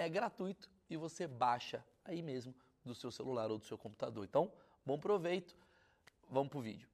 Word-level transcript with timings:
é 0.00 0.08
gratuito 0.08 0.70
e 0.88 0.96
você 0.96 1.26
baixa 1.26 1.84
aí 2.04 2.22
mesmo 2.22 2.54
do 2.84 2.94
seu 2.94 3.10
celular 3.10 3.50
ou 3.50 3.58
do 3.58 3.66
seu 3.66 3.76
computador. 3.76 4.24
Então, 4.24 4.50
bom 4.84 4.98
proveito. 4.98 5.54
Vamos 6.30 6.48
pro 6.48 6.60
vídeo. 6.60 6.88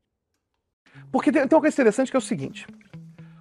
Porque 1.13 1.31
tem, 1.31 1.47
tem 1.47 1.57
uma 1.57 1.61
coisa 1.61 1.75
interessante 1.75 2.11
que 2.11 2.17
é 2.17 2.19
o 2.19 2.23
seguinte: 2.23 2.67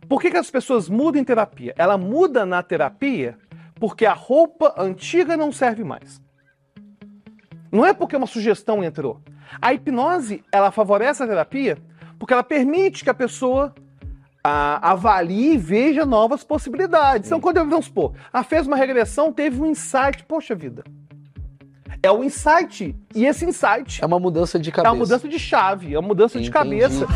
por 0.07 0.21
que, 0.21 0.29
que 0.29 0.37
as 0.37 0.51
pessoas 0.51 0.87
mudam 0.87 1.19
em 1.19 1.25
terapia? 1.25 1.73
Ela 1.77 1.97
muda 1.97 2.45
na 2.45 2.61
terapia 2.61 3.39
porque 3.79 4.05
a 4.05 4.13
roupa 4.13 4.73
antiga 4.77 5.35
não 5.35 5.51
serve 5.51 5.83
mais. 5.83 6.21
Não 7.71 7.85
é 7.85 7.93
porque 7.93 8.15
uma 8.15 8.27
sugestão 8.27 8.83
entrou. 8.83 9.19
A 9.59 9.73
hipnose, 9.73 10.43
ela 10.51 10.71
favorece 10.71 11.23
a 11.23 11.27
terapia 11.27 11.77
porque 12.19 12.33
ela 12.33 12.43
permite 12.43 13.03
que 13.03 13.09
a 13.09 13.15
pessoa 13.15 13.73
a, 14.47 14.91
avalie 14.91 15.53
e 15.53 15.57
veja 15.57 16.05
novas 16.05 16.43
possibilidades. 16.43 17.27
Então, 17.27 17.37
Sim. 17.37 17.39
Então, 17.39 17.41
quando 17.41 17.57
eu, 17.57 17.67
vamos 17.67 17.85
supor, 17.85 18.13
a 18.31 18.43
fez 18.43 18.67
uma 18.67 18.75
regressão, 18.75 19.33
teve 19.33 19.59
um 19.59 19.65
insight, 19.65 20.23
poxa 20.27 20.53
vida. 20.53 20.83
É 22.03 22.11
o 22.11 22.23
insight. 22.23 22.95
E 23.15 23.25
esse 23.25 23.43
insight. 23.43 24.03
É 24.03 24.05
uma 24.05 24.19
mudança 24.19 24.59
de 24.59 24.71
cabeça. 24.71 24.89
É 24.89 24.91
uma 24.91 24.99
mudança 24.99 25.27
de 25.27 25.39
chave, 25.39 25.95
é 25.95 25.99
uma 25.99 26.07
mudança 26.07 26.37
Entendi. 26.37 26.45
de 26.45 26.53
cabeça. 26.53 27.07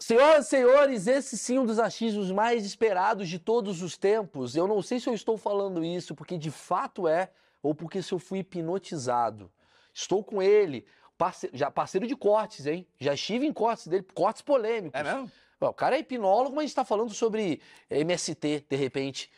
Senhoras 0.00 0.46
e 0.46 0.48
senhores, 0.48 1.06
esse 1.08 1.36
sim 1.36 1.56
é 1.56 1.60
um 1.60 1.66
dos 1.66 1.78
achismos 1.78 2.30
mais 2.30 2.64
esperados 2.64 3.28
de 3.28 3.38
todos 3.38 3.82
os 3.82 3.98
tempos. 3.98 4.56
Eu 4.56 4.66
não 4.66 4.80
sei 4.80 4.98
se 4.98 5.10
eu 5.10 5.14
estou 5.14 5.36
falando 5.36 5.84
isso 5.84 6.14
porque 6.14 6.38
de 6.38 6.50
fato 6.50 7.06
é, 7.06 7.28
ou 7.66 7.74
porque 7.74 8.00
se 8.00 8.12
eu 8.12 8.18
fui 8.18 8.38
hipnotizado. 8.40 9.50
Estou 9.92 10.22
com 10.22 10.40
ele, 10.40 10.86
parceiro, 11.18 11.56
já 11.56 11.70
parceiro 11.70 12.06
de 12.06 12.14
cortes, 12.14 12.66
hein? 12.66 12.86
Já 12.98 13.14
estive 13.14 13.46
em 13.46 13.52
cortes 13.52 13.88
dele, 13.88 14.06
cortes 14.14 14.42
polêmicos. 14.42 14.98
É 14.98 15.02
mesmo? 15.02 15.30
o 15.58 15.72
cara 15.72 15.96
é 15.96 16.00
hipnólogo, 16.00 16.54
mas 16.54 16.66
está 16.66 16.84
falando 16.84 17.12
sobre 17.12 17.60
MST, 17.90 18.66
de 18.68 18.76
repente. 18.76 19.30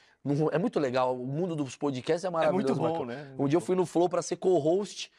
É 0.52 0.58
muito 0.58 0.78
legal, 0.78 1.16
o 1.16 1.26
mundo 1.26 1.56
dos 1.56 1.76
podcasts 1.76 2.24
é 2.24 2.28
maravilhoso. 2.30 2.72
É 2.72 2.76
muito 2.76 2.98
bom, 2.98 3.04
né? 3.06 3.34
Um 3.38 3.46
dia 3.46 3.56
eu 3.56 3.60
fui 3.60 3.76
no 3.76 3.86
Flow 3.86 4.08
para 4.08 4.20
ser 4.20 4.36
co-host, 4.36 5.10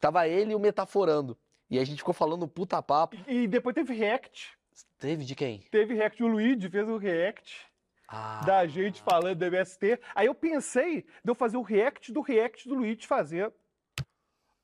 tava 0.00 0.26
ele 0.26 0.52
e 0.52 0.54
o 0.54 0.60
Metaforando. 0.60 1.36
E 1.68 1.78
a 1.78 1.84
gente 1.84 1.98
ficou 1.98 2.14
falando 2.14 2.46
puta 2.48 2.80
papo. 2.80 3.16
E, 3.26 3.42
e 3.42 3.48
depois 3.48 3.74
teve 3.74 3.92
react. 3.92 4.52
Teve 4.98 5.24
de 5.24 5.34
quem? 5.34 5.58
Teve 5.70 5.94
react, 5.94 6.22
o 6.22 6.28
Luigi 6.28 6.70
fez 6.70 6.88
o 6.88 6.96
react 6.96 7.73
ah. 8.08 8.42
da 8.44 8.66
gente 8.66 9.02
falando 9.02 9.36
do 9.36 9.44
MST. 9.44 10.00
Aí 10.14 10.26
eu 10.26 10.34
pensei 10.34 11.02
de 11.02 11.30
eu 11.30 11.34
fazer 11.34 11.56
o 11.56 11.62
react 11.62 12.12
do 12.12 12.20
react 12.20 12.68
do 12.68 12.74
Luigi 12.74 13.06
fazer 13.06 13.52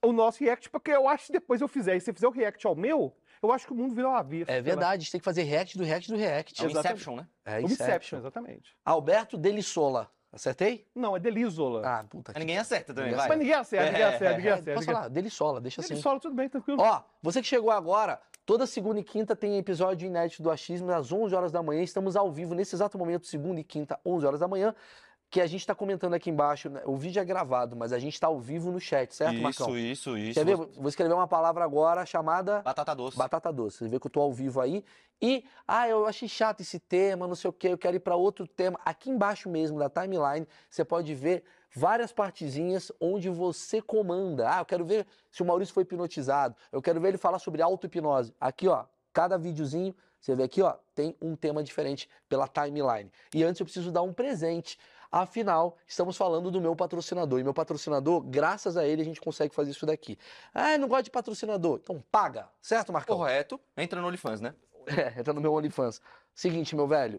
o 0.03 0.12
nosso 0.12 0.43
react, 0.43 0.71
porque 0.71 0.91
eu 0.91 1.09
acho 1.09 1.27
que 1.27 1.33
depois 1.33 1.61
eu 1.61 1.69
fizer, 1.69 1.97
e 1.97 2.01
se 2.01 2.11
eu 2.11 2.15
fizer 2.15 2.27
o 2.27 2.31
react 2.31 2.67
ao 2.67 2.75
meu, 2.75 3.15
eu 3.43 3.53
acho 3.53 3.67
que 3.67 3.73
o 3.73 3.77
mundo 3.77 3.95
virou 3.95 4.11
uma 4.11 4.21
avesso. 4.21 4.51
É 4.51 4.61
verdade, 4.61 4.95
a 4.95 4.99
gente 4.99 5.12
tem 5.12 5.21
que 5.21 5.25
fazer 5.25 5.43
react 5.43 5.77
do 5.77 5.84
react 5.84 6.11
do 6.11 6.17
react. 6.17 6.62
É 6.62 6.67
o 6.67 6.71
Inception, 6.71 7.17
né? 7.17 7.27
É 7.45 7.61
Inception. 7.61 7.84
Inception, 7.84 8.19
exatamente. 8.19 8.77
Alberto 8.84 9.37
Delissola. 9.37 10.11
Acertei? 10.33 10.87
Não, 10.95 11.17
é 11.17 11.19
Delisola. 11.19 11.83
Ah, 11.84 12.05
puta. 12.05 12.33
Que... 12.33 12.39
Ninguém 12.39 12.57
acerta 12.57 12.95
também, 12.95 13.12
vai. 13.15 13.28
Mas 13.28 13.39
ninguém 13.39 13.55
acerta, 13.55 13.87
ninguém 13.87 14.03
acerta, 14.05 14.37
ninguém 14.37 14.53
acerta. 14.53 14.75
Posso 14.75 14.87
falar? 14.87 15.09
Delissola, 15.09 15.61
deixa 15.61 15.81
assim. 15.81 15.89
Delissola, 15.89 16.21
tudo 16.21 16.37
bem, 16.37 16.49
tranquilo. 16.49 16.81
Ó, 16.81 17.03
você 17.21 17.43
que 17.43 17.49
chegou 17.49 17.72
agora, 17.72 18.21
Toda 18.50 18.66
segunda 18.66 18.99
e 18.99 19.05
quinta 19.05 19.37
tem 19.37 19.59
episódio 19.59 20.09
inédito 20.09 20.43
do 20.43 20.50
Achismo 20.50 20.91
às 20.91 21.12
11 21.12 21.33
horas 21.37 21.53
da 21.53 21.62
manhã. 21.62 21.84
Estamos 21.84 22.16
ao 22.16 22.33
vivo 22.33 22.53
nesse 22.53 22.75
exato 22.75 22.99
momento, 22.99 23.25
segunda 23.25 23.61
e 23.61 23.62
quinta, 23.62 23.97
11 24.05 24.27
horas 24.27 24.41
da 24.41 24.49
manhã. 24.49 24.75
Que 25.30 25.41
a 25.41 25.46
gente 25.46 25.60
está 25.60 25.74
comentando 25.74 26.14
aqui 26.14 26.28
embaixo. 26.28 26.68
Né? 26.68 26.82
O 26.84 26.96
vídeo 26.96 27.20
é 27.20 27.24
gravado, 27.24 27.76
mas 27.76 27.92
a 27.92 27.98
gente 27.98 28.14
está 28.14 28.26
ao 28.26 28.41
vivo 28.41 28.72
no 28.72 28.80
chat, 28.80 29.14
certo, 29.14 29.34
isso, 29.34 29.42
Marcão? 29.42 29.68
Isso, 29.78 30.16
isso, 30.16 30.18
isso. 30.18 30.34
Quer 30.34 30.44
ver? 30.44 30.56
Vou 30.56 30.88
escrever 30.88 31.14
uma 31.14 31.28
palavra 31.28 31.64
agora 31.64 32.04
chamada. 32.04 32.62
Batata 32.62 32.94
doce. 32.94 33.16
Batata 33.16 33.52
doce. 33.52 33.78
Você 33.78 33.88
vê 33.88 34.00
que 34.00 34.06
eu 34.06 34.08
estou 34.08 34.24
ao 34.24 34.32
vivo 34.32 34.60
aí. 34.60 34.84
E, 35.22 35.44
ah, 35.68 35.88
eu 35.88 36.06
achei 36.06 36.28
chato 36.28 36.62
esse 36.62 36.80
tema, 36.80 37.28
não 37.28 37.34
sei 37.34 37.50
o 37.50 37.52
quê, 37.52 37.68
eu 37.68 37.78
quero 37.78 37.94
ir 37.96 38.00
para 38.00 38.16
outro 38.16 38.46
tema. 38.46 38.80
Aqui 38.84 39.10
embaixo 39.10 39.48
mesmo 39.48 39.78
da 39.78 39.88
timeline, 39.88 40.48
você 40.68 40.84
pode 40.84 41.14
ver 41.14 41.44
várias 41.72 42.10
partezinhas 42.10 42.91
onde 43.00 43.28
você 43.28 43.80
comanda. 43.80 44.50
Ah, 44.50 44.60
eu 44.60 44.64
quero 44.64 44.84
ver 44.84 45.06
se 45.30 45.42
o 45.42 45.47
Maurício 45.47 45.74
foi 45.74 45.82
hipnotizado. 45.82 46.56
Eu 46.72 46.82
quero 46.82 47.00
ver 47.00 47.08
ele 47.08 47.18
falar 47.18 47.38
sobre 47.38 47.62
auto-hipnose. 47.62 48.34
Aqui, 48.41 48.66
ó, 48.66 48.86
cada 49.12 49.36
videozinho, 49.36 49.94
você 50.18 50.34
vê 50.34 50.42
aqui, 50.42 50.62
ó, 50.62 50.74
tem 50.94 51.14
um 51.20 51.36
tema 51.36 51.62
diferente 51.62 52.08
pela 52.28 52.48
timeline. 52.48 53.10
E 53.34 53.44
antes 53.44 53.60
eu 53.60 53.66
preciso 53.66 53.92
dar 53.92 54.02
um 54.02 54.12
presente. 54.12 54.78
Afinal, 55.10 55.76
estamos 55.87 56.16
falando 56.16 56.50
do 56.50 56.60
meu 56.60 56.76
patrocinador. 56.76 57.41
E 57.41 57.44
meu 57.44 57.53
patrocinador, 57.53 58.21
graças 58.21 58.76
a 58.76 58.87
ele, 58.87 59.03
a 59.03 59.04
gente 59.04 59.21
consegue 59.21 59.53
fazer 59.54 59.72
isso 59.72 59.84
daqui. 59.84 60.16
Ah, 60.54 60.78
não 60.78 60.87
gosto 60.87 61.04
de 61.04 61.10
patrocinador. 61.10 61.81
Então 61.82 62.03
paga, 62.12 62.48
certo, 62.62 62.93
Marcão? 62.93 63.16
Correto. 63.16 63.60
Entra 63.76 64.00
no 64.00 64.06
OnlyFans, 64.06 64.41
né? 64.41 64.54
É, 64.87 65.21
entra 65.21 65.32
no 65.32 65.41
meu 65.41 65.53
OnlyFans. 65.53 66.00
Seguinte, 66.34 66.75
meu 66.75 66.87
velho. 66.88 67.19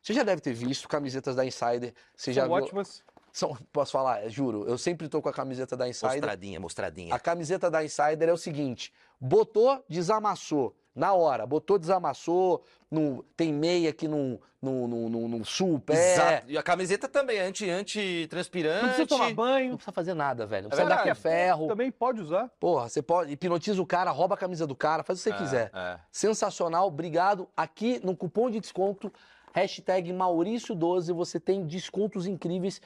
Você 0.00 0.14
já 0.14 0.22
deve 0.22 0.40
ter 0.40 0.54
visto 0.54 0.88
camisetas 0.88 1.36
da 1.36 1.44
Insider. 1.44 1.92
Você 2.16 2.32
São 2.32 2.44
já 2.44 2.48
ótimas. 2.48 3.02
São, 3.32 3.56
posso 3.72 3.92
falar, 3.92 4.28
juro, 4.28 4.64
eu 4.66 4.76
sempre 4.76 5.08
tô 5.08 5.22
com 5.22 5.28
a 5.28 5.32
camiseta 5.32 5.76
da 5.76 5.88
Insider. 5.88 6.12
Mostradinha, 6.12 6.60
mostradinha. 6.60 7.14
A 7.14 7.18
camiseta 7.18 7.70
da 7.70 7.84
Insider 7.84 8.28
é 8.28 8.32
o 8.32 8.36
seguinte: 8.36 8.92
botou, 9.20 9.84
desamassou. 9.88 10.76
Na 10.94 11.12
hora, 11.12 11.46
botou, 11.46 11.78
desamassou, 11.78 12.64
no, 12.90 13.22
tem 13.36 13.52
meia 13.52 13.92
que 13.92 14.08
não, 14.08 14.40
não, 14.60 14.88
não, 14.88 15.08
não, 15.08 15.28
não 15.28 15.44
sul 15.44 15.76
o 15.76 15.80
pé. 15.80 16.14
Exato. 16.14 16.50
E 16.50 16.58
a 16.58 16.62
camiseta 16.62 17.08
também, 17.08 17.38
anti, 17.38 17.70
anti-transpirante. 17.70 18.82
Não 18.82 18.88
precisa 18.88 19.06
tomar 19.06 19.32
banho. 19.32 19.70
Não 19.70 19.76
precisa 19.76 19.92
fazer 19.92 20.14
nada, 20.14 20.46
velho. 20.46 20.64
Não 20.64 20.68
é 20.68 20.70
precisa 20.70 20.88
dar 20.88 21.02
que 21.02 21.08
é 21.08 21.14
ferro. 21.14 21.68
Também 21.68 21.92
pode 21.92 22.20
usar. 22.20 22.50
Porra, 22.58 22.88
você 22.88 23.00
pode, 23.00 23.32
hipnotiza 23.32 23.80
o 23.80 23.86
cara, 23.86 24.10
rouba 24.10 24.34
a 24.34 24.38
camisa 24.38 24.66
do 24.66 24.74
cara, 24.74 25.04
faz 25.04 25.20
o 25.20 25.22
que 25.22 25.30
você 25.30 25.34
é, 25.34 25.38
quiser. 25.38 25.70
É. 25.72 26.00
Sensacional, 26.10 26.88
obrigado. 26.88 27.48
Aqui 27.56 28.00
no 28.04 28.16
cupom 28.16 28.50
de 28.50 28.58
desconto, 28.58 29.12
hashtag 29.54 30.12
Maurício12, 30.12 31.14
você 31.14 31.38
tem 31.38 31.64
descontos 31.64 32.26
incríveis 32.26 32.82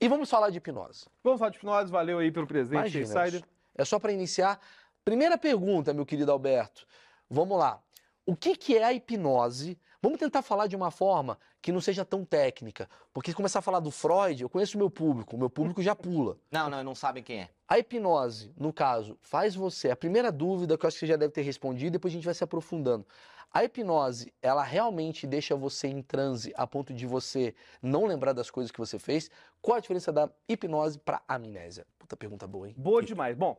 e 0.00 0.08
vamos 0.08 0.30
falar 0.30 0.50
de 0.50 0.58
hipnose. 0.58 1.06
Vamos 1.24 1.40
falar 1.40 1.50
de 1.50 1.56
hipnose, 1.56 1.90
valeu 1.90 2.18
aí 2.18 2.30
pelo 2.30 2.46
presente, 2.46 2.78
Imagina, 2.78 3.24
Insider. 3.24 3.42
É 3.76 3.84
só 3.84 3.98
para 3.98 4.12
iniciar. 4.12 4.60
Primeira 5.04 5.38
pergunta, 5.38 5.92
meu 5.92 6.04
querido 6.04 6.30
Alberto. 6.30 6.86
Vamos 7.28 7.58
lá. 7.58 7.82
O 8.26 8.36
que, 8.36 8.56
que 8.56 8.76
é 8.76 8.84
a 8.84 8.92
hipnose? 8.92 9.78
Vamos 10.00 10.18
tentar 10.18 10.42
falar 10.42 10.66
de 10.66 10.76
uma 10.76 10.90
forma 10.90 11.38
que 11.60 11.72
não 11.72 11.80
seja 11.80 12.04
tão 12.04 12.24
técnica. 12.24 12.88
Porque 13.12 13.30
se 13.30 13.36
começar 13.36 13.58
a 13.58 13.62
falar 13.62 13.80
do 13.80 13.90
Freud, 13.90 14.42
eu 14.42 14.48
conheço 14.48 14.76
o 14.76 14.78
meu 14.78 14.90
público, 14.90 15.34
o 15.34 15.38
meu 15.38 15.50
público 15.50 15.82
já 15.82 15.94
pula. 15.94 16.38
Não, 16.52 16.70
não, 16.70 16.84
não 16.84 16.94
sabem 16.94 17.22
quem 17.22 17.40
é. 17.40 17.48
A 17.66 17.78
hipnose, 17.78 18.52
no 18.56 18.72
caso, 18.72 19.18
faz 19.20 19.54
você. 19.54 19.90
A 19.90 19.96
primeira 19.96 20.30
dúvida 20.30 20.78
que 20.78 20.84
eu 20.84 20.88
acho 20.88 20.96
que 20.96 21.00
você 21.00 21.06
já 21.06 21.16
deve 21.16 21.32
ter 21.32 21.42
respondido, 21.42 21.92
depois 21.92 22.12
a 22.12 22.16
gente 22.16 22.24
vai 22.24 22.34
se 22.34 22.44
aprofundando. 22.44 23.04
A 23.50 23.64
hipnose, 23.64 24.32
ela 24.42 24.62
realmente 24.62 25.26
deixa 25.26 25.56
você 25.56 25.88
em 25.88 26.02
transe 26.02 26.52
a 26.56 26.66
ponto 26.66 26.92
de 26.92 27.06
você 27.06 27.54
não 27.82 28.04
lembrar 28.04 28.32
das 28.32 28.50
coisas 28.50 28.70
que 28.70 28.78
você 28.78 28.98
fez? 28.98 29.30
Qual 29.60 29.76
a 29.76 29.80
diferença 29.80 30.12
da 30.12 30.30
hipnose 30.48 30.98
para 30.98 31.22
amnésia? 31.26 31.86
Puta 31.98 32.16
pergunta 32.16 32.46
boa, 32.46 32.68
hein? 32.68 32.74
Boa 32.76 33.02
demais. 33.02 33.36
Bom, 33.36 33.58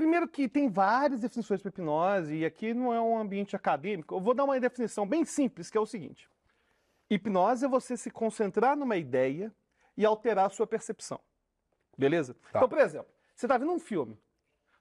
primeiro 0.00 0.26
que 0.26 0.48
tem 0.48 0.66
várias 0.66 1.20
definições 1.20 1.60
para 1.60 1.68
hipnose 1.68 2.34
e 2.34 2.46
aqui 2.46 2.72
não 2.72 2.90
é 2.94 2.98
um 2.98 3.18
ambiente 3.18 3.54
acadêmico. 3.54 4.14
Eu 4.14 4.20
vou 4.20 4.32
dar 4.32 4.44
uma 4.44 4.58
definição 4.58 5.06
bem 5.06 5.26
simples, 5.26 5.70
que 5.70 5.76
é 5.76 5.80
o 5.80 5.84
seguinte: 5.84 6.26
hipnose 7.10 7.66
é 7.66 7.68
você 7.68 7.98
se 7.98 8.10
concentrar 8.10 8.74
numa 8.74 8.96
ideia 8.96 9.54
e 9.94 10.06
alterar 10.06 10.46
a 10.46 10.48
sua 10.48 10.66
percepção. 10.66 11.20
Beleza? 11.98 12.32
Tá. 12.50 12.60
Então, 12.60 12.68
por 12.68 12.78
exemplo, 12.78 13.12
você 13.36 13.44
está 13.44 13.58
vendo 13.58 13.72
um 13.72 13.78
filme. 13.78 14.18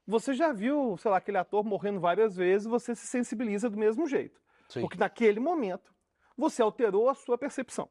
Você 0.07 0.33
já 0.33 0.53
viu, 0.53 0.95
sei 0.97 1.11
lá, 1.11 1.17
aquele 1.17 1.37
ator 1.37 1.65
morrendo 1.65 1.99
várias 1.99 2.37
vezes, 2.37 2.65
você 2.65 2.95
se 2.95 3.05
sensibiliza 3.05 3.69
do 3.69 3.77
mesmo 3.77 4.07
jeito. 4.07 4.41
Sim. 4.69 4.79
Porque 4.79 4.97
naquele 4.97 5.41
momento 5.41 5.93
você 6.37 6.61
alterou 6.61 7.09
a 7.09 7.13
sua 7.13 7.37
percepção. 7.37 7.89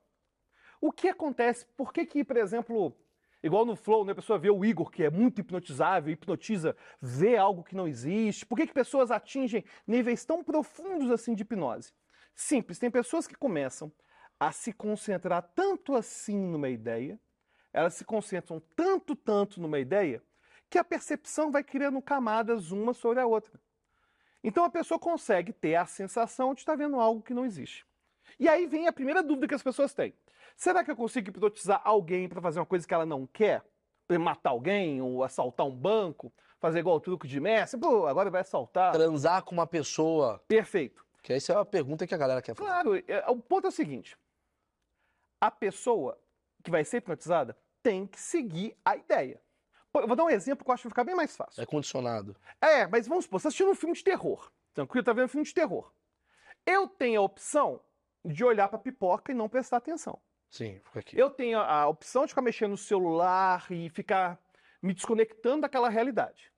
O 0.80 0.90
que 0.90 1.08
acontece? 1.08 1.66
Por 1.76 1.92
que 1.92 2.06
que, 2.06 2.24
por 2.24 2.38
exemplo, 2.38 2.96
igual 3.42 3.64
no 3.64 3.76
Flow, 3.76 4.04
né, 4.04 4.12
a 4.12 4.14
pessoa 4.14 4.38
vê 4.38 4.50
o 4.50 4.64
Igor, 4.64 4.90
que 4.90 5.04
é 5.04 5.10
muito 5.10 5.40
hipnotizável, 5.40 6.12
hipnotiza, 6.12 6.76
vê 7.00 7.36
algo 7.36 7.62
que 7.62 7.76
não 7.76 7.86
existe. 7.86 8.46
Por 8.46 8.56
que 8.56 8.66
que 8.66 8.74
pessoas 8.74 9.10
atingem 9.10 9.64
níveis 9.86 10.24
tão 10.24 10.42
profundos 10.42 11.10
assim 11.10 11.34
de 11.34 11.42
hipnose? 11.42 11.92
Simples, 12.34 12.78
tem 12.78 12.90
pessoas 12.90 13.26
que 13.26 13.34
começam 13.34 13.92
a 14.38 14.52
se 14.52 14.72
concentrar 14.72 15.42
tanto 15.54 15.94
assim 15.94 16.38
numa 16.38 16.68
ideia, 16.68 17.18
elas 17.72 17.94
se 17.94 18.04
concentram 18.04 18.62
tanto, 18.76 19.16
tanto 19.16 19.60
numa 19.60 19.78
ideia, 19.78 20.22
que 20.70 20.78
a 20.78 20.84
percepção 20.84 21.50
vai 21.50 21.64
criando 21.64 22.00
camadas 22.00 22.70
uma 22.70 22.94
sobre 22.94 23.20
a 23.20 23.26
outra. 23.26 23.60
Então 24.42 24.64
a 24.64 24.70
pessoa 24.70 24.98
consegue 24.98 25.52
ter 25.52 25.74
a 25.74 25.86
sensação 25.86 26.54
de 26.54 26.60
estar 26.60 26.76
vendo 26.76 27.00
algo 27.00 27.22
que 27.22 27.34
não 27.34 27.44
existe. 27.44 27.84
E 28.38 28.48
aí 28.48 28.66
vem 28.66 28.86
a 28.86 28.92
primeira 28.92 29.22
dúvida 29.22 29.48
que 29.48 29.54
as 29.54 29.62
pessoas 29.62 29.92
têm. 29.94 30.14
Será 30.58 30.82
que 30.84 30.90
eu 30.90 30.96
consigo 30.96 31.30
hipnotizar 31.30 31.80
alguém 31.84 32.28
para 32.28 32.42
fazer 32.42 32.58
uma 32.58 32.66
coisa 32.66 32.84
que 32.86 32.92
ela 32.92 33.06
não 33.06 33.26
quer? 33.28 33.64
Pra 34.08 34.18
matar 34.18 34.50
alguém 34.50 35.00
ou 35.00 35.22
assaltar 35.22 35.64
um 35.64 35.74
banco? 35.74 36.32
Fazer 36.58 36.80
igual 36.80 36.96
o 36.96 37.00
truque 37.00 37.28
de 37.28 37.38
Messi? 37.38 37.78
Pô, 37.78 38.08
agora 38.08 38.28
vai 38.28 38.40
assaltar. 38.40 38.92
Transar 38.92 39.44
com 39.44 39.52
uma 39.54 39.68
pessoa. 39.68 40.42
Perfeito. 40.48 41.06
Que 41.22 41.32
essa 41.32 41.52
é 41.52 41.56
a 41.56 41.64
pergunta 41.64 42.08
que 42.08 42.14
a 42.14 42.18
galera 42.18 42.42
quer 42.42 42.56
fazer. 42.56 42.68
Claro, 42.68 42.96
é- 42.96 43.24
o 43.28 43.36
ponto 43.36 43.66
é 43.66 43.68
o 43.68 43.72
seguinte: 43.72 44.18
a 45.40 45.48
pessoa 45.50 46.18
que 46.64 46.70
vai 46.72 46.84
ser 46.84 46.96
hipnotizada 46.96 47.56
tem 47.80 48.04
que 48.04 48.18
seguir 48.20 48.76
a 48.84 48.96
ideia. 48.96 49.40
Eu 49.94 50.06
vou 50.08 50.16
dar 50.16 50.24
um 50.24 50.30
exemplo 50.30 50.64
que 50.64 50.70
eu 50.70 50.74
acho 50.74 50.82
que 50.82 50.88
vai 50.88 50.92
ficar 50.92 51.04
bem 51.04 51.14
mais 51.14 51.36
fácil. 51.36 51.62
É 51.62 51.66
condicionado. 51.66 52.36
É, 52.60 52.84
mas 52.88 53.06
vamos 53.06 53.24
supor, 53.26 53.38
você 53.38 53.44
tá 53.44 53.48
assistindo 53.48 53.70
um 53.70 53.74
filme 53.76 53.94
de 53.94 54.02
terror. 54.02 54.50
Tranquilo, 54.74 55.04
tá 55.04 55.12
vendo 55.12 55.26
um 55.26 55.28
filme 55.28 55.46
de 55.46 55.54
terror. 55.54 55.92
Eu 56.66 56.88
tenho 56.88 57.20
a 57.20 57.24
opção 57.24 57.80
de 58.24 58.44
olhar 58.44 58.68
pra 58.68 58.78
pipoca 58.78 59.30
e 59.30 59.34
não 59.34 59.48
prestar 59.48 59.76
atenção. 59.78 60.20
Sim, 60.48 60.80
fica 60.84 61.00
aqui. 61.00 61.18
Eu 61.18 61.30
tenho 61.30 61.58
a 61.58 61.86
opção 61.86 62.24
de 62.24 62.30
ficar 62.30 62.42
mexendo 62.42 62.70
no 62.70 62.76
celular 62.76 63.66
e 63.70 63.88
ficar 63.90 64.40
me 64.82 64.94
desconectando 64.94 65.62
daquela 65.62 65.88
realidade. 65.88 66.52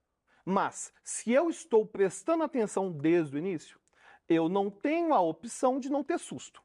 Mas, 0.45 0.93
se 1.03 1.33
eu 1.33 1.51
estou 1.51 1.87
prestando 1.87 2.45
atenção 2.45 2.91
desde 2.91 3.37
o 3.37 3.39
início, 3.39 3.81
eu 4.29 4.49
não 4.49 4.71
tenho 4.71 5.13
a 5.13 5.21
opção 5.21 5.79
de 5.81 5.91
não 5.91 6.05
ter 6.05 6.19
susto. 6.19 6.63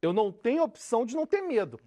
Eu 0.00 0.12
não 0.12 0.32
tenho 0.32 0.62
a 0.62 0.64
opção 0.64 1.04
de 1.04 1.14
não 1.14 1.26
ter 1.26 1.42
medo. 1.42 1.80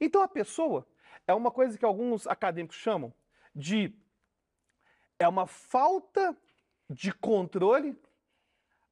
Então, 0.00 0.22
a 0.22 0.28
pessoa 0.28 0.86
é 1.26 1.34
uma 1.34 1.50
coisa 1.50 1.78
que 1.78 1.84
alguns 1.84 2.26
acadêmicos 2.26 2.76
chamam 2.76 3.12
de. 3.54 3.94
É 5.18 5.28
uma 5.28 5.46
falta 5.46 6.36
de 6.88 7.12
controle 7.12 7.96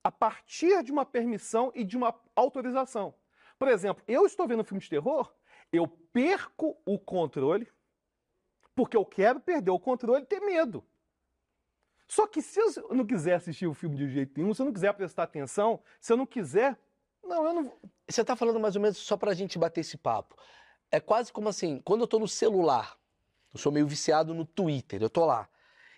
a 0.04 0.12
partir 0.12 0.82
de 0.82 0.92
uma 0.92 1.06
permissão 1.06 1.72
e 1.74 1.84
de 1.84 1.96
uma 1.96 2.14
autorização. 2.34 3.14
Por 3.58 3.69
exemplo, 3.69 4.03
eu 4.06 4.26
estou 4.26 4.47
vendo 4.47 4.61
um 4.61 4.64
filme 4.64 4.81
de 4.81 4.88
terror, 4.91 5.32
eu 5.73 5.88
perco 5.88 6.76
o 6.85 6.99
controle, 6.99 7.69
porque 8.75 8.97
eu 8.97 9.05
quero 9.05 9.41
perder 9.41 9.70
o 9.70 9.81
controle 9.81 10.23
e 10.23 10.26
ter 10.26 10.41
medo. 10.41 10.85
Só 12.06 12.26
que 12.26 12.41
se 12.41 12.61
eu 12.61 12.94
não 12.94 13.06
quiser 13.06 13.35
assistir 13.35 13.67
o 13.67 13.75
filme 13.75 13.97
de 13.97 14.08
jeito 14.08 14.38
nenhum, 14.38 14.55
se 14.55 14.62
eu 14.62 14.67
não 14.67 14.73
quiser 14.73 14.93
prestar 14.93 15.25
atenção, 15.25 15.82
se 16.00 16.12
eu 16.12 16.17
não 16.17 16.26
quiser. 16.26 16.79
Não, 17.23 17.44
eu 17.44 17.55
não. 17.55 17.73
Você 18.08 18.25
tá 18.25 18.37
falando 18.37 18.61
mais 18.61 18.76
ou 18.76 18.82
menos 18.82 18.99
só 18.99 19.17
pra 19.17 19.35
gente 19.35 19.59
bater 19.59 19.81
esse 19.81 19.97
papo. 19.97 20.37
É 20.91 21.00
quase 21.00 21.32
como 21.32 21.49
assim, 21.49 21.81
quando 21.81 22.02
eu 22.02 22.06
tô 22.06 22.19
no 22.19 22.29
celular, 22.29 22.97
eu 23.52 23.59
sou 23.59 23.73
meio 23.73 23.87
viciado 23.87 24.32
no 24.32 24.44
Twitter, 24.44 25.02
eu 25.02 25.11
tô 25.11 25.25
lá. 25.25 25.49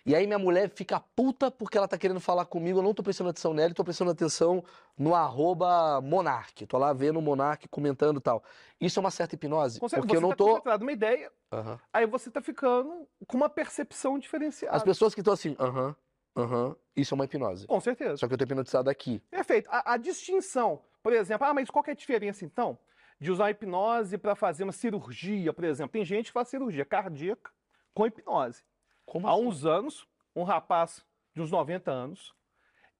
E 0.08 0.14
aí 0.14 0.26
minha 0.26 0.38
mulher 0.38 0.70
fica 0.70 0.98
puta 0.98 1.50
porque 1.50 1.76
ela 1.76 1.86
tá 1.86 1.98
querendo 1.98 2.18
falar 2.18 2.46
comigo, 2.46 2.78
eu 2.78 2.82
não 2.82 2.94
tô 2.94 3.02
prestando 3.02 3.28
atenção 3.28 3.52
nela, 3.52 3.74
tô 3.74 3.84
prestando 3.84 4.10
atenção 4.10 4.64
no 4.96 5.14
arroba 5.14 6.00
Monark. 6.00 6.66
Tô 6.66 6.78
lá 6.78 6.94
vendo 6.94 7.18
o 7.18 7.22
Monark 7.22 7.68
comentando 7.68 8.16
e 8.16 8.22
tal. 8.22 8.42
Isso 8.80 8.98
é 8.98 9.02
uma 9.02 9.10
certa 9.10 9.34
hipnose? 9.34 9.78
Consegue, 9.78 10.00
porque 10.00 10.12
você 10.12 10.16
eu 10.16 10.22
não 10.22 10.30
tá 10.30 10.36
tô. 10.36 10.46
concentrado 10.46 10.82
numa 10.82 10.92
ideia, 10.92 11.30
Aham. 11.52 11.78
aí 11.92 12.06
você 12.06 12.30
tá 12.30 12.40
ficando 12.40 13.06
com 13.26 13.36
uma 13.36 13.50
percepção 13.50 14.18
diferenciada. 14.18 14.78
As 14.78 14.82
pessoas 14.82 15.14
que 15.14 15.20
estão 15.20 15.34
assim, 15.34 15.54
aham, 15.60 15.94
aham, 16.34 16.74
isso 16.96 17.12
é 17.12 17.14
uma 17.14 17.26
hipnose. 17.26 17.66
Com 17.66 17.78
certeza. 17.78 18.16
Só 18.16 18.26
que 18.26 18.32
eu 18.32 18.38
tô 18.38 18.44
hipnotizado 18.44 18.88
aqui. 18.88 19.20
Perfeito. 19.30 19.68
A, 19.70 19.92
a 19.92 19.96
distinção, 19.98 20.80
por 21.02 21.12
exemplo, 21.12 21.46
ah, 21.46 21.52
mas 21.52 21.68
qual 21.68 21.84
que 21.84 21.90
é 21.90 21.92
a 21.92 21.96
diferença 21.96 22.46
então 22.46 22.78
de 23.20 23.30
usar 23.30 23.44
a 23.44 23.50
hipnose 23.50 24.16
para 24.16 24.34
fazer 24.34 24.64
uma 24.64 24.72
cirurgia, 24.72 25.52
por 25.52 25.64
exemplo? 25.64 25.92
Tem 25.92 26.02
gente 26.02 26.28
que 26.28 26.32
faz 26.32 26.48
cirurgia 26.48 26.86
cardíaca 26.86 27.50
com 27.92 28.06
hipnose. 28.06 28.64
Como 29.08 29.26
Há 29.26 29.32
assim? 29.32 29.42
uns 29.46 29.64
anos, 29.64 30.08
um 30.36 30.42
rapaz 30.42 31.04
de 31.34 31.40
uns 31.40 31.50
90 31.50 31.90
anos, 31.90 32.34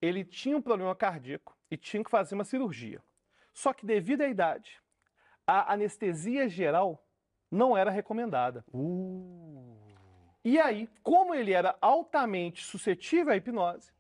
ele 0.01 0.25
tinha 0.25 0.57
um 0.57 0.63
problema 0.63 0.95
cardíaco 0.95 1.57
e 1.71 1.77
tinha 1.77 2.03
que 2.03 2.11
fazer 2.11 2.35
uma 2.35 2.45
cirurgia. 2.45 3.03
Só 3.53 3.73
que 3.73 3.85
devido 3.85 4.23
à 4.23 4.29
idade, 4.29 4.81
a 5.47 5.73
anestesia 5.73 6.49
geral 6.49 7.05
não 7.51 7.77
era 7.77 7.91
recomendada. 7.91 8.65
Uh. 8.73 9.77
E 10.45 10.59
aí, 10.59 10.89
como 11.03 11.35
ele 11.35 11.53
era 11.53 11.77
altamente 11.81 12.65
suscetível 12.65 13.33
à 13.33 13.37
hipnose, 13.37 13.93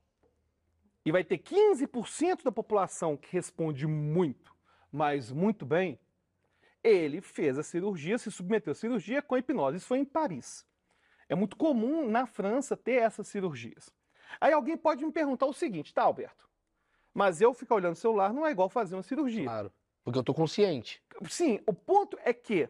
e 1.04 1.12
vai 1.12 1.24
ter 1.24 1.38
15% 1.38 2.42
da 2.42 2.52
população 2.52 3.16
que 3.16 3.32
responde 3.32 3.86
muito, 3.86 4.54
mas 4.90 5.30
muito 5.30 5.66
bem, 5.66 5.98
ele 6.82 7.20
fez 7.20 7.58
a 7.58 7.62
cirurgia, 7.62 8.18
se 8.18 8.30
submeteu 8.30 8.72
à 8.72 8.74
cirurgia 8.74 9.20
com 9.20 9.36
hipnose. 9.36 9.78
Isso 9.78 9.86
foi 9.86 9.98
em 9.98 10.04
Paris. 10.04 10.67
É 11.28 11.34
muito 11.34 11.56
comum 11.56 12.08
na 12.08 12.26
França 12.26 12.76
ter 12.76 13.02
essas 13.02 13.28
cirurgias. 13.28 13.90
Aí 14.40 14.52
alguém 14.52 14.76
pode 14.76 15.04
me 15.04 15.12
perguntar 15.12 15.46
o 15.46 15.52
seguinte, 15.52 15.92
tá, 15.92 16.02
Alberto? 16.02 16.48
Mas 17.12 17.40
eu 17.40 17.52
ficar 17.52 17.76
olhando 17.76 17.94
o 17.94 17.96
celular 17.96 18.32
não 18.32 18.46
é 18.46 18.50
igual 18.50 18.68
fazer 18.68 18.94
uma 18.94 19.02
cirurgia. 19.02 19.44
Claro. 19.44 19.72
Porque 20.04 20.18
eu 20.18 20.22
tô 20.22 20.32
consciente. 20.32 21.02
Sim, 21.28 21.60
o 21.66 21.72
ponto 21.72 22.18
é 22.22 22.32
que 22.32 22.68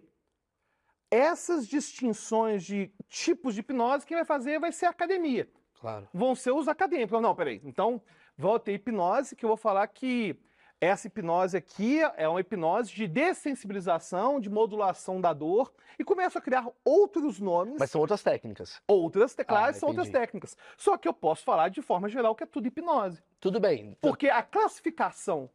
essas 1.11 1.67
distinções 1.67 2.65
de 2.65 2.93
tipos 3.09 3.55
de 3.55 3.61
hipnose, 3.61 4.07
quem 4.07 4.17
vai 4.17 4.25
fazer 4.25 4.59
vai 4.59 4.73
ser 4.73 4.87
a 4.87 4.91
academia. 4.91 5.49
Claro. 5.81 6.09
Vão 6.13 6.35
ser 6.35 6.53
os 6.53 6.69
acadêmicos. 6.69 7.21
Não, 7.23 7.35
peraí. 7.35 7.61
Então, 7.65 8.03
vou 8.37 8.59
ter 8.59 8.73
hipnose, 8.73 9.37
que 9.37 9.45
eu 9.45 9.49
vou 9.49 9.57
falar 9.57 9.87
que 9.87 10.37
essa 10.81 11.09
hipnose 11.09 11.57
aqui 11.57 12.01
é 12.17 12.29
uma 12.29 12.41
hipnose 12.41 12.93
de 12.93 13.09
dessensibilização, 13.09 14.39
de 14.39 14.49
modulação 14.49 15.21
da 15.21 15.33
dor, 15.33 15.73
e 15.99 16.05
começo 16.05 16.39
a 16.39 16.41
criar 16.41 16.69
outros 16.85 17.41
nomes, 17.41 17.77
Mas 17.79 17.91
são 17.91 18.01
outras 18.01 18.23
técnicas. 18.23 18.81
outras, 18.87 19.35
claro, 19.35 19.71
Ah, 19.71 19.73
são 19.73 19.89
outras 19.89 20.09
técnicas. 20.09 20.57
Só 20.77 20.97
que 20.97 21.09
eu 21.09 21.13
posso 21.13 21.43
falar 21.45 21.69
de 21.69 21.83
forma 21.83 22.09
geral 22.09 22.35
que 22.35 22.45
é 22.45 22.47
tudo 22.47 22.69
hipnose. 22.69 23.23
Tudo 23.41 23.59
bem. 23.59 23.97
Porque 24.01 24.29
a 24.29 24.43
classificação 24.43 25.51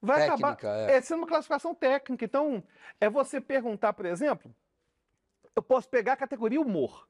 vai 0.00 0.26
acabar 0.26 0.56
Técnica, 0.56 0.92
é. 0.92 0.96
é, 0.96 1.00
sendo 1.00 1.18
uma 1.18 1.26
classificação 1.26 1.74
técnica. 1.74 2.24
Então, 2.24 2.62
é 3.00 3.08
você 3.08 3.40
perguntar, 3.40 3.92
por 3.92 4.06
exemplo, 4.06 4.54
eu 5.56 5.62
posso 5.62 5.88
pegar 5.88 6.14
a 6.14 6.16
categoria 6.16 6.60
humor. 6.60 7.08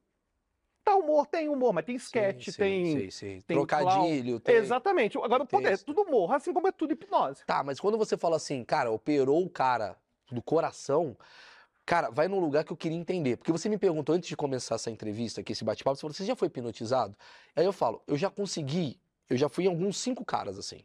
Tá, 0.84 0.96
humor 0.96 1.26
tem 1.26 1.48
humor, 1.48 1.72
mas 1.72 1.84
tem 1.84 1.96
sketch, 1.96 2.46
Sim, 2.46 2.52
sim, 2.52 2.58
tem. 2.58 3.10
sim, 3.10 3.40
tem 3.46 3.56
Trocadilho, 3.56 4.40
tem... 4.40 4.56
Exatamente. 4.56 5.18
Agora, 5.18 5.42
o 5.42 5.46
ponto 5.46 5.66
é 5.66 5.76
tudo 5.76 6.02
humor, 6.02 6.32
assim 6.32 6.52
como 6.52 6.66
é 6.66 6.72
tudo 6.72 6.92
hipnose. 6.92 7.44
Tá, 7.44 7.62
mas 7.62 7.78
quando 7.78 7.98
você 7.98 8.16
fala 8.16 8.36
assim, 8.36 8.64
cara, 8.64 8.90
operou 8.90 9.44
o 9.44 9.50
cara 9.50 9.96
do 10.30 10.42
coração, 10.42 11.16
cara, 11.84 12.10
vai 12.10 12.28
num 12.28 12.40
lugar 12.40 12.64
que 12.64 12.72
eu 12.72 12.76
queria 12.76 12.96
entender. 12.96 13.36
Porque 13.36 13.52
você 13.52 13.68
me 13.68 13.76
perguntou 13.78 14.14
antes 14.14 14.28
de 14.28 14.36
começar 14.36 14.76
essa 14.76 14.90
entrevista 14.90 15.40
aqui, 15.40 15.52
esse 15.52 15.64
bate-papo, 15.64 15.96
você 15.96 16.00
falou, 16.00 16.14
você 16.14 16.24
já 16.24 16.34
foi 16.34 16.46
hipnotizado? 16.46 17.16
Aí 17.54 17.64
eu 17.64 17.72
falo, 17.72 18.02
eu 18.06 18.16
já 18.16 18.30
consegui, 18.30 19.00
eu 19.28 19.36
já 19.36 19.48
fui 19.48 19.64
em 19.64 19.68
alguns 19.68 19.98
cinco 19.98 20.24
caras, 20.24 20.58
assim. 20.58 20.84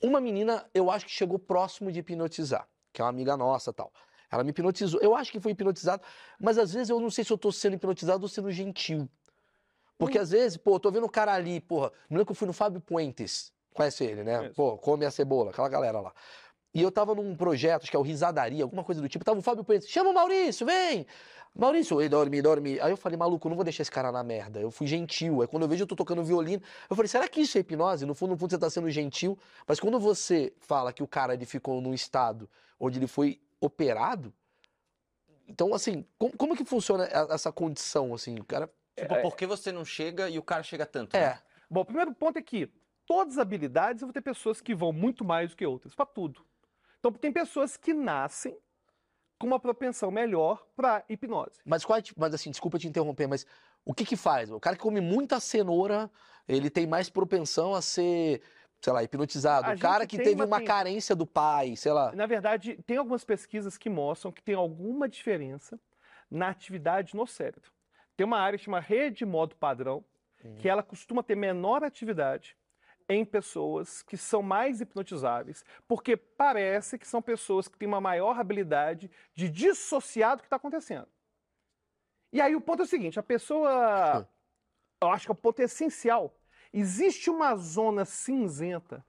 Uma 0.00 0.20
menina, 0.20 0.68
eu 0.74 0.90
acho 0.90 1.06
que 1.06 1.12
chegou 1.12 1.38
próximo 1.38 1.90
de 1.90 2.00
hipnotizar, 2.00 2.68
que 2.92 3.00
é 3.00 3.04
uma 3.04 3.10
amiga 3.10 3.36
nossa 3.36 3.72
tal. 3.72 3.92
Ela 4.30 4.42
me 4.42 4.50
hipnotizou. 4.50 5.00
Eu 5.00 5.14
acho 5.14 5.30
que 5.30 5.38
foi 5.38 5.52
hipnotizado, 5.52 6.02
mas 6.40 6.58
às 6.58 6.72
vezes 6.72 6.88
eu 6.88 6.98
não 6.98 7.10
sei 7.10 7.22
se 7.22 7.32
eu 7.32 7.38
tô 7.38 7.52
sendo 7.52 7.74
hipnotizado 7.74 8.22
ou 8.22 8.28
sendo 8.28 8.50
gentil. 8.50 9.08
Porque 9.98 10.18
às 10.18 10.30
vezes, 10.30 10.56
pô, 10.56 10.74
eu 10.74 10.80
tô 10.80 10.90
vendo 10.90 11.04
o 11.04 11.10
cara 11.10 11.32
ali, 11.32 11.60
porra. 11.60 11.92
Me 12.08 12.16
lembro 12.16 12.26
que 12.26 12.32
eu 12.32 12.36
fui 12.36 12.46
no 12.46 12.52
Fábio 12.52 12.80
Puentes. 12.80 13.52
Conhece 13.72 14.04
ele, 14.04 14.24
né? 14.24 14.38
Conheço. 14.38 14.54
Pô, 14.54 14.76
come 14.78 15.04
a 15.04 15.10
cebola, 15.10 15.50
aquela 15.50 15.68
galera 15.68 16.00
lá. 16.00 16.12
E 16.74 16.80
eu 16.82 16.90
tava 16.90 17.14
num 17.14 17.36
projeto, 17.36 17.82
acho 17.82 17.90
que 17.90 17.96
é 17.96 18.00
o 18.00 18.02
Risadaria, 18.02 18.64
alguma 18.64 18.82
coisa 18.82 19.00
do 19.00 19.08
tipo. 19.08 19.24
Tava 19.24 19.38
o 19.38 19.42
Fábio 19.42 19.62
Puentes, 19.62 19.88
chama 19.88 20.10
o 20.10 20.14
Maurício, 20.14 20.66
vem! 20.66 21.06
Maurício, 21.54 22.00
ele 22.00 22.08
dorme, 22.08 22.40
dorme. 22.40 22.80
Aí 22.80 22.90
eu 22.90 22.96
falei, 22.96 23.18
maluco, 23.18 23.46
eu 23.46 23.50
não 23.50 23.56
vou 23.56 23.64
deixar 23.64 23.82
esse 23.82 23.90
cara 23.90 24.10
na 24.10 24.22
merda. 24.22 24.58
Eu 24.58 24.70
fui 24.70 24.86
gentil. 24.86 25.42
Aí 25.42 25.46
quando 25.46 25.64
eu 25.64 25.68
vejo 25.68 25.82
eu 25.82 25.86
tô 25.86 25.94
tocando 25.94 26.24
violino, 26.24 26.62
eu 26.88 26.96
falei, 26.96 27.08
será 27.08 27.28
que 27.28 27.42
isso 27.42 27.58
é 27.58 27.60
hipnose? 27.60 28.06
No 28.06 28.14
fundo, 28.14 28.30
no 28.30 28.38
fundo 28.38 28.50
você 28.50 28.58
tá 28.58 28.70
sendo 28.70 28.90
gentil. 28.90 29.38
Mas 29.66 29.78
quando 29.78 30.00
você 30.00 30.52
fala 30.60 30.92
que 30.92 31.02
o 31.02 31.06
cara 31.06 31.34
ele 31.34 31.44
ficou 31.44 31.80
num 31.82 31.92
estado 31.92 32.48
onde 32.80 32.98
ele 32.98 33.06
foi 33.06 33.38
operado, 33.60 34.32
então 35.46 35.74
assim, 35.74 36.06
como, 36.18 36.36
como 36.36 36.56
que 36.56 36.64
funciona 36.64 37.06
essa 37.30 37.52
condição, 37.52 38.14
assim? 38.14 38.38
O 38.38 38.44
cara. 38.44 38.70
Tipo, 38.96 39.20
por 39.22 39.36
que 39.36 39.46
você 39.46 39.72
não 39.72 39.84
chega 39.84 40.28
e 40.28 40.38
o 40.38 40.42
cara 40.42 40.62
chega 40.62 40.84
tanto? 40.86 41.16
É. 41.16 41.20
né? 41.30 41.38
Bom, 41.70 41.80
o 41.80 41.84
primeiro 41.84 42.14
ponto 42.14 42.38
é 42.38 42.42
que 42.42 42.70
todas 43.06 43.34
as 43.34 43.38
habilidades 43.38 44.02
eu 44.02 44.06
vou 44.08 44.12
ter 44.12 44.20
pessoas 44.20 44.60
que 44.60 44.74
vão 44.74 44.92
muito 44.92 45.24
mais 45.24 45.50
do 45.50 45.56
que 45.56 45.66
outras, 45.66 45.94
para 45.94 46.06
tudo. 46.06 46.44
Então, 46.98 47.10
tem 47.12 47.32
pessoas 47.32 47.76
que 47.76 47.92
nascem 47.94 48.56
com 49.38 49.46
uma 49.46 49.58
propensão 49.58 50.10
melhor 50.10 50.64
para 50.76 51.04
hipnose. 51.08 51.60
Mas 51.64 51.84
qual 51.84 51.98
é, 51.98 52.02
tipo- 52.02 52.20
mas 52.20 52.32
assim, 52.34 52.50
desculpa 52.50 52.78
te 52.78 52.86
interromper, 52.86 53.26
mas 53.26 53.44
o 53.84 53.92
que 53.92 54.04
que 54.04 54.16
faz? 54.16 54.50
O 54.50 54.60
cara 54.60 54.76
que 54.76 54.82
come 54.82 55.00
muita 55.00 55.40
cenoura, 55.40 56.10
ele 56.46 56.70
tem 56.70 56.86
mais 56.86 57.10
propensão 57.10 57.74
a 57.74 57.82
ser 57.82 58.42
sei 58.80 58.92
lá, 58.92 59.02
hipnotizado. 59.02 59.70
A 59.70 59.74
O 59.74 59.78
cara 59.78 60.06
que 60.06 60.16
teve 60.16 60.34
uma 60.34 60.44
uma 60.44 60.60
carência 60.60 61.14
do 61.14 61.24
pai, 61.24 61.76
sei 61.76 61.92
lá. 61.92 62.12
Na 62.12 62.26
verdade, 62.26 62.82
tem 62.84 62.96
algumas 62.96 63.24
pesquisas 63.24 63.78
que 63.78 63.88
mostram 63.88 64.32
que 64.32 64.42
tem 64.42 64.56
alguma 64.56 65.08
diferença 65.08 65.78
na 66.28 66.48
atividade 66.48 67.14
no 67.14 67.24
cérebro. 67.26 67.70
Tem 68.22 68.24
uma 68.24 68.38
área 68.38 68.56
que 68.56 68.64
chama 68.66 68.78
rede 68.78 69.26
modo 69.26 69.56
padrão, 69.56 70.04
que 70.60 70.68
ela 70.68 70.80
costuma 70.80 71.24
ter 71.24 71.34
menor 71.34 71.82
atividade 71.82 72.56
em 73.08 73.24
pessoas 73.24 74.00
que 74.00 74.16
são 74.16 74.40
mais 74.40 74.80
hipnotizáveis, 74.80 75.64
porque 75.88 76.16
parece 76.16 76.96
que 76.96 77.04
são 77.04 77.20
pessoas 77.20 77.66
que 77.66 77.76
têm 77.76 77.88
uma 77.88 78.00
maior 78.00 78.38
habilidade 78.38 79.10
de 79.34 79.48
dissociar 79.48 80.36
do 80.36 80.42
que 80.42 80.46
está 80.46 80.54
acontecendo. 80.54 81.08
E 82.32 82.40
aí 82.40 82.54
o 82.54 82.60
ponto 82.60 82.82
é 82.82 82.84
o 82.84 82.88
seguinte: 82.88 83.18
a 83.18 83.24
pessoa. 83.24 84.28
Eu 85.00 85.10
acho 85.10 85.26
que 85.26 85.32
o 85.32 85.34
ponto 85.34 85.58
é 85.58 85.64
essencial. 85.64 86.32
Existe 86.72 87.28
uma 87.28 87.56
zona 87.56 88.04
cinzenta. 88.04 89.04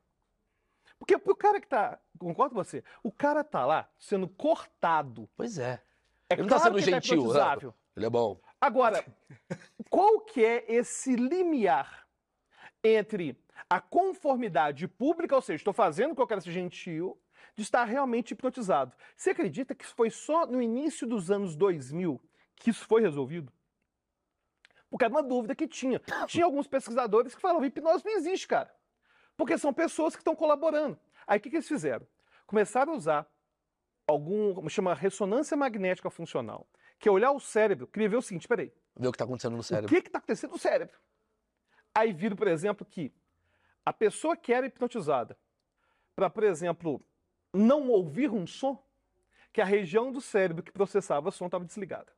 Porque 0.98 1.13
o 1.13 1.36
cara 1.36 1.62
que 1.62 1.67
tá. 1.67 2.00
Concordo 2.17 2.55
com 2.55 2.63
você? 2.63 2.84
O 3.03 3.12
cara 3.12 3.43
tá 3.43 3.63
lá 3.63 3.88
sendo 4.00 4.27
cortado. 4.27 5.29
Pois 5.38 5.60
é. 5.60 5.84
É 6.32 6.34
Ele 6.34 6.41
não 6.41 6.50
tá 6.50 6.55
claro 6.55 6.63
sendo 6.63 6.79
ele 6.79 6.91
gentil, 6.91 7.17
né? 7.17 7.22
hipnotizável. 7.22 7.75
Ele 7.96 8.05
é 8.08 8.10
bom. 8.10 8.41
Agora, 8.63 9.05
qual 9.89 10.22
que 10.22 10.41
é 10.41 10.63
esse 10.72 11.17
limiar 11.17 12.08
entre 12.82 13.38
a 13.70 13.82
conformidade 13.82 14.88
pública, 14.88 15.36
ou 15.36 15.41
seja, 15.41 15.58
estou 15.58 15.74
fazendo 15.74 16.13
o 16.13 16.15
que 16.15 16.22
eu 16.22 16.27
quero 16.27 16.39
ser 16.39 16.53
gentil, 16.53 17.22
de 17.58 17.62
estar 17.62 17.84
realmente 17.84 18.32
hipnotizado? 18.32 18.96
Você 19.17 19.32
acredita 19.32 19.75
que 19.75 19.86
foi 19.86 20.10
só 20.10 20.46
no 20.46 20.62
início 20.62 21.05
dos 21.05 21.29
anos 21.29 21.58
2000 21.58 22.22
que 22.55 22.70
isso 22.70 22.86
foi 22.88 23.01
resolvido? 23.01 23.51
Porque 24.89 25.03
era 25.03 25.13
uma 25.13 25.24
dúvida 25.24 25.53
que 25.53 25.67
tinha. 25.67 26.00
Tinha 26.25 26.46
alguns 26.46 26.65
pesquisadores 26.65 27.36
que 27.36 27.41
falavam, 27.41 27.65
hipnose 27.65 28.05
não 28.05 28.13
existe, 28.13 28.48
cara. 28.48 28.74
Porque 29.36 29.58
são 29.58 29.74
pessoas 29.74 30.15
que 30.15 30.22
estão 30.22 30.38
colaborando. 30.38 30.98
Aí 31.27 31.38
o 31.38 31.41
que, 31.41 31.50
que 31.50 31.58
eles 31.58 31.67
fizeram? 31.67 32.08
Começaram 32.48 32.93
a 32.93 32.96
usar 32.96 33.27
algum, 34.08 34.70
chama 34.70 34.93
ressonância 34.93 35.58
magnética 35.58 36.10
funcional, 36.10 36.65
que 37.03 37.10
é 37.10 37.12
olhar 37.12 37.33
o 37.33 37.39
cérebro, 37.39 37.86
queria 37.86 38.07
ver 38.07 38.15
o 38.15 38.22
seguinte, 38.22 38.48
peraí, 38.48 38.72
Ver 38.95 39.10
o 39.10 39.12
que 39.12 39.17
tá 39.17 39.25
acontecendo 39.25 39.55
no 39.55 39.60
o 39.60 39.63
cérebro. 39.63 39.89
que 39.89 40.07
está 40.07 40.19
acontecendo 40.19 40.51
no 40.51 40.57
cérebro? 40.57 40.98
Aí 41.93 42.13
viram, 42.13 42.38
por 42.38 42.48
exemplo, 42.48 42.88
que 42.89 43.13
a 43.86 43.91
pessoa 43.91 44.38
que 44.38 44.53
era 44.53 44.67
hipnotizada, 44.67 45.38
para, 46.15 46.29
por 46.29 46.45
exemplo, 46.45 47.05
não 47.53 47.89
ouvir 47.89 48.31
um 48.31 48.48
som, 48.48 48.81
que 49.51 49.60
a 49.60 49.65
região 49.65 50.13
do 50.13 50.22
cérebro 50.22 50.63
que 50.63 50.72
processava 50.72 51.27
o 51.27 51.31
som 51.31 51.48
estava 51.48 51.65
desligada. 51.65 52.10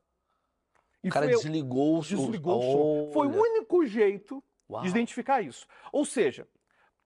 E 1.03 1.09
O 1.09 1.11
cara 1.11 1.25
foi, 1.25 1.35
desligou 1.35 1.97
o 1.97 2.01
desligou 2.03 2.59
o 2.59 3.07
som. 3.07 3.11
Foi 3.11 3.25
o 3.25 3.41
único 3.41 3.83
jeito 3.87 4.43
Uau. 4.69 4.83
de 4.83 4.89
identificar 4.89 5.41
isso. 5.41 5.65
Ou 5.91 6.05
seja, 6.05 6.47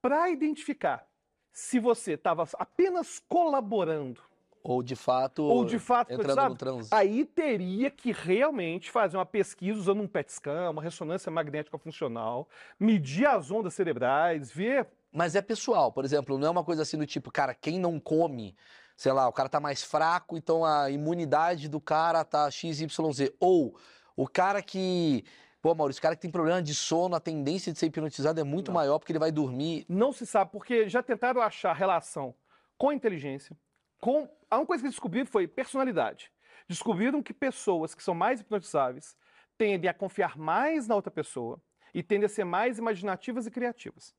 para 0.01 0.29
identificar 0.29 1.07
se 1.53 1.79
você 1.79 2.15
estava 2.15 2.45
apenas 2.55 3.19
colaborando 3.19 4.21
Ou 4.63 4.84
de 4.84 4.96
fato. 4.96 5.44
ou 5.44 5.63
de 5.63 5.80
fato 5.80 6.12
entrando 6.12 6.50
no 6.50 6.56
transe. 6.56 6.89
aí 6.92 7.25
teria 7.25 7.89
que 7.89 8.12
realmente 8.12 8.92
fazer 8.92 9.18
uma 9.18 9.25
pesquisa 9.25 9.80
usando 9.80 10.01
um 10.01 10.08
PET 10.08 10.32
scan, 10.32 10.70
uma 10.70 10.82
ressonância 10.82 11.32
magnética 11.32 11.78
funcional, 11.78 12.48
medir 12.80 13.25
as 13.25 13.50
ondas 13.51 13.74
cerebrais, 13.74 14.51
ver. 14.51 14.88
Mas 15.12 15.36
é 15.36 15.42
pessoal, 15.42 15.92
por 15.92 16.06
exemplo, 16.06 16.38
não 16.38 16.48
é 16.48 16.51
uma 16.51 16.63
coisa 16.63 16.82
assim 16.82 16.98
do 16.98 17.06
tipo, 17.06 17.32
cara, 17.32 17.54
quem 17.56 17.80
não 17.80 18.00
come, 18.00 18.56
sei 18.96 19.12
lá, 19.12 19.28
o 19.28 19.34
cara 19.34 19.50
tá 19.50 19.60
mais 19.60 19.82
fraco, 19.82 20.38
então 20.38 20.63
a 20.66 20.89
imunidade 20.92 21.68
do 21.70 21.80
cara 21.80 22.24
tá 22.24 22.51
XYZ. 22.51 23.32
Ou 23.39 23.75
o 24.16 24.28
cara 24.28 24.62
que. 24.62 25.24
Pô, 25.62 25.74
Maurício, 25.75 26.00
o 26.00 26.04
cara 26.04 26.16
que 26.16 26.22
tem 26.22 26.32
problema 26.32 26.62
de 26.62 26.74
sono, 26.74 27.16
a 27.16 27.20
tendência 27.20 27.74
de 27.74 27.80
ser 27.80 27.88
hipnotizado 27.88 28.39
é 28.39 28.44
muito 28.44 28.68
Não. 28.68 28.75
maior 28.75 28.98
porque 28.98 29.12
ele 29.12 29.20
vai 29.20 29.32
dormir. 29.32 29.86
Não 29.89 30.13
se 30.13 30.25
sabe, 30.25 30.51
porque 30.51 30.88
já 30.88 31.04
tentaram 31.04 31.42
achar 31.42 31.74
relação 31.74 32.34
com 32.78 32.94
inteligência, 32.94 33.58
com. 34.00 34.29
A 34.50 34.56
única 34.58 34.68
coisa 34.68 34.84
que 34.84 34.89
descobriram 34.89 35.25
foi 35.27 35.48
personalidade. 35.48 36.32
Descobriram 36.68 37.22
que 37.22 37.34
pessoas 37.34 37.94
que 37.94 38.03
são 38.03 38.13
mais 38.15 38.41
hipnotizáveis 38.41 39.15
tendem 39.58 39.89
a 39.89 39.94
confiar 39.94 40.38
mais 40.38 40.88
na 40.88 40.96
outra 40.96 41.12
pessoa 41.12 41.62
e 41.94 42.01
tendem 42.01 42.25
a 42.25 42.29
ser 42.29 42.44
mais 42.44 42.77
imaginativas 42.77 43.46
e 43.46 43.51
criativas. 43.51 44.15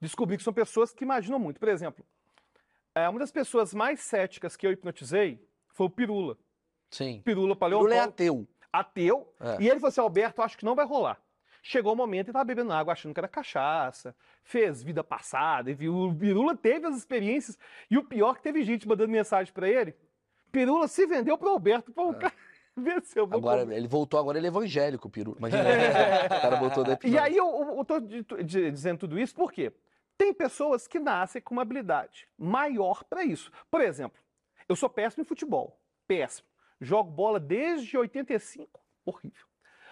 Descobri 0.00 0.36
que 0.36 0.42
são 0.42 0.52
pessoas 0.52 0.92
que 0.92 1.04
imaginam 1.04 1.38
muito. 1.38 1.60
Por 1.60 1.68
exemplo, 1.68 2.04
é, 2.94 3.08
uma 3.08 3.18
das 3.18 3.30
pessoas 3.30 3.74
mais 3.74 4.00
céticas 4.00 4.56
que 4.56 4.66
eu 4.66 4.72
hipnotizei 4.72 5.44
foi 5.68 5.86
o 5.86 5.90
Pirula. 5.90 6.36
Sim. 6.90 7.20
Pirula 7.24 7.54
paleontólogo. 7.54 7.94
é 7.94 8.00
ateu. 8.00 8.48
ateu, 8.72 9.34
É. 9.40 9.62
e 9.62 9.68
ele 9.68 9.78
falou 9.78 9.88
assim, 9.88 10.00
Alberto, 10.00 10.42
acho 10.42 10.56
que 10.58 10.64
não 10.64 10.74
vai 10.74 10.86
rolar. 10.86 11.20
Chegou 11.62 11.92
o 11.92 11.96
momento 11.96 12.28
e 12.28 12.30
estava 12.30 12.44
bebendo 12.44 12.72
água, 12.72 12.92
achando 12.92 13.12
que 13.12 13.20
era 13.20 13.28
cachaça, 13.28 14.14
fez 14.42 14.82
vida 14.82 15.04
passada, 15.04 15.70
e 15.70 15.74
viu, 15.74 15.94
o 15.94 16.14
Pirula 16.14 16.56
teve 16.56 16.86
as 16.86 16.96
experiências, 16.96 17.58
e 17.90 17.98
o 17.98 18.04
pior 18.04 18.36
que 18.36 18.42
teve 18.42 18.62
gente 18.62 18.88
mandando 18.88 19.10
mensagem 19.10 19.52
para 19.52 19.68
ele, 19.68 19.94
Pirula 20.50 20.88
se 20.88 21.06
vendeu 21.06 21.36
para 21.36 21.48
o 21.48 21.52
Alberto, 21.52 21.92
pô, 21.92 22.10
o 22.10 22.14
cara 22.14 22.32
venceu. 22.76 23.28
É. 23.30 23.36
Agora, 23.36 23.74
ele 23.74 23.86
voltou, 23.86 24.18
agora 24.18 24.38
ele 24.38 24.46
é 24.46 24.48
evangélico, 24.48 25.08
peru. 25.10 25.36
Imagina. 25.38 25.62
o 26.26 26.40
cara 26.40 26.56
voltou 26.56 26.82
da 26.82 26.98
E 27.04 27.18
aí 27.18 27.36
eu, 27.36 27.76
eu, 27.76 27.84
tô 27.84 28.00
di- 28.00 28.24
di- 28.44 28.70
dizendo 28.70 28.98
tudo 29.00 29.18
isso 29.18 29.34
porque 29.34 29.72
tem 30.16 30.32
pessoas 30.34 30.86
que 30.88 30.98
nascem 30.98 31.40
com 31.40 31.54
uma 31.54 31.62
habilidade 31.62 32.26
maior 32.38 33.04
para 33.04 33.22
isso. 33.24 33.50
Por 33.70 33.80
exemplo, 33.80 34.18
eu 34.68 34.74
sou 34.74 34.88
péssimo 34.88 35.22
em 35.22 35.26
futebol, 35.26 35.78
péssimo. 36.06 36.48
Jogo 36.80 37.10
bola 37.10 37.38
desde 37.38 37.96
85, 37.98 38.80
horrível. 39.04 39.46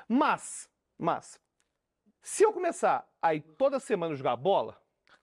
Mas, 0.09 0.69
mas, 0.99 1.39
se 2.31 2.43
eu 2.45 2.53
começar 2.53 3.09
a 3.23 3.35
ir 3.35 3.41
toda 3.57 3.81
semana 3.81 4.15
jogar 4.15 4.37
bola, 4.37 4.79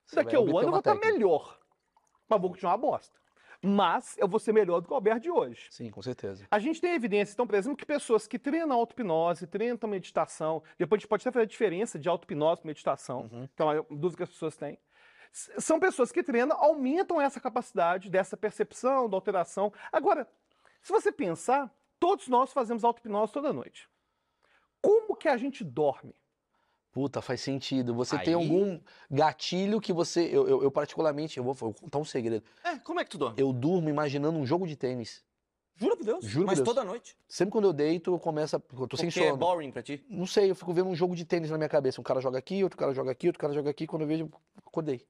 Você 0.05 0.15
daqui 0.15 0.35
a 0.35 0.39
um 0.39 0.57
ano 0.57 0.67
eu 0.67 0.71
vou 0.71 0.79
estar 0.79 0.93
técnica. 0.95 1.13
melhor. 1.13 1.59
Mas 2.27 2.41
vou 2.41 2.49
continuar 2.49 2.71
uma 2.71 2.77
bosta. 2.79 3.15
Mas 3.61 4.17
eu 4.17 4.27
vou 4.27 4.39
ser 4.39 4.53
melhor 4.53 4.79
do 4.81 4.87
que 4.87 4.91
o 4.91 4.95
Alberto 4.95 5.21
de 5.21 5.29
hoje. 5.31 5.67
Sim, 5.71 5.91
com 5.91 6.01
certeza. 6.01 6.47
A 6.49 6.57
gente 6.57 6.81
tem 6.81 6.93
evidência, 6.93 7.33
então, 7.33 7.45
por 7.45 7.55
exemplo, 7.55 7.77
que 7.77 7.85
pessoas 7.85 8.27
que 8.27 8.39
treinam 8.39 8.75
auto-hipnose, 8.77 9.45
treinam 9.45 9.87
meditação, 9.87 10.63
depois 10.79 10.97
a 10.97 10.99
gente 11.01 11.07
pode 11.09 11.21
até 11.21 11.31
fazer 11.31 11.43
a 11.43 11.47
diferença 11.47 11.99
de 11.99 12.09
auto-hipnose 12.09 12.61
e 12.63 12.67
meditação, 12.67 13.29
Uhum. 13.31 13.43
então 13.53 13.71
é 13.71 13.79
uma 13.81 13.99
dúvida 13.99 14.17
que 14.17 14.23
as 14.23 14.29
pessoas 14.29 14.55
têm. 14.57 14.77
São 15.31 15.79
pessoas 15.79 16.11
que 16.11 16.23
treinam, 16.23 16.57
aumentam 16.57 17.21
essa 17.21 17.39
capacidade 17.39 18.09
dessa 18.09 18.35
percepção, 18.35 19.07
da 19.09 19.15
alteração. 19.17 19.71
Agora, 19.91 20.27
se 20.81 20.91
você 20.91 21.11
pensar, 21.11 21.71
todos 21.99 22.27
nós 22.27 22.51
fazemos 22.51 22.83
auto-hipnose 22.83 23.31
toda 23.31 23.53
noite. 23.53 23.87
Como 24.81 25.15
que 25.15 25.27
a 25.27 25.37
gente 25.37 25.63
dorme? 25.63 26.15
Puta, 26.95 27.21
faz 27.21 27.41
sentido. 27.41 27.93
Você 27.93 28.17
tem 28.19 28.33
Aí- 28.33 28.41
algum 28.41 28.79
gatilho 29.11 29.81
que 29.81 29.91
você. 29.91 30.21
Eu, 30.31 30.47
eu, 30.47 30.63
eu 30.63 30.71
particularmente, 30.71 31.37
eu 31.37 31.43
vou, 31.43 31.53
vou 31.53 31.73
contar 31.73 31.99
um 31.99 32.05
segredo. 32.05 32.41
É, 32.63 32.77
como 32.79 33.01
é 33.01 33.03
que 33.03 33.09
tu 33.11 33.17
dorme? 33.17 33.35
Eu 33.37 33.51
durmo 33.51 33.89
imaginando 33.89 34.39
um 34.39 34.45
jogo 34.45 34.65
de 34.65 34.77
tênis. 34.77 35.21
Juro 35.75 35.97
por 35.97 36.05
Deus. 36.05 36.23
Juro 36.23 36.45
por 36.45 36.51
Mas 36.51 36.59
Deus. 36.59 36.65
toda 36.65 36.85
noite. 36.85 37.17
Sempre 37.27 37.51
quando 37.51 37.65
eu 37.65 37.73
deito, 37.73 38.13
eu 38.13 38.17
começo 38.17 38.55
a. 38.55 38.61
Eu 38.79 38.87
tô 38.87 38.95
sem 38.95 39.07
Porque 39.09 39.19
é 39.19 39.25
sono. 39.25 39.35
boring 39.35 39.71
pra 39.71 39.83
ti. 39.83 40.05
Não 40.09 40.25
sei, 40.25 40.49
eu 40.49 40.55
fico 40.55 40.71
vendo 40.71 40.87
um 40.87 40.95
jogo 40.95 41.17
de 41.17 41.25
tênis 41.25 41.51
na 41.51 41.57
minha 41.57 41.67
cabeça. 41.67 41.99
Um 41.99 42.03
cara 42.03 42.21
joga 42.21 42.39
aqui, 42.39 42.63
outro 42.63 42.77
cara 42.79 42.93
joga 42.93 43.11
aqui, 43.11 43.27
outro 43.27 43.41
cara 43.41 43.51
joga 43.51 43.69
aqui. 43.71 43.85
Quando 43.85 44.03
eu 44.03 44.07
vejo, 44.07 44.31
acordei. 44.65 45.05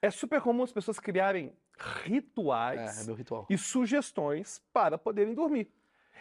É 0.00 0.12
super 0.12 0.40
comum 0.40 0.62
as 0.62 0.70
pessoas 0.70 1.00
criarem 1.00 1.52
rituais 2.04 3.08
É, 3.08 3.10
é 3.10 3.14
ritual. 3.14 3.44
e 3.50 3.58
sugestões 3.58 4.62
para 4.72 4.96
poderem 4.96 5.34
dormir. 5.34 5.68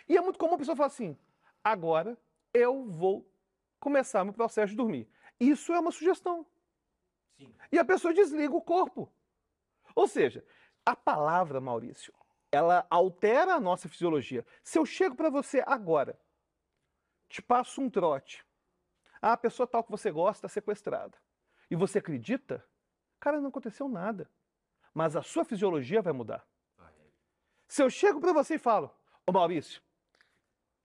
E 0.10 0.17
é 0.17 0.22
muito 0.22 0.39
comum 0.39 0.55
a 0.55 0.58
pessoa 0.58 0.75
falar 0.75 0.88
assim: 0.88 1.15
agora 1.63 2.17
eu 2.51 2.84
vou 2.86 3.24
começar 3.84 4.24
meu 4.24 4.34
processo 4.34 4.72
de 4.72 4.78
dormir. 4.78 5.10
Isso 5.38 5.74
é 5.74 5.80
uma 5.80 5.92
sugestão. 5.92 6.46
Sim. 7.38 7.54
E 7.70 7.78
a 7.78 7.84
pessoa 7.84 8.13
desliga 8.13 8.56
o 8.56 8.62
corpo. 8.62 9.12
Ou 9.94 10.08
seja, 10.08 10.46
a 10.86 10.96
palavra, 10.96 11.60
Maurício, 11.60 12.13
ela 12.50 12.88
altera 12.90 13.56
a 13.56 13.60
nossa 13.60 13.90
fisiologia. 13.90 14.46
Se 14.63 14.80
eu 14.80 14.86
chego 14.86 15.16
para 15.16 15.30
você 15.30 15.62
agora, 15.68 16.18
te 17.28 17.42
passo 17.42 17.82
um 17.82 17.90
trote, 17.90 18.46
ah, 19.22 19.34
a 19.34 19.38
pessoa 19.38 19.68
tal 19.68 19.84
que 19.84 19.92
você 19.92 20.12
gosta 20.12 20.48
está 20.48 20.48
sequestrada, 20.48 21.18
e 21.70 21.75
você 21.75 22.00
acredita, 22.00 22.66
cara, 23.20 23.42
não 23.42 23.50
aconteceu 23.50 23.90
nada. 23.90 24.30
Mas 24.94 25.16
a 25.16 25.22
sua 25.22 25.44
fisiologia 25.44 26.02
vai 26.02 26.13
mudar. 26.13 26.48
Se 27.68 27.82
eu 27.82 27.90
chego 27.90 28.22
para 28.22 28.32
você 28.32 28.56
e 28.56 28.60
falo, 28.60 28.94
ô 29.25 29.32
Maurício, 29.32 29.82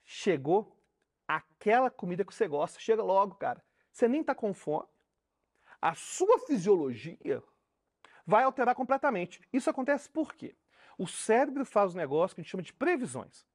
chegou 0.03 0.78
aquela 1.29 1.91
comida 1.91 2.25
que 2.25 2.35
você 2.35 2.49
gosta, 2.49 2.81
chega 2.81 3.03
logo, 3.03 3.35
cara. 3.35 3.63
Você 3.93 4.09
nem 4.09 4.25
tá 4.25 4.35
com 4.35 4.55
fome. 4.55 4.89
A 5.81 5.95
sua 5.95 6.39
fisiologia 6.41 7.43
vai 8.27 8.45
alterar 8.45 8.75
completamente. 8.75 9.41
Isso 9.53 9.69
acontece 9.69 10.09
por 10.09 10.35
quê? 10.35 10.57
O 10.97 11.07
cérebro 11.07 11.65
faz 11.65 11.95
um 11.95 11.99
negócio 11.99 12.35
que 12.35 12.41
a 12.41 12.43
gente 12.43 12.51
chama 12.51 12.63
de 12.63 12.73
previsões. 12.73 13.47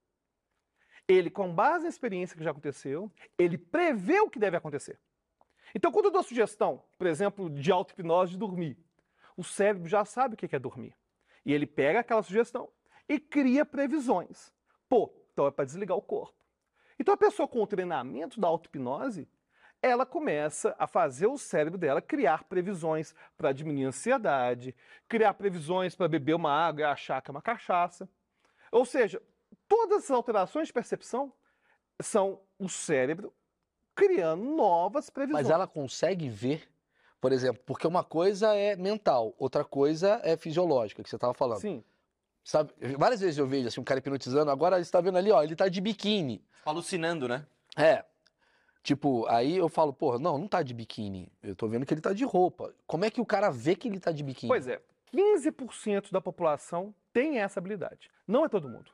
Ele, 1.08 1.30
com 1.30 1.54
base 1.54 1.84
na 1.84 1.90
experiência 1.90 2.38
que 2.38 2.44
já 2.44 2.52
aconteceu, 2.52 3.12
ele 3.38 3.58
prevê 3.58 4.22
o 4.22 4.30
que 4.30 4.40
deve 4.40 4.56
acontecer. 4.56 5.00
Então, 5.76 5.92
quando 5.92 6.06
eu 6.06 6.12
dou 6.12 6.24
sugestão, 6.24 6.84
por 6.98 7.08
exemplo, 7.08 7.50
de 7.50 7.72
auto-hipnose 7.72 8.32
de 8.32 8.38
dormir, 8.38 8.78
o 9.36 9.44
cérebro 9.44 9.90
já 9.90 10.06
sabe 10.06 10.36
o 10.36 10.38
que 10.38 10.56
é 10.56 10.60
dormir. 10.60 10.96
E 11.46 11.54
ele 11.54 11.66
pega 11.66 12.00
aquela 12.00 12.24
sugestão 12.24 12.70
e 13.10 13.20
cria 13.20 13.66
previsões. 13.66 14.54
Pô, 14.88 15.14
então 15.34 15.48
é 15.48 15.52
para 15.52 15.66
desligar 15.66 15.98
o 15.98 16.02
corpo. 16.02 16.43
Então 17.00 17.14
a 17.14 17.18
pessoa 17.18 17.48
com 17.48 17.62
o 17.62 17.68
treinamento 17.68 18.40
da 18.40 18.48
auto-hipnose, 18.48 19.28
ela 19.82 20.06
começa 20.06 20.74
a 20.80 20.88
fazer 20.88 21.28
o 21.28 21.38
cérebro 21.38 21.78
dela 21.78 22.02
criar 22.02 22.46
previsões 22.46 23.14
para 23.38 23.52
diminuir 23.52 23.86
a 23.86 23.88
ansiedade, 23.90 24.74
criar 25.10 25.34
previsões 25.34 25.94
para 25.94 26.08
beber 26.08 26.36
uma 26.36 26.52
água 26.52 26.82
e 26.82 26.84
achar 26.86 27.22
que 27.22 27.30
é 27.30 27.34
uma 27.34 27.42
cachaça. 27.42 28.08
Ou 28.72 28.86
seja, 28.86 29.22
todas 29.68 30.06
as 30.06 30.12
alterações 30.12 30.68
de 30.68 30.74
percepção 30.74 31.34
são 32.02 32.40
o 32.58 32.70
cérebro 32.70 33.34
criando 33.94 34.44
novas 34.44 35.10
previsões. 35.10 35.44
Mas 35.44 35.54
ela 35.54 35.68
consegue 35.68 36.30
ver, 36.30 36.68
por 37.20 37.32
exemplo, 37.32 37.62
porque 37.66 37.86
uma 37.86 38.04
coisa 38.04 38.56
é 38.56 38.76
mental, 38.76 39.36
outra 39.38 39.66
coisa 39.66 40.20
é 40.24 40.38
fisiológica, 40.38 41.04
que 41.04 41.10
você 41.10 41.18
estava 41.18 41.34
falando. 41.34 41.60
Sim. 41.60 41.84
Sabe, 42.44 42.74
várias 42.98 43.22
vezes 43.22 43.38
eu 43.38 43.48
vejo 43.48 43.68
assim, 43.68 43.80
um 43.80 43.86
cara 43.86 44.00
hipnotizando, 44.00 44.52
agora 44.52 44.76
você 44.76 44.82
está 44.82 45.00
vendo 45.00 45.18
ali, 45.18 45.32
ó, 45.32 45.42
ele 45.42 45.56
tá 45.56 45.70
de 45.70 45.80
biquíni. 45.80 46.44
Alucinando, 46.66 47.28
né? 47.28 47.46
É. 47.78 48.04
Tipo, 48.84 49.26
aí 49.28 49.56
eu 49.56 49.70
falo, 49.70 49.94
porra, 49.94 50.20
não, 50.20 50.38
não 50.38 50.48
tá 50.48 50.62
de 50.62 50.74
biquíni. 50.74 51.32
Eu 51.42 51.56
tô 51.56 51.70
vendo 51.70 51.86
que 51.86 51.94
ele 51.94 52.02
tá 52.02 52.12
de 52.12 52.26
roupa. 52.26 52.74
Como 52.86 53.06
é 53.06 53.10
que 53.10 53.22
o 53.22 53.26
cara 53.26 53.50
vê 53.50 53.76
que 53.76 53.88
ele 53.88 54.00
tá 54.00 54.12
de 54.12 54.24
biquíni? 54.24 54.50
Pois 54.50 54.68
é, 54.68 54.82
15% 55.14 56.12
da 56.12 56.20
população 56.20 56.94
tem 57.14 57.40
essa 57.40 57.62
habilidade. 57.62 58.12
Não 58.28 58.44
é 58.44 58.50
todo 58.50 58.68
mundo. 58.68 58.92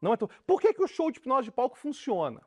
Não 0.00 0.14
é 0.14 0.16
todo. 0.16 0.32
Por 0.46 0.60
que, 0.60 0.72
que 0.72 0.82
o 0.82 0.88
show 0.88 1.10
de 1.10 1.18
hipnose 1.18 1.46
de 1.46 1.52
palco 1.52 1.76
funciona? 1.76 2.40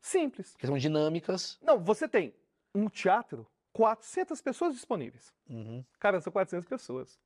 Simples. 0.00 0.52
Porque 0.52 0.66
são 0.66 0.76
dinâmicas. 0.76 1.58
Não, 1.62 1.78
você 1.78 2.06
tem 2.06 2.34
um 2.74 2.88
teatro, 2.88 3.46
400 3.72 4.40
pessoas 4.42 4.74
disponíveis. 4.74 5.32
Uhum. 5.48 5.82
Cara, 5.98 6.20
são 6.20 6.32
400 6.32 6.68
pessoas. 6.68 7.18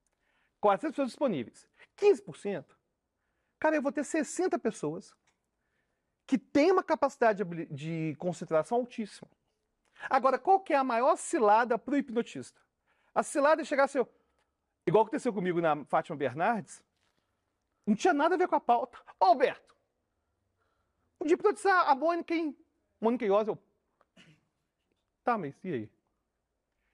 400 0.62 0.94
pessoas 0.94 1.08
disponíveis. 1.08 1.68
15%. 1.98 2.64
Cara, 3.58 3.76
eu 3.76 3.82
vou 3.82 3.92
ter 3.92 4.04
60 4.04 4.58
pessoas 4.58 5.14
que 6.26 6.38
têm 6.38 6.70
uma 6.70 6.84
capacidade 6.84 7.44
de 7.66 8.14
concentração 8.16 8.78
altíssima. 8.78 9.28
Agora, 10.08 10.38
qual 10.38 10.60
que 10.60 10.72
é 10.72 10.76
a 10.76 10.84
maior 10.84 11.16
cilada 11.16 11.76
para 11.76 11.94
o 11.94 11.96
hipnotista? 11.96 12.60
A 13.14 13.22
cilada 13.22 13.60
é 13.60 13.64
chegar 13.64 13.84
assim, 13.84 14.04
igual 14.86 15.02
aconteceu 15.02 15.32
comigo 15.32 15.60
na 15.60 15.84
Fátima 15.84 16.16
Bernardes, 16.16 16.82
não 17.86 17.94
tinha 17.94 18.14
nada 18.14 18.36
a 18.36 18.38
ver 18.38 18.48
com 18.48 18.54
a 18.54 18.60
pauta. 18.60 18.98
Ô, 19.20 19.26
Alberto, 19.26 19.76
de 21.24 21.34
hipnotizar 21.34 21.88
a 21.88 21.94
Mônica 21.94 22.34
em 22.34 22.56
Mônica 23.00 23.24
Iose, 23.24 23.50
eu... 23.50 23.58
Tá, 25.22 25.36
mas 25.36 25.54
e 25.62 25.72
aí? 25.72 25.90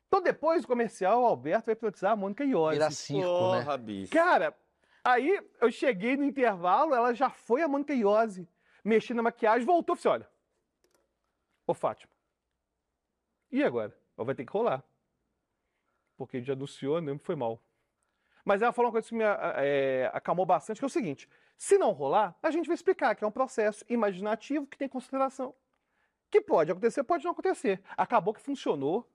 Então, 0.08 0.22
depois 0.22 0.62
do 0.62 0.68
comercial, 0.68 1.22
o 1.22 1.26
Alberto 1.26 1.66
vai 1.66 1.74
hipnotizar 1.74 2.12
a 2.12 2.16
Mônica 2.16 2.42
Iose. 2.42 2.78
Vira 2.78 2.90
circo, 2.90 3.52
né? 3.52 3.62
Porra, 3.62 3.76
bicho. 3.76 4.12
Cara, 4.12 4.56
aí 5.04 5.38
eu 5.60 5.70
cheguei 5.70 6.16
no 6.16 6.24
intervalo, 6.24 6.94
ela 6.94 7.14
já 7.14 7.28
foi 7.28 7.62
a 7.62 7.68
Mônica 7.68 7.92
Iose, 7.92 8.48
mexendo 8.82 9.18
na 9.18 9.24
maquiagem, 9.24 9.66
voltou 9.66 9.94
e 9.94 9.98
assim, 9.98 10.08
olha, 10.08 10.28
ô 11.66 11.74
Fátima, 11.74 12.10
e 13.50 13.62
agora? 13.62 13.96
Ela 14.16 14.24
vai 14.24 14.34
ter 14.34 14.44
que 14.44 14.52
rolar. 14.52 14.82
Porque 16.16 16.42
já 16.42 16.54
anunciou, 16.54 17.00
né? 17.00 17.16
Foi 17.22 17.36
mal. 17.36 17.62
Mas 18.44 18.62
ela 18.62 18.72
falou 18.72 18.88
uma 18.88 18.92
coisa 18.92 19.08
que 19.08 19.14
me 19.14 19.24
é, 19.24 20.10
acalmou 20.12 20.44
bastante, 20.44 20.78
que 20.78 20.84
é 20.84 20.86
o 20.86 20.90
seguinte, 20.90 21.28
se 21.56 21.76
não 21.76 21.92
rolar, 21.92 22.36
a 22.42 22.50
gente 22.50 22.66
vai 22.66 22.74
explicar 22.74 23.14
que 23.14 23.22
é 23.22 23.26
um 23.26 23.32
processo 23.32 23.84
imaginativo 23.88 24.66
que 24.66 24.78
tem 24.78 24.88
consideração. 24.88 25.54
Que 26.30 26.40
pode 26.40 26.70
acontecer, 26.70 27.04
pode 27.04 27.24
não 27.24 27.32
acontecer. 27.32 27.82
Acabou 27.96 28.32
que 28.32 28.40
funcionou. 28.40 29.10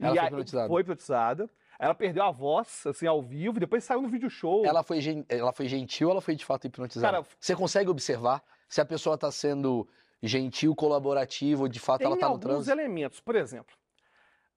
Ela 0.00 0.12
e 0.14 0.16
foi 0.16 0.18
aí- 0.20 0.26
hipnotizada. 0.28 0.68
Foi 0.68 0.80
hipnotizada. 0.82 1.50
Ela 1.78 1.94
perdeu 1.94 2.24
a 2.24 2.30
voz, 2.30 2.86
assim, 2.86 3.06
ao 3.06 3.20
vivo, 3.22 3.60
depois 3.60 3.84
saiu 3.84 4.00
no 4.00 4.08
vídeo 4.08 4.30
show. 4.30 4.64
Ela 4.64 4.82
foi, 4.82 5.00
gen- 5.00 5.26
ela 5.28 5.52
foi 5.52 5.68
gentil 5.68 6.08
ou 6.08 6.12
ela 6.12 6.20
foi 6.22 6.34
de 6.34 6.44
fato 6.44 6.66
hipnotizada? 6.66 7.12
Cara, 7.18 7.26
Você 7.38 7.54
consegue 7.54 7.90
observar 7.90 8.42
se 8.68 8.80
a 8.80 8.84
pessoa 8.84 9.18
tá 9.18 9.30
sendo 9.30 9.86
gentil, 10.22 10.74
colaborativa, 10.74 11.62
ou 11.62 11.68
de 11.68 11.78
fato 11.78 11.98
Tem 11.98 12.06
ela 12.06 12.16
tá 12.16 12.26
no 12.26 12.32
alguns 12.32 12.42
trânsito? 12.44 12.70
elementos, 12.72 13.20
por 13.20 13.36
exemplo, 13.36 13.74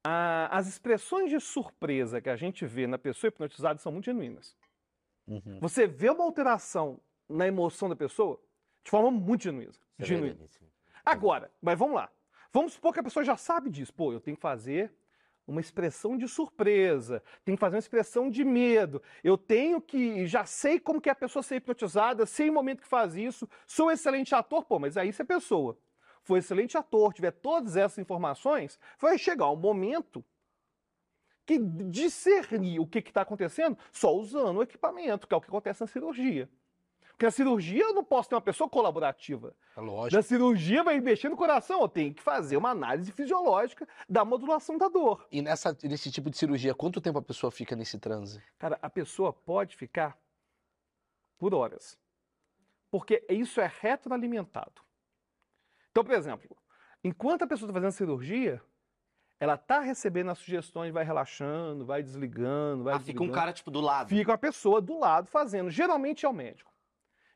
a- 0.04 0.48
as 0.58 0.68
expressões 0.68 1.30
de 1.30 1.40
surpresa 1.40 2.22
que 2.22 2.30
a 2.30 2.36
gente 2.38 2.66
vê 2.66 2.88
na 2.88 2.98
pessoa 2.98 3.28
hipnotizada 3.30 3.80
são 3.80 3.92
muito 3.92 4.06
genuínas. 4.06 4.56
Uhum. 5.28 5.60
Você 5.60 5.86
vê 5.86 6.10
uma 6.10 6.24
alteração 6.24 7.00
na 7.28 7.46
emoção 7.48 7.90
da 7.90 7.96
pessoa 7.96 8.40
de 8.84 8.90
forma 8.90 9.12
muito 9.12 9.44
genuína. 9.44 9.74
genuína. 10.00 10.38
Agora, 11.06 11.52
mas 11.62 11.78
vamos 11.78 11.96
lá. 11.96 12.10
Vamos 12.52 12.74
supor 12.74 12.94
que 12.94 13.00
a 13.00 13.04
pessoa 13.04 13.24
já 13.24 13.36
sabe 13.38 13.70
disso. 13.70 13.94
Pô, 13.94 14.12
eu 14.14 14.20
tenho 14.20 14.38
que 14.38 14.42
fazer 14.42 14.92
uma 15.50 15.60
expressão 15.60 16.18
de 16.18 16.28
surpresa, 16.28 17.24
tenho 17.44 17.58
que 17.58 17.60
fazer 17.60 17.76
uma 17.76 17.80
expressão 17.80 18.30
de 18.30 18.44
medo. 18.44 19.02
Eu 19.24 19.38
tenho 19.38 19.82
que. 19.82 20.26
Já 20.28 20.46
sei 20.46 20.80
como 20.80 21.02
que 21.02 21.10
é 21.10 21.12
a 21.12 21.16
pessoa 21.16 21.42
ser 21.42 21.56
hipnotizada, 21.58 22.26
sei 22.26 22.50
o 22.50 22.54
momento 22.54 22.82
que 22.82 22.88
faz 22.88 23.16
isso, 23.16 23.50
sou 23.66 23.88
um 23.88 23.92
excelente 23.92 24.34
ator, 24.36 24.64
pô, 24.66 24.80
mas 24.80 24.96
aí 24.96 25.12
se 25.12 25.22
a 25.22 25.26
pessoa 25.26 25.78
for 26.24 26.38
excelente 26.38 26.78
ator, 26.78 27.14
tiver 27.14 27.32
todas 27.32 27.76
essas 27.76 27.98
informações, 27.98 28.80
vai 29.00 29.18
chegar 29.18 29.50
um 29.50 29.56
momento 29.56 30.24
que 31.46 31.58
discernir 31.58 32.80
o 32.80 32.86
que 32.86 33.00
está 33.00 33.22
acontecendo 33.22 33.76
só 33.92 34.14
usando 34.14 34.58
o 34.58 34.64
equipamento, 34.64 35.28
que 35.28 35.34
é 35.34 35.38
o 35.38 35.42
que 35.42 35.48
acontece 35.48 35.82
na 35.82 35.88
cirurgia. 35.88 36.48
Porque 37.20 37.26
na 37.26 37.32
cirurgia 37.32 37.84
eu 37.84 37.94
não 37.94 38.02
posso 38.02 38.30
ter 38.30 38.36
uma 38.36 38.40
pessoa 38.42 38.70
colaborativa. 38.70 39.54
É 39.76 39.82
lógico. 39.82 40.16
Na 40.16 40.22
cirurgia 40.22 40.86
vai 40.86 41.02
mexer 41.02 41.28
no 41.28 41.36
coração, 41.36 41.82
eu 41.82 41.90
tenho 41.90 42.14
que 42.14 42.22
fazer 42.22 42.56
uma 42.56 42.70
análise 42.70 43.12
fisiológica 43.12 43.86
da 44.08 44.24
modulação 44.24 44.78
da 44.78 44.88
dor. 44.88 45.28
E 45.30 45.42
nessa, 45.42 45.78
nesse 45.84 46.10
tipo 46.10 46.30
de 46.30 46.38
cirurgia, 46.38 46.74
quanto 46.74 47.02
tempo 47.02 47.20
a 47.20 47.22
pessoa 47.22 47.52
fica 47.52 47.76
nesse 47.76 48.00
transe? 48.00 48.42
Cara, 48.58 48.80
a 48.82 48.90
pessoa 48.90 49.34
pode 49.34 49.76
ficar 49.76 50.18
por 51.38 51.54
horas. 51.54 52.00
Porque 52.90 53.22
isso 53.28 53.60
é 53.60 53.70
retroalimentado. 53.82 54.82
Então, 55.92 56.06
por 56.06 56.14
exemplo, 56.14 56.56
enquanto 57.04 57.42
a 57.42 57.48
pessoa 57.48 57.68
está 57.70 57.74
fazendo 57.82 57.92
cirurgia, 57.98 58.62
ela 59.42 59.56
está 59.56 59.82
recebendo 59.82 60.32
as 60.32 60.38
sugestões, 60.38 60.94
vai 60.94 61.04
relaxando, 61.04 61.86
vai 61.86 62.02
desligando, 62.02 62.86
vai 62.86 62.94
Ah, 62.94 63.00
fica 63.00 63.12
um 63.12 63.26
desligando. 63.26 63.34
cara, 63.34 63.52
tipo, 63.52 63.70
do 63.70 63.82
lado. 63.82 64.08
Fica 64.08 64.32
uma 64.32 64.38
pessoa 64.38 64.80
do 64.80 64.98
lado 64.98 65.28
fazendo. 65.28 65.70
Geralmente 65.70 66.26
é 66.26 66.30
o 66.30 66.34
médico. 66.34 66.70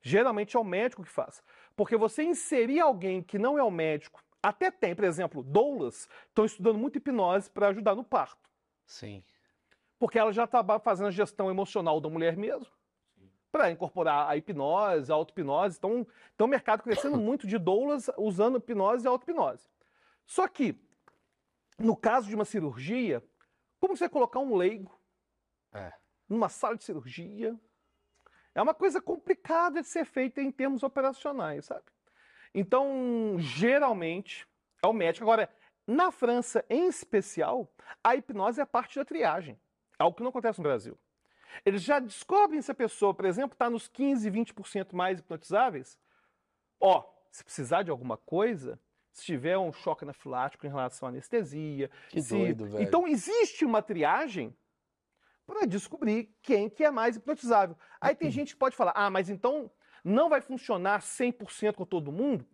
Geralmente 0.06 0.58
é 0.58 0.60
o 0.60 0.66
médico 0.66 1.02
que 1.02 1.10
faz. 1.10 1.42
Porque 1.78 1.96
você 1.96 2.24
inserir 2.24 2.82
alguém 2.82 3.24
que 3.24 3.40
não 3.40 3.58
é 3.58 3.64
o 3.64 3.72
médico, 3.72 4.22
até 4.44 4.70
tem, 4.70 4.94
por 4.94 5.06
exemplo, 5.06 5.42
doulas 5.42 6.10
estão 6.28 6.44
estudando 6.44 6.78
muito 6.78 6.98
hipnose 6.98 7.50
para 7.50 7.70
ajudar 7.70 7.96
no 7.96 8.04
parto. 8.04 8.50
Sim. 8.86 9.24
Porque 9.98 10.20
ela 10.20 10.34
já 10.34 10.44
está 10.44 10.62
fazendo 10.80 11.08
a 11.08 11.12
gestão 11.12 11.50
emocional 11.50 12.02
da 12.02 12.10
mulher 12.10 12.36
mesmo, 12.36 12.68
para 13.50 13.72
incorporar 13.72 14.30
a 14.30 14.36
hipnose, 14.36 15.10
a 15.10 15.16
auto-hipnose. 15.16 15.78
Então, 15.78 16.06
então 16.36 16.48
o 16.48 16.50
mercado 16.50 16.84
crescendo 16.84 17.16
muito 17.18 17.48
de 17.48 17.58
doulas 17.58 18.10
usando 18.18 18.58
hipnose 18.58 19.06
e 19.06 19.08
auto-hipnose. 19.08 19.70
Só 20.26 20.48
que, 20.50 20.78
no 21.80 21.96
caso 21.96 22.28
de 22.28 22.36
uma 22.36 22.44
cirurgia, 22.44 23.24
como 23.80 23.96
você 23.96 24.10
colocar 24.10 24.40
um 24.40 24.56
leigo 24.56 25.00
É. 25.74 25.94
numa 26.28 26.50
sala 26.50 26.76
de 26.76 26.84
cirurgia? 26.84 27.58
É 28.56 28.62
uma 28.62 28.74
coisa 28.74 29.02
complicada 29.02 29.82
de 29.82 29.88
ser 29.88 30.06
feita 30.06 30.42
em 30.42 30.52
termos 30.52 30.84
operacionais, 30.84 31.66
sabe? 31.66 31.84
Então, 32.54 33.36
geralmente, 33.40 34.48
é 34.82 34.88
o 34.88 34.94
médico. 34.94 35.24
Agora, 35.26 35.50
na 35.88 36.12
França, 36.12 36.64
em 36.70 36.88
especial, 36.88 37.68
a 38.04 38.16
hipnose 38.16 38.62
é 38.62 38.66
parte 38.66 38.96
da 39.00 39.06
triagem. 39.06 39.60
Algo 39.98 40.16
que 40.16 40.24
não 40.24 40.30
acontece 40.30 40.60
no 40.60 40.64
Brasil. 40.64 40.98
Eles 41.66 41.82
já 41.82 42.00
descobrem 42.00 42.62
se 42.62 42.72
a 42.72 42.76
pessoa, 42.76 43.14
por 43.14 43.26
exemplo, 43.26 43.54
está 43.54 43.70
nos 43.70 43.88
15, 43.88 44.30
20% 44.30 44.94
mais 44.94 45.20
hipnotizáveis. 45.20 45.98
Ó, 46.80 47.04
se 47.32 47.44
precisar 47.44 47.84
de 47.84 47.92
alguma 47.92 48.18
coisa, 48.18 48.80
se 49.12 49.24
tiver 49.26 49.58
um 49.58 49.72
choque 49.72 50.04
anafilático 50.04 50.66
em 50.66 50.70
relação 50.70 51.08
à 51.08 51.12
anestesia. 51.12 51.90
Que 52.10 52.22
se- 52.22 52.38
doido, 52.38 52.66
velho. 52.66 52.84
Então, 52.84 53.08
existe 53.08 53.66
uma 53.66 53.82
triagem 53.82 54.56
para 55.46 55.66
descobrir 55.66 56.34
quem 56.42 56.70
que 56.70 56.84
é 56.84 56.92
mais 56.92 57.16
hipnotizável. 57.16 57.78
Aí 58.00 58.16
tem 58.16 58.32
gente 58.32 58.54
que 58.54 58.60
pode 58.60 58.76
falar, 58.76 58.94
ah, 58.96 59.10
mas 59.10 59.30
então 59.30 59.70
não 60.04 60.30
vai 60.30 60.42
funcionar 60.42 61.02
100% 61.02 61.74
com 61.76 61.86
todo 61.86 62.12
mundo? 62.12 62.46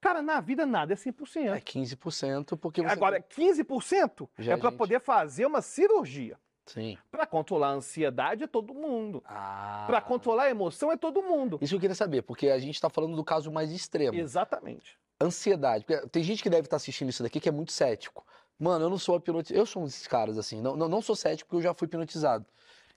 Cara, 0.00 0.22
na 0.22 0.40
vida 0.40 0.64
nada 0.64 0.94
é 0.94 0.96
100%. 0.96 1.54
É 1.54 1.60
15% 1.60 2.56
porque 2.58 2.80
você... 2.80 2.88
Agora, 2.88 3.20
15% 3.20 4.28
Já 4.38 4.52
é 4.52 4.56
para 4.56 4.70
gente- 4.70 4.78
poder 4.78 5.00
fazer 5.00 5.44
uma 5.44 5.60
cirurgia. 5.60 6.38
Sim. 6.66 6.96
Para 7.10 7.26
controlar 7.26 7.68
a 7.68 7.72
ansiedade 7.72 8.44
é 8.44 8.46
todo 8.46 8.72
mundo. 8.72 9.22
Ah. 9.26 9.84
Para 9.86 10.00
controlar 10.00 10.44
a 10.44 10.50
emoção 10.50 10.90
é 10.92 10.96
todo 10.96 11.22
mundo. 11.22 11.58
Isso 11.60 11.74
eu 11.74 11.80
queria 11.80 11.94
saber, 11.96 12.22
porque 12.22 12.48
a 12.48 12.58
gente 12.58 12.80
tá 12.80 12.88
falando 12.88 13.16
do 13.16 13.24
caso 13.24 13.50
mais 13.50 13.72
extremo. 13.72 14.16
Exatamente. 14.16 14.98
Ansiedade. 15.20 15.84
Porque 15.84 16.08
tem 16.08 16.22
gente 16.22 16.42
que 16.42 16.48
deve 16.48 16.66
estar 16.66 16.76
assistindo 16.76 17.08
isso 17.10 17.22
daqui 17.22 17.40
que 17.40 17.48
é 17.48 17.52
muito 17.52 17.72
cético. 17.72 18.24
Mano, 18.60 18.84
eu 18.84 18.90
não 18.90 18.98
sou 18.98 19.16
hipnotizado. 19.16 19.58
Eu 19.58 19.66
sou 19.66 19.82
um 19.82 19.86
desses 19.86 20.06
caras, 20.06 20.38
assim. 20.38 20.60
Não, 20.60 20.76
não, 20.76 20.88
não 20.88 21.02
sou 21.02 21.16
cético 21.16 21.48
porque 21.48 21.66
eu 21.66 21.70
já 21.70 21.74
fui 21.74 21.86
hipnotizado. 21.86 22.46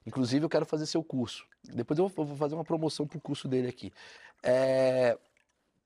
Inclusive, 0.06 0.46
eu 0.46 0.50
quero 0.50 0.66
fazer 0.66 0.86
seu 0.86 1.04
curso. 1.04 1.48
Depois 1.64 1.98
eu 1.98 2.08
vou, 2.10 2.36
fazer 2.36 2.54
uma 2.54 2.66
promoção 2.66 3.08
pro 3.08 3.22
curso 3.22 3.48
dele 3.48 3.70
aqui. 3.70 3.92
É, 4.44 5.18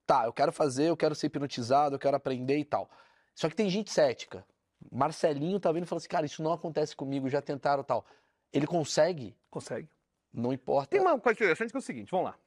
Tá, 0.08 0.24
eu 0.24 0.32
quero 0.32 0.54
fazer, 0.54 0.86
eu 0.86 0.96
quero 0.96 1.14
ser 1.14 1.28
hipnotizado, 1.28 1.96
eu 1.96 2.00
quero 2.00 2.16
aprender 2.16 2.58
e 2.58 2.64
tal. 2.64 2.90
Só 3.36 3.50
que 3.50 3.56
tem 3.56 3.70
gente 3.70 3.92
cética. 3.92 4.48
Marcelinho 4.90 5.60
tá 5.60 5.70
vendo 5.70 5.84
e 5.84 5.86
fala 5.86 5.98
assim, 5.98 6.08
cara, 6.08 6.26
isso 6.26 6.42
não 6.42 6.54
acontece 6.54 6.96
comigo, 6.96 7.28
já 7.28 7.42
tentaram 7.42 7.84
tal. 7.84 8.06
Ele 8.54 8.66
consegue, 8.66 9.36
Consegue. 9.52 9.90
não 10.34 10.54
importa. 10.54 10.92
Tem 10.92 11.02
uma 11.02 11.20
coisa 11.20 11.38
interessante 11.38 11.72
que 11.72 11.76
é 11.76 11.80
o 11.80 11.82
seguinte, 11.82 12.10
vamos 12.10 12.28
lá. 12.28 12.38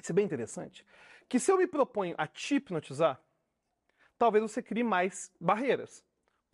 Isso 0.00 0.12
é 0.12 0.14
bem 0.14 0.24
interessante. 0.24 0.86
Que 1.28 1.40
se 1.40 1.50
eu 1.50 1.58
me 1.58 1.66
proponho 1.66 2.14
a 2.16 2.24
te 2.28 2.54
hipnotizar, 2.54 3.20
talvez 4.16 4.42
você 4.42 4.62
crie 4.62 4.84
mais 4.84 5.32
barreiras. 5.40 6.04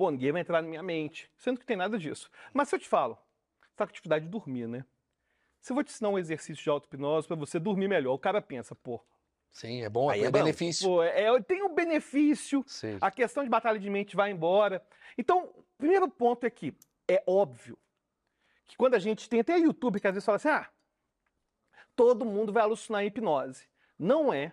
Pô, 0.03 0.11
ninguém 0.11 0.33
vai 0.33 0.41
entrar 0.41 0.61
na 0.61 0.67
minha 0.67 0.83
mente. 0.83 1.31
Sendo 1.37 1.61
que 1.61 1.65
tem 1.65 1.77
nada 1.77 1.97
disso. 1.97 2.29
Mas 2.53 2.69
se 2.69 2.75
eu 2.75 2.79
te 2.81 2.89
falo, 2.89 3.17
você 3.61 3.77
tá 3.77 3.87
com 3.87 3.93
dificuldade 3.93 4.25
de 4.25 4.31
dormir, 4.33 4.67
né? 4.67 4.85
Se 5.61 5.71
eu 5.71 5.77
vou 5.77 5.85
te 5.85 5.93
ensinar 5.93 6.09
um 6.09 6.19
exercício 6.19 6.61
de 6.61 6.69
auto-hipnose 6.69 7.29
para 7.29 7.37
você 7.37 7.57
dormir 7.61 7.87
melhor, 7.87 8.13
o 8.13 8.19
cara 8.19 8.43
pensa, 8.43 8.75
pô, 8.75 9.01
Sim, 9.53 9.85
é 9.85 9.89
bom, 9.89 10.11
Aí 10.11 10.23
é, 10.23 10.25
é 10.25 10.31
bom. 10.33 10.41
benefício. 10.41 10.89
pô 10.89 11.05
é, 11.05 11.29
eu 11.29 11.41
tenho 11.41 11.67
um 11.67 11.75
benefício, 11.77 12.65
Sim. 12.67 12.99
a 13.01 13.13
questão 13.13 13.45
de 13.45 13.49
batalha 13.49 13.79
de 13.79 13.89
mente 13.89 14.17
vai 14.17 14.33
embora. 14.33 14.85
Então, 15.17 15.45
o 15.57 15.65
primeiro 15.79 16.09
ponto 16.09 16.45
é 16.45 16.51
que 16.51 16.75
é 17.07 17.23
óbvio 17.25 17.79
que 18.65 18.77
quando 18.77 18.95
a 18.95 18.99
gente 18.99 19.29
tem 19.29 19.39
até 19.39 19.57
YouTube 19.57 20.01
que 20.01 20.09
às 20.09 20.15
vezes 20.15 20.27
fala 20.27 20.35
assim, 20.35 20.49
ah, 20.49 20.69
todo 21.95 22.25
mundo 22.25 22.53
vai 22.53 22.65
alucinar 22.65 23.05
em 23.05 23.07
hipnose. 23.07 23.69
Não 23.97 24.35
é 24.35 24.53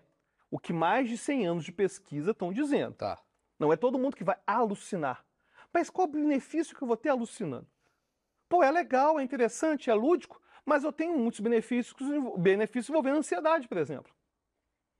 o 0.52 0.60
que 0.60 0.72
mais 0.72 1.10
de 1.10 1.18
100 1.18 1.48
anos 1.48 1.66
de 1.66 1.72
pesquisa 1.72 2.30
estão 2.30 2.54
dizendo. 2.54 2.94
Tá. 2.94 3.20
Não 3.58 3.74
é 3.74 3.76
todo 3.76 3.98
mundo 3.98 4.16
que 4.16 4.24
vai 4.24 4.38
alucinar. 4.46 5.26
Mas 5.74 5.90
qual 5.90 6.08
o 6.08 6.12
benefício 6.12 6.76
que 6.76 6.82
eu 6.82 6.88
vou 6.88 6.98
ter 6.98 7.10
alucinando? 7.10 7.68
Pô, 8.48 8.64
é 8.64 8.72
legal, 8.72 9.20
é 9.20 9.24
interessante, 9.24 9.90
é 9.90 9.94
lúdico, 9.94 10.42
mas 10.66 10.84
eu 10.84 10.92
tenho 10.92 11.18
muitos 11.18 11.40
benefícios, 11.40 11.96
benefícios 12.38 12.90
envolvendo 12.90 13.18
ansiedade, 13.18 13.68
por 13.68 13.78
exemplo. 13.78 14.12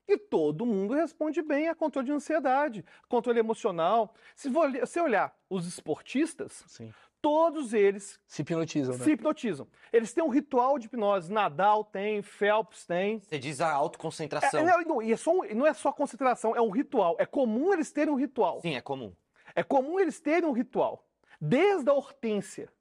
E 0.08 0.18
todo 0.18 0.66
mundo 0.66 0.94
responde 0.94 1.42
bem 1.42 1.68
a 1.68 1.76
controle 1.76 2.08
de 2.08 2.12
ansiedade, 2.14 2.84
controle 3.08 3.40
emocional. 3.40 4.14
Se 4.36 4.50
você 4.50 5.00
olhar 5.00 5.36
os 5.48 5.68
esportistas, 5.68 6.64
Sim. 6.68 6.92
todos 7.22 7.74
eles 7.74 8.20
Se 8.26 8.42
hipnotizam, 8.42 8.98
né? 8.98 9.04
se 9.04 9.12
hipnotizam. 9.12 9.68
Eles 9.94 10.12
têm 10.12 10.24
um 10.24 10.30
ritual 10.30 10.80
de 10.80 10.88
hipnose. 10.88 11.32
Nadal 11.32 11.84
tem, 11.84 12.24
Phelps 12.24 12.88
tem. 12.88 13.20
Você 13.20 13.38
diz 13.38 13.62
a 13.62 13.68
É, 13.70 13.72
autoconcentração. 13.72 14.66
não, 14.66 14.82
não, 14.82 15.02
e 15.02 15.12
é 15.12 15.18
só 15.18 15.32
um- 15.32 15.44
não 15.56 15.68
é 15.68 15.74
só 15.76 15.92
concentração, 15.92 16.56
é 16.56 16.62
um 16.62 16.72
ritual. 16.72 17.16
É 17.20 17.26
comum 17.26 17.72
eles 17.72 17.92
terem 17.92 18.12
um 18.12 18.18
ritual. 18.18 18.62
Sim, 18.62 18.76
é 18.76 18.82
comum. 18.82 19.14
É 19.60 19.64
comum 19.64 20.00
eles 20.00 20.22
terem 20.22 20.48
um 20.48 20.54
ritual. 20.54 21.06
Desde 21.42 21.90
a 21.90 21.94
hortência, 21.94 22.72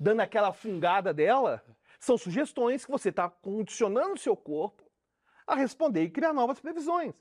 dando 0.00 0.20
aquela 0.20 0.54
fungada 0.54 1.12
dela, 1.12 1.62
são 2.00 2.16
sugestões 2.16 2.82
que 2.82 2.90
você 2.90 3.10
está 3.10 3.28
condicionando 3.28 4.14
o 4.14 4.18
seu 4.18 4.34
corpo 4.34 4.82
a 5.46 5.54
responder 5.54 6.04
e 6.04 6.08
criar 6.08 6.32
novas 6.32 6.58
previsões. 6.58 7.14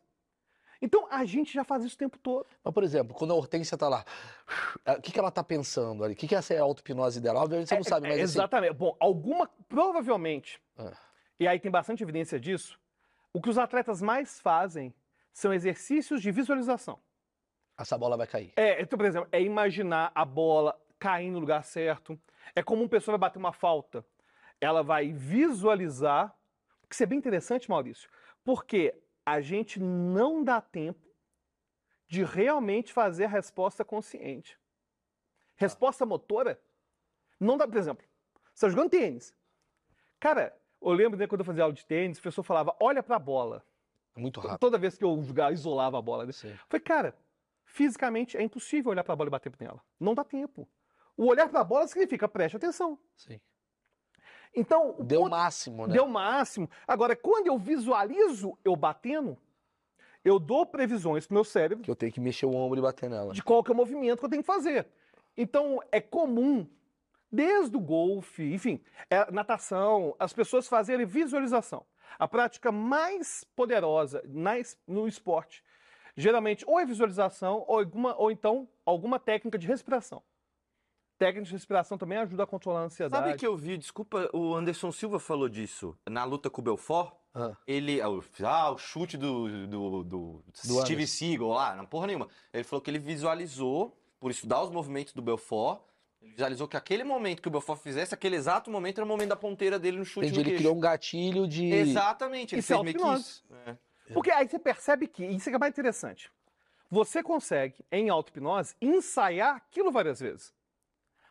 Então 0.81 1.05
a 1.11 1.25
gente 1.25 1.53
já 1.53 1.65
faz 1.65 1.83
isso 1.83 1.95
o 1.95 1.97
tempo 1.97 2.17
todo. 2.17 2.47
Mas, 2.63 2.73
por 2.73 2.81
exemplo, 2.81 3.13
quando 3.13 3.31
a 3.31 3.35
Hortência 3.35 3.77
tá 3.77 3.89
lá, 3.89 4.05
o 4.97 5.01
que, 5.01 5.11
que 5.11 5.19
ela 5.19 5.31
tá 5.31 5.43
pensando 5.43 6.01
ali? 6.05 6.13
O 6.13 6.15
que, 6.15 6.25
que 6.25 6.33
é 6.35 6.37
essa 6.37 6.57
auto-hipnose 6.57 7.19
dela? 7.19 7.41
Obviamente 7.41 7.67
você 7.67 7.75
não 7.75 7.83
sabe, 7.83 8.07
É, 8.07 8.09
mas 8.11 8.19
é, 8.19 8.23
assim, 8.23 8.37
exatamente. 8.37 8.73
Bom, 8.73 8.95
alguma, 9.01 9.49
provavelmente, 9.67 10.61
Ah. 10.77 10.93
e 11.37 11.45
aí 11.45 11.59
tem 11.59 11.69
bastante 11.69 12.01
evidência 12.01 12.39
disso, 12.39 12.79
o 13.33 13.41
que 13.41 13.49
os 13.49 13.57
atletas 13.57 14.01
mais 14.01 14.39
fazem 14.39 14.93
são 15.33 15.53
exercícios 15.53 16.21
de 16.21 16.31
visualização. 16.31 16.97
Essa 17.77 17.97
bola 17.97 18.17
vai 18.17 18.27
cair. 18.27 18.53
É, 18.55 18.81
então, 18.81 18.97
por 18.97 19.05
exemplo, 19.05 19.27
é 19.31 19.41
imaginar 19.41 20.11
a 20.13 20.25
bola 20.25 20.79
cair 20.99 21.31
no 21.31 21.39
lugar 21.39 21.63
certo. 21.63 22.19
É 22.55 22.61
como 22.61 22.81
uma 22.81 22.89
pessoa 22.89 23.17
vai 23.17 23.27
bater 23.29 23.39
uma 23.39 23.53
falta. 23.53 24.05
Ela 24.61 24.83
vai 24.83 25.11
visualizar. 25.11 26.35
Isso 26.89 27.03
é 27.03 27.05
bem 27.05 27.17
interessante, 27.17 27.69
Maurício, 27.69 28.09
porque 28.43 28.93
a 29.25 29.41
gente 29.41 29.79
não 29.79 30.43
dá 30.43 30.61
tempo 30.61 31.01
de 32.07 32.23
realmente 32.23 32.93
fazer 32.93 33.25
a 33.25 33.29
resposta 33.29 33.83
consciente. 33.83 34.59
Resposta 35.55 36.05
motora 36.05 36.59
não 37.39 37.57
dá, 37.57 37.67
por 37.67 37.77
exemplo, 37.77 38.05
você 38.53 38.65
está 38.65 38.69
jogando 38.69 38.91
tênis. 38.91 39.35
Cara, 40.19 40.55
eu 40.81 40.91
lembro 40.91 41.17
né, 41.17 41.25
quando 41.27 41.41
eu 41.41 41.45
fazia 41.45 41.63
aula 41.63 41.73
de 41.73 41.85
tênis, 41.85 42.17
o 42.17 42.21
professor 42.21 42.43
falava: 42.43 42.75
olha 42.79 43.01
para 43.01 43.15
a 43.15 43.19
bola. 43.19 43.65
Muito 44.15 44.39
rápido. 44.39 44.59
Toda 44.59 44.77
vez 44.77 44.97
que 44.97 45.03
eu 45.03 45.21
jogava, 45.23 45.51
isolava 45.51 45.97
a 45.97 46.01
bola. 46.01 46.25
né? 46.25 46.31
Sim. 46.31 46.51
Eu 46.51 46.57
Falei, 46.69 46.81
cara, 46.81 47.17
fisicamente 47.73 48.37
é 48.37 48.43
impossível 48.43 48.91
olhar 48.91 49.03
para 49.03 49.13
a 49.13 49.15
bola 49.15 49.29
e 49.29 49.31
bater 49.31 49.51
nela. 49.59 49.81
Não 49.99 50.13
dá 50.13 50.23
tempo. 50.23 50.67
O 51.17 51.25
olhar 51.25 51.49
para 51.49 51.61
a 51.61 51.63
bola 51.63 51.87
significa 51.87 52.27
preste 52.27 52.55
atenção. 52.55 52.97
Sim. 53.17 53.41
Então, 54.55 54.95
Deu 54.99 55.21
o 55.21 55.23
ponto- 55.23 55.31
máximo, 55.31 55.87
né? 55.87 55.93
deu 55.93 56.05
o 56.05 56.09
máximo. 56.09 56.69
Agora, 56.87 57.15
quando 57.15 57.47
eu 57.47 57.57
visualizo 57.57 58.55
eu 58.63 58.75
batendo, 58.75 59.35
eu 60.23 60.37
dou 60.39 60.65
previsões 60.67 61.25
pro 61.25 61.33
meu 61.33 61.43
cérebro 61.43 61.83
Que 61.83 61.89
eu 61.89 61.95
tenho 61.95 62.11
que 62.11 62.19
mexer 62.21 62.45
o 62.45 62.55
ombro 62.55 62.77
e 62.77 62.81
bater 62.81 63.09
nela. 63.09 63.33
de 63.33 63.41
qual 63.43 63.63
que 63.63 63.71
é 63.71 63.73
o 63.73 63.77
movimento 63.77 64.19
que 64.19 64.25
eu 64.25 64.29
tenho 64.29 64.43
que 64.43 64.47
fazer. 64.47 64.87
Então, 65.35 65.79
é 65.91 65.99
comum, 65.99 66.67
desde 67.31 67.75
o 67.75 67.79
golfe, 67.79 68.53
enfim, 68.53 68.79
é, 69.09 69.29
natação, 69.31 70.15
as 70.19 70.31
pessoas 70.31 70.67
fazerem 70.67 71.07
visualização. 71.07 71.83
A 72.19 72.27
prática 72.27 72.71
mais 72.71 73.43
poderosa 73.55 74.21
na 74.27 74.51
no 74.87 75.07
esporte, 75.07 75.63
geralmente, 76.15 76.63
ou 76.67 76.79
é 76.79 76.85
visualização, 76.85 77.63
ou, 77.67 77.79
alguma, 77.79 78.15
ou 78.17 78.31
então 78.31 78.67
alguma 78.85 79.19
técnica 79.19 79.57
de 79.57 79.67
respiração. 79.67 80.21
Técnica 81.17 81.45
de 81.45 81.51
respiração 81.53 81.97
também 81.97 82.17
ajuda 82.17 82.43
a 82.43 82.47
controlar 82.47 82.81
a 82.81 82.83
ansiedade. 82.85 83.23
Sabe 83.27 83.37
que 83.39 83.45
eu 83.47 83.55
vi, 83.55 83.77
desculpa, 83.77 84.29
o 84.33 84.53
Anderson 84.55 84.91
Silva 84.91 85.19
falou 85.19 85.47
disso 85.47 85.95
na 86.09 86.23
luta 86.23 86.49
com 86.49 86.59
o 86.59 86.63
Belfort. 86.63 87.13
Ah, 87.35 87.55
Ele, 87.65 88.01
ah, 88.01 88.09
o- 88.09 88.23
ah, 88.43 88.75
chute 88.77 89.17
do, 89.17 89.67
do, 89.67 90.03
do 90.03 90.43
Steve 90.53 90.79
Anderson. 90.79 91.07
Seagal 91.07 91.47
lá, 91.49 91.75
não 91.75 91.85
porra 91.85 92.07
nenhuma. 92.07 92.27
Ele 92.51 92.63
falou 92.63 92.81
que 92.81 92.91
ele 92.91 92.99
visualizou, 92.99 93.97
por 94.19 94.31
estudar 94.31 94.61
os 94.63 94.69
movimentos 94.69 95.13
do 95.13 95.21
Belfort, 95.21 95.81
ele 96.21 96.31
visualizou 96.31 96.67
que 96.67 96.77
aquele 96.77 97.03
momento 97.03 97.41
que 97.41 97.47
o 97.47 97.51
Belfort 97.51 97.79
fizesse, 97.79 98.13
aquele 98.13 98.35
exato 98.35 98.69
momento 98.69 98.97
era 98.99 99.05
o 99.05 99.07
momento 99.07 99.29
da 99.29 99.35
ponteira 99.35 99.79
dele 99.79 99.97
no 99.97 100.05
chute 100.05 100.27
entendi, 100.27 100.43
no 100.43 100.49
ele 100.49 100.57
criou 100.57 100.75
um 100.75 100.79
gatilho 100.79 101.47
de. 101.47 101.65
Exatamente, 101.71 102.55
ele 102.55 102.59
é 102.59 102.63
fez 102.63 102.81
meio 102.81 102.97
que 102.97 103.03
isso. 103.19 103.43
É. 103.65 103.77
Porque 104.13 104.31
aí 104.31 104.47
você 104.47 104.57
percebe 104.59 105.07
que, 105.07 105.23
isso 105.25 105.47
é 105.47 105.51
que 105.51 105.55
é 105.55 105.59
mais 105.59 105.71
interessante, 105.71 106.31
você 106.89 107.21
consegue, 107.23 107.83
em 107.91 108.09
auto-hipnose, 108.09 108.75
ensaiar 108.81 109.55
aquilo 109.55 109.91
várias 109.91 110.19
vezes. 110.19 110.53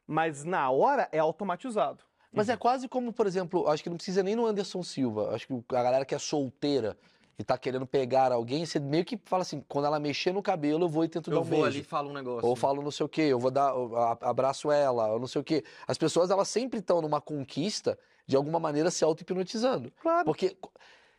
Mas 0.06 0.44
na 0.44 0.70
hora 0.70 1.08
é 1.12 1.18
automatizado. 1.18 2.04
Mas 2.32 2.48
é 2.48 2.56
quase 2.56 2.88
como, 2.88 3.12
por 3.12 3.26
exemplo, 3.26 3.68
acho 3.68 3.82
que 3.82 3.90
não 3.90 3.96
precisa 3.96 4.22
nem 4.22 4.34
no 4.34 4.46
Anderson 4.46 4.82
Silva. 4.82 5.34
Acho 5.34 5.46
que 5.46 5.54
a 5.76 5.82
galera 5.82 6.04
que 6.04 6.14
é 6.14 6.18
solteira 6.18 6.96
e 7.38 7.44
tá 7.44 7.58
querendo 7.58 7.86
pegar 7.86 8.32
alguém, 8.32 8.64
você 8.64 8.80
meio 8.80 9.04
que 9.04 9.20
fala 9.26 9.42
assim, 9.42 9.62
quando 9.68 9.84
ela 9.84 10.00
mexer 10.00 10.32
no 10.32 10.42
cabelo, 10.42 10.84
eu 10.84 10.88
vou 10.88 11.04
e 11.04 11.08
tento 11.08 11.28
dar 11.30 11.36
Eu 11.36 11.40
um 11.42 11.44
vou 11.44 11.50
beijo. 11.62 11.66
ali 11.76 11.80
e 11.80 11.84
falo 11.84 12.08
um 12.10 12.12
negócio. 12.14 12.48
Ou 12.48 12.56
falo 12.56 12.82
não 12.82 12.90
sei 12.90 13.04
o 13.04 13.08
quê, 13.08 13.22
eu 13.22 13.38
vou 13.38 13.50
dar, 13.50 13.74
eu 13.74 13.94
a- 13.96 14.18
abraço 14.22 14.70
ela, 14.70 15.08
ou 15.12 15.20
não 15.20 15.26
sei 15.26 15.40
o 15.40 15.44
quê. 15.44 15.62
As 15.86 15.98
pessoas, 15.98 16.30
elas 16.30 16.48
sempre 16.48 16.78
estão 16.80 17.02
numa 17.02 17.20
conquista, 17.20 17.98
de 18.26 18.34
alguma 18.34 18.58
maneira, 18.58 18.90
se 18.90 19.04
auto-hipnotizando. 19.04 19.92
Claro. 20.00 20.24
Porque 20.24 20.56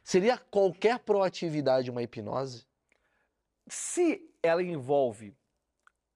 seria 0.04 0.38
qualquer 0.38 1.00
proatividade 1.00 1.90
uma 1.90 2.02
hipnose? 2.04 2.66
Se 3.68 4.30
ela 4.42 4.62
envolve 4.62 5.34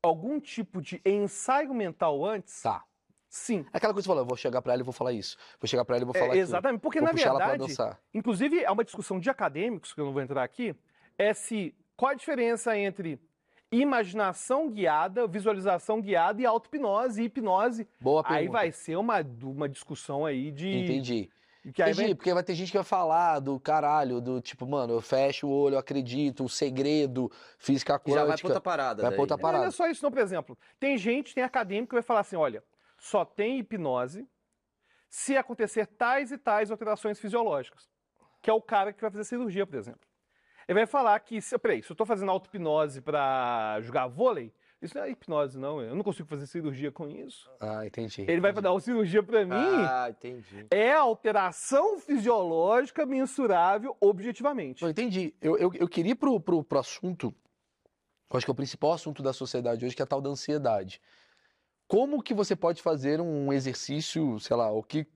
algum 0.03 0.39
tipo 0.39 0.81
de 0.81 1.01
ensaio 1.05 1.73
mental 1.73 2.23
antes, 2.25 2.61
Tá. 2.61 2.83
sim. 3.29 3.65
É 3.73 3.77
aquela 3.77 3.93
coisa 3.93 4.03
que 4.03 4.07
você 4.07 4.07
falou, 4.07 4.23
eu 4.23 4.27
vou 4.27 4.37
chegar 4.37 4.61
pra 4.61 4.73
ela 4.73 4.81
e 4.81 4.85
vou 4.85 4.93
falar 4.93 5.13
isso. 5.13 5.37
Vou 5.59 5.67
chegar 5.67 5.83
pra 5.85 5.95
ela 5.95 6.03
e 6.03 6.05
vou 6.05 6.13
falar 6.13 6.25
É, 6.25 6.29
aquilo. 6.29 6.41
exatamente, 6.43 6.81
porque 6.81 6.99
Vou 6.99 7.07
na 7.07 7.13
verdade, 7.13 7.57
dançar. 7.67 7.99
inclusive 8.13 8.63
é 8.63 8.69
uma 8.71 8.83
discussão 8.83 9.19
de 9.19 9.29
acadêmicos, 9.29 9.93
que 9.93 9.99
eu 10.01 10.05
não 10.05 10.13
vou 10.13 10.21
entrar 10.21 10.43
aqui, 10.43 10.75
é 11.17 11.33
se 11.33 11.73
qual 11.95 12.11
a 12.11 12.15
diferença 12.15 12.77
entre 12.77 13.19
imaginação 13.71 14.69
guiada, 14.69 15.27
visualização 15.27 16.01
guiada 16.01 16.41
e 16.41 16.45
auto-hipnose 16.45 17.21
e 17.21 17.25
hipnose. 17.25 17.87
Boa 17.99 18.23
pergunta. 18.23 18.39
Aí 18.41 18.47
vai 18.47 18.71
ser 18.71 18.95
uma, 18.97 19.19
uma 19.43 19.67
discussão 19.67 20.25
aí 20.25 20.51
de. 20.51 20.69
Entendi. 20.69 21.29
Entendi, 21.69 21.93
vai- 21.93 22.15
porque 22.15 22.33
vai 22.33 22.43
ter 22.43 22.55
gente 22.55 22.71
que 22.71 22.77
vai 22.77 22.83
falar 22.83 23.39
do 23.39 23.59
caralho, 23.59 24.21
do 24.21 24.39
tipo, 24.39 24.65
mano, 24.65 24.93
eu 24.93 25.01
fecho 25.01 25.47
o 25.47 25.51
olho, 25.51 25.75
eu 25.75 25.79
acredito, 25.79 26.45
o 26.45 26.49
segredo, 26.49 27.29
física 27.57 28.01
E 28.05 28.09
já 28.11 28.15
vai 28.17 28.25
pra 28.25 28.31
quântica. 28.33 28.47
outra 28.47 28.61
parada. 28.61 29.01
Vai 29.01 29.11
pra 29.11 29.17
daí, 29.17 29.19
outra 29.19 29.35
né? 29.37 29.41
Não, 29.43 29.49
não 29.49 29.55
é 29.57 29.59
parada. 29.59 29.71
só 29.71 29.87
isso, 29.87 30.03
não, 30.03 30.11
por 30.11 30.19
exemplo. 30.21 30.57
Tem 30.79 30.97
gente, 30.97 31.35
tem 31.35 31.43
acadêmico 31.43 31.89
que 31.89 31.95
vai 31.95 32.01
falar 32.03 32.21
assim: 32.21 32.35
olha, 32.37 32.63
só 32.97 33.25
tem 33.25 33.59
hipnose 33.59 34.25
se 35.09 35.35
acontecer 35.35 35.85
tais 35.87 36.31
e 36.31 36.37
tais 36.37 36.71
alterações 36.71 37.19
fisiológicas. 37.19 37.89
Que 38.41 38.49
é 38.49 38.53
o 38.53 38.61
cara 38.61 38.93
que 38.93 39.01
vai 39.01 39.09
fazer 39.11 39.23
cirurgia, 39.25 39.65
por 39.67 39.75
exemplo. 39.77 40.01
Ele 40.67 40.79
vai 40.79 40.85
falar 40.87 41.19
que, 41.19 41.41
se, 41.41 41.57
peraí, 41.57 41.81
se 41.81 41.91
eu 41.91 41.95
tô 41.95 42.05
fazendo 42.05 42.29
auto-hipnose 42.31 43.01
pra 43.01 43.77
jogar 43.81 44.07
vôlei, 44.07 44.53
isso 44.81 44.95
não 44.95 45.03
é 45.03 45.09
hipnose, 45.09 45.57
não. 45.57 45.81
Eu 45.81 45.95
não 45.95 46.03
consigo 46.03 46.27
fazer 46.27 46.45
cirurgia 46.45 46.91
com 46.91 47.09
isso. 47.09 47.49
Ah, 47.59 47.85
entendi. 47.85 48.21
Ele 48.27 48.39
vai 48.39 48.53
dar 48.53 48.71
uma 48.71 48.79
cirurgia 48.79 49.23
pra 49.23 49.43
mim. 49.43 49.51
Ah, 49.53 50.07
entendi. 50.09 50.67
É 50.69 50.93
alteração 50.93 51.99
fisiológica 51.99 53.05
mensurável 53.05 53.97
objetivamente. 53.99 54.83
Não, 54.83 54.89
entendi. 54.89 55.33
Eu, 55.41 55.57
eu, 55.57 55.71
eu 55.73 55.87
queria 55.87 56.11
ir 56.11 56.15
pro, 56.15 56.39
pro, 56.39 56.63
pro 56.63 56.79
assunto, 56.79 57.33
eu 58.29 58.37
acho 58.37 58.45
que 58.45 58.51
é 58.51 58.53
o 58.53 58.55
principal 58.55 58.93
assunto 58.93 59.23
da 59.23 59.33
sociedade 59.33 59.83
hoje, 59.83 59.95
que 59.95 60.01
é 60.01 60.05
a 60.05 60.07
tal 60.07 60.21
da 60.21 60.29
ansiedade. 60.29 61.01
Como 61.87 62.21
que 62.21 62.33
você 62.33 62.55
pode 62.55 62.81
fazer 62.81 63.19
um 63.19 63.51
exercício, 63.51 64.39
sei 64.39 64.55
lá, 64.55 64.69
o 64.69 64.83
que, 64.83 65.07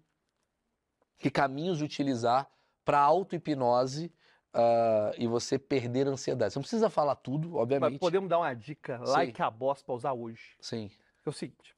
que 1.19 1.29
caminhos 1.29 1.81
utilizar 1.81 2.49
para 2.83 2.99
auto-hipnose 2.99 4.11
ah, 4.53 5.11
e 5.17 5.27
você 5.27 5.57
perder 5.57 6.07
a 6.07 6.11
ansiedade? 6.11 6.53
Você 6.53 6.59
não 6.59 6.63
precisa 6.63 6.89
falar 6.89 7.15
tudo, 7.15 7.51
Mas 7.51 7.61
obviamente. 7.61 7.99
podemos 7.99 8.29
dar 8.29 8.39
uma 8.39 8.53
dica 8.53 8.97
Sim. 9.05 9.11
like 9.11 9.41
a 9.41 9.49
boss 9.49 9.81
pra 9.81 9.95
usar 9.95 10.13
hoje. 10.13 10.55
Sim. 10.59 10.89
É 11.25 11.29
o 11.29 11.33
seguinte: 11.33 11.75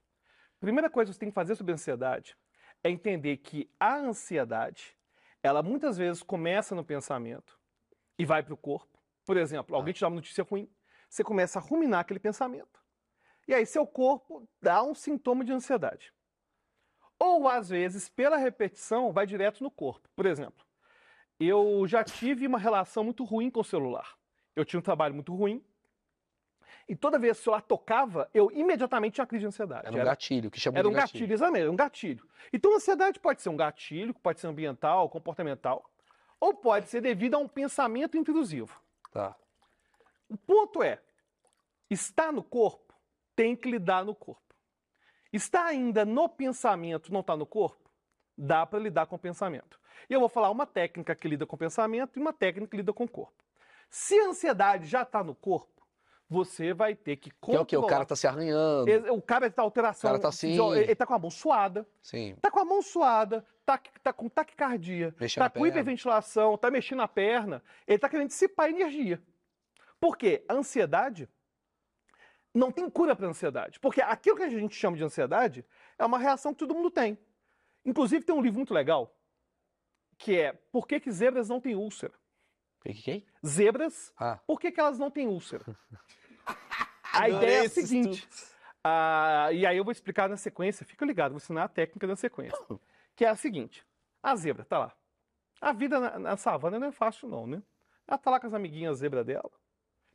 primeira 0.60 0.90
coisa 0.90 1.10
que 1.10 1.14
você 1.14 1.20
tem 1.20 1.30
que 1.30 1.36
fazer 1.36 1.56
sobre 1.56 1.72
a 1.72 1.76
ansiedade 1.76 2.36
é 2.84 2.90
entender 2.90 3.38
que 3.38 3.70
a 3.80 3.96
ansiedade, 3.96 4.96
ela 5.42 5.62
muitas 5.62 5.98
vezes 5.98 6.24
começa 6.24 6.76
no 6.76 6.84
pensamento 6.84 7.60
e 8.18 8.26
vai 8.26 8.44
para 8.44 8.54
o 8.54 8.58
corpo. 8.58 9.00
Por 9.26 9.38
exemplo, 9.38 9.76
alguém 9.76 9.94
te 9.94 10.02
dá 10.02 10.08
uma 10.08 10.16
notícia 10.16 10.44
ruim, 10.44 10.70
você 11.10 11.24
começa 11.24 11.60
a 11.60 11.62
ruminar 11.62 12.02
aquele 12.02 12.20
pensamento. 12.20 12.82
E 13.48 13.54
aí 13.54 13.66
seu 13.66 13.86
corpo 13.86 14.48
dá 14.62 14.84
um 14.84 14.96
sintoma 14.96 15.44
de 15.46 15.52
ansiedade. 15.52 16.14
Ou 17.20 17.48
às 17.48 17.70
vezes, 17.70 18.10
pela 18.10 18.38
repetição, 18.38 19.14
vai 19.14 19.26
direto 19.26 19.64
no 19.64 19.72
corpo. 19.72 20.10
Por 20.16 20.26
exemplo, 20.26 20.66
eu 21.48 21.86
já 21.88 22.04
tive 22.04 22.48
uma 22.48 22.58
relação 22.58 23.04
muito 23.04 23.24
ruim 23.24 23.50
com 23.50 23.62
o 23.62 23.64
celular. 23.64 24.18
Eu 24.56 24.64
tinha 24.64 24.80
um 24.80 24.84
trabalho 24.84 25.14
muito 25.14 25.34
ruim. 25.34 25.64
E 26.88 26.96
toda 26.96 27.18
vez 27.18 27.38
que 27.38 27.42
o 27.42 27.44
celular 27.46 27.62
tocava, 27.62 28.30
eu 28.34 28.52
imediatamente 28.52 29.14
tinha 29.14 29.26
crise 29.26 29.42
de 29.42 29.48
ansiedade. 29.48 29.88
Era 29.88 29.96
um 29.96 30.06
gatilho, 30.06 30.52
que 30.52 30.60
chama 30.60 30.78
Era 30.78 30.88
de 30.88 30.94
um 30.94 30.98
gatilho, 30.98 31.34
exatamente, 31.34 31.62
era 31.62 31.72
um 31.72 31.76
gatilho. 31.76 32.28
Então, 32.52 32.74
a 32.74 32.76
ansiedade 32.76 33.20
pode 33.20 33.42
ser 33.42 33.50
um 33.50 33.56
gatilho, 33.56 34.14
pode 34.14 34.40
ser 34.40 34.48
ambiental, 34.48 35.10
comportamental, 35.10 35.90
ou 36.40 36.54
pode 36.54 36.90
ser 36.90 37.02
devido 37.02 37.36
a 37.36 37.38
um 37.38 37.48
pensamento 37.48 38.18
intrusivo. 38.18 38.82
Tá. 39.12 39.36
O 40.28 40.38
ponto 40.38 40.84
é, 40.84 41.00
está 41.90 42.32
no 42.32 42.44
corpo, 42.44 42.94
tem 43.36 43.56
que 43.56 43.70
lidar 43.72 44.04
no 44.04 44.14
corpo. 44.14 44.42
Está 45.32 45.66
ainda 45.66 46.04
no 46.04 46.28
pensamento, 46.28 47.12
não 47.14 47.22
está 47.22 47.36
no 47.36 47.46
corpo? 47.46 47.83
Dá 48.38 48.66
para 48.66 48.80
lidar 48.80 49.06
com 49.06 49.16
o 49.16 49.20
pensamento. 49.20 49.80
E 50.10 50.14
eu 50.14 50.20
vou 50.20 50.30
falar 50.30 50.50
uma 50.50 50.66
técnica 50.66 51.16
que 51.16 51.28
lida 51.28 51.46
com 51.46 51.56
o 51.56 51.60
pensamento 51.60 52.18
e 52.18 52.22
uma 52.22 52.34
técnica 52.34 52.72
que 52.72 52.78
lida 52.78 52.92
com 52.92 53.04
o 53.04 53.10
corpo. 53.10 53.44
Se 53.90 54.20
a 54.20 54.28
ansiedade 54.30 54.88
já 54.88 55.04
está 55.04 55.24
no 55.24 55.36
corpo, 55.36 55.72
você 56.28 56.74
vai 56.74 56.96
ter 56.96 57.18
que 57.18 57.30
Que 57.30 57.36
é 57.36 57.40
controlar. 57.40 57.62
o 57.62 57.66
quê? 57.68 57.78
O 57.78 57.86
cara 57.86 58.06
tá 58.06 58.16
se 58.16 58.26
arranhando. 58.26 59.14
O 59.14 59.22
cara 59.22 59.48
está 59.48 59.62
alteração. 59.62 60.10
O 60.10 60.12
cara 60.14 60.22
tá 60.22 60.30
assim. 60.30 60.58
Ele 60.76 60.92
está 60.92 61.06
com 61.06 61.14
a 61.14 61.20
mão 61.20 61.30
suada. 61.30 61.88
Sim. 62.02 62.36
Tá 62.42 62.50
com 62.50 62.60
a 62.60 62.66
mão 62.66 62.82
suada, 62.82 63.46
tá, 63.64 63.80
tá 64.02 64.12
com 64.12 64.28
taquicardia, 64.28 65.14
Mexendo 65.20 65.44
tá 65.44 65.50
com 65.50 65.60
perna. 65.62 65.68
hiperventilação, 65.68 66.58
tá 66.58 66.72
mexendo 66.72 67.04
a 67.04 67.08
perna. 67.08 67.64
Ele 67.88 68.00
tá 68.00 68.10
querendo 68.10 68.30
dissipar 68.30 68.70
energia. 68.70 69.22
Por 70.00 70.18
quê? 70.18 70.44
A 70.50 70.54
ansiedade 70.56 71.30
não 72.54 72.72
tem 72.72 72.90
cura 72.90 73.16
para 73.16 73.28
ansiedade. 73.28 73.80
Porque 73.80 74.02
aquilo 74.02 74.36
que 74.38 74.44
a 74.44 74.50
gente 74.50 74.76
chama 74.76 74.98
de 74.98 75.04
ansiedade 75.04 75.64
é 76.00 76.06
uma 76.06 76.18
reação 76.18 76.52
que 76.52 76.60
todo 76.60 76.74
mundo 76.74 76.90
tem. 76.90 77.18
Inclusive 77.86 78.24
tem 78.26 78.34
um 78.36 78.42
livro 78.42 78.58
muito 78.60 78.74
legal 78.74 79.16
que 80.18 80.40
é 80.40 80.54
Por 80.54 80.88
que, 80.88 81.00
que 81.00 81.12
zebras 81.12 81.50
não 81.50 81.60
têm 81.60 81.76
úlcera? 81.76 82.14
Que- 82.82 82.94
Quem? 82.94 83.26
Zebras, 83.46 84.14
Ah. 84.18 84.40
por 84.48 84.60
que, 84.60 84.72
que 84.72 84.80
elas 84.80 84.98
não 85.00 85.10
têm 85.12 85.28
úlcera? 85.28 85.64
A 87.14 87.30
ideia 87.30 87.64
é 87.64 87.66
a 87.66 87.70
seguinte. 87.70 88.28
ah, 88.84 89.50
e 89.54 89.66
aí 89.66 89.78
eu 89.78 89.84
vou 89.84 89.92
explicar 89.92 90.28
na 90.28 90.36
sequência, 90.38 90.86
fica 90.86 91.06
ligado, 91.06 91.32
vou 91.32 91.38
ensinar 91.38 91.66
a 91.66 91.68
técnica 91.70 92.08
da 92.08 92.16
sequência. 92.16 92.58
Que 93.16 93.24
é 93.26 93.30
a 93.30 93.36
seguinte: 93.36 93.86
a 94.22 94.36
zebra 94.36 94.66
tá 94.66 94.80
lá. 94.80 94.98
A 95.62 95.72
vida 95.72 96.00
na, 96.00 96.18
na 96.20 96.38
savana 96.38 96.80
não 96.80 96.88
é 96.88 96.92
fácil, 96.92 97.28
não, 97.30 97.46
né? 97.46 97.62
Ela 98.08 98.18
tá 98.18 98.32
lá 98.32 98.40
com 98.40 98.48
as 98.48 98.54
amiguinhas 98.54 98.98
zebra 98.98 99.24
dela, 99.24 99.52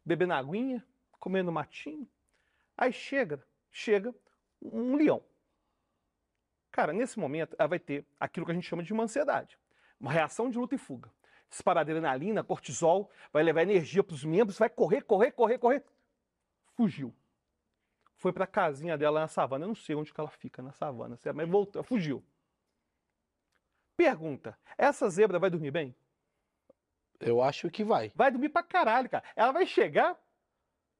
bebendo 0.04 0.32
aguinha, 0.34 0.84
comendo 1.20 1.52
matinho. 1.52 2.08
Aí 2.76 2.92
chega, 2.92 3.42
chega 3.70 4.12
um 4.60 4.96
leão. 4.96 5.22
Cara, 6.70 6.92
nesse 6.92 7.18
momento, 7.18 7.56
ela 7.58 7.68
vai 7.68 7.78
ter 7.78 8.06
aquilo 8.20 8.46
que 8.46 8.52
a 8.52 8.54
gente 8.54 8.66
chama 8.66 8.82
de 8.82 8.92
uma 8.92 9.04
ansiedade. 9.04 9.58
Uma 9.98 10.12
reação 10.12 10.50
de 10.50 10.58
luta 10.58 10.74
e 10.74 10.78
fuga. 10.78 11.10
Dispara 11.50 11.80
adrenalina, 11.80 12.44
cortisol, 12.44 13.10
vai 13.32 13.42
levar 13.42 13.62
energia 13.62 14.04
para 14.04 14.14
os 14.14 14.24
membros, 14.24 14.58
vai 14.58 14.68
correr, 14.68 15.02
correr, 15.02 15.32
correr, 15.32 15.58
correr. 15.58 15.84
Fugiu. 16.76 17.14
Foi 18.16 18.32
para 18.32 18.44
a 18.44 18.48
casinha 18.48 18.98
dela 18.98 19.20
na 19.20 19.28
savana. 19.28 19.64
Eu 19.64 19.68
não 19.68 19.74
sei 19.74 19.94
onde 19.94 20.12
que 20.12 20.20
ela 20.20 20.28
fica 20.28 20.62
na 20.62 20.72
savana, 20.72 21.16
certo? 21.16 21.36
mas 21.36 21.48
voltou, 21.48 21.82
fugiu. 21.82 22.22
Pergunta: 23.96 24.58
essa 24.76 25.08
zebra 25.08 25.38
vai 25.38 25.50
dormir 25.50 25.70
bem? 25.70 25.94
Eu 27.18 27.42
acho 27.42 27.70
que 27.70 27.82
vai. 27.82 28.12
Vai 28.14 28.30
dormir 28.30 28.48
pra 28.48 28.62
caralho, 28.62 29.08
cara. 29.08 29.24
Ela 29.34 29.52
vai 29.52 29.66
chegar, 29.66 30.16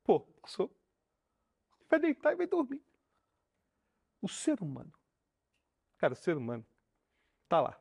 pô, 0.03 0.21
passou. 0.21 0.75
Vai 1.89 2.01
deitar 2.01 2.33
e 2.33 2.37
vai 2.37 2.47
dormir. 2.47 2.83
O 4.21 4.29
ser 4.29 4.61
humano, 4.61 4.93
cara, 5.99 6.13
o 6.13 6.17
ser 6.17 6.37
humano, 6.37 6.65
tá 7.49 7.61
lá. 7.61 7.81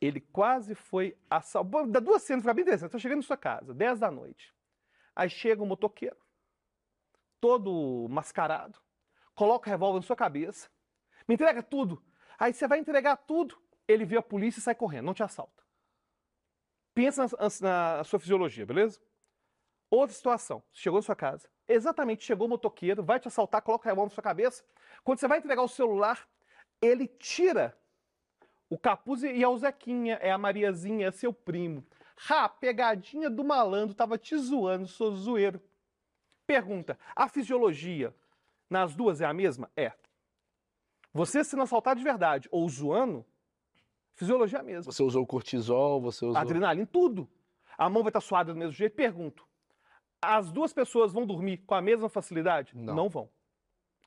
Ele 0.00 0.20
quase 0.20 0.74
foi 0.74 1.16
assaltado. 1.30 1.90
Dá 1.90 2.00
duas 2.00 2.22
cenas, 2.22 2.42
fica 2.42 2.54
bem 2.54 2.62
interessante. 2.62 2.90
Tá 2.90 2.98
chegando 2.98 3.18
na 3.18 3.26
sua 3.26 3.36
casa, 3.36 3.72
10 3.72 4.00
da 4.00 4.10
noite. 4.10 4.54
Aí 5.14 5.28
chega 5.28 5.62
um 5.62 5.66
motoqueiro, 5.66 6.16
todo 7.40 8.06
mascarado, 8.08 8.78
coloca 9.34 9.68
o 9.68 9.70
revólver 9.70 9.98
na 9.98 10.06
sua 10.06 10.16
cabeça, 10.16 10.70
me 11.28 11.34
entrega 11.34 11.62
tudo. 11.62 12.02
Aí 12.38 12.52
você 12.52 12.66
vai 12.66 12.78
entregar 12.78 13.16
tudo, 13.16 13.60
ele 13.86 14.04
vê 14.04 14.16
a 14.16 14.22
polícia 14.22 14.58
e 14.58 14.62
sai 14.62 14.74
correndo, 14.74 15.06
não 15.06 15.14
te 15.14 15.22
assalta. 15.22 15.62
Pensa 16.94 17.26
na, 17.26 17.96
na 17.98 18.04
sua 18.04 18.18
fisiologia, 18.18 18.66
beleza? 18.66 19.00
Outra 19.90 20.14
situação, 20.14 20.62
chegou 20.72 20.98
na 20.98 21.02
sua 21.02 21.14
casa, 21.14 21.48
exatamente 21.68 22.24
chegou 22.24 22.46
o 22.46 22.50
motoqueiro, 22.50 23.02
vai 23.02 23.20
te 23.20 23.28
assaltar, 23.28 23.60
coloca 23.60 23.86
o 23.86 23.88
revólver 23.90 24.10
na 24.10 24.14
sua 24.14 24.22
cabeça. 24.22 24.64
Quando 25.04 25.18
você 25.18 25.28
vai 25.28 25.38
entregar 25.38 25.62
o 25.62 25.68
celular, 25.68 26.26
ele 26.82 27.06
tira 27.06 27.74
o 28.68 28.76
capuz 28.76 29.22
e 29.22 29.42
é 29.42 29.48
o 29.48 29.56
Zequinha, 29.56 30.14
é 30.16 30.32
a 30.32 30.36
Mariazinha, 30.36 31.06
é 31.06 31.10
seu 31.12 31.32
primo. 31.32 31.86
Ha, 32.28 32.48
pegadinha 32.48 33.30
do 33.30 33.44
malandro, 33.44 33.94
tava 33.94 34.18
te 34.18 34.36
zoando, 34.36 34.86
sou 34.86 35.14
zoeiro. 35.14 35.62
Pergunta: 36.46 36.98
a 37.14 37.28
fisiologia 37.28 38.14
nas 38.68 38.94
duas 38.94 39.20
é 39.20 39.24
a 39.24 39.32
mesma? 39.32 39.70
É. 39.76 39.92
Você 41.12 41.44
sendo 41.44 41.62
assaltado 41.62 41.98
de 41.98 42.04
verdade 42.04 42.48
ou 42.50 42.68
zoando, 42.68 43.24
fisiologia 44.14 44.58
é 44.58 44.60
a 44.60 44.64
mesma. 44.64 44.90
Você 44.90 45.02
usou 45.02 45.26
cortisol, 45.26 46.00
você 46.00 46.24
usou. 46.24 46.40
Adrenalina, 46.40 46.86
tudo. 46.86 47.28
A 47.76 47.88
mão 47.88 48.02
vai 48.02 48.10
estar 48.10 48.20
suada 48.20 48.52
do 48.52 48.58
mesmo 48.58 48.72
jeito. 48.72 48.94
Pergunto: 48.94 49.46
as 50.20 50.50
duas 50.50 50.72
pessoas 50.72 51.12
vão 51.12 51.26
dormir 51.26 51.58
com 51.58 51.74
a 51.74 51.82
mesma 51.82 52.08
facilidade? 52.08 52.76
Não. 52.76 53.08
vão. 53.08 53.28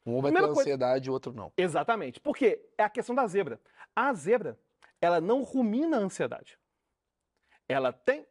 Um 0.05 0.21
vai 0.21 0.31
ter 0.31 0.43
ansiedade 0.43 1.07
e 1.07 1.09
o 1.09 1.13
outro 1.13 1.33
não. 1.33 1.51
Exatamente. 1.57 2.19
Porque 2.19 2.61
é 2.77 2.83
a 2.83 2.89
questão 2.89 3.15
da 3.15 3.25
zebra. 3.27 3.59
A 3.95 4.13
zebra, 4.13 4.57
ela 5.01 5.19
não 5.19 5.41
rumina 5.41 5.97
a 5.97 5.99
ansiedade. 5.99 6.57
Ela 7.67 7.91
tem 7.91 8.25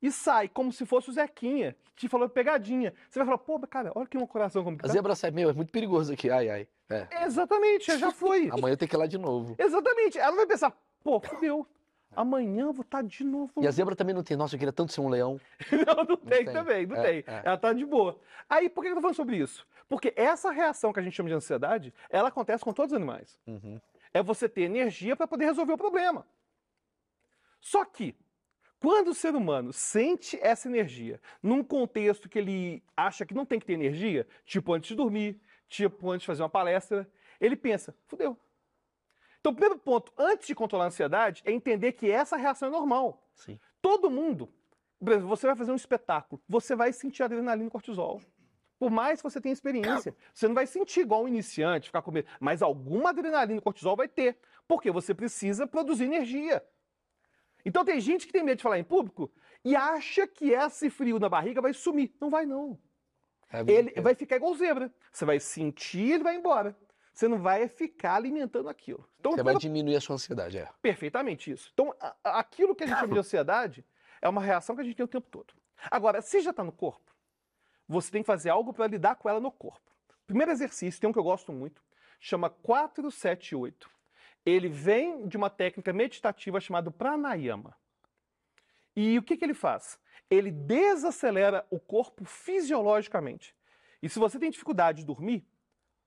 e 0.00 0.12
sai 0.12 0.48
como 0.48 0.72
se 0.72 0.86
fosse 0.86 1.10
o 1.10 1.12
Zequinha, 1.12 1.74
que 1.96 2.02
te 2.06 2.08
falou 2.08 2.28
pegadinha. 2.28 2.94
Você 3.08 3.18
vai 3.18 3.26
falar, 3.26 3.38
pô, 3.38 3.58
cara, 3.66 3.90
olha 3.94 4.06
que 4.06 4.16
um 4.16 4.26
coração 4.26 4.62
como 4.62 4.76
que 4.78 4.84
A 4.84 4.88
tá. 4.88 4.92
zebra 4.92 5.14
sai, 5.16 5.30
meu, 5.30 5.50
é 5.50 5.52
muito 5.52 5.72
perigoso 5.72 6.12
aqui. 6.12 6.30
Ai, 6.30 6.48
ai. 6.48 6.68
É. 6.88 7.24
Exatamente, 7.24 7.98
já 7.98 8.10
foi. 8.12 8.48
Amanhã 8.52 8.76
tem 8.76 8.86
que 8.86 8.94
ir 8.94 8.98
lá 8.98 9.06
de 9.06 9.18
novo. 9.18 9.56
Exatamente. 9.58 10.18
Ela 10.18 10.36
vai 10.36 10.46
pensar, 10.46 10.72
pô, 11.02 11.18
fudeu. 11.20 11.66
Amanhã 12.14 12.62
eu 12.66 12.72
vou 12.72 12.82
estar 12.82 13.02
de 13.02 13.22
novo. 13.24 13.52
E 13.60 13.66
a 13.66 13.70
zebra 13.70 13.94
também 13.94 14.14
não 14.14 14.22
tem. 14.22 14.36
Nossa, 14.36 14.54
eu 14.54 14.58
queria 14.58 14.72
tanto 14.72 14.92
ser 14.92 15.00
um 15.00 15.08
leão. 15.08 15.38
Não, 15.86 16.04
não 16.04 16.16
tem, 16.16 16.44
tem. 16.44 16.54
também, 16.54 16.86
não 16.86 16.96
É, 16.96 17.02
tem. 17.02 17.18
é. 17.26 17.42
Ela 17.44 17.58
tá 17.58 17.72
de 17.72 17.84
boa. 17.84 18.18
Aí, 18.48 18.68
por 18.70 18.82
que 18.82 18.88
eu 18.90 18.94
tô 18.94 19.00
falando 19.02 19.14
sobre 19.16 19.36
isso? 19.36 19.66
Porque 19.88 20.12
essa 20.16 20.50
reação 20.50 20.92
que 20.92 21.00
a 21.00 21.02
gente 21.02 21.14
chama 21.14 21.28
de 21.28 21.34
ansiedade, 21.34 21.94
ela 22.10 22.28
acontece 22.28 22.62
com 22.62 22.72
todos 22.72 22.92
os 22.92 22.96
animais. 22.96 23.38
Uhum. 23.46 23.80
É 24.12 24.22
você 24.22 24.48
ter 24.48 24.62
energia 24.62 25.16
para 25.16 25.26
poder 25.26 25.46
resolver 25.46 25.72
o 25.72 25.78
problema. 25.78 26.26
Só 27.60 27.84
que, 27.84 28.14
quando 28.80 29.08
o 29.08 29.14
ser 29.14 29.34
humano 29.34 29.72
sente 29.72 30.38
essa 30.40 30.68
energia 30.68 31.20
num 31.42 31.64
contexto 31.64 32.28
que 32.28 32.38
ele 32.38 32.82
acha 32.96 33.26
que 33.26 33.34
não 33.34 33.44
tem 33.44 33.58
que 33.58 33.66
ter 33.66 33.72
energia, 33.72 34.26
tipo 34.44 34.72
antes 34.72 34.88
de 34.88 34.94
dormir, 34.94 35.40
tipo 35.68 36.10
antes 36.10 36.22
de 36.22 36.26
fazer 36.26 36.42
uma 36.42 36.48
palestra, 36.48 37.10
ele 37.40 37.56
pensa, 37.56 37.96
fudeu. 38.06 38.38
Então, 39.40 39.52
o 39.52 39.54
primeiro 39.54 39.78
ponto, 39.78 40.12
antes 40.18 40.46
de 40.46 40.54
controlar 40.54 40.84
a 40.84 40.86
ansiedade, 40.88 41.42
é 41.44 41.52
entender 41.52 41.92
que 41.92 42.10
essa 42.10 42.36
reação 42.36 42.68
é 42.68 42.70
normal. 42.70 43.26
Sim. 43.34 43.58
Todo 43.80 44.10
mundo, 44.10 44.52
por 44.98 45.12
exemplo, 45.12 45.28
você 45.28 45.46
vai 45.46 45.56
fazer 45.56 45.72
um 45.72 45.76
espetáculo, 45.76 46.42
você 46.48 46.74
vai 46.74 46.92
sentir 46.92 47.22
adrenalina 47.22 47.68
e 47.68 47.70
cortisol. 47.70 48.20
Por 48.78 48.90
mais 48.90 49.20
que 49.20 49.28
você 49.28 49.40
tenha 49.40 49.52
experiência, 49.52 50.14
você 50.32 50.46
não 50.46 50.54
vai 50.54 50.66
sentir 50.66 51.00
igual 51.00 51.24
um 51.24 51.28
iniciante, 51.28 51.88
ficar 51.88 52.02
com 52.02 52.10
medo, 52.10 52.28
mas 52.38 52.62
alguma 52.62 53.10
adrenalina 53.10 53.58
e 53.58 53.62
cortisol 53.62 53.96
vai 53.96 54.08
ter, 54.08 54.38
porque 54.66 54.90
você 54.90 55.12
precisa 55.12 55.66
produzir 55.66 56.04
energia. 56.04 56.64
Então 57.64 57.84
tem 57.84 58.00
gente 58.00 58.26
que 58.26 58.32
tem 58.32 58.42
medo 58.42 58.58
de 58.58 58.62
falar 58.62 58.78
em 58.78 58.84
público 58.84 59.30
e 59.64 59.74
acha 59.74 60.26
que 60.26 60.52
esse 60.52 60.88
frio 60.88 61.18
na 61.18 61.28
barriga 61.28 61.60
vai 61.60 61.74
sumir. 61.74 62.14
Não 62.20 62.30
vai 62.30 62.46
não. 62.46 62.78
É 63.50 63.60
Ele 63.66 64.00
vai 64.00 64.14
ficar 64.14 64.36
igual 64.36 64.54
zebra. 64.54 64.92
Você 65.10 65.24
vai 65.24 65.40
sentir 65.40 65.98
e 65.98 66.12
ele 66.12 66.22
vai 66.22 66.36
embora. 66.36 66.76
Você 67.12 67.26
não 67.26 67.38
vai 67.38 67.66
ficar 67.66 68.14
alimentando 68.14 68.68
aquilo. 68.68 69.08
Então, 69.18 69.32
Você 69.32 69.42
vai 69.42 69.56
diminuir 69.56 69.96
a 69.96 70.00
sua 70.00 70.14
ansiedade, 70.14 70.58
é. 70.58 70.68
Perfeitamente 70.80 71.50
isso. 71.50 71.68
Então, 71.72 71.92
aquilo 72.22 72.76
que 72.76 72.84
a 72.84 72.86
gente 72.86 73.00
chama 73.00 73.12
de 73.12 73.18
ansiedade 73.18 73.84
é 74.22 74.28
uma 74.28 74.40
reação 74.40 74.76
que 74.76 74.82
a 74.82 74.84
gente 74.84 74.94
tem 74.94 75.04
o 75.04 75.08
tempo 75.08 75.28
todo. 75.28 75.52
Agora, 75.90 76.22
se 76.22 76.40
já 76.40 76.50
está 76.50 76.62
no 76.62 76.70
corpo, 76.70 77.12
você 77.88 78.10
tem 78.10 78.22
que 78.22 78.26
fazer 78.26 78.50
algo 78.50 78.72
para 78.72 78.86
lidar 78.86 79.16
com 79.16 79.28
ela 79.28 79.40
no 79.40 79.50
corpo. 79.50 79.90
Primeiro 80.26 80.52
exercício, 80.52 81.00
tem 81.00 81.08
um 81.08 81.12
que 81.12 81.18
eu 81.18 81.24
gosto 81.24 81.52
muito, 81.52 81.82
chama 82.20 82.50
478. 82.50 83.88
Ele 84.44 84.68
vem 84.68 85.26
de 85.26 85.36
uma 85.36 85.48
técnica 85.48 85.92
meditativa 85.92 86.60
chamada 86.60 86.90
pranayama. 86.90 87.74
E 88.94 89.18
o 89.18 89.22
que, 89.22 89.36
que 89.36 89.44
ele 89.44 89.54
faz? 89.54 89.98
Ele 90.30 90.50
desacelera 90.50 91.66
o 91.70 91.78
corpo 91.80 92.24
fisiologicamente. 92.24 93.54
E 94.02 94.08
se 94.08 94.18
você 94.18 94.38
tem 94.38 94.50
dificuldade 94.50 94.98
de 94.98 95.06
dormir, 95.06 95.46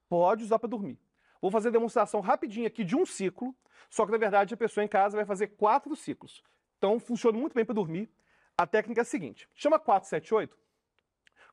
pode 0.07 0.43
usar 0.43 0.59
para 0.59 0.69
dormir. 0.69 0.99
Vou 1.41 1.49
fazer 1.49 1.69
a 1.69 1.71
demonstração 1.71 2.19
rapidinho 2.19 2.67
aqui 2.67 2.83
de 2.83 2.95
um 2.95 3.05
ciclo, 3.05 3.55
só 3.89 4.05
que 4.05 4.11
na 4.11 4.17
verdade 4.17 4.53
a 4.53 4.57
pessoa 4.57 4.83
em 4.83 4.87
casa 4.87 5.17
vai 5.17 5.25
fazer 5.25 5.47
quatro 5.47 5.95
ciclos. 5.95 6.43
Então 6.77 6.99
funciona 6.99 7.37
muito 7.37 7.53
bem 7.53 7.65
para 7.65 7.73
dormir. 7.73 8.09
A 8.57 8.67
técnica 8.67 9.01
é 9.01 9.03
a 9.03 9.05
seguinte: 9.05 9.49
chama 9.55 9.79
478. 9.79 10.57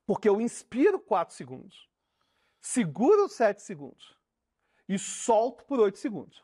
Porque 0.09 0.27
eu 0.27 0.41
inspiro 0.41 0.99
4 0.99 1.35
segundos, 1.35 1.87
seguro 2.59 3.29
7 3.29 3.61
segundos 3.61 4.17
e 4.89 4.99
solto 4.99 5.67
por 5.67 5.79
8 5.79 5.99
segundos. 5.99 6.43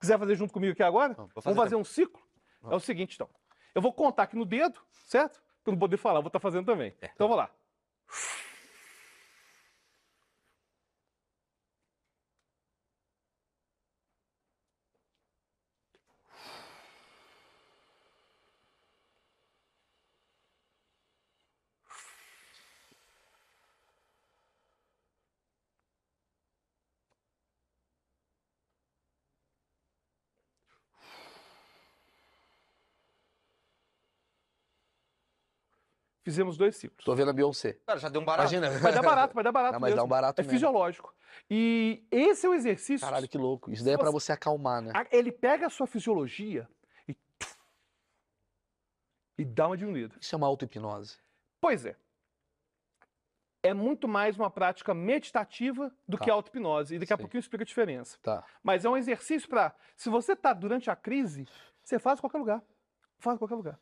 Quiser 0.00 0.18
fazer 0.18 0.34
junto 0.34 0.50
comigo 0.50 0.72
aqui 0.72 0.82
agora? 0.82 1.12
Vou 1.12 1.28
fazer 1.28 1.44
Vamos 1.44 1.62
fazer 1.62 1.76
um 1.76 1.84
ciclo? 1.84 2.22
É 2.62 2.74
o 2.74 2.80
seguinte, 2.80 3.16
então. 3.16 3.28
Eu 3.74 3.82
vou 3.82 3.92
contar 3.92 4.22
aqui 4.22 4.34
no 4.34 4.46
dedo, 4.46 4.80
certo? 5.04 5.42
Para 5.62 5.72
não 5.72 5.78
poder 5.78 5.98
falar, 5.98 6.20
eu 6.20 6.22
vou 6.22 6.28
estar 6.28 6.40
fazendo 6.40 6.64
também. 6.64 6.96
É. 7.02 7.10
Então 7.14 7.28
vamos 7.28 7.36
lá. 7.36 7.50
Fizemos 36.24 36.56
dois 36.56 36.74
ciclos. 36.76 37.04
Tô 37.04 37.14
vendo 37.14 37.28
a 37.30 37.32
Beyoncé. 37.34 37.74
Cara, 37.86 37.98
já 37.98 38.08
deu 38.08 38.20
um 38.20 38.24
barato. 38.24 38.52
Imagina. 38.54 38.78
Vai 38.80 38.92
dar 38.92 39.02
barato, 39.02 39.34
vai 39.34 39.44
dar 39.44 39.52
barato 39.52 39.72
Não, 39.74 39.80
mas 39.80 39.90
dá 39.90 39.96
mesmo. 39.96 40.06
um 40.06 40.08
barato 40.08 40.40
É 40.40 40.42
mesmo. 40.42 40.52
fisiológico. 40.54 41.14
E 41.50 42.02
esse 42.10 42.46
é 42.46 42.48
o 42.48 42.54
exercício. 42.54 43.06
Caralho, 43.06 43.28
que 43.28 43.36
louco. 43.36 43.70
Isso 43.70 43.84
daí 43.84 43.92
é 43.94 43.98
pra 43.98 44.10
você 44.10 44.32
acalmar, 44.32 44.80
né? 44.80 44.90
A- 44.94 45.06
Ele 45.12 45.30
pega 45.30 45.66
a 45.66 45.70
sua 45.70 45.86
fisiologia 45.86 46.66
e. 47.06 47.14
E 49.38 49.44
dá 49.44 49.66
uma 49.66 49.76
diminuída. 49.76 50.16
Isso 50.20 50.34
é 50.34 50.38
uma 50.38 50.46
auto-hipnose. 50.46 51.18
Pois 51.60 51.84
é. 51.84 51.96
É 53.62 53.72
muito 53.74 54.06
mais 54.06 54.36
uma 54.36 54.50
prática 54.50 54.92
meditativa 54.94 55.90
do 56.06 56.16
Tá. 56.18 56.24
que 56.24 56.30
auto-hipnose. 56.30 56.94
E 56.94 56.98
daqui 56.98 57.12
a 57.12 57.16
Sei. 57.16 57.22
pouquinho 57.22 57.38
eu 57.38 57.42
explico 57.42 57.62
a 57.62 57.66
diferença. 57.66 58.18
Tá. 58.22 58.44
Mas 58.62 58.84
é 58.84 58.88
um 58.88 58.96
exercício 58.96 59.48
para. 59.48 59.74
Se 59.96 60.08
você 60.08 60.32
está 60.32 60.52
durante 60.52 60.90
a 60.90 60.96
crise, 60.96 61.46
você 61.82 61.98
faz 61.98 62.18
em 62.18 62.22
qualquer 62.22 62.38
lugar. 62.38 62.62
Faz 63.18 63.36
em 63.36 63.38
qualquer 63.38 63.54
lugar. 63.56 63.78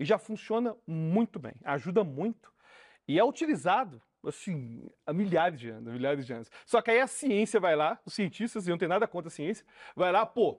E 0.00 0.04
já 0.04 0.16
funciona 0.18 0.74
muito 0.86 1.38
bem. 1.38 1.52
Ajuda 1.62 2.02
muito. 2.02 2.50
E 3.06 3.18
é 3.18 3.24
utilizado, 3.24 4.00
assim, 4.26 4.88
há 5.06 5.12
milhares 5.12 5.60
de 5.60 5.68
anos. 5.68 5.92
Milhares 5.92 6.26
de 6.26 6.32
anos. 6.32 6.50
Só 6.64 6.80
que 6.80 6.90
aí 6.90 7.00
a 7.00 7.06
ciência 7.06 7.60
vai 7.60 7.76
lá, 7.76 8.00
os 8.06 8.14
cientistas, 8.14 8.66
e 8.66 8.70
não 8.70 8.78
tem 8.78 8.88
nada 8.88 9.06
contra 9.06 9.28
a 9.28 9.30
ciência, 9.30 9.64
vai 9.94 10.10
lá, 10.10 10.24
pô. 10.24 10.58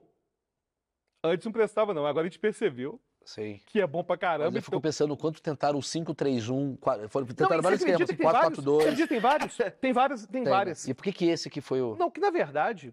Antes 1.24 1.44
não 1.44 1.52
prestava, 1.52 1.92
não. 1.92 2.06
Agora 2.06 2.26
a 2.26 2.28
gente 2.28 2.38
percebeu 2.38 3.00
Sei. 3.24 3.60
que 3.66 3.80
é 3.80 3.86
bom 3.86 4.02
pra 4.04 4.16
caramba. 4.16 4.46
Mas 4.50 4.56
eu 4.56 4.62
fico 4.62 4.74
então- 4.76 4.80
pensando 4.80 5.16
quanto 5.16 5.40
tentaram 5.42 5.78
o 5.78 5.82
531, 5.82 6.76
quatro- 6.76 7.08
foram 7.08 7.26
tentaram 7.26 7.62
vários 7.62 7.80
esquemas, 7.80 8.02
acredita 8.02 8.12
que 8.12 8.22
tem 8.22 8.32
vários? 8.32 8.64
442. 8.64 8.82
Acredita, 8.82 9.08
tem 9.08 9.20
vários? 9.20 9.56
Tem 9.80 9.92
várias, 9.92 10.26
tem, 10.26 10.42
Tem, 10.44 10.52
várias. 10.52 10.88
E 10.88 10.94
por 10.94 11.02
que 11.04 11.12
que 11.12 11.24
esse 11.26 11.48
aqui 11.48 11.60
foi 11.60 11.80
o... 11.80 11.96
Não, 11.96 12.10
que 12.10 12.20
na 12.20 12.30
verdade 12.30 12.92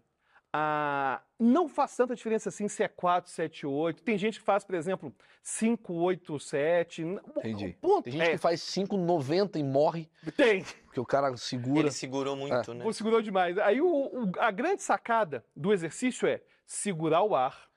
ah, 0.52 1.22
não 1.40 1.70
faz 1.70 1.96
tanta 1.96 2.16
diferença 2.16 2.50
assim 2.50 2.68
se 2.68 2.82
é 2.84 2.88
4, 2.88 3.30
7, 3.32 3.66
8. 3.68 4.02
Tem 4.04 4.18
gente 4.18 4.40
que 4.40 4.46
faz, 4.46 4.64
por 4.64 4.74
exemplo, 4.76 5.14
5, 5.44 5.94
8, 5.94 6.40
7. 6.40 7.02
N- 7.04 7.20
o- 7.36 7.40
Entendi. 7.40 7.78
Ponto. 7.82 8.04
Tem 8.06 8.14
gente 8.14 8.24
é, 8.24 8.32
que 8.32 8.38
faz 8.38 8.64
590 8.74 9.60
e 9.60 9.64
morre, 9.64 10.10
Tem. 10.36 10.64
porque 10.86 11.00
o 11.00 11.06
cara 11.06 11.36
segura. 11.38 11.82
Ele 11.82 11.92
segurou 11.92 12.36
muito, 12.36 12.74
né? 12.74 12.84
Pô, 12.84 12.92
segurou 12.92 13.22
demais. 13.22 13.58
Aí 13.60 13.80
o- 13.80 13.88
o- 13.88 14.32
a 14.40 14.50
grande 14.52 14.82
sacada 14.82 15.46
do 15.56 15.72
exercício 15.72 16.28
é 16.28 16.42
segurar 16.66 17.22
o 17.24 17.36
ar 17.36 17.70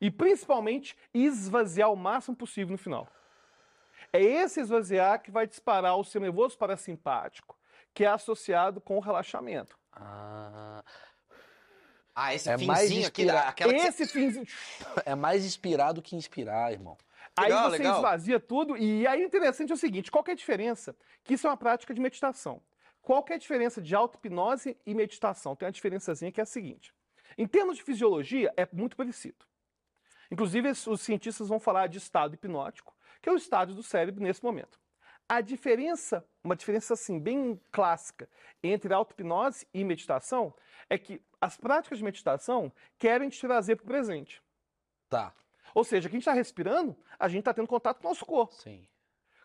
e 0.00 0.10
principalmente 0.10 0.96
esvaziar 1.12 1.90
o 1.92 1.96
máximo 1.96 2.36
possível 2.36 2.72
no 2.72 2.78
final. 2.78 3.08
É 4.12 4.22
esse 4.22 4.60
esvaziar 4.60 5.20
que 5.20 5.30
vai 5.32 5.46
disparar 5.46 5.96
o 5.96 6.04
seu 6.04 6.20
nervoso 6.20 6.56
parasimpático, 6.56 7.58
que 7.92 8.04
é 8.04 8.08
associado 8.08 8.80
com 8.80 8.96
o 8.96 9.00
relaxamento. 9.00 9.76
Ah, 9.92 10.84
Ah, 12.14 12.34
esse 12.34 12.48
É 12.48 12.56
mais 12.56 12.82
finzinho 12.82 13.06
aqui, 13.06 13.28
aquela 13.28 13.74
Esse 13.74 14.06
finzinho. 14.06 14.46
é 15.04 15.14
mais 15.14 15.44
inspirar 15.44 15.92
do 15.92 16.00
que 16.00 16.14
inspirar, 16.14 16.72
irmão. 16.72 16.96
Aí 17.36 17.46
Legal, 17.46 17.70
você 17.70 17.78
legal. 17.78 17.96
esvazia 17.96 18.38
tudo. 18.38 18.76
E 18.76 19.06
aí 19.06 19.22
o 19.22 19.26
interessante 19.26 19.70
é 19.70 19.74
o 19.74 19.78
seguinte: 19.78 20.10
qual 20.10 20.24
é 20.28 20.30
a 20.30 20.36
diferença? 20.36 20.94
Que 21.24 21.34
isso 21.34 21.46
é 21.46 21.50
uma 21.50 21.56
prática 21.56 21.92
de 21.92 22.00
meditação. 22.00 22.62
Qual 23.02 23.24
é 23.28 23.34
a 23.34 23.38
diferença 23.38 23.82
de 23.82 23.94
auto-hipnose 23.94 24.78
e 24.86 24.94
meditação? 24.94 25.56
Tem 25.56 25.66
uma 25.66 25.72
diferençazinha 25.72 26.30
que 26.32 26.40
é 26.40 26.44
a 26.44 26.46
seguinte. 26.46 26.94
Em 27.36 27.46
termos 27.46 27.76
de 27.76 27.82
fisiologia, 27.82 28.52
é 28.56 28.66
muito 28.72 28.96
parecido. 28.96 29.44
Inclusive, 30.30 30.70
os 30.70 31.00
cientistas 31.00 31.48
vão 31.48 31.60
falar 31.60 31.88
de 31.88 31.98
estado 31.98 32.34
hipnótico, 32.34 32.96
que 33.20 33.28
é 33.28 33.32
o 33.32 33.36
estado 33.36 33.74
do 33.74 33.82
cérebro 33.82 34.22
nesse 34.22 34.42
momento. 34.42 34.78
A 35.28 35.40
diferença, 35.40 36.24
uma 36.42 36.54
diferença 36.54 36.94
assim, 36.94 37.18
bem 37.18 37.58
clássica, 37.72 38.28
entre 38.62 38.92
auto-hipnose 38.92 39.66
e 39.72 39.82
meditação, 39.82 40.54
é 40.88 40.98
que 40.98 41.20
as 41.40 41.56
práticas 41.56 41.98
de 41.98 42.04
meditação 42.04 42.70
querem 42.98 43.28
te 43.28 43.40
trazer 43.40 43.76
para 43.76 43.84
o 43.84 43.86
presente. 43.86 44.42
Tá, 45.08 45.34
Ou 45.74 45.84
seja, 45.84 46.08
quem 46.08 46.18
está 46.18 46.32
respirando, 46.32 46.96
a 47.18 47.28
gente 47.28 47.40
está 47.40 47.54
tendo 47.54 47.68
contato 47.68 48.00
com 48.00 48.06
o 48.06 48.10
nosso 48.10 48.26
corpo. 48.26 48.54
sim. 48.54 48.86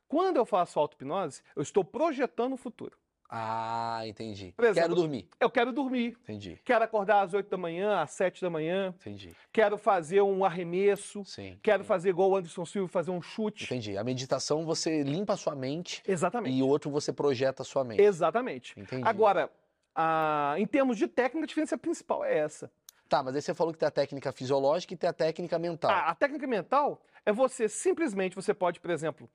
Quando 0.07 0.37
eu 0.37 0.45
faço 0.45 0.79
auto-hipnose, 0.79 1.43
eu 1.55 1.61
estou 1.61 1.85
projetando 1.85 2.53
o 2.53 2.57
futuro. 2.57 2.97
Ah, 3.31 4.01
entendi. 4.07 4.55
Exemplo, 4.57 4.73
Quero 4.73 4.95
dormir. 4.95 5.29
Eu 5.39 5.49
quero 5.51 5.71
dormir, 5.71 6.17
Entendi, 6.23 6.59
quero 6.65 6.83
acordar 6.83 7.21
às 7.21 7.33
8 7.33 7.47
da 7.47 7.57
manhã, 7.57 8.01
às 8.01 8.09
7 8.11 8.41
da 8.41 8.49
manhã, 8.49 8.87
entendi. 8.99 9.35
quero 9.53 9.77
fazer 9.77 10.21
um 10.23 10.43
arremesso, 10.43 11.23
Sim. 11.25 11.59
quero 11.61 11.83
fazer 11.83 12.09
igual 12.09 12.31
o 12.31 12.35
Anderson 12.35 12.65
Silva, 12.65 12.87
fazer 12.87 13.11
um 13.11 13.21
chute. 13.21 13.65
Entendi. 13.65 13.95
A 13.97 14.03
meditação 14.03 14.65
você 14.65 15.03
limpa 15.03 15.33
a 15.33 15.37
sua 15.37 15.55
mente 15.55 16.01
Exatamente. 16.07 16.55
e 16.57 16.63
o 16.63 16.67
outro 16.67 16.89
você 16.89 17.13
projeta 17.13 17.61
a 17.61 17.65
sua 17.65 17.83
mente. 17.83 18.01
Exatamente. 18.01 18.79
Entendi. 18.79 19.07
Agora, 19.07 19.51
a- 19.93 20.55
em 20.57 20.65
termos 20.65 20.97
de 20.97 21.07
técnica, 21.07 21.43
a 21.45 21.47
diferença 21.47 21.77
principal 21.77 22.25
é 22.25 22.35
essa. 22.35 22.71
Tá, 23.07 23.21
mas 23.21 23.35
aí 23.35 23.41
você 23.43 23.53
falou 23.53 23.71
que 23.73 23.79
tem 23.79 23.87
a 23.87 23.91
técnica 23.91 24.31
fisiológica 24.31 24.93
e 24.93 24.97
tem 24.97 25.09
a 25.09 25.13
técnica 25.13 25.59
mental. 25.59 25.91
A, 25.91 26.09
a 26.09 26.15
técnica 26.15 26.47
mental 26.47 26.99
é 27.25 27.31
você 27.31 27.69
simplesmente, 27.69 28.35
você 28.35 28.53
pode, 28.55 28.79
por 28.79 28.89
exemplo, 28.91 29.29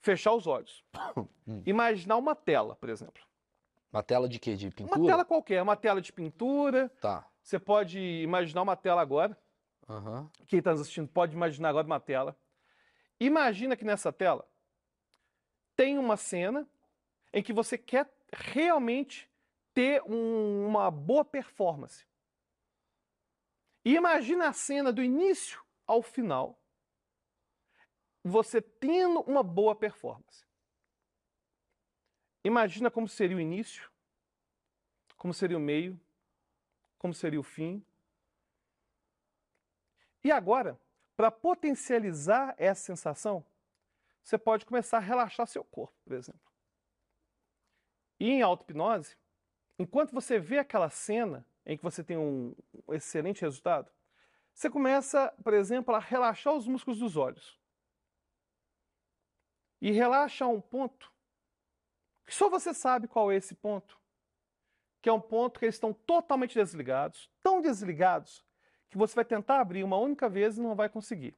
fechar 0.00 0.32
os 0.32 0.46
olhos. 0.46 0.82
Hum. 1.46 1.60
Imaginar 1.66 2.16
uma 2.16 2.34
tela, 2.34 2.74
por 2.76 2.88
exemplo. 2.88 3.22
Uma 3.94 4.02
tela 4.02 4.28
de 4.28 4.38
quê? 4.40 4.56
De 4.56 4.70
pintura? 4.70 4.98
Uma 5.00 5.06
tela 5.08 5.24
qualquer, 5.24 5.62
uma 5.62 5.76
tela 5.76 6.00
de 6.00 6.12
pintura. 6.12 6.88
Tá. 7.00 7.28
Você 7.40 7.58
pode 7.60 7.98
imaginar 7.98 8.62
uma 8.62 8.74
tela 8.76 9.00
agora. 9.00 9.38
Aham. 9.88 10.28
Quem 10.48 10.58
está 10.58 10.72
assistindo 10.72 11.06
pode 11.06 11.34
imaginar 11.34 11.68
agora 11.68 11.86
uma 11.86 12.00
tela. 12.00 12.36
Imagina 13.20 13.76
que 13.76 13.84
nessa 13.84 14.12
tela 14.12 14.48
tem 15.76 15.96
uma 15.98 16.16
cena 16.16 16.68
em 17.32 17.42
que 17.42 17.52
você 17.52 17.78
quer 17.78 18.12
realmente 18.32 19.30
ter 19.72 20.02
um- 20.02 20.66
uma 20.66 20.90
boa 20.90 21.24
performance. 21.24 22.04
E 23.84 23.94
imagina 23.94 24.48
a 24.48 24.52
cena 24.52 24.92
do 24.92 25.02
início 25.02 25.62
ao 25.86 26.02
final, 26.02 26.58
você 28.24 28.60
tendo 28.60 29.20
uma 29.20 29.42
boa 29.42 29.76
performance. 29.76 30.44
Imagina 32.44 32.90
como 32.90 33.08
seria 33.08 33.38
o 33.38 33.40
início, 33.40 33.90
como 35.16 35.32
seria 35.32 35.56
o 35.56 35.60
meio, 35.60 35.98
como 36.98 37.14
seria 37.14 37.40
o 37.40 37.42
fim. 37.42 37.82
E 40.22 40.30
agora, 40.30 40.78
para 41.16 41.30
potencializar 41.30 42.54
essa 42.58 42.82
sensação, 42.82 43.42
você 44.22 44.36
pode 44.36 44.66
começar 44.66 44.98
a 44.98 45.00
relaxar 45.00 45.46
seu 45.46 45.64
corpo, 45.64 45.94
por 46.04 46.12
exemplo. 46.12 46.52
E 48.20 48.28
em 48.28 48.42
auto-hipnose, 48.42 49.16
enquanto 49.78 50.12
você 50.12 50.38
vê 50.38 50.58
aquela 50.58 50.90
cena 50.90 51.46
em 51.64 51.78
que 51.78 51.82
você 51.82 52.04
tem 52.04 52.18
um 52.18 52.54
excelente 52.88 53.40
resultado, 53.40 53.90
você 54.52 54.68
começa, 54.68 55.32
por 55.42 55.54
exemplo, 55.54 55.94
a 55.94 55.98
relaxar 55.98 56.54
os 56.54 56.66
músculos 56.66 56.98
dos 56.98 57.16
olhos. 57.16 57.58
E 59.80 59.90
relaxa 59.90 60.44
a 60.44 60.48
um 60.48 60.60
ponto 60.60 61.13
que 62.26 62.34
só 62.34 62.48
você 62.48 62.72
sabe 62.72 63.08
qual 63.08 63.30
é 63.30 63.36
esse 63.36 63.54
ponto. 63.54 63.98
Que 65.00 65.08
é 65.08 65.12
um 65.12 65.20
ponto 65.20 65.58
que 65.58 65.66
eles 65.66 65.74
estão 65.74 65.92
totalmente 65.92 66.54
desligados, 66.54 67.30
tão 67.42 67.60
desligados, 67.60 68.44
que 68.88 68.96
você 68.96 69.14
vai 69.14 69.24
tentar 69.24 69.60
abrir 69.60 69.84
uma 69.84 69.98
única 69.98 70.28
vez 70.28 70.56
e 70.56 70.62
não 70.62 70.74
vai 70.74 70.88
conseguir. 70.88 71.36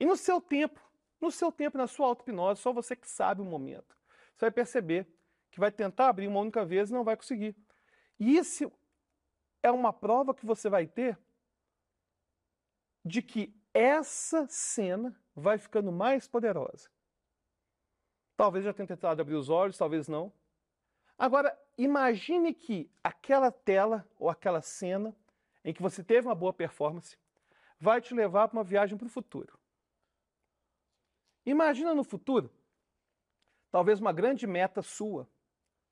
E 0.00 0.06
no 0.06 0.16
seu 0.16 0.40
tempo, 0.40 0.80
no 1.20 1.30
seu 1.30 1.52
tempo, 1.52 1.76
na 1.76 1.86
sua 1.86 2.06
auto-hipnose, 2.06 2.60
só 2.60 2.72
você 2.72 2.96
que 2.96 3.08
sabe 3.08 3.40
o 3.40 3.44
momento, 3.44 3.96
você 4.34 4.46
vai 4.46 4.50
perceber 4.50 5.06
que 5.50 5.60
vai 5.60 5.70
tentar 5.70 6.08
abrir 6.08 6.28
uma 6.28 6.40
única 6.40 6.64
vez 6.64 6.90
e 6.90 6.92
não 6.92 7.04
vai 7.04 7.16
conseguir. 7.16 7.56
E 8.18 8.36
isso 8.36 8.72
é 9.62 9.70
uma 9.70 9.92
prova 9.92 10.34
que 10.34 10.46
você 10.46 10.68
vai 10.68 10.86
ter 10.86 11.18
de 13.04 13.22
que 13.22 13.54
essa 13.72 14.46
cena 14.48 15.18
vai 15.34 15.58
ficando 15.58 15.92
mais 15.92 16.26
poderosa. 16.28 16.90
Talvez 18.38 18.64
já 18.64 18.72
tenha 18.72 18.86
tentado 18.86 19.20
abrir 19.20 19.34
os 19.34 19.48
olhos, 19.48 19.76
talvez 19.76 20.06
não. 20.06 20.32
Agora, 21.18 21.58
imagine 21.76 22.54
que 22.54 22.88
aquela 23.02 23.50
tela 23.50 24.08
ou 24.16 24.30
aquela 24.30 24.62
cena 24.62 25.12
em 25.64 25.74
que 25.74 25.82
você 25.82 26.04
teve 26.04 26.28
uma 26.28 26.36
boa 26.36 26.52
performance 26.52 27.18
vai 27.80 28.00
te 28.00 28.14
levar 28.14 28.46
para 28.46 28.56
uma 28.56 28.62
viagem 28.62 28.96
para 28.96 29.08
o 29.08 29.10
futuro. 29.10 29.58
Imagina 31.44 31.92
no 31.92 32.04
futuro 32.04 32.48
talvez 33.72 33.98
uma 33.98 34.12
grande 34.12 34.46
meta 34.46 34.82
sua 34.82 35.28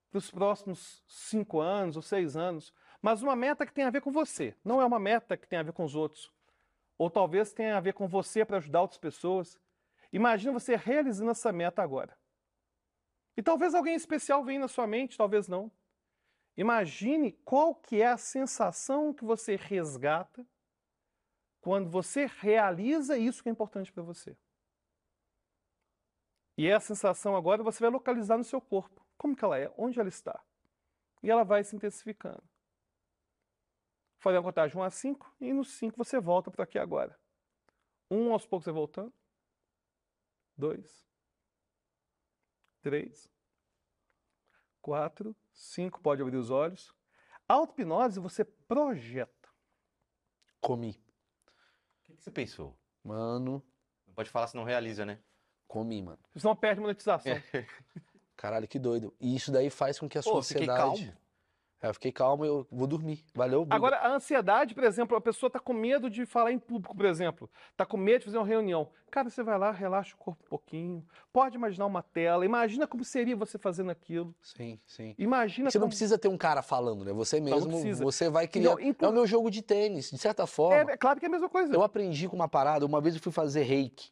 para 0.09 0.19
os 0.19 0.31
próximos 0.31 1.03
cinco 1.09 1.59
anos 1.59 1.97
ou 1.97 2.03
seis 2.03 2.37
anos, 2.37 2.73
mas 3.03 3.23
uma 3.23 3.35
meta 3.35 3.67
que 3.67 3.73
tem 3.73 3.83
a 3.83 3.91
ver 3.91 4.03
com 4.03 4.13
você, 4.13 4.55
não 4.65 4.81
é 4.81 4.85
uma 4.85 5.01
meta 5.01 5.37
que 5.37 5.49
tem 5.49 5.59
a 5.59 5.65
ver 5.65 5.73
com 5.73 5.83
os 5.83 5.97
outros. 5.97 6.33
Ou 6.97 7.11
talvez 7.11 7.53
tenha 7.53 7.77
a 7.77 7.81
ver 7.81 7.93
com 7.93 8.07
você 8.07 8.45
para 8.45 8.59
ajudar 8.59 8.83
outras 8.83 9.01
pessoas. 9.01 9.59
Imagina 10.13 10.53
você 10.53 10.77
realizando 10.77 11.33
essa 11.33 11.51
meta 11.53 11.83
agora. 11.83 12.17
E 13.37 13.43
talvez 13.43 13.75
alguém 13.75 13.95
especial 13.95 14.43
venha 14.45 14.61
na 14.61 14.69
sua 14.69 14.87
mente, 14.87 15.17
talvez 15.17 15.47
não. 15.47 15.71
Imagine 16.57 17.33
qual 17.45 17.75
que 17.75 18.01
é 18.01 18.07
a 18.07 18.17
sensação 18.17 19.13
que 19.13 19.25
você 19.25 19.57
resgata 19.57 20.47
quando 21.61 21.91
você 21.91 22.27
realiza 22.27 23.19
isso 23.19 23.43
que 23.43 23.49
é 23.49 23.53
importante 23.53 23.93
para 23.93 24.03
você. 24.03 24.37
E 26.57 26.67
essa 26.67 26.95
sensação 26.95 27.37
agora 27.37 27.63
você 27.63 27.81
vai 27.81 27.91
localizar 27.91 28.39
no 28.39 28.45
seu 28.45 28.61
corpo. 28.61 29.05
Como 29.19 29.37
que 29.37 29.45
ela 29.45 29.59
é? 29.59 29.71
Onde 29.77 30.01
ela 30.01 30.09
está? 30.09 30.43
E 31.23 31.31
ela 31.31 31.45
vai 31.45 31.63
se 31.63 31.77
intensificando. 31.77 32.43
Fazer 34.19 34.39
uma 34.39 34.45
contagem 34.45 34.79
1 34.79 34.83
a 34.83 34.91
5 34.91 35.37
e 35.41 35.53
no 35.53 35.65
5 35.65 35.97
você 35.97 36.19
volta 36.19 36.51
para 36.51 36.65
aqui 36.65 36.79
agora. 36.79 37.19
Um 38.11 38.33
aos 38.33 38.47
poucos 38.47 38.65
você 38.65 38.73
voltando. 38.73 39.13
Dois. 40.57 41.07
Três. 42.87 43.29
Quatro. 44.81 45.35
Cinco. 45.53 46.01
Pode 46.01 46.23
abrir 46.23 46.37
os 46.37 46.51
olhos. 46.51 46.95
Auto-hipnose 47.49 48.21
você 48.21 48.45
projeta. 48.45 49.49
Comi. 50.61 50.91
O 50.91 52.05
que, 52.05 52.15
que 52.15 52.23
você 52.23 52.31
pensou? 52.31 52.79
Mano, 53.03 53.61
Não 54.07 54.15
pode 54.15 54.31
falar 54.31 54.47
se 54.47 54.55
não 54.55 54.63
realiza, 54.63 55.05
né? 55.05 55.19
comi, 55.67 56.01
mano. 56.01 56.21
Senão 56.37 56.55
perde 56.55 56.81
monetização. 56.81 57.33
Caralho, 58.37 58.69
que 58.69 58.79
doido. 58.79 59.13
E 59.19 59.35
isso 59.35 59.51
daí 59.51 59.69
faz 59.69 59.99
com 59.99 60.09
que 60.09 60.17
a 60.17 60.23
Pô, 60.23 60.41
fiquei 60.41 60.65
sociedade. 60.65 61.07
calmo. 61.07 61.19
Eu 61.83 61.93
fiquei 61.93 62.11
calmo, 62.11 62.45
eu 62.45 62.67
vou 62.71 62.87
dormir. 62.87 63.23
Valeu, 63.35 63.65
Buda. 63.65 63.75
Agora, 63.77 63.97
a 63.99 64.09
ansiedade, 64.15 64.75
por 64.75 64.83
exemplo, 64.83 65.17
a 65.17 65.21
pessoa 65.21 65.49
está 65.49 65.61
com 65.61 65.73
medo 65.75 66.09
de 66.09 66.25
falar 66.25 66.51
em 66.51 66.59
público, 66.59 66.97
por 66.97 67.05
exemplo. 67.05 67.51
Está 67.71 67.85
com 67.85 67.97
medo 67.97 68.21
de 68.21 68.25
fazer 68.27 68.39
uma 68.39 68.47
reunião. 68.47 68.89
Cara, 69.11 69.29
você 69.29 69.43
vai 69.43 69.59
lá, 69.59 69.71
relaxa 69.71 70.15
o 70.15 70.19
corpo 70.19 70.43
um 70.45 70.49
pouquinho. 70.49 71.07
Pode 71.33 71.55
imaginar 71.55 71.87
uma 71.87 72.03
tela. 72.03 72.45
Imagina 72.45 72.87
como 72.87 73.05
seria 73.05 73.37
você 73.37 73.59
fazendo 73.59 73.91
aquilo. 73.91 74.35
Sim, 74.43 74.81
sim. 74.87 75.15
Imagina 75.19 75.71
Você 75.71 75.79
não 75.79 75.83
como... 75.85 75.91
precisa 75.91 76.19
ter 76.19 76.29
um 76.29 76.37
cara 76.39 76.63
falando, 76.63 77.05
né? 77.05 77.13
Você 77.13 77.41
não 77.41 77.67
mesmo, 77.67 78.05
você 78.05 78.31
vai 78.31 78.49
criar. 78.49 78.71
Não, 78.71 78.81
inclu- 78.81 79.07
É 79.07 79.11
o 79.11 79.15
meu 79.15 79.27
jogo 79.27 79.51
de 79.51 79.63
tênis, 79.63 80.11
de 80.11 80.19
certa 80.19 80.47
forma. 80.47 80.91
É, 80.91 80.95
é 80.95 80.97
claro 80.97 81.21
que 81.21 81.27
é 81.27 81.29
a 81.29 81.33
mesma 81.33 81.49
coisa. 81.49 81.75
Eu 81.75 81.83
aprendi 81.83 82.27
com 82.29 82.37
uma 82.37 82.49
parada, 82.49 82.85
uma 82.87 83.01
vez 83.01 83.15
eu 83.15 83.21
fui 83.21 83.33
fazer 83.33 83.63
reiki. 83.63 84.11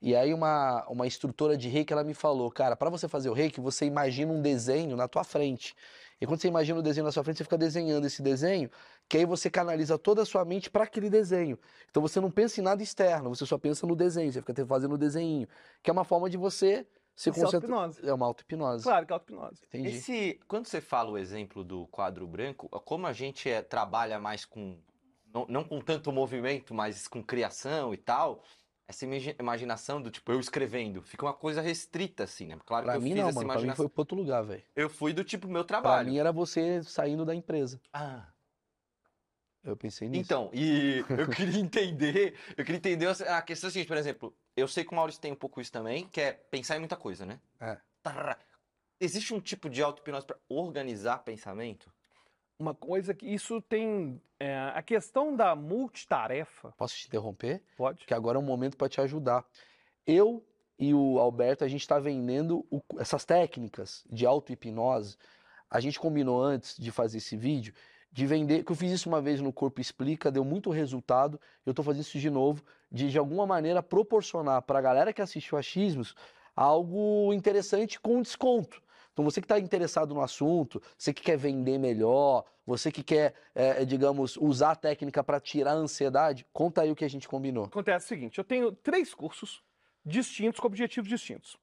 E 0.00 0.16
aí 0.16 0.34
uma, 0.34 0.84
uma 0.88 1.06
instrutora 1.06 1.56
de 1.56 1.68
reiki, 1.68 1.92
ela 1.92 2.02
me 2.02 2.14
falou, 2.14 2.50
cara, 2.50 2.74
para 2.74 2.90
você 2.90 3.06
fazer 3.06 3.28
o 3.28 3.32
reiki, 3.32 3.60
você 3.60 3.86
imagina 3.86 4.32
um 4.32 4.42
desenho 4.42 4.96
na 4.96 5.06
tua 5.06 5.22
frente. 5.22 5.76
E 6.22 6.26
quando 6.26 6.40
você 6.40 6.46
imagina 6.46 6.78
o 6.78 6.82
desenho 6.82 7.04
na 7.04 7.10
sua 7.10 7.24
frente, 7.24 7.38
você 7.38 7.42
fica 7.42 7.58
desenhando 7.58 8.06
esse 8.06 8.22
desenho, 8.22 8.70
que 9.08 9.16
aí 9.18 9.24
você 9.26 9.50
canaliza 9.50 9.98
toda 9.98 10.22
a 10.22 10.24
sua 10.24 10.44
mente 10.44 10.70
para 10.70 10.84
aquele 10.84 11.10
desenho. 11.10 11.58
Então 11.90 12.00
você 12.00 12.20
não 12.20 12.30
pensa 12.30 12.60
em 12.60 12.62
nada 12.62 12.80
externo, 12.80 13.28
você 13.28 13.44
só 13.44 13.58
pensa 13.58 13.88
no 13.88 13.96
desenho, 13.96 14.32
você 14.32 14.40
fica 14.40 14.64
fazendo 14.64 14.94
o 14.94 14.98
desenho, 14.98 15.48
que 15.82 15.90
é 15.90 15.92
uma 15.92 16.04
forma 16.04 16.30
de 16.30 16.36
você 16.36 16.86
se 17.16 17.28
Isso 17.30 17.40
é 17.40 17.42
concentrar. 17.42 17.72
auto-hipnose. 17.72 18.08
É 18.08 18.14
uma 18.14 18.24
auto-hipnose. 18.26 18.84
Claro 18.84 19.04
que 19.04 19.12
é 19.12 19.14
auto-hipnose. 19.14 19.62
Entendi. 19.66 19.88
Esse, 19.88 20.40
quando 20.46 20.66
você 20.66 20.80
fala 20.80 21.10
o 21.10 21.18
exemplo 21.18 21.64
do 21.64 21.88
quadro 21.88 22.24
branco, 22.24 22.68
como 22.84 23.08
a 23.08 23.12
gente 23.12 23.50
é- 23.50 23.60
trabalha 23.60 24.20
mais 24.20 24.44
com, 24.44 24.78
não, 25.34 25.44
não 25.48 25.64
com 25.64 25.80
tanto 25.80 26.12
movimento, 26.12 26.72
mas 26.72 27.08
com 27.08 27.20
criação 27.20 27.92
e 27.92 27.96
tal, 27.96 28.44
essa 28.88 29.04
imagi- 29.04 29.36
imaginação 29.38 30.00
do 30.02 30.10
tipo, 30.10 30.30
eu 30.32 30.40
escrevendo, 30.40 31.02
fica 31.02 31.24
uma 31.24 31.32
coisa 31.32 31.60
restrita, 31.62 32.24
assim, 32.24 32.46
né? 32.46 32.58
Claro 32.66 32.84
Pra 32.84 32.92
que 32.94 32.98
eu 32.98 33.02
mim 33.02 33.10
fiz 33.12 33.18
não, 33.22 33.28
essa 33.28 33.34
mano. 33.36 33.46
Pra 33.48 33.54
mim 33.56 33.60
imaginação. 33.62 33.84
foi 33.84 33.88
pra 33.88 34.00
outro 34.02 34.16
lugar, 34.16 34.42
velho. 34.42 34.62
Eu 34.76 34.90
fui 34.90 35.12
do 35.12 35.24
tipo, 35.24 35.46
meu 35.48 35.64
Pra 35.64 35.80
trabalho. 35.80 36.08
mim 36.10 36.18
era 36.18 36.30
você 36.32 36.82
saindo 36.82 37.24
da 37.24 37.34
empresa. 37.34 37.80
Ah, 37.92 38.26
Eu 39.64 39.76
pensei 39.76 40.08
nisso. 40.08 40.22
Então, 40.22 40.50
e 40.52 41.04
eu 41.08 41.28
queria 41.30 41.60
entender, 41.60 42.34
eu 42.56 42.64
queria 42.64 42.76
entender 42.78 43.06
a 43.28 43.40
questão 43.40 43.70
seguinte, 43.70 43.86
por 43.88 43.96
exemplo, 43.96 44.36
eu 44.56 44.66
sei 44.66 44.84
que 44.84 44.92
o 44.92 44.96
Maurício 44.96 45.20
tem 45.20 45.30
um 45.32 45.36
pouco 45.36 45.60
isso 45.60 45.70
também, 45.70 46.08
que 46.08 46.20
é 46.20 46.32
pensar 46.32 46.76
em 46.76 46.80
muita 46.80 46.96
coisa, 46.96 47.24
né? 47.24 47.40
É. 47.60 47.78
Existe 49.00 49.32
um 49.32 49.40
tipo 49.40 49.70
de 49.70 49.80
auto-hipnose 49.82 50.26
para 50.26 50.36
organizar 50.48 51.18
pensamento? 51.18 51.92
Uma 52.62 52.74
coisa 52.74 53.12
que 53.12 53.26
isso 53.26 53.60
tem. 53.60 54.22
é, 54.38 54.56
a 54.72 54.80
questão 54.82 55.34
da 55.34 55.56
multitarefa, 55.56 56.72
Posso 56.78 56.94
te 56.96 57.08
interromper? 57.08 57.60
pode? 57.76 58.06
que 58.06 58.14
agora 58.14 58.38
é 58.38 58.40
um 58.40 58.44
momento 58.44 58.76
para 58.76 58.88
te 58.88 59.00
ajudar. 59.00 59.44
Eu 60.06 60.44
e 60.78 60.94
o 60.94 61.18
Alberto, 61.18 61.64
a 61.64 61.68
gente 61.68 61.80
está 61.80 61.98
vendendo 61.98 62.64
o- 62.70 62.80
essas 63.00 63.24
técnicas 63.24 64.04
de 64.08 64.24
auto-hipnose. 64.24 65.16
A 65.68 65.80
gente 65.80 65.98
combinou 65.98 66.40
antes 66.40 66.76
de 66.78 66.92
fazer 66.92 67.18
esse 67.18 67.36
vídeo 67.36 67.74
de 68.12 68.26
vender, 68.26 68.62
que 68.64 68.70
eu 68.70 68.76
fiz 68.76 68.92
isso 68.92 69.08
uma 69.08 69.20
vez 69.20 69.40
no 69.40 69.52
Corpo 69.52 69.80
Explica, 69.80 70.30
deu 70.30 70.44
muito 70.44 70.70
resultado. 70.70 71.40
Eu 71.66 71.70
estou 71.70 71.84
fazendo 71.84 72.02
isso 72.02 72.18
de 72.18 72.30
novo, 72.30 72.62
de 72.92 73.10
de 73.10 73.18
alguma 73.18 73.44
maneira 73.44 73.82
proporcionar 73.82 74.62
para 74.62 74.78
a 74.78 74.82
galera 74.82 75.12
que 75.12 75.20
assistiu 75.22 75.58
a 75.58 75.62
Xmos 75.62 76.14
algo 76.54 77.32
interessante 77.32 77.98
com 77.98 78.22
desconto. 78.22 78.80
Então 79.12 79.24
você 79.24 79.40
que 79.40 79.44
está 79.44 79.58
interessado 79.58 80.14
no 80.14 80.22
assunto, 80.22 80.80
você 80.96 81.12
que 81.12 81.22
quer 81.22 81.36
vender 81.36 81.78
melhor, 81.78 82.44
você 82.66 82.90
que 82.90 83.02
quer, 83.02 83.34
eh, 83.54 83.84
digamos, 83.84 84.36
usar 84.38 84.70
a 84.70 84.76
técnica 84.76 85.22
para 85.22 85.38
tirar 85.38 85.72
a 85.72 85.74
ansiedade, 85.74 86.46
conta 86.52 86.80
aí 86.82 86.90
o 86.90 86.96
que 86.96 87.04
a 87.04 87.10
gente 87.10 87.28
combinou. 87.28 87.64
Acontece 87.66 88.06
o 88.06 88.08
seguinte: 88.08 88.38
eu 88.38 88.44
tenho 88.44 88.72
três 88.72 89.12
cursos 89.14 89.62
distintos 90.04 90.58
com 90.60 90.66
objetivos 90.66 91.08
distintos. 91.08 91.56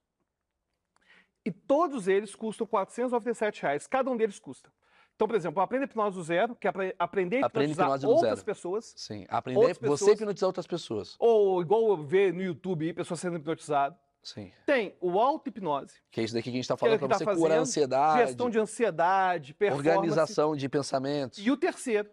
E 1.44 1.50
todos 1.50 2.06
eles 2.06 2.34
custam 2.34 2.66
497 2.66 3.62
reais. 3.62 3.86
Cada 3.86 4.10
um 4.10 4.16
deles 4.16 4.38
custa. 4.38 4.70
Então, 5.16 5.26
por 5.26 5.34
exemplo, 5.36 5.60
aprenda 5.62 5.84
hipnose 5.84 6.16
do 6.16 6.22
zero, 6.22 6.54
que 6.54 6.66
é 6.66 6.70
apre- 6.70 6.94
aprender 6.98 7.36
a 7.42 7.46
hipnotizar 7.46 7.86
hipnose 7.88 8.06
outras 8.06 8.38
zero. 8.38 8.44
pessoas. 8.44 8.94
Sim, 8.96 9.26
aprender 9.28 9.58
Outras 9.58 9.78
você 9.78 9.90
pessoas- 10.04 10.12
hipnotizar 10.20 10.46
outras 10.46 10.66
pessoas. 10.66 11.16
Ou 11.18 11.60
igual 11.60 11.88
eu 11.88 11.96
ver 11.96 12.32
no 12.32 12.42
YouTube 12.42 12.92
pessoas 12.94 13.20
sendo 13.20 13.36
hipnotizadas. 13.36 13.98
Sim. 14.22 14.52
Tem 14.66 14.94
o 15.00 15.18
auto-hipnose, 15.18 15.94
Que 16.10 16.20
é 16.20 16.24
isso 16.24 16.34
daqui 16.34 16.50
que 16.50 16.56
a 16.56 16.60
gente 16.60 16.68
tá 16.68 16.76
Que 16.76 16.84
é 16.84 16.88
falando 16.88 16.98
que 17.00 17.08
pra 17.08 17.18
tá 17.18 17.18
você 17.18 17.24
curar 17.24 17.36
a 17.36 17.40
fazendo, 17.40 17.62
ansiedade, 17.62 18.26
gestão 18.26 18.50
de 18.50 18.58
ansiedade, 18.58 19.54
performance. 19.54 19.88
organização 19.88 20.54
de 20.54 20.68
pensamentos. 20.68 21.38
E 21.38 21.50
o 21.50 21.56
terceiro, 21.56 22.08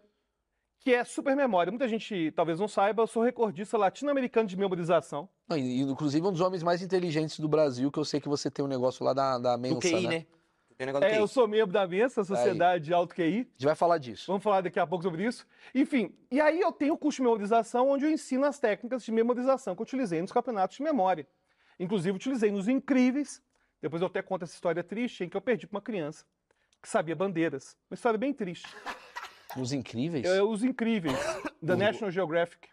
que 0.80 0.94
é 0.94 1.04
supermemória. 1.04 1.70
Muita 1.70 1.86
gente 1.86 2.30
talvez 2.32 2.58
não 2.58 2.68
saiba, 2.68 3.02
eu 3.02 3.06
sou 3.06 3.22
recordista 3.22 3.76
latino-americano 3.76 4.48
de 4.48 4.56
memorização. 4.56 5.28
Não, 5.46 5.56
e, 5.56 5.82
inclusive 5.82 6.26
um 6.26 6.32
dos 6.32 6.40
homens 6.40 6.62
mais 6.62 6.82
inteligentes 6.82 7.38
do 7.38 7.48
Brasil, 7.48 7.90
que 7.90 7.98
eu 7.98 8.04
sei 8.04 8.20
que 8.20 8.28
você 8.28 8.50
tem 8.50 8.64
um 8.64 8.68
negócio 8.68 9.04
lá 9.04 9.12
da, 9.12 9.38
da 9.38 9.56
Mensa, 9.58 9.74
Do 9.74 9.80
QI, 9.80 10.02
né? 10.02 10.08
né? 10.08 10.26
Tem 10.78 10.86
um 10.86 10.92
negócio 10.92 11.08
do 11.08 11.14
É, 11.14 11.18
eu 11.18 11.26
sou 11.26 11.48
membro 11.48 11.72
da 11.72 11.86
Mensa, 11.86 12.22
Sociedade 12.22 12.94
Alto 12.94 13.14
QI. 13.14 13.24
A 13.24 13.28
gente 13.28 13.64
vai 13.64 13.74
falar 13.74 13.98
disso. 13.98 14.24
Vamos 14.28 14.42
falar 14.44 14.60
daqui 14.60 14.78
a 14.78 14.86
pouco 14.86 15.02
sobre 15.02 15.26
isso. 15.26 15.44
Enfim, 15.74 16.14
e 16.30 16.40
aí 16.40 16.60
eu 16.60 16.70
tenho 16.70 16.94
o 16.94 16.98
curso 16.98 17.16
de 17.16 17.22
memorização, 17.22 17.90
onde 17.90 18.04
eu 18.04 18.10
ensino 18.10 18.46
as 18.46 18.60
técnicas 18.60 19.04
de 19.04 19.10
memorização 19.10 19.74
que 19.74 19.82
eu 19.82 19.84
utilizei 19.84 20.22
nos 20.22 20.30
campeonatos 20.30 20.76
de 20.76 20.82
memória. 20.82 21.26
Inclusive, 21.78 22.16
utilizei 22.16 22.50
nos 22.50 22.68
incríveis. 22.68 23.42
Depois 23.80 24.02
eu 24.02 24.08
até 24.08 24.20
conto 24.22 24.42
essa 24.44 24.54
história 24.54 24.82
triste 24.82 25.24
em 25.24 25.28
que 25.28 25.36
eu 25.36 25.40
perdi 25.40 25.66
para 25.66 25.76
uma 25.76 25.82
criança 25.82 26.24
que 26.82 26.88
sabia 26.88 27.14
bandeiras. 27.14 27.76
Uma 27.90 27.94
história 27.94 28.18
bem 28.18 28.32
triste. 28.32 28.68
Os 29.56 29.72
incríveis? 29.72 30.24
É, 30.26 30.42
os 30.42 30.62
incríveis, 30.62 31.16
da 31.62 31.76
National 31.76 32.10
Geographic. 32.10 32.68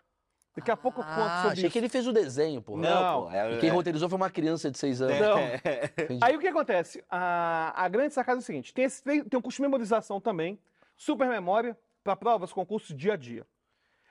Daqui 0.56 0.72
a 0.72 0.78
pouco 0.78 1.01
eu 1.01 1.03
conto 1.03 1.18
ah, 1.20 1.38
sobre 1.41 1.51
achei 1.53 1.64
isso. 1.66 1.72
que 1.74 1.78
ele 1.80 1.89
fez 1.89 2.08
o 2.08 2.14
desenho, 2.14 2.62
pô. 2.62 2.78
Não. 2.78 3.24
pô. 3.26 3.32
É, 3.32 3.58
quem 3.60 3.70
é- 3.70 3.72
roteirizou 3.74 4.08
foi 4.08 4.16
uma 4.16 4.30
criança 4.30 4.72
de 4.72 4.78
seis 4.78 5.01
anos. 5.01 5.20
Não. 5.20 5.38
Aí 6.22 6.36
o 6.36 6.39
que 6.39 6.47
acontece? 6.47 7.03
A, 7.10 7.74
a 7.84 7.88
grande 7.89 8.14
sacada 8.14 8.39
é 8.39 8.41
o 8.41 8.43
seguinte: 8.43 8.74
tem, 8.74 8.86
esse, 8.86 9.03
tre- 9.03 9.24
tem 9.24 9.38
um 9.38 9.41
curso 9.41 9.58
de 9.58 9.64
memorização 9.64 10.22
também, 10.22 10.58
super 10.95 11.28
memória, 11.28 11.78
para 12.03 12.16
provas, 12.16 12.53
concursos 12.53 12.95
dia 12.95 13.14
a 13.14 13.18
dia. 13.18 13.45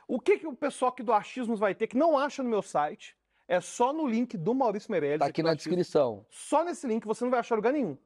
O 0.06 0.20
que, 0.20 0.38
que 0.38 0.46
o 0.46 0.54
pessoal 0.54 0.90
aqui 0.90 1.02
do 1.02 1.14
Achismos 1.14 1.58
vai 1.58 1.74
ter 1.74 1.86
que 1.86 1.96
não 1.96 2.18
acha 2.18 2.42
no 2.42 2.50
meu 2.50 2.60
site? 2.60 3.16
É 3.46 3.60
só 3.60 3.92
no 3.92 4.06
link 4.06 4.36
do 4.36 4.54
Maurício 4.54 4.90
Meirelles. 4.90 5.18
Tá 5.18 5.26
aqui 5.26 5.42
na 5.42 5.54
descrição. 5.54 6.24
Só 6.30 6.64
nesse 6.64 6.86
link 6.86 7.06
você 7.06 7.24
não 7.24 7.30
vai 7.30 7.40
achar 7.40 7.54
lugar 7.56 7.72
nenhum. 7.72 7.96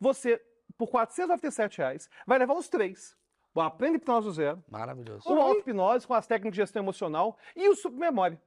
Você, 0.00 0.40
por 0.76 0.88
497 0.88 1.78
reais, 1.78 2.08
vai 2.26 2.38
levar 2.38 2.54
os 2.54 2.68
três. 2.68 3.16
O 3.54 3.60
Aprenda 3.60 3.96
Hipnose 3.96 4.26
do 4.26 4.32
Zero, 4.32 4.62
Maravilhoso. 4.68 5.28
o 5.28 5.40
Auto-Hipnose 5.40 6.06
com 6.06 6.14
as 6.14 6.26
técnicas 6.26 6.52
de 6.52 6.62
gestão 6.62 6.82
emocional 6.82 7.36
e 7.56 7.68
o 7.68 7.74
Supermemória. 7.74 8.40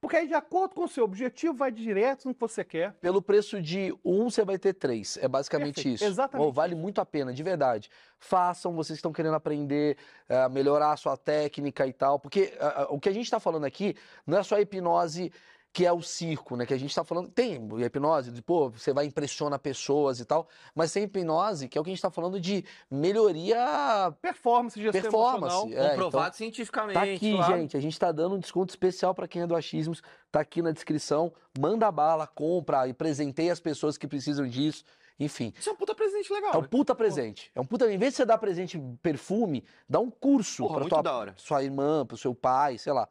Porque 0.00 0.16
aí, 0.16 0.28
de 0.28 0.34
acordo 0.34 0.74
com 0.74 0.84
o 0.84 0.88
seu 0.88 1.04
objetivo, 1.04 1.54
vai 1.54 1.70
direto 1.72 2.28
no 2.28 2.34
que 2.34 2.40
você 2.40 2.62
quer. 2.62 2.92
Pelo 3.00 3.20
preço 3.20 3.60
de 3.60 3.94
um, 4.04 4.30
você 4.30 4.44
vai 4.44 4.58
ter 4.58 4.74
três. 4.74 5.18
É 5.20 5.26
basicamente 5.26 5.76
Perfeito, 5.76 5.94
isso. 5.96 6.04
exatamente 6.04 6.46
Pô, 6.46 6.52
vale 6.52 6.74
muito 6.74 7.00
a 7.00 7.06
pena, 7.06 7.32
de 7.32 7.42
verdade. 7.42 7.90
Façam, 8.18 8.74
vocês 8.74 8.96
que 8.96 9.00
estão 9.00 9.12
querendo 9.12 9.34
aprender, 9.34 9.96
eh, 10.28 10.48
melhorar 10.50 10.92
a 10.92 10.96
sua 10.96 11.16
técnica 11.16 11.86
e 11.86 11.92
tal. 11.92 12.20
Porque 12.20 12.56
ah, 12.60 12.86
o 12.90 13.00
que 13.00 13.08
a 13.08 13.12
gente 13.12 13.24
está 13.24 13.40
falando 13.40 13.64
aqui 13.64 13.96
não 14.26 14.38
é 14.38 14.42
só 14.42 14.56
a 14.56 14.60
hipnose 14.60 15.32
que 15.76 15.84
é 15.84 15.92
o 15.92 16.00
circo, 16.00 16.56
né? 16.56 16.64
Que 16.64 16.72
a 16.72 16.78
gente 16.78 16.94
tá 16.94 17.04
falando. 17.04 17.28
Tem 17.28 17.60
hipnose, 17.84 18.30
de, 18.30 18.40
pô, 18.40 18.70
você 18.70 18.94
vai 18.94 19.04
impressiona 19.04 19.58
pessoas 19.58 20.20
e 20.20 20.24
tal, 20.24 20.48
mas 20.74 20.90
tem 20.90 21.02
hipnose, 21.02 21.68
que 21.68 21.76
é 21.76 21.80
o 21.80 21.84
que 21.84 21.90
a 21.90 21.92
gente 21.92 22.00
tá 22.00 22.08
falando 22.08 22.40
de 22.40 22.64
melhoria. 22.90 24.10
Performance, 24.22 24.80
gestão 24.80 25.02
Performance, 25.02 25.54
emocional. 25.54 25.84
é, 25.84 25.90
Comprovado 25.90 26.28
então, 26.28 26.38
cientificamente. 26.38 26.94
Tá 26.94 27.02
aqui, 27.02 27.36
claro. 27.36 27.58
gente. 27.58 27.76
A 27.76 27.80
gente 27.80 27.98
tá 27.98 28.10
dando 28.10 28.36
um 28.36 28.38
desconto 28.38 28.70
especial 28.70 29.14
para 29.14 29.28
quem 29.28 29.42
é 29.42 29.46
do 29.46 29.54
Achismos. 29.54 30.02
Tá 30.32 30.40
aqui 30.40 30.62
na 30.62 30.70
descrição. 30.70 31.30
Manda 31.60 31.92
bala, 31.92 32.26
compra 32.26 32.88
e 32.88 32.94
presenteia 32.94 33.52
as 33.52 33.60
pessoas 33.60 33.98
que 33.98 34.08
precisam 34.08 34.48
disso. 34.48 34.82
Enfim, 35.20 35.52
Isso 35.58 35.68
é 35.68 35.72
um 35.72 35.76
puta 35.76 35.94
presente 35.94 36.32
legal. 36.32 36.54
é 36.54 36.56
um 36.56 36.62
né? 36.62 36.68
puta 36.70 36.94
presente. 36.94 37.50
É 37.54 37.60
um 37.60 37.66
puta. 37.66 37.92
Em 37.92 37.98
vez 37.98 38.14
de 38.14 38.16
você 38.16 38.24
dar 38.24 38.38
presente 38.38 38.80
perfume, 39.02 39.62
dá 39.86 40.00
um 40.00 40.10
curso 40.10 40.66
para 40.68 40.88
tua 40.88 41.02
da 41.02 41.14
hora. 41.14 41.34
sua 41.36 41.62
irmã, 41.62 42.06
pro 42.06 42.16
seu 42.16 42.34
pai, 42.34 42.78
sei 42.78 42.94
lá. 42.94 43.06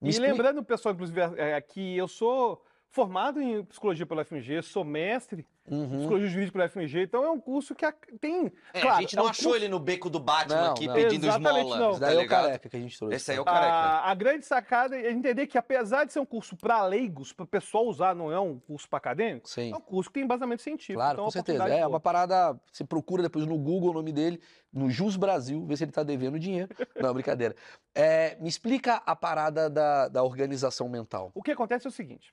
Me 0.00 0.08
E 0.08 0.10
explica- 0.10 0.32
lembrando, 0.32 0.62
pessoal, 0.64 0.94
inclusive, 0.94 1.20
é, 1.36 1.60
que 1.60 1.96
eu 1.96 2.06
sou 2.08 2.62
formado 3.00 3.42
em 3.42 3.62
psicologia 3.62 4.06
pela 4.06 4.24
FMG, 4.24 4.62
sou 4.62 4.82
mestre 4.82 5.46
em 5.68 5.74
Uhum. 5.74 5.98
psicologia 5.98 6.28
jurídica 6.28 6.52
pela 6.52 6.64
FMG, 6.68 7.02
então 7.02 7.22
é 7.24 7.30
um 7.30 7.38
curso 7.40 7.74
que 7.74 7.84
a- 7.84 7.92
tem. 8.20 8.50
É, 8.72 8.80
claro, 8.80 8.96
a 8.96 9.00
gente 9.02 9.14
é 9.14 9.18
não 9.18 9.26
um 9.26 9.28
achou 9.28 9.50
curso- 9.50 9.56
ele 9.64 9.68
no 9.68 9.78
beco 9.78 10.08
do 10.08 10.18
Batman 10.18 10.54
Não, 10.62 10.72
aqui 10.72 10.86
não. 10.86 10.94
pedindo 10.94 11.26
Exatamente, 11.26 11.58
esmola. 11.58 11.78
não. 11.78 11.90
Esse 11.90 12.00
tá 12.00 12.06
daí 12.06 12.16
é 12.16 12.20
o 12.24 12.28
careca 12.28 12.68
que 12.70 12.76
a 12.76 12.80
gente 12.80 12.98
trouxe. 12.98 13.16
Esse 13.16 13.30
aí 13.32 13.36
é 13.36 13.40
o 13.40 13.44
tá? 13.44 13.52
careca. 13.52 13.72
A, 13.74 14.10
a 14.10 14.14
grande 14.14 14.46
sacada 14.46 14.96
é 14.98 15.10
entender 15.10 15.46
que, 15.46 15.58
apesar 15.58 16.04
de 16.04 16.12
ser 16.14 16.20
um 16.20 16.24
curso 16.24 16.56
para 16.56 16.82
leigos, 16.86 17.32
para 17.34 17.44
o 17.44 17.46
pessoal 17.46 17.84
usar, 17.84 18.14
não 18.14 18.32
é 18.32 18.40
um 18.40 18.58
curso 18.60 18.88
para 18.88 18.96
acadêmicos, 18.96 19.52
Sim. 19.52 19.72
é 19.72 19.76
um 19.76 19.80
curso 19.80 20.08
que 20.08 20.14
tem 20.14 20.22
embasamento 20.22 20.62
científico. 20.62 20.98
Claro, 20.98 21.14
então, 21.14 21.24
com 21.24 21.28
a 21.28 21.32
certeza. 21.32 21.68
É 21.68 21.86
uma 21.86 22.00
parada. 22.00 22.58
Você 22.72 22.84
procura 22.84 23.22
depois 23.24 23.44
no 23.44 23.58
Google 23.58 23.90
o 23.90 23.94
nome 23.94 24.12
dele, 24.12 24.40
no 24.72 24.88
Jus 24.88 25.16
Brasil, 25.16 25.66
vê 25.66 25.76
se 25.76 25.84
ele 25.84 25.92
tá 25.92 26.02
devendo 26.02 26.38
dinheiro. 26.38 26.68
Não, 27.10 27.12
brincadeira. 27.12 27.54
É, 27.94 28.36
me 28.40 28.48
explica 28.48 29.02
a 29.04 29.16
parada 29.16 29.68
da, 29.68 30.06
da 30.08 30.22
organização 30.22 30.88
mental. 30.88 31.32
O 31.34 31.42
que 31.42 31.50
acontece 31.50 31.86
é 31.86 31.90
o 31.90 31.92
seguinte: 31.92 32.32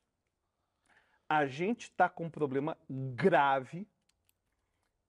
a 1.29 1.45
gente 1.45 1.83
está 1.83 2.07
com 2.09 2.25
um 2.25 2.29
problema 2.29 2.77
grave 2.89 3.87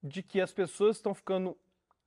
de 0.02 0.22
que 0.22 0.40
as 0.40 0.52
pessoas 0.52 0.96
estão 0.96 1.14
ficando 1.14 1.56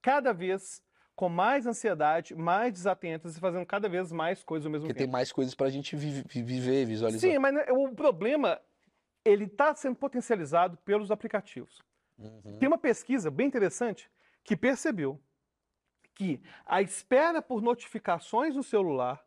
cada 0.01 0.33
vez 0.33 0.83
com 1.15 1.29
mais 1.29 1.65
ansiedade, 1.65 2.35
mais 2.35 2.71
desatentas 2.71 3.35
e 3.35 3.39
fazendo 3.39 3.65
cada 3.65 3.89
vez 3.89 4.11
mais 4.11 4.43
coisas 4.43 4.65
ao 4.67 4.71
mesmo 4.71 4.85
Porque 4.87 4.97
tem 4.99 5.07
tempo. 5.07 5.13
mais 5.13 5.31
coisas 5.31 5.55
pra 5.55 5.69
gente 5.69 5.95
vi- 5.95 6.21
vi- 6.27 6.43
viver, 6.43 6.85
visualizar. 6.85 7.31
Sim, 7.31 7.39
mas 7.39 7.55
né, 7.55 7.65
o 7.71 7.93
problema 7.95 8.61
ele 9.25 9.45
está 9.45 9.73
sendo 9.75 9.95
potencializado 9.95 10.77
pelos 10.77 11.09
aplicativos. 11.09 11.81
Uhum. 12.19 12.57
Tem 12.59 12.67
uma 12.67 12.77
pesquisa 12.77 13.31
bem 13.31 13.47
interessante 13.47 14.09
que 14.43 14.55
percebeu 14.55 15.19
que 16.13 16.39
a 16.65 16.81
espera 16.81 17.41
por 17.41 17.61
notificações 17.61 18.55
no 18.55 18.63
celular 18.63 19.23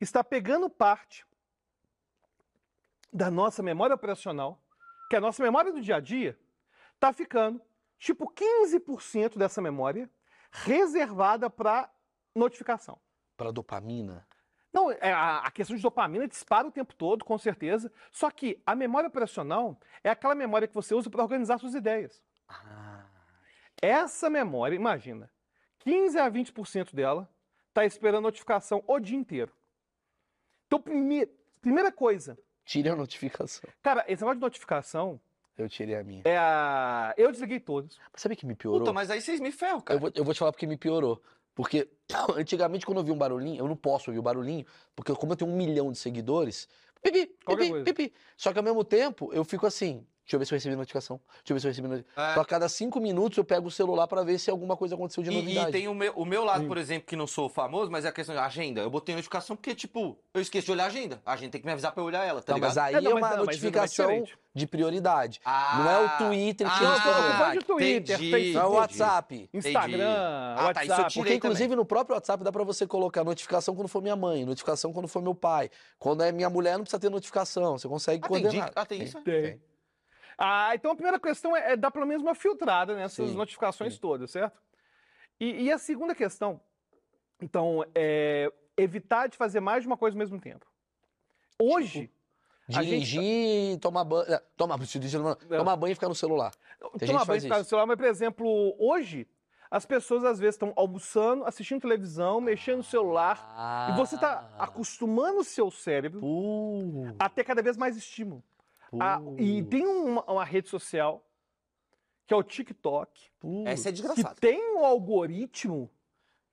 está 0.00 0.22
pegando 0.24 0.68
parte 0.68 1.24
da 3.12 3.30
nossa 3.30 3.62
memória 3.62 3.94
operacional, 3.94 4.62
que 5.08 5.16
a 5.16 5.20
nossa 5.20 5.42
memória 5.42 5.72
do 5.72 5.80
dia 5.80 5.96
a 5.96 6.00
dia 6.00 6.38
está 6.94 7.12
ficando 7.12 7.60
tipo 7.98 8.32
15% 8.32 9.36
dessa 9.38 9.60
memória 9.60 10.08
reservada 10.50 11.48
para 11.50 11.90
notificação. 12.34 12.98
Pra 13.36 13.50
dopamina. 13.50 14.26
Não, 14.72 14.90
é, 14.92 15.12
a, 15.12 15.38
a 15.38 15.50
questão 15.50 15.74
de 15.76 15.82
dopamina 15.82 16.28
dispara 16.28 16.68
o 16.68 16.70
tempo 16.70 16.94
todo, 16.94 17.24
com 17.24 17.36
certeza. 17.36 17.92
Só 18.12 18.30
que 18.30 18.62
a 18.64 18.74
memória 18.76 19.08
operacional 19.08 19.78
é 20.04 20.10
aquela 20.10 20.34
memória 20.34 20.68
que 20.68 20.74
você 20.74 20.94
usa 20.94 21.10
para 21.10 21.22
organizar 21.22 21.58
suas 21.58 21.74
ideias. 21.74 22.22
Ah, 22.48 23.04
Essa 23.82 24.30
memória, 24.30 24.76
imagina, 24.76 25.30
15 25.80 26.18
a 26.18 26.30
20% 26.30 26.94
dela 26.94 27.28
está 27.68 27.84
esperando 27.84 28.22
notificação 28.24 28.84
o 28.86 29.00
dia 29.00 29.16
inteiro. 29.18 29.52
Então, 30.66 30.80
prime- 30.80 31.26
primeira 31.60 31.90
coisa, 31.90 32.38
tire 32.70 32.88
a 32.88 32.94
notificação. 32.94 33.68
cara, 33.82 34.04
esse 34.06 34.22
negócio 34.22 34.36
de 34.36 34.42
notificação, 34.42 35.20
Eu 35.58 35.68
tirei 35.68 35.96
a 35.96 36.04
minha. 36.04 36.22
é 36.24 36.38
a... 36.38 37.12
eu 37.16 37.32
desliguei 37.32 37.58
todas. 37.58 37.98
Mas 38.12 38.22
sabe 38.22 38.36
que 38.36 38.46
me 38.46 38.54
piorou? 38.54 38.80
Puta, 38.80 38.92
mas 38.92 39.10
aí 39.10 39.20
vocês 39.20 39.40
me 39.40 39.50
ferram, 39.50 39.80
cara. 39.80 39.96
Eu 39.96 40.00
vou, 40.00 40.12
eu 40.14 40.24
vou 40.24 40.32
te 40.32 40.38
falar 40.38 40.52
porque 40.52 40.68
me 40.68 40.76
piorou. 40.76 41.20
Porque 41.52 41.90
antigamente, 42.36 42.86
quando 42.86 42.98
eu 42.98 43.04
vi 43.04 43.10
um 43.10 43.18
barulhinho, 43.18 43.58
eu 43.58 43.66
não 43.66 43.76
posso 43.76 44.10
ouvir 44.10 44.20
o 44.20 44.22
barulhinho, 44.22 44.64
porque 44.94 45.12
como 45.14 45.32
eu 45.32 45.36
tenho 45.36 45.50
um 45.50 45.56
milhão 45.56 45.90
de 45.90 45.98
seguidores, 45.98 46.68
pipi, 47.02 47.26
pipi, 47.44 47.82
pipi. 47.82 48.14
Só 48.36 48.52
que 48.52 48.58
ao 48.58 48.64
mesmo 48.64 48.84
tempo, 48.84 49.32
eu 49.34 49.44
fico 49.44 49.66
assim, 49.66 50.06
deixa 50.30 50.36
eu 50.36 50.38
ver 50.38 50.46
se 50.46 50.52
eu 50.54 50.56
recebi 50.56 50.76
notificação, 50.76 51.20
deixa 51.38 51.52
eu 51.52 51.54
ver 51.56 51.60
se 51.60 51.66
eu 51.66 51.70
recebi 51.70 51.88
notificação. 51.88 52.24
É. 52.28 52.30
Então, 52.32 52.42
a 52.42 52.46
cada 52.46 52.68
cinco 52.68 53.00
minutos 53.00 53.36
eu 53.38 53.44
pego 53.44 53.68
o 53.68 53.70
celular 53.70 54.06
pra 54.06 54.22
ver 54.22 54.38
se 54.38 54.50
alguma 54.50 54.76
coisa 54.76 54.94
aconteceu 54.94 55.22
de 55.22 55.30
E, 55.30 55.34
novidade. 55.34 55.68
e 55.68 55.72
tem 55.72 55.88
o 55.88 55.94
meu, 55.94 56.12
o 56.14 56.24
meu 56.24 56.44
lado, 56.44 56.62
Sim. 56.62 56.68
por 56.68 56.78
exemplo, 56.78 57.06
que 57.06 57.16
não 57.16 57.26
sou 57.26 57.48
famoso, 57.48 57.90
mas 57.90 58.04
é 58.04 58.08
a 58.08 58.12
questão 58.12 58.34
de 58.34 58.40
agenda. 58.40 58.80
Eu 58.80 58.90
botei 58.90 59.14
notificação 59.14 59.56
porque, 59.56 59.74
tipo, 59.74 60.16
eu 60.34 60.40
esqueço 60.40 60.66
de 60.66 60.72
olhar 60.72 60.84
a 60.84 60.86
agenda. 60.86 61.20
A 61.26 61.36
gente 61.36 61.50
tem 61.50 61.60
que 61.60 61.66
me 61.66 61.72
avisar 61.72 61.92
pra 61.92 62.02
eu 62.02 62.06
olhar 62.06 62.24
ela, 62.24 62.40
tá 62.42 62.52
Não, 62.52 62.56
ligado? 62.58 62.68
mas 62.70 62.78
aí 62.78 62.94
É, 62.94 63.00
não, 63.00 63.10
é 63.10 63.14
uma 63.14 63.20
não, 63.20 63.28
mas 63.28 63.36
não 63.36 63.42
é 63.42 63.46
notificação 63.46 64.06
diferente. 64.06 64.38
de 64.54 64.66
prioridade. 64.66 65.40
Ah, 65.44 65.78
Não 65.78 65.90
é 65.90 66.04
o 66.04 66.18
Twitter 66.18 66.66
que 66.66 66.72
ah, 66.72 66.76
a 66.76 66.78
gente 66.78 66.88
Não, 66.88 66.94
eu 66.94 67.00
tô 67.30 67.38
falando 67.38 67.58
de 67.58 67.64
Twitter, 67.64 68.16
entendi, 68.16 68.30
Facebook. 68.30 68.52
Não 68.54 68.60
é 68.62 68.66
o. 68.66 68.72
WhatsApp. 68.80 69.50
Instagram, 69.52 70.06
Ah, 70.08 70.56
tá, 70.74 70.84
isso 70.84 70.92
eu 70.92 70.96
WhatsApp. 70.96 71.12
tirei 71.12 71.12
Porque, 71.12 71.12
também. 71.12 71.36
inclusive, 71.36 71.76
no 71.76 71.84
próprio 71.84 72.14
WhatsApp 72.14 72.42
dá 72.44 72.52
pra 72.52 72.64
você 72.64 72.86
colocar 72.86 73.24
notificação 73.24 73.74
quando 73.74 73.88
for 73.88 74.02
minha 74.02 74.16
mãe, 74.16 74.44
notificação 74.44 74.92
quando 74.92 75.08
for 75.08 75.22
meu 75.22 75.34
pai. 75.34 75.70
Quando 75.98 76.22
é 76.22 76.32
minha 76.32 76.50
mulher, 76.50 76.76
não 76.76 76.84
precisa 76.84 77.00
ter 77.00 77.10
notificação. 77.10 77.78
Você 77.78 77.88
consegue 77.88 78.20
Ah, 78.24 78.28
tem 78.28 78.40
coordenar. 78.42 78.68
dica? 78.68 78.80
Ah, 78.80 78.86
tem 78.86 79.02
isso? 79.02 79.20
Tem. 79.22 79.60
Ah, 80.42 80.74
então 80.74 80.92
a 80.92 80.94
primeira 80.94 81.20
questão 81.20 81.54
é, 81.54 81.72
é 81.72 81.76
dar 81.76 81.90
pelo 81.90 82.06
menos 82.06 82.22
uma 82.22 82.34
filtrada 82.34 82.94
nessas 82.96 83.28
Sim, 83.30 83.36
notificações 83.36 83.92
sim. 83.94 84.00
todas, 84.00 84.30
certo? 84.30 84.58
E, 85.38 85.64
e 85.64 85.70
a 85.72 85.76
segunda 85.76 86.14
questão, 86.14 86.58
então, 87.42 87.84
é 87.94 88.50
evitar 88.76 89.26
de 89.28 89.36
fazer 89.36 89.60
mais 89.60 89.82
de 89.82 89.86
uma 89.86 89.98
coisa 89.98 90.16
ao 90.16 90.18
mesmo 90.18 90.40
tempo. 90.40 90.66
Hoje, 91.60 92.10
A 92.68 92.82
gente 92.82 93.00
Dirigir, 93.06 93.78
tomar 93.80 94.04
banho. 94.04 94.32
é, 94.32 94.42
Tomar, 94.56 94.78
dirigir, 94.78 95.20
banho 95.20 95.92
e 95.92 95.94
ficar 95.94 96.08
no 96.08 96.14
celular. 96.14 96.52
Tem 96.98 97.08
tomar 97.08 97.24
banho 97.26 97.38
e 97.38 97.40
ficar 97.42 97.58
no 97.58 97.64
celular, 97.64 97.86
mas, 97.86 97.96
por 97.96 98.06
exemplo, 98.06 98.76
hoje, 98.78 99.26
as 99.70 99.84
pessoas 99.84 100.24
às 100.24 100.38
vezes 100.38 100.54
estão 100.54 100.72
almoçando, 100.74 101.44
assistindo 101.44 101.80
televisão, 101.82 102.40
mexendo 102.40 102.78
no 102.78 102.82
celular, 102.82 103.90
e 103.90 103.96
você 103.96 104.14
está 104.14 104.48
Ah. 104.58 104.64
acostumando 104.64 105.40
o 105.40 105.44
seu 105.44 105.70
cérebro 105.70 106.20
Uh, 106.24 107.14
a 107.18 107.28
ter 107.28 107.44
cada 107.44 107.60
vez 107.62 107.76
mais 107.76 107.96
estímulo. 107.96 108.42
Ah, 108.98 109.20
e 109.38 109.62
tem 109.62 109.86
uma, 109.86 110.24
uma 110.30 110.44
rede 110.44 110.68
social, 110.68 111.24
que 112.26 112.34
é 112.34 112.36
o 112.36 112.42
TikTok, 112.42 113.30
uh, 113.44 113.68
Essa 113.68 113.88
é 113.88 113.92
que 113.92 113.98
desgraçada. 114.00 114.34
tem 114.40 114.74
um 114.76 114.84
algoritmo 114.84 115.90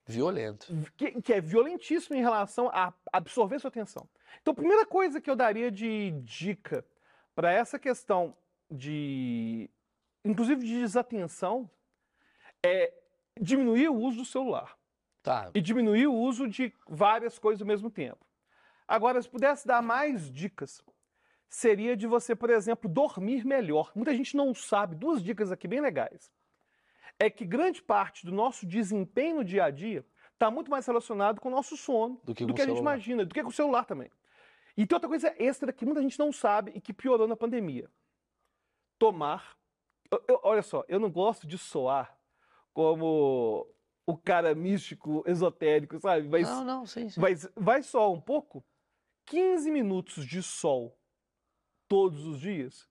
Violento. 0.06 0.68
que, 0.96 1.22
que 1.22 1.34
é 1.34 1.42
violentíssimo 1.42 2.16
em 2.16 2.22
relação 2.22 2.70
a 2.70 2.94
absorver 3.12 3.60
sua 3.60 3.70
atenção. 3.70 4.08
Então, 4.42 4.52
a 4.52 4.56
primeira 4.56 4.86
coisa 4.86 5.20
que 5.20 5.30
eu 5.30 5.36
daria 5.36 5.72
de 5.72 6.12
dica 6.24 6.86
para 7.36 7.52
essa 7.52 7.78
questão 7.80 8.36
de, 8.70 9.70
inclusive 10.24 10.64
de 10.66 10.80
desatenção, 10.80 11.70
é 12.64 12.94
diminuir 13.40 13.90
o 13.90 13.96
uso 13.96 14.18
do 14.18 14.26
celular 14.26 14.78
Tá. 15.22 15.52
e 15.54 15.60
diminuir 15.62 16.08
o 16.08 16.14
uso 16.14 16.48
de 16.48 16.74
várias 16.88 17.38
coisas 17.38 17.62
ao 17.62 17.68
mesmo 17.68 17.90
tempo. 17.90 18.26
Agora, 18.88 19.22
se 19.22 19.28
pudesse 19.28 19.68
dar 19.68 19.82
mais 19.82 20.32
dicas, 20.32 20.82
seria 21.50 21.95
de 21.95 22.08
você, 22.08 22.36
por 22.36 22.50
exemplo, 22.50 22.89
dormir 22.89 23.45
melhor. 23.45 23.91
Muita 23.95 24.14
gente 24.14 24.36
não 24.36 24.54
sabe, 24.54 24.95
duas 24.95 25.24
dicas 25.24 25.52
aqui 25.52 25.68
bem 25.68 25.82
legais. 25.82 26.32
É 27.20 27.30
que 27.30 27.45
grande 27.45 27.82
parte 27.82 28.26
do 28.26 28.32
nosso 28.32 28.66
desempenho 28.66 29.38
no 29.38 29.43
dia 29.43 29.66
a 29.66 29.72
dia 29.72 30.06
está 30.34 30.52
muito 30.52 30.70
mais 30.70 30.86
relacionado 30.86 31.41
com 31.41 31.48
o 31.48 31.52
nosso 31.52 31.76
sono 31.76 32.22
Do 32.24 32.36
que 32.36 32.45
do 32.45 32.50
com 32.50 32.56
que 32.56 32.62
o 32.62 32.64
a 32.64 32.68
gente 32.68 32.76
celular. 32.76 32.93
imagina, 32.93 33.26
do 33.26 33.34
que 33.34 33.41
com 33.41 33.50
o 33.50 33.54
celular 33.54 33.86
também. 33.86 34.12
E 34.76 34.86
tem 34.86 34.95
outra 34.95 35.10
coisa 35.10 35.34
extra 35.39 35.74
que 35.74 35.84
muita 35.86 36.02
gente 36.04 36.20
não 36.20 36.32
sabe 36.32 36.72
e 36.76 36.80
que 36.82 36.93
piorou 36.93 37.28
na 37.28 37.36
pandemia. 37.36 37.89
Tomar. 39.00 39.56
eu- 40.10 40.24
eu- 40.28 40.39
olha 40.43 40.62
só, 40.62 40.86
eu 40.88 41.00
não 41.00 41.10
gosto 41.12 41.45
de 41.45 41.58
soar 41.58 42.18
como 42.74 43.68
o 44.06 44.16
cara 44.18 44.56
místico, 44.56 45.22
esotérico, 45.28 46.00
sabe? 46.00 46.28
Mas, 46.30 46.48
Não, 46.48 46.64
não, 46.64 46.86
sim, 46.86 47.10
sim. 47.10 47.20
mas 47.20 47.45
vai 47.56 47.84
soar 47.84 48.10
um 48.10 48.22
pouco. 48.22 48.64
15 49.26 49.70
minutos 49.70 50.26
de 50.26 50.41
sol 50.41 50.97
todos 51.88 52.26
os 52.26 52.40
dias 52.40 52.88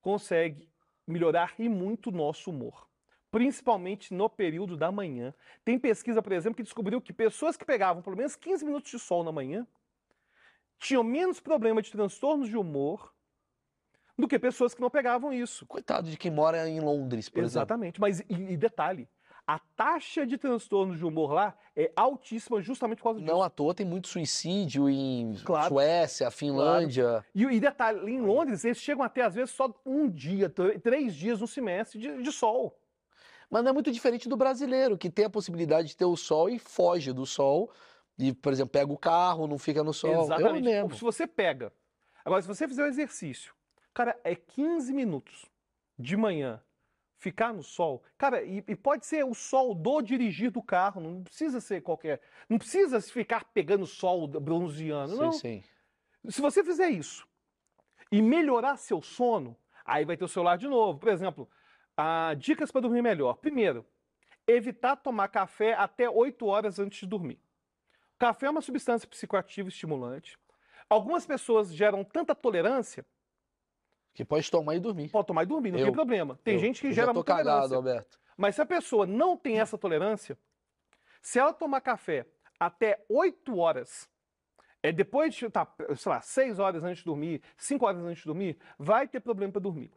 consegue 0.00 0.68
melhorar 1.06 1.54
e 1.58 1.68
muito 1.68 2.08
o 2.08 2.12
nosso 2.12 2.50
humor. 2.50 2.88
Principalmente 3.30 4.14
no 4.14 4.28
período 4.28 4.76
da 4.76 4.90
manhã. 4.90 5.34
Tem 5.64 5.78
pesquisa, 5.78 6.22
por 6.22 6.32
exemplo, 6.32 6.56
que 6.56 6.62
descobriu 6.62 7.00
que 7.00 7.12
pessoas 7.12 7.56
que 7.56 7.64
pegavam 7.64 8.02
pelo 8.02 8.16
menos 8.16 8.36
15 8.36 8.64
minutos 8.64 8.90
de 8.90 8.98
sol 8.98 9.22
na 9.22 9.32
manhã 9.32 9.66
tinham 10.78 11.02
menos 11.02 11.40
problema 11.40 11.82
de 11.82 11.90
transtornos 11.90 12.48
de 12.48 12.56
humor 12.56 13.12
do 14.16 14.26
que 14.26 14.38
pessoas 14.38 14.74
que 14.74 14.80
não 14.80 14.90
pegavam 14.90 15.32
isso. 15.32 15.66
Coitado 15.66 16.10
de 16.10 16.16
quem 16.16 16.30
mora 16.30 16.68
em 16.68 16.80
Londres, 16.80 17.28
por 17.28 17.40
exemplo. 17.40 17.58
Exatamente. 17.58 18.00
Mas, 18.00 18.20
e, 18.20 18.52
e 18.52 18.56
detalhe, 18.56 19.08
a 19.48 19.58
taxa 19.58 20.26
de 20.26 20.36
transtornos 20.36 20.98
de 20.98 21.06
humor 21.06 21.32
lá 21.32 21.56
é 21.74 21.90
altíssima 21.96 22.60
justamente 22.60 22.98
por 22.98 23.04
causa 23.04 23.20
disso. 23.20 23.32
Não 23.32 23.42
à 23.42 23.48
toa 23.48 23.72
tem 23.74 23.86
muito 23.86 24.06
suicídio 24.06 24.90
em 24.90 25.34
Claro. 25.42 25.68
Suécia, 25.70 26.30
Finlândia. 26.30 27.24
E, 27.34 27.44
e 27.44 27.58
detalhe, 27.58 28.12
em 28.12 28.20
Londres, 28.20 28.62
eles 28.66 28.76
chegam 28.76 29.02
até, 29.02 29.22
às 29.22 29.34
vezes, 29.34 29.50
só 29.54 29.74
um 29.86 30.06
dia, 30.06 30.50
tr- 30.50 30.78
três 30.82 31.14
dias 31.14 31.40
no 31.40 31.46
semestre 31.46 31.98
de, 31.98 32.22
de 32.22 32.30
sol. 32.30 32.78
Mas 33.48 33.62
não 33.64 33.70
é 33.70 33.72
muito 33.72 33.90
diferente 33.90 34.28
do 34.28 34.36
brasileiro, 34.36 34.98
que 34.98 35.08
tem 35.08 35.24
a 35.24 35.30
possibilidade 35.30 35.88
de 35.88 35.96
ter 35.96 36.04
o 36.04 36.14
sol 36.14 36.50
e 36.50 36.58
foge 36.58 37.10
do 37.14 37.24
sol. 37.24 37.70
E, 38.18 38.34
por 38.34 38.52
exemplo, 38.52 38.70
pega 38.72 38.92
o 38.92 38.98
carro, 38.98 39.46
não 39.46 39.56
fica 39.56 39.82
no 39.82 39.94
sol. 39.94 40.12
Eu 40.12 40.22
Exatamente. 40.24 40.64
mesmo. 40.64 40.94
Se 40.94 41.00
você 41.00 41.26
pega 41.26 41.72
Agora, 42.22 42.42
se 42.42 42.48
você 42.48 42.68
fizer 42.68 42.82
o 42.82 42.86
exercício, 42.86 43.54
cara, 43.94 44.14
é 44.22 44.34
15 44.34 44.92
minutos 44.92 45.46
de 45.98 46.14
manhã 46.18 46.60
ficar 47.18 47.52
no 47.52 47.62
sol, 47.62 48.02
cara, 48.16 48.42
e, 48.44 48.64
e 48.66 48.76
pode 48.76 49.04
ser 49.04 49.24
o 49.24 49.34
sol 49.34 49.74
do 49.74 50.00
dirigir 50.00 50.50
do 50.50 50.62
carro, 50.62 51.00
não 51.00 51.22
precisa 51.22 51.60
ser 51.60 51.82
qualquer. 51.82 52.20
Não 52.48 52.58
precisa 52.58 53.00
ficar 53.00 53.44
pegando 53.52 53.86
sol 53.86 54.26
bronzeando, 54.28 55.16
não. 55.16 55.32
sim. 55.32 55.62
Se 56.28 56.40
você 56.40 56.62
fizer 56.62 56.88
isso 56.88 57.26
e 58.10 58.22
melhorar 58.22 58.76
seu 58.76 59.02
sono, 59.02 59.56
aí 59.84 60.04
vai 60.04 60.16
ter 60.16 60.24
o 60.24 60.28
celular 60.28 60.56
de 60.56 60.68
novo. 60.68 60.98
Por 60.98 61.08
exemplo, 61.08 61.48
ah, 61.96 62.34
dicas 62.34 62.70
para 62.70 62.82
dormir 62.82 63.02
melhor. 63.02 63.34
Primeiro, 63.34 63.84
evitar 64.46 64.96
tomar 64.96 65.28
café 65.28 65.74
até 65.74 66.08
8 66.08 66.46
horas 66.46 66.78
antes 66.78 67.00
de 67.00 67.06
dormir. 67.06 67.40
Café 68.18 68.46
é 68.46 68.50
uma 68.50 68.62
substância 68.62 69.08
psicoativa 69.08 69.68
estimulante. 69.68 70.38
Algumas 70.88 71.26
pessoas 71.26 71.74
geram 71.74 72.04
tanta 72.04 72.34
tolerância, 72.34 73.04
Que 74.18 74.24
pode 74.24 74.50
tomar 74.50 74.74
e 74.74 74.80
dormir. 74.80 75.08
pode 75.10 75.28
tomar 75.28 75.44
e 75.44 75.46
dormir, 75.46 75.70
não 75.70 75.78
Eu- 75.78 75.84
tem 75.84 75.92
problema. 75.94 76.36
Tem 76.42 76.54
Eu- 76.54 76.60
gente 76.60 76.80
que 76.80 76.88
eu 76.88 76.92
gera 76.92 77.06
já 77.06 77.12
tô 77.12 77.18
muita 77.20 77.32
cagado, 77.36 77.50
tolerância. 77.68 77.76
Alberto. 77.76 78.18
Mas 78.36 78.56
se 78.56 78.60
a 78.60 78.66
pessoa 78.66 79.06
não 79.06 79.36
tem 79.36 79.60
essa 79.60 79.78
tolerância, 79.78 80.36
se 81.22 81.38
ela 81.38 81.52
tomar 81.52 81.80
café 81.80 82.26
até 82.58 83.04
8 83.08 83.56
horas, 83.56 84.08
é 84.82 84.90
depois 84.90 85.36
de, 85.36 85.48
tá, 85.48 85.72
sei 85.96 86.10
lá, 86.10 86.20
6 86.20 86.58
horas 86.58 86.82
antes 86.82 86.98
de 86.98 87.04
dormir, 87.04 87.40
5 87.56 87.86
horas 87.86 88.02
antes 88.02 88.18
de 88.18 88.24
dormir, 88.26 88.58
vai 88.76 89.06
ter 89.06 89.20
problema 89.20 89.52
para 89.52 89.62
dormir. 89.62 89.92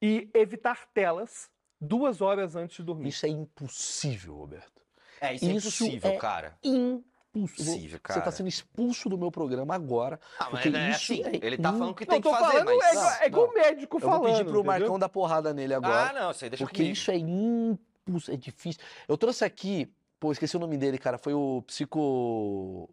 E 0.00 0.30
evitar 0.34 0.86
telas 0.94 1.50
duas 1.80 2.20
horas 2.20 2.54
antes 2.54 2.76
de 2.76 2.84
dormir. 2.84 3.08
Isso 3.08 3.26
é 3.26 3.28
impossível, 3.28 4.36
Roberto. 4.36 4.80
É, 5.20 5.34
isso 5.34 5.44
é 5.46 5.48
Isso 5.48 5.84
impossível, 5.84 6.10
é 6.12 6.16
cara. 6.16 6.56
Impossível. 6.62 7.04
Impossível, 7.44 7.90
Você 7.90 7.98
cara. 7.98 8.18
está 8.20 8.30
sendo 8.30 8.48
expulso 8.48 9.08
do 9.08 9.16
meu 9.18 9.30
programa 9.30 9.74
agora. 9.74 10.18
Ah, 10.38 10.48
mas 10.50 10.62
porque 10.62 10.76
é 10.76 10.90
isso 10.90 11.12
assim, 11.12 11.22
é 11.24 11.46
ele 11.46 11.56
tá 11.58 11.72
falando 11.72 11.94
que 11.94 12.04
Não, 12.06 12.10
tem 12.12 12.20
que 12.22 12.30
fazer, 12.30 12.64
mas... 12.64 12.82
é, 12.84 12.90
igual- 12.92 13.12
é 13.22 13.26
igual 13.26 13.46
Não, 13.46 13.52
o 13.52 13.54
médico 13.56 13.96
Eu 13.96 14.00
falando. 14.00 14.18
vou 14.20 14.28
pedir 14.30 14.44
pro 14.44 14.50
entendeu? 14.60 14.64
Marcão 14.64 14.98
dar 14.98 15.08
porrada 15.08 15.52
nele 15.54 15.74
agora. 15.74 16.10
Ah, 16.10 16.12
não, 16.12 16.28
aí 16.30 16.36
deixa 16.50 16.64
porque 16.64 16.76
comigo. 16.78 16.92
isso 16.92 17.10
é 17.10 17.16
impossível. 17.16 18.34
É 18.34 18.36
difícil. 18.36 18.80
Eu 19.06 19.18
trouxe 19.18 19.44
aqui. 19.44 19.92
Pô, 20.18 20.32
esqueci 20.32 20.56
o 20.56 20.60
nome 20.60 20.76
dele, 20.78 20.98
cara. 20.98 21.18
Foi 21.18 21.34
o 21.34 21.62
psico. 21.66 22.88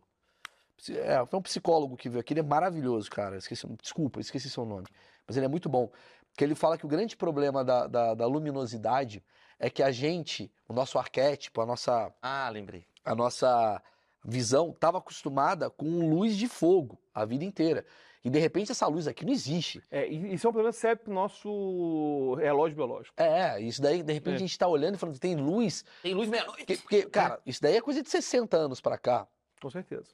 psi- 0.78 0.98
É, 0.98 1.26
foi 1.26 1.40
um 1.40 1.42
psicólogo 1.42 1.96
que 1.98 2.10
veio 2.10 2.20
aqui. 2.20 2.34
Ele 2.34 2.42
é 2.42 2.44
maravilhoso, 2.44 3.10
cara. 3.10 3.38
Esqueci, 3.38 3.66
desculpa, 3.82 4.20
esqueci 4.20 4.50
seu 4.50 4.66
nome. 4.66 4.86
Mas 5.28 5.38
ele 5.38 5.46
é 5.46 5.50
muito 5.50 5.70
bom. 5.70 5.90
Que 6.38 6.44
ele 6.44 6.54
fala 6.54 6.78
que 6.78 6.86
o 6.86 6.90
grande 6.90 7.16
problema 7.16 7.64
da, 7.64 7.88
da, 7.88 8.14
da 8.14 8.26
luminosidade 8.28 9.24
é 9.58 9.70
que 9.70 9.82
a 9.82 9.90
gente, 9.90 10.52
o 10.68 10.74
nosso 10.74 11.00
arquétipo, 11.00 11.62
a 11.62 11.66
nossa, 11.66 12.12
Ah, 12.22 12.50
lembrei. 12.50 12.86
a 13.06 13.16
nossa 13.16 13.82
visão 14.26 14.72
estava 14.72 14.98
acostumada 14.98 15.70
com 15.70 16.10
luz 16.10 16.36
de 16.36 16.48
fogo 16.48 17.00
a 17.14 17.24
vida 17.26 17.44
inteira. 17.46 17.86
E 18.24 18.30
de 18.30 18.40
repente 18.40 18.72
essa 18.72 18.88
luz 18.88 19.08
aqui 19.08 19.24
não 19.24 19.32
existe. 19.32 19.84
É, 19.92 20.08
isso 20.08 20.48
é 20.48 20.50
um 20.50 20.54
problema 20.54 20.72
sério 20.74 20.98
pro 21.04 21.14
nosso 21.14 22.34
relógio 22.40 22.76
biológico. 22.76 23.14
É, 23.22 23.62
isso 23.62 23.80
daí, 23.82 24.02
de 24.02 24.12
repente, 24.14 24.34
É. 24.34 24.36
a 24.38 24.40
gente 24.40 24.58
tá 24.58 24.68
olhando 24.68 24.96
e 24.96 24.98
falando, 24.98 25.20
tem 25.20 25.36
luz. 25.36 25.86
Tem 26.02 26.14
luz 26.16 26.28
meia-noite. 26.28 26.58
Porque, 26.66 26.78
porque, 26.78 27.04
cara, 27.04 27.40
isso 27.46 27.62
daí 27.62 27.76
é 27.78 27.82
coisa 27.82 28.02
de 28.02 28.10
60 28.10 28.58
anos 28.58 28.82
pra 28.82 28.98
cá. 28.98 29.28
Com 29.62 29.70
certeza. 29.70 30.08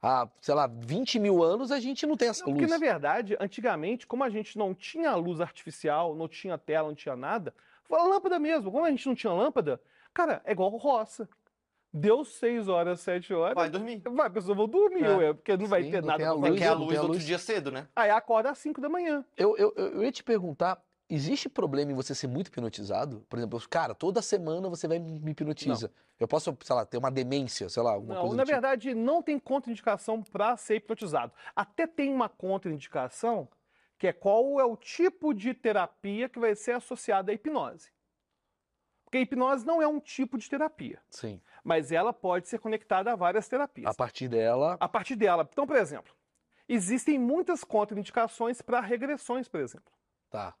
Há, 0.00 0.28
sei 0.40 0.54
lá, 0.54 0.66
20 0.66 1.18
mil 1.18 1.42
anos 1.42 1.70
a 1.70 1.78
gente 1.80 2.06
não 2.06 2.16
tem 2.16 2.28
essa 2.28 2.40
Não, 2.44 2.52
porque, 2.52 2.62
luz. 2.66 2.70
na 2.70 2.78
verdade, 2.78 3.36
antigamente, 3.40 4.06
como 4.06 4.24
a 4.24 4.30
gente 4.30 4.56
não 4.58 4.74
tinha 4.74 5.14
luz 5.14 5.40
artificial, 5.40 6.14
não 6.14 6.28
tinha 6.28 6.56
tela, 6.58 6.88
não 6.88 6.94
tinha 6.94 7.16
nada, 7.16 7.54
foi 7.84 7.98
a 7.98 8.04
lâmpada 8.04 8.38
mesmo. 8.38 8.70
Como 8.72 8.84
a 8.84 8.90
gente 8.90 9.06
não 9.06 9.14
tinha 9.14 9.32
lâmpada, 9.32 9.80
cara, 10.14 10.40
é 10.44 10.52
igual 10.52 10.70
roça. 10.70 11.28
Deu 11.96 12.24
6 12.24 12.66
horas, 12.66 12.98
7 13.00 13.32
horas, 13.32 13.54
Vai 13.54 13.70
dormir. 13.70 14.02
vai, 14.04 14.26
a 14.26 14.30
pessoa 14.30 14.56
vai 14.56 14.66
dormir, 14.66 15.04
É. 15.04 15.16
ué, 15.16 15.32
porque 15.32 15.56
não 15.56 15.66
vai 15.66 15.84
Sim, 15.84 15.90
ter 15.92 16.00
não 16.00 16.08
nada 16.08 16.18
tem 16.18 16.26
a 16.26 16.30
pra 16.30 16.34
luz, 16.34 16.42
fazer. 16.48 16.50
Porque 16.58 16.64
é 16.64 16.68
a 16.68 16.74
não 16.74 16.78
luz 16.80 16.88
tem 16.88 16.96
a 16.96 17.00
do 17.00 17.04
outro 17.04 17.14
luz. 17.18 17.24
dia 17.26 17.38
cedo, 17.38 17.70
né? 17.70 17.86
Aí 17.94 18.10
acorda 18.10 18.50
às 18.50 18.58
5 18.58 18.80
da 18.80 18.88
manhã. 18.88 19.24
Eu, 19.36 19.56
eu, 19.56 19.72
eu 19.76 20.02
ia 20.02 20.10
te 20.10 20.24
perguntar, 20.24 20.82
existe 21.08 21.48
problema 21.48 21.92
em 21.92 21.94
você 21.94 22.12
ser 22.12 22.26
muito 22.26 22.48
hipnotizado? 22.48 23.24
Por 23.28 23.38
exemplo, 23.38 23.62
cara, 23.70 23.94
toda 23.94 24.20
semana 24.20 24.68
você 24.68 24.88
vai 24.88 24.98
me 24.98 25.30
hipnotiza. 25.30 25.92
Eu 26.18 26.26
posso, 26.26 26.56
sei 26.64 26.74
lá, 26.74 26.84
ter 26.84 26.96
uma 26.96 27.12
demência, 27.12 27.68
sei 27.68 27.80
lá, 27.82 27.92
alguma 27.92 28.14
Não, 28.16 28.20
coisa 28.22 28.36
na 28.38 28.42
tipo. 28.42 28.52
verdade, 28.54 28.92
não 28.92 29.22
tem 29.22 29.38
contraindicação 29.38 30.20
para 30.20 30.56
ser 30.56 30.76
hipnotizado. 30.76 31.32
Até 31.54 31.86
tem 31.86 32.12
uma 32.12 32.28
contraindicação, 32.28 33.48
que 33.98 34.08
é 34.08 34.12
qual 34.12 34.58
é 34.58 34.64
o 34.64 34.76
tipo 34.76 35.32
de 35.32 35.54
terapia 35.54 36.28
que 36.28 36.40
vai 36.40 36.56
ser 36.56 36.72
associada 36.72 37.30
à 37.30 37.34
hipnose. 37.36 37.92
Porque 39.04 39.18
a 39.18 39.20
hipnose 39.20 39.64
não 39.64 39.80
é 39.80 39.86
um 39.86 40.00
tipo 40.00 40.36
de 40.36 40.50
terapia, 40.50 41.00
Sim. 41.08 41.40
Mas 41.64 41.90
ela 41.90 42.12
pode 42.12 42.46
ser 42.48 42.58
conectada 42.58 43.10
a 43.12 43.16
várias 43.16 43.48
terapias. 43.48 43.90
A 43.90 43.94
partir 43.94 44.28
dela, 44.28 44.76
A 44.78 44.86
partir 44.88 45.16
dela. 45.16 45.48
Então, 45.50 45.66
por 45.66 45.76
exemplo, 45.76 46.14
existem 46.68 47.18
muitas 47.18 47.64
contraindicações 47.64 48.60
para 48.62 48.80
regressões, 48.80 49.48
por 49.48 49.60
exemplo. 49.60 49.92
tá. 50.30 50.54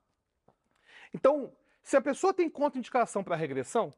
Então, 1.12 1.52
se 1.82 1.96
a 1.96 2.00
pessoa 2.00 2.34
tem 2.34 2.48
contraindicação 2.50 3.22
para 3.22 3.36
regressão, 3.36 3.94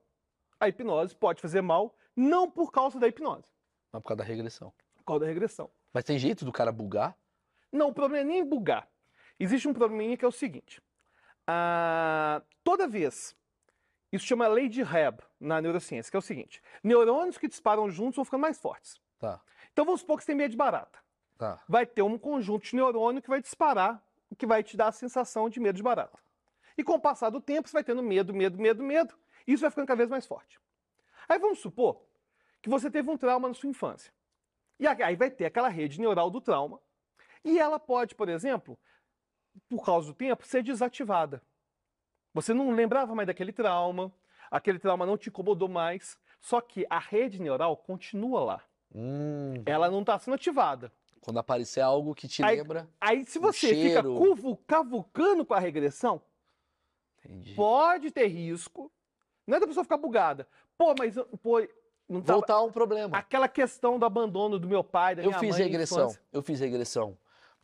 a 0.61 0.69
hipnose 0.69 1.15
pode 1.17 1.41
fazer 1.41 1.63
mal, 1.63 1.97
não 2.15 2.51
por 2.51 2.71
causa 2.71 2.99
da 3.01 3.09
hipnose, 3.09 3.49
Não 3.93 4.01
por 4.03 4.09
causa 4.09 4.19
da 4.23 4.25
regressão. 4.25 4.73
por 4.97 5.05
causa 5.05 5.21
da 5.21 5.27
regressão. 5.27 5.71
Mas 5.95 6.05
tem 6.05 6.19
jeito 6.19 6.45
do 6.45 6.53
cara 6.53 6.71
bugar? 6.73 7.17
Não, 7.73 7.89
o 7.89 7.95
problema 7.95 8.23
é 8.23 8.33
nem 8.35 8.45
bugar. 8.45 8.87
Existe 9.41 9.67
um 9.69 9.73
probleminha 9.73 10.17
que 10.17 10.25
é 10.25 10.29
o 10.29 10.33
seguinte. 10.33 10.83
ah, 11.47 12.43
toda 12.65 12.87
vez, 12.89 13.35
isso 14.13 14.27
chama 14.27 14.47
lei 14.49 14.69
de 14.69 14.83
Hebb 14.83 15.23
na 15.41 15.61
neurociência, 15.61 16.11
que 16.11 16.16
é 16.16 16.18
o 16.18 16.22
seguinte. 16.22 16.62
Neurônios 16.82 17.39
que 17.39 17.49
disparam 17.49 17.91
juntos 17.91 18.16
vão 18.16 18.24
ficando 18.24 18.41
mais 18.41 18.59
fortes. 18.59 19.01
Tá, 19.18 19.41
Então 19.72 19.84
vamos 19.84 20.01
supor 20.01 20.18
que 20.18 20.24
você 20.24 20.28
tem 20.32 20.37
medo 20.37 20.51
de 20.51 20.57
barata. 20.57 20.99
tá. 21.39 21.62
Vai 21.68 21.87
ter 21.87 22.03
um 22.03 22.18
conjunto 22.18 22.64
de 22.64 22.76
neurônio 22.76 23.22
que 23.22 23.28
vai 23.28 23.41
disparar, 23.41 24.03
que 24.37 24.47
vai 24.47 24.62
te 24.62 24.76
dar 24.76 24.89
a 24.89 24.93
sensação 24.93 25.49
de 25.49 25.61
medo 25.61 25.76
de 25.76 25.82
barata. 25.82 26.18
E 26.76 26.84
com 26.84 26.95
o 26.95 27.01
passar 27.01 27.30
do 27.30 27.41
tempo, 27.41 27.68
você 27.68 27.72
vai 27.72 27.84
tendo 27.84 28.03
medo, 28.03 28.34
medo, 28.34 28.59
medo, 28.59 28.82
medo, 28.82 29.14
e 29.47 29.53
isso 29.53 29.62
vai 29.62 29.70
ficando 29.70 29.87
cada 29.87 29.99
vez 29.99 30.11
mais 30.11 30.26
forte. 30.26 30.61
Aí 31.28 31.39
vamos 31.39 31.59
supor 31.59 32.03
que 32.61 32.68
você 32.68 32.91
teve 32.91 33.11
um 33.11 33.16
trauma 33.16 33.49
na 33.49 33.55
sua 33.55 33.70
infância. 33.70 34.12
E 34.78 34.87
aí 34.87 35.16
vai 35.16 35.30
ter 35.30 35.47
aquela 35.47 35.68
rede 35.68 35.99
neural 36.01 36.30
do 36.30 36.41
trauma, 36.41 36.80
e 37.43 37.59
ela 37.59 37.78
pode, 37.78 38.14
por 38.14 38.28
exemplo, 38.28 38.78
por 39.68 39.84
causa 39.84 40.09
do 40.09 40.14
tempo, 40.14 40.47
ser 40.47 40.62
desativada. 40.62 41.41
Você 42.34 42.53
não 42.53 42.72
lembrava 42.72 43.14
mais 43.14 43.26
daquele 43.26 43.53
trauma, 43.53 44.12
aquele 44.51 44.79
trauma 44.79 45.05
não 45.07 45.17
te 45.17 45.29
incomodou 45.29 45.69
mais, 45.69 46.19
só 46.41 46.61
que 46.61 46.87
a 46.91 46.99
rede 46.99 47.41
neural 47.41 47.77
continua 47.77 48.45
lá. 48.45 48.63
Hum, 48.95 49.63
Ela 49.67 49.91
não 49.91 50.01
está 50.01 50.19
sendo 50.19 50.35
ativada. 50.35 50.91
quando 51.21 51.39
aparecer 51.39 51.81
algo 51.81 52.15
que 52.15 52.29
te 52.29 52.43
Aí- 52.45 52.57
lembra. 52.59 52.89
Aí, 53.01 53.25
se 53.25 53.39
você 53.39 53.75
fica 53.75 54.03
cuvu- 54.03 54.57
cavucando 54.67 55.45
com 55.45 55.55
a 55.55 55.59
regressão, 55.59 56.23
Entendi. 57.25 57.55
pode 57.55 58.11
ter 58.11 58.27
risco. 58.29 58.91
Não 59.47 59.57
é 59.57 59.61
da 59.61 59.67
pessoa 59.67 59.85
ficar 59.85 59.97
bugada. 59.97 60.47
Pô, 60.79 60.95
mas 60.99 61.15
pô, 61.43 61.61
não 62.09 62.21
tava... 62.21 62.39
Voltar 62.39 62.55
a 62.55 62.63
um 62.63 62.71
problema. 62.71 63.17
Aquela 63.19 63.49
questão 63.49 63.99
do 63.99 64.05
abandono 64.07 64.59
do 64.59 64.69
meu 64.69 64.85
pai, 64.85 65.15
da 65.17 65.23
Eu 65.23 65.29
minha 65.29 65.39
fiz 65.41 65.51
mãe. 65.57 65.63
regressão. 65.65 65.99
infância. 66.05 66.23
Eu 66.33 66.43
fiz 66.43 66.61
regressão. 66.61 67.17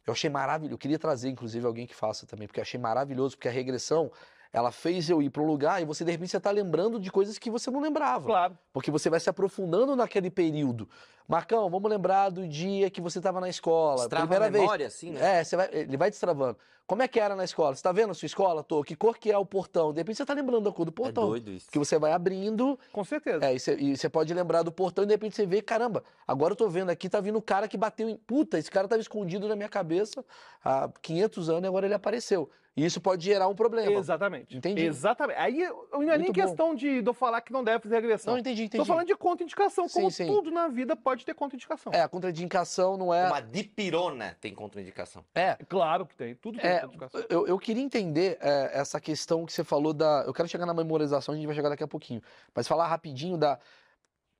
Eu 0.05 0.13
achei 0.13 0.29
maravilhoso. 0.29 0.75
Eu 0.75 0.79
queria 0.79 0.99
trazer, 0.99 1.29
inclusive, 1.29 1.65
alguém 1.65 1.87
que 1.87 1.95
faça 1.95 2.27
também, 2.27 2.49
porque 2.49 2.59
eu 2.59 2.63
achei 2.63 2.81
maravilhoso, 2.81 3.37
porque 3.37 3.47
a 3.49 3.53
regressão, 3.53 4.11
ela 4.53 4.71
fez 4.71 5.09
eu 5.09 5.23
ir 5.23 5.31
para 5.31 5.43
um 5.43 5.47
lugar 5.47 5.81
e 5.81 5.85
você, 5.85 6.05
de 6.05 6.11
repente, 6.11 6.31
você 6.31 6.41
tá 6.41 6.51
lembrando 6.51 7.01
de 7.01 7.11
coisas 7.11 7.39
que 7.39 7.51
você 7.51 7.71
não 7.71 7.81
lembrava. 7.81 8.27
Claro. 8.27 8.59
Porque 8.73 8.91
você 8.91 9.09
vai 9.09 9.19
se 9.19 9.31
aprofundando 9.31 9.97
naquele 9.97 10.31
período. 10.31 10.89
Marcão, 11.27 11.71
vamos 11.71 11.89
lembrar 11.91 12.29
do 12.31 12.47
dia 12.47 12.91
que 12.91 13.01
você 13.01 13.19
estava 13.19 13.41
na 13.41 13.49
escola. 13.49 14.01
Destrava 14.01 14.27
primeira 14.27 14.47
a 14.47 14.51
vez. 14.51 14.61
memória, 14.63 14.87
assim, 14.89 15.11
né? 15.13 15.41
É, 15.41 15.45
você 15.45 15.57
vai, 15.57 15.69
ele 15.73 15.97
vai 15.97 16.11
destravando. 16.11 16.59
Como 16.85 17.01
é 17.01 17.09
que 17.09 17.19
era 17.19 17.35
na 17.35 17.45
escola? 17.45 17.75
Você 17.75 17.83
tá 17.83 17.93
vendo 17.93 18.11
a 18.11 18.15
sua 18.15 18.27
escola? 18.27 18.63
Tô. 18.63 18.83
Que 18.83 18.95
cor 18.97 19.17
que 19.17 19.31
é 19.31 19.39
o 19.39 19.47
portão? 19.47 19.93
De 19.93 20.01
repente 20.01 20.17
você 20.17 20.27
tá 20.27 20.35
lembrando 20.35 20.65
da 20.65 20.73
cor 20.73 20.85
do 20.85 20.91
É 20.91 20.95
portão. 20.95 21.29
doido 21.29 21.51
isso. 21.53 21.71
Que 21.71 21.79
você 21.79 21.97
vai 21.99 22.13
abrindo, 22.13 22.79
Com 22.93 23.05
certeza. 23.05 23.47
é, 23.47 23.55
e 23.55 23.59
você, 23.61 23.75
e 23.77 23.97
você 23.97 24.09
pode 24.11 24.35
lembrar 24.35 24.63
do 24.63 24.73
portão 24.73 25.05
e 25.05 25.07
de 25.07 25.15
repente 25.15 25.37
você 25.37 25.47
vê, 25.47 25.63
caramba, 25.63 26.03
agora 26.27 26.53
eu 26.53 26.57
tô 26.57 26.69
vendo 26.69 26.91
aqui, 26.91 27.09
tá 27.09 27.21
vindo 27.21 27.39
o 27.39 27.43
cara 27.43 27.67
que 27.69 27.79
bateu 27.79 28.09
em. 28.09 28.17
Puta, 28.17 28.59
esse 28.59 28.71
cara 28.71 28.87
tava 28.89 29.01
escondido 29.01 29.49
na 29.49 29.57
minha 29.57 29.69
cabeça 29.69 30.23
há 30.63 30.91
500 31.01 31.49
anos 31.49 31.63
e 31.65 31.67
agora 31.69 31.87
ele 31.87 31.95
apareceu. 31.95 32.51
E 32.75 32.87
isso 32.87 33.03
pode 33.03 33.23
gerar 33.23 33.49
um 33.49 33.55
problema. 33.55 33.93
Exatamente. 33.93 34.57
Entendi. 34.57 34.83
Exatamente. 34.83 35.39
Aí 35.39 35.59
não 35.93 36.11
é 36.11 36.17
nem 36.17 36.29
bom. 36.29 36.33
questão 36.33 36.75
de, 36.75 37.03
de 37.03 37.07
eu 37.09 37.13
falar 37.13 37.43
que 37.43 37.53
não 37.53 37.63
deve 37.63 37.83
fazer 37.83 37.97
regressão. 37.97 38.33
Não, 38.33 38.41
entendi, 38.41 38.63
entendi. 38.65 38.79
Tô 38.83 38.87
falando 38.87 39.07
de 39.07 39.15
contraindicação. 39.15 39.87
Sim, 39.89 39.95
Como 40.01 40.11
sim. 40.11 40.27
tudo 40.27 40.51
na 40.51 40.69
vida 40.69 40.97
pode 40.97 41.27
ter 41.27 41.35
contraindicação. 41.35 41.93
É, 41.93 42.01
a 42.01 42.09
contraindicação 42.09 42.97
não 42.97 43.13
é. 43.13 43.27
Uma 43.27 43.41
dipirona 43.41 44.39
tem 44.41 44.55
contraindicação. 44.55 45.23
É, 45.35 45.57
Claro 45.69 46.07
que 46.07 46.17
tem. 46.17 46.35
Tudo 46.35 46.59
tem 46.59 46.71
É, 46.71 46.75
contraindicação. 46.81 47.25
eu, 47.29 47.47
eu 47.47 47.59
queria 47.59 47.83
entender 47.83 48.39
é, 48.41 48.71
essa 48.73 48.99
questão 48.99 49.45
que 49.45 49.53
você 49.53 49.63
falou 49.63 49.93
da. 49.93 50.25
Eu 50.27 50.33
quero 50.33 50.49
chegar 50.49 50.65
na 50.65 50.73
memorização, 50.73 51.35
a 51.35 51.37
gente 51.37 51.47
vai 51.47 51.55
chegar 51.55 51.69
daqui 51.69 51.85
a 51.85 51.89
pouquinho. 51.89 52.23
Mas 52.55 52.67
falar 52.67 52.87
rapidinho 52.89 53.37
da. 53.37 53.59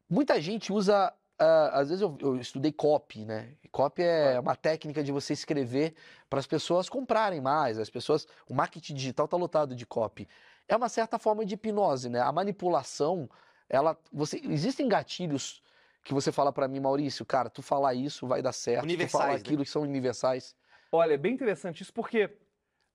Muita 0.09 0.41
gente 0.41 0.73
usa. 0.73 1.13
Ah, 1.39 1.81
às 1.81 1.89
vezes 1.89 2.03
eu, 2.03 2.17
eu 2.21 2.37
estudei 2.37 2.73
copy, 2.73 3.25
né? 3.25 3.55
Copy 3.71 4.03
é 4.03 4.39
uma 4.39 4.55
técnica 4.55 5.03
de 5.03 5.11
você 5.11 5.33
escrever 5.33 5.95
para 6.29 6.39
as 6.39 6.47
pessoas 6.47 6.89
comprarem 6.89 7.41
mais. 7.41 7.79
As 7.79 7.91
pessoas. 7.91 8.27
O 8.49 8.55
marketing 8.55 8.95
digital 8.95 9.27
tá 9.27 9.37
lotado 9.37 9.75
de 9.75 9.87
copy. 9.87 10.29
É 10.69 10.77
uma 10.77 10.89
certa 10.89 11.19
forma 11.19 11.45
de 11.45 11.55
hipnose, 11.55 12.09
né? 12.09 12.21
A 12.21 12.31
manipulação, 12.31 13.29
ela. 13.69 13.99
Você, 14.13 14.41
existem 14.45 14.89
gatilhos 14.89 15.63
que 16.05 16.15
você 16.15 16.33
fala 16.33 16.53
para 16.53 16.69
mim, 16.69 16.81
Maurício, 16.81 17.25
cara, 17.25 17.49
tu 17.49 17.63
falar 17.63 17.95
isso 17.95 18.27
vai 18.27 18.43
dar 18.43 18.53
certo. 18.53 18.81
tu 18.81 18.85
Universais, 18.85 19.13
falar 19.13 19.35
né? 19.35 19.39
aquilo 19.39 19.65
que 19.65 19.71
são 19.71 19.83
universais. 19.83 20.57
Olha, 20.91 21.15
é 21.15 21.17
bem 21.17 21.33
interessante 21.33 21.83
isso, 21.83 21.93
porque 21.93 22.31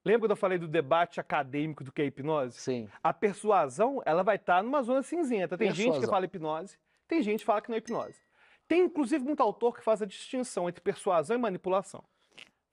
lembra 0.05 0.21
quando 0.21 0.31
eu 0.31 0.37
falei 0.37 0.57
do 0.57 0.67
debate 0.67 1.19
acadêmico 1.19 1.83
do 1.83 1.91
que 1.91 2.01
é 2.01 2.05
hipnose? 2.05 2.59
Sim. 2.59 2.89
A 3.01 3.13
persuasão, 3.13 4.01
ela 4.05 4.23
vai 4.23 4.35
estar 4.35 4.61
numa 4.61 4.81
zona 4.83 5.01
cinzenta. 5.01 5.57
Tem 5.57 5.69
gente 5.69 5.77
que 5.77 5.83
Persuasão. 5.83 6.09
fala 6.09 6.25
hipnose, 6.25 6.77
tem 7.07 7.21
gente 7.21 7.39
que 7.39 7.45
fala 7.45 7.61
que 7.61 7.69
não 7.69 7.75
é 7.75 7.79
hipnose. 7.79 8.26
Tem, 8.67 8.81
inclusive, 8.81 9.23
muito 9.23 9.41
autor 9.41 9.75
que 9.75 9.83
faz 9.83 10.01
a 10.01 10.05
distinção 10.05 10.67
entre 10.67 10.81
persuasão 10.81 11.37
e 11.37 11.39
manipulação. 11.39 12.03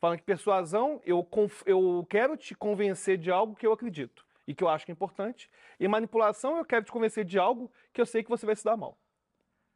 Falando 0.01 0.19
que 0.19 0.25
persuasão, 0.25 1.01
eu, 1.05 1.27
eu 1.65 2.07
quero 2.11 2.37
te 2.37 2.55
convencer 2.55 3.17
de 3.17 3.31
algo 3.31 3.55
que 3.55 3.67
eu 3.67 3.73
acredito 3.73 4.27
e 4.47 4.55
que 4.55 4.63
eu 4.63 4.69
acho 4.69 4.85
que 4.85 4.93
é 4.93 4.95
importante. 4.95 5.49
E 5.79 5.89
manipulação, 5.89 6.59
eu 6.59 6.65
quero 6.65 6.85
te 6.85 6.93
convencer 6.93 7.25
de 7.25 7.39
algo 7.39 7.71
que 7.93 8.01
eu 8.01 8.07
sei 8.07 8.23
que 8.23 8.29
você 8.29 8.45
vai 8.45 8.57
se 8.57 8.65
dar 8.65 8.77
mal. 8.77 8.99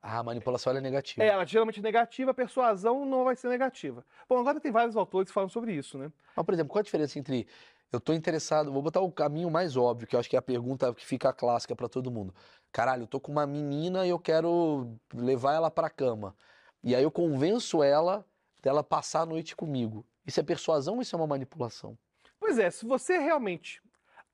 Ah, 0.01 0.19
a 0.19 0.23
manipulação 0.23 0.71
ela 0.71 0.79
é 0.79 0.83
negativa. 0.83 1.25
É, 1.25 1.29
ela 1.29 1.45
geralmente 1.45 1.81
é 1.81 1.83
negativa, 1.83 2.31
a 2.31 2.35
persuasão 2.35 3.05
não 3.05 3.25
vai 3.25 3.35
ser 3.35 3.49
negativa. 3.49 4.05
Bom, 4.29 4.39
agora 4.39 4.61
tem 4.61 4.71
vários 4.71 4.97
autores 4.97 5.29
que 5.29 5.35
falam 5.35 5.49
sobre 5.49 5.73
isso, 5.73 5.99
né? 5.99 6.13
Mas, 6.37 6.47
por 6.47 6.55
exemplo, 6.55 6.71
qual 6.71 6.81
a 6.81 6.85
diferença 6.85 7.19
entre 7.19 7.49
eu 7.93 8.01
tô 8.01 8.13
interessado, 8.13 8.73
vou 8.73 8.83
botar 8.83 9.01
o 9.01 9.11
caminho 9.11 9.51
mais 9.51 9.77
óbvio, 9.77 10.07
que 10.07 10.15
eu 10.15 10.21
acho 10.21 10.29
que 10.29 10.37
é 10.37 10.39
a 10.39 10.43
pergunta 10.43 10.93
que 10.95 11.05
fica 11.05 11.33
clássica 11.33 11.75
pra 11.75 11.89
todo 11.89 12.11
mundo. 12.11 12.35
Caralho, 12.71 13.05
eu 13.05 13.07
tô 13.07 13.19
com 13.19 13.33
uma 13.33 13.47
menina 13.47 14.07
e 14.07 14.11
eu 14.11 14.19
quero 14.19 14.95
levar 15.15 15.55
ela 15.55 15.71
pra 15.71 15.89
cama. 15.89 16.37
E 16.83 16.95
aí 16.95 17.03
eu 17.03 17.11
convenço 17.11 17.83
ela 17.83 18.25
dela 18.63 18.85
passar 18.85 19.23
a 19.23 19.27
noite 19.27 19.57
comigo. 19.57 20.07
Isso 20.27 20.39
é 20.39 20.43
persuasão 20.43 20.97
ou 20.97 21.03
isso 21.03 21.17
é 21.17 21.19
uma 21.19 21.27
manipulação? 21.27 21.97
Pois 22.39 22.59
é, 22.59 22.71
se 22.71 22.85
você 22.85 23.19
realmente 23.19 23.83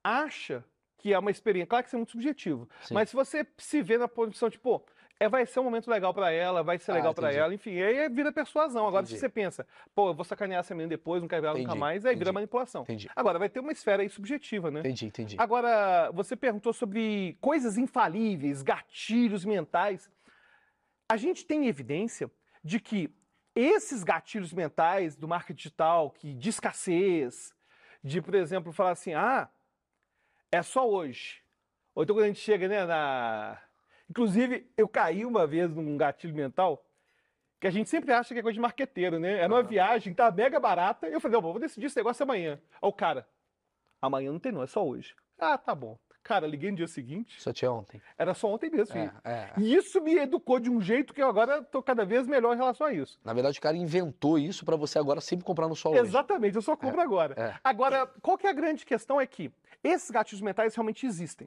acha 0.02 0.64
que 0.98 1.12
é 1.12 1.18
uma 1.18 1.30
experiência, 1.30 1.68
claro 1.68 1.84
que 1.84 1.88
isso 1.88 1.96
é 1.96 1.98
muito 1.98 2.12
subjetivo, 2.12 2.68
Sim. 2.82 2.94
mas 2.94 3.10
se 3.10 3.16
você 3.16 3.46
se 3.58 3.82
vê 3.82 3.96
na 3.96 4.08
posição 4.08 4.48
de, 4.48 4.58
pô, 4.58 4.84
é, 5.20 5.28
vai 5.28 5.46
ser 5.46 5.60
um 5.60 5.64
momento 5.64 5.88
legal 5.88 6.12
pra 6.12 6.30
ela, 6.30 6.62
vai 6.62 6.78
ser 6.78 6.90
Ah, 6.90 6.94
legal 6.94 7.14
pra 7.14 7.28
entendi. 7.28 7.40
ela, 7.40 7.54
enfim, 7.54 7.80
aí 7.80 7.96
é- 7.98 8.08
vira 8.08 8.32
persuasão. 8.32 8.86
Agora, 8.86 9.06
se 9.06 9.12
Entendi. 9.12 9.20
você 9.20 9.28
pensa, 9.28 9.66
pô, 9.94 10.08
eu 10.10 10.14
vou 10.14 10.24
sacanear 10.24 10.60
essa 10.60 10.74
menina 10.74 10.90
depois, 10.90 11.22
não 11.22 11.28
quero 11.28 11.42
ver 11.42 11.48
ela 11.48 11.58
nunca 11.58 11.70
Entendi, 11.70 11.80
mais, 11.80 12.04
aí 12.04 12.14
vira 12.14 12.24
entendi. 12.24 12.34
manipulação. 12.34 12.82
Entendi. 12.82 13.08
Agora, 13.14 13.38
vai 13.38 13.48
ter 13.48 13.60
uma 13.60 13.72
esfera 13.72 14.02
aí 14.02 14.08
subjetiva, 14.08 14.70
né? 14.70 14.80
Entendi, 14.80 15.06
entendi. 15.06 15.36
Agora, 15.38 16.10
você 16.12 16.34
perguntou 16.36 16.72
sobre 16.72 17.38
coisas 17.40 17.78
infalíveis, 17.78 18.62
gatilhos 18.62 19.44
mentais. 19.44 20.10
A 21.08 21.16
gente 21.16 21.44
tem 21.46 21.66
evidência 21.68 22.30
de 22.62 22.80
que 22.80 23.14
esses 23.54 24.02
gatilhos 24.02 24.52
mentais 24.52 25.14
do 25.16 25.28
marketing 25.28 25.56
digital, 25.56 26.10
que 26.10 26.34
de 26.34 26.48
escassez, 26.48 27.54
de, 28.02 28.20
por 28.20 28.34
exemplo, 28.34 28.72
falar 28.72 28.90
assim, 28.90 29.14
ah, 29.14 29.48
é 30.50 30.60
só 30.62 30.88
hoje. 30.88 31.40
Ou 31.94 32.02
então 32.02 32.16
quando 32.16 32.24
a 32.24 32.28
gente 32.28 32.40
chega, 32.40 32.66
né, 32.66 32.84
na... 32.84 33.58
Inclusive, 34.08 34.70
eu 34.76 34.86
caí 34.88 35.24
uma 35.24 35.46
vez 35.46 35.70
num 35.74 35.96
gatilho 35.96 36.34
mental 36.34 36.84
que 37.60 37.66
a 37.66 37.70
gente 37.70 37.88
sempre 37.88 38.12
acha 38.12 38.34
que 38.34 38.40
é 38.40 38.42
coisa 38.42 38.54
de 38.54 38.60
marqueteiro, 38.60 39.18
né? 39.18 39.38
Era 39.38 39.52
uma 39.52 39.60
Aham. 39.60 39.68
viagem, 39.68 40.12
tá 40.12 40.30
mega 40.30 40.60
barata, 40.60 41.08
e 41.08 41.12
eu 41.12 41.20
falei, 41.20 41.34
não, 41.34 41.40
vou 41.42 41.58
decidir 41.58 41.86
esse 41.86 41.96
negócio 41.96 42.22
amanhã. 42.22 42.60
Aí 42.74 42.88
o 42.88 42.92
cara, 42.92 43.26
amanhã 44.02 44.30
não 44.30 44.38
tem 44.38 44.52
não, 44.52 44.62
é 44.62 44.66
só 44.66 44.86
hoje. 44.86 45.14
Ah, 45.38 45.56
tá 45.56 45.74
bom. 45.74 45.98
Cara, 46.22 46.46
liguei 46.46 46.70
no 46.70 46.76
dia 46.78 46.86
seguinte, 46.86 47.40
Só 47.40 47.52
tinha 47.52 47.70
ontem. 47.70 48.00
era 48.16 48.32
só 48.32 48.48
ontem 48.48 48.70
mesmo. 48.70 48.98
É, 48.98 49.12
é. 49.24 49.50
E 49.58 49.74
isso 49.74 50.00
me 50.00 50.16
educou 50.16 50.58
de 50.58 50.70
um 50.70 50.80
jeito 50.80 51.12
que 51.12 51.22
eu 51.22 51.28
agora 51.28 51.62
tô 51.62 51.82
cada 51.82 52.04
vez 52.04 52.26
melhor 52.26 52.54
em 52.54 52.56
relação 52.56 52.86
a 52.86 52.92
isso. 52.94 53.18
Na 53.22 53.34
verdade, 53.34 53.58
o 53.58 53.62
cara 53.62 53.76
inventou 53.76 54.38
isso 54.38 54.64
pra 54.64 54.74
você 54.76 54.98
agora 54.98 55.20
sempre 55.20 55.44
comprar 55.44 55.68
no 55.68 55.76
sol 55.76 55.92
hoje. 55.92 56.02
Exatamente, 56.02 56.56
eu 56.56 56.62
só 56.62 56.76
compro 56.76 57.00
agora. 57.00 57.34
é. 57.38 57.54
Agora, 57.62 58.06
qual 58.22 58.38
que 58.38 58.46
é 58.46 58.50
a 58.50 58.54
grande 58.54 58.86
questão 58.86 59.20
é 59.20 59.26
que 59.26 59.52
esses 59.82 60.10
gatilhos 60.10 60.40
mentais 60.40 60.74
realmente 60.74 61.04
existem. 61.06 61.46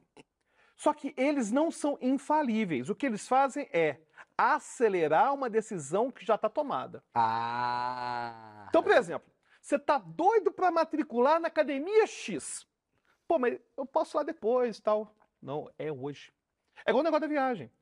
Só 0.78 0.94
que 0.94 1.12
eles 1.16 1.50
não 1.50 1.72
são 1.72 1.98
infalíveis. 2.00 2.88
O 2.88 2.94
que 2.94 3.04
eles 3.04 3.26
fazem 3.26 3.68
é 3.72 4.00
acelerar 4.36 5.34
uma 5.34 5.50
decisão 5.50 6.08
que 6.08 6.24
já 6.24 6.36
está 6.36 6.48
tomada. 6.48 7.02
Ah. 7.12 8.66
Então, 8.68 8.80
por 8.80 8.92
exemplo, 8.92 9.28
você 9.60 9.76
tá 9.76 9.98
doido 9.98 10.52
para 10.52 10.70
matricular 10.70 11.40
na 11.40 11.48
academia 11.48 12.06
X. 12.06 12.64
Pô, 13.26 13.40
mas 13.40 13.58
eu 13.76 13.84
posso 13.84 14.16
ir 14.16 14.18
lá 14.18 14.22
depois 14.22 14.78
e 14.78 14.82
tal. 14.82 15.12
Não, 15.42 15.68
é 15.76 15.90
hoje. 15.90 16.32
É 16.86 16.90
igual 16.90 17.00
o 17.00 17.04
negócio 17.04 17.22
da 17.22 17.26
viagem. 17.26 17.72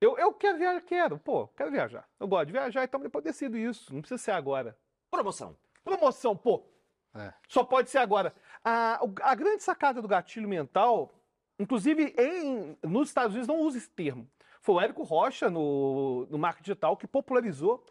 Eu, 0.00 0.18
eu 0.18 0.34
quero 0.34 0.58
viajar, 0.58 0.80
quero. 0.80 1.18
Pô, 1.20 1.46
quero 1.46 1.70
viajar. 1.70 2.08
Eu 2.18 2.26
gosto 2.26 2.46
de 2.46 2.52
viajar, 2.52 2.82
então 2.82 2.98
depois 2.98 3.24
decido 3.24 3.56
isso. 3.56 3.94
Não 3.94 4.00
precisa 4.00 4.20
ser 4.20 4.32
agora. 4.32 4.76
Promoção. 5.08 5.56
Promoção, 5.84 6.36
pô. 6.36 6.66
É. 7.14 7.32
Só 7.48 7.62
pode 7.62 7.88
ser 7.88 7.98
agora. 7.98 8.34
A, 8.64 8.98
a 9.22 9.34
grande 9.36 9.62
sacada 9.62 10.02
do 10.02 10.08
gatilho 10.08 10.48
mental, 10.48 11.14
inclusive 11.58 12.14
em, 12.18 12.76
nos 12.82 13.08
Estados 13.08 13.32
Unidos 13.32 13.48
não 13.48 13.60
usa 13.60 13.78
esse 13.78 13.90
termo. 13.90 14.28
Foi 14.60 14.74
o 14.76 14.80
Érico 14.80 15.02
Rocha, 15.02 15.50
no, 15.50 16.26
no 16.30 16.38
marketing 16.38 16.64
digital, 16.64 16.96
que 16.96 17.06
popularizou. 17.06 17.84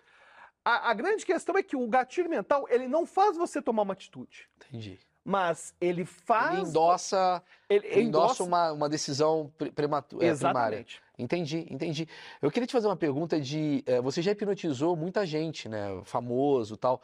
A, 0.65 0.89
a 0.91 0.93
grande 0.93 1.25
questão 1.25 1.57
é 1.57 1.61
que 1.61 1.75
o 1.75 1.87
gatilho 1.87 2.29
mental, 2.29 2.65
ele 2.69 2.87
não 2.87 3.05
faz 3.05 3.37
você 3.37 3.61
tomar 3.61 3.83
uma 3.83 3.93
atitude, 3.93 4.49
Entendi. 4.55 4.97
mas 5.23 5.75
ele 5.79 6.05
faz... 6.05 6.57
Ele 6.57 6.69
endossa, 6.69 7.43
ele 7.69 7.85
ele 7.87 8.01
endossa 8.03 8.43
uma, 8.43 8.71
uma 8.71 8.89
decisão 8.89 9.53
pre- 9.57 9.71
prematu- 9.71 10.15
é, 10.15 10.33
primária. 10.33 10.77
Exatamente. 10.77 11.03
Entendi, 11.19 11.67
entendi. 11.69 12.07
Eu 12.41 12.49
queria 12.49 12.65
te 12.65 12.71
fazer 12.71 12.87
uma 12.87 12.95
pergunta 12.95 13.39
de. 13.39 13.83
eh, 13.85 14.01
você 14.01 14.19
já 14.19 14.31
hipnotizou 14.31 14.95
muita 14.95 15.27
gente, 15.27 15.69
né? 15.69 16.01
Famoso 16.05 16.75
tal. 16.75 17.03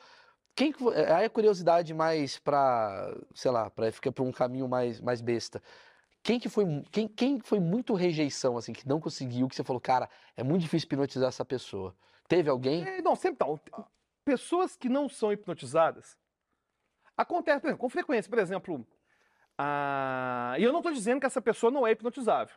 Quem 0.55 0.73
aí 1.15 1.25
a 1.25 1.29
curiosidade 1.29 1.93
mais 1.93 2.39
pra, 2.39 3.15
sei 3.35 3.51
lá, 3.51 3.69
para 3.69 3.91
ficar 3.91 4.11
por 4.11 4.23
um 4.23 4.31
caminho 4.31 4.67
mais, 4.67 4.99
mais 4.99 5.21
besta. 5.21 5.61
Quem 6.21 6.39
que 6.39 6.49
foi, 6.49 6.65
quem, 6.91 7.07
quem 7.07 7.39
foi 7.39 7.59
muito 7.59 7.93
rejeição, 7.93 8.57
assim, 8.57 8.73
que 8.73 8.87
não 8.87 8.99
conseguiu, 8.99 9.47
que 9.47 9.55
você 9.55 9.63
falou, 9.63 9.79
cara, 9.79 10.09
é 10.35 10.43
muito 10.43 10.61
difícil 10.61 10.85
hipnotizar 10.85 11.29
essa 11.29 11.45
pessoa? 11.45 11.95
Teve 12.27 12.49
alguém? 12.49 12.87
É, 12.87 13.01
não, 13.01 13.15
sempre 13.15 13.35
então. 13.35 13.59
Pessoas 14.23 14.75
que 14.75 14.89
não 14.89 15.09
são 15.09 15.31
hipnotizadas 15.31 16.17
acontece, 17.17 17.59
por 17.59 17.67
exemplo, 17.67 17.81
com 17.81 17.89
frequência. 17.89 18.29
Por 18.29 18.39
exemplo, 18.39 18.87
a... 19.57 20.55
e 20.57 20.63
eu 20.63 20.71
não 20.71 20.79
estou 20.79 20.93
dizendo 20.93 21.19
que 21.19 21.25
essa 21.25 21.41
pessoa 21.41 21.71
não 21.71 21.85
é 21.87 21.91
hipnotizável. 21.91 22.55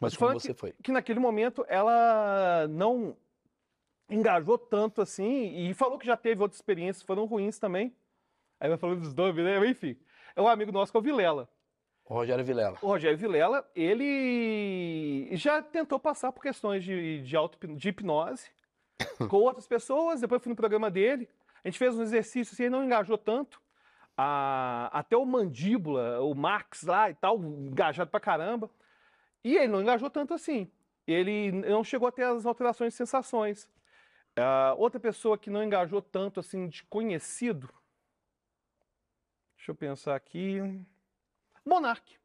Mas 0.00 0.16
como 0.16 0.34
você 0.34 0.54
foi? 0.54 0.72
que 0.82 0.92
naquele 0.92 1.18
momento 1.18 1.64
ela 1.68 2.68
não 2.68 3.16
engajou 4.08 4.56
tanto 4.56 5.02
assim 5.02 5.54
e 5.54 5.74
falou 5.74 5.98
que 5.98 6.06
já 6.06 6.16
teve 6.16 6.40
outras 6.40 6.58
experiências 6.58 7.02
que 7.02 7.06
foram 7.06 7.24
ruins 7.24 7.58
também. 7.58 7.94
Aí 8.60 8.68
vai 8.68 8.78
falando 8.78 9.00
dos 9.00 9.14
nomes, 9.14 9.44
né? 9.44 9.66
Enfim, 9.68 9.98
é 10.34 10.40
um 10.40 10.48
amigo 10.48 10.72
nosso 10.72 10.92
que 10.92 10.96
é 10.96 11.00
o 11.00 11.02
Vilela. 11.02 11.48
O 12.08 12.14
Rogério 12.14 12.44
Vilela. 12.44 12.78
O 12.80 12.86
Rogério 12.86 13.18
Vilela, 13.18 13.68
ele 13.76 15.28
já 15.32 15.60
tentou 15.62 16.00
passar 16.00 16.32
por 16.32 16.42
questões 16.42 16.82
de, 16.82 17.22
de, 17.22 17.36
auto, 17.36 17.58
de 17.66 17.88
hipnose 17.88 18.50
com 19.28 19.36
outras 19.36 19.66
pessoas, 19.66 20.20
depois 20.20 20.42
fui 20.42 20.50
no 20.50 20.56
programa 20.56 20.90
dele, 20.90 21.28
a 21.62 21.68
gente 21.68 21.78
fez 21.78 21.94
um 21.98 22.02
exercício 22.02 22.54
assim, 22.54 22.64
ele 22.64 22.70
não 22.70 22.84
engajou 22.84 23.18
tanto. 23.18 23.60
A- 24.16 24.88
até 24.92 25.16
o 25.16 25.24
Mandíbula, 25.26 26.20
o 26.22 26.34
Max 26.34 26.82
lá 26.82 27.10
e 27.10 27.14
tal, 27.14 27.38
engajado 27.38 28.10
pra 28.10 28.18
caramba. 28.18 28.70
E 29.44 29.56
ele 29.56 29.68
não 29.68 29.80
engajou 29.82 30.08
tanto 30.10 30.34
assim. 30.34 30.70
Ele 31.06 31.52
não 31.52 31.84
chegou 31.84 32.08
a 32.08 32.12
ter 32.12 32.24
as 32.24 32.44
alterações 32.44 32.92
de 32.92 32.96
sensações. 32.96 33.68
Ah, 34.36 34.74
outra 34.76 34.98
pessoa 34.98 35.38
que 35.38 35.50
não 35.50 35.62
engajou 35.62 36.02
tanto 36.02 36.40
assim 36.40 36.68
de 36.68 36.82
conhecido. 36.84 37.68
Deixa 39.56 39.70
eu 39.70 39.74
pensar 39.74 40.14
aqui. 40.16 40.60
Monark. 41.68 42.16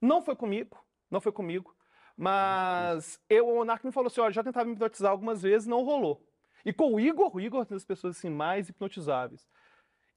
Não 0.00 0.22
foi 0.22 0.34
comigo, 0.34 0.82
não 1.10 1.20
foi 1.20 1.32
comigo. 1.32 1.76
Mas 2.16 3.20
eu, 3.28 3.48
o 3.48 3.56
Monark 3.56 3.84
me 3.84 3.92
falou 3.92 4.08
assim: 4.08 4.20
olha, 4.20 4.32
já 4.32 4.42
tentava 4.44 4.66
me 4.66 4.72
hipnotizar 4.72 5.10
algumas 5.10 5.42
vezes, 5.42 5.66
não 5.66 5.82
rolou. 5.82 6.26
E 6.64 6.72
com 6.72 6.92
o 6.94 7.00
Igor, 7.00 7.34
o 7.34 7.40
Igor 7.40 7.60
é 7.60 7.62
uma 7.62 7.70
das 7.70 7.84
pessoas 7.84 8.16
assim, 8.18 8.28
mais 8.28 8.68
hipnotizáveis. 8.68 9.48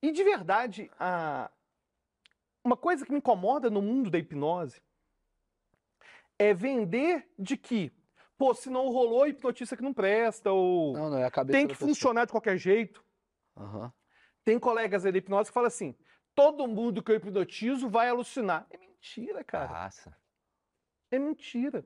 E 0.02 0.12
de 0.12 0.24
verdade, 0.24 0.92
a... 1.00 1.50
uma 2.64 2.76
coisa 2.76 3.06
que 3.06 3.12
me 3.12 3.20
incomoda 3.20 3.70
no 3.70 3.82
mundo 3.82 4.10
da 4.10 4.18
hipnose 4.20 4.82
é 6.38 6.54
vender 6.54 7.32
de 7.40 7.56
que, 7.56 7.90
pô, 8.38 8.54
se 8.54 8.70
não 8.70 8.90
rolou, 8.90 9.26
hipnotista 9.28 9.78
que 9.78 9.84
não 9.84 9.94
presta, 9.94 10.52
ou 10.52 10.92
Não, 10.94 11.10
não, 11.12 11.18
é 11.18 11.26
a 11.26 11.32
cabeça 11.32 11.58
tem 11.58 11.68
que 11.68 11.74
pessoa. 11.74 11.88
funcionar 11.88 12.26
de 12.26 12.32
qualquer 12.32 12.58
jeito. 12.58 13.02
Aham. 13.56 13.94
Tem 14.44 14.60
colegas 14.60 15.06
aí 15.06 15.12
da 15.14 15.20
hipnose 15.20 15.50
que 15.50 15.54
falam 15.54 15.68
assim: 15.68 15.96
todo 16.36 16.68
mundo 16.68 17.02
que 17.04 17.12
eu 17.12 17.16
hipnotizo 17.16 17.90
vai 17.90 18.10
alucinar. 18.10 18.66
É 18.70 18.78
mentira, 18.78 19.44
cara. 19.44 19.84
Nossa. 19.84 20.16
É 21.12 21.20
mentira. 21.20 21.86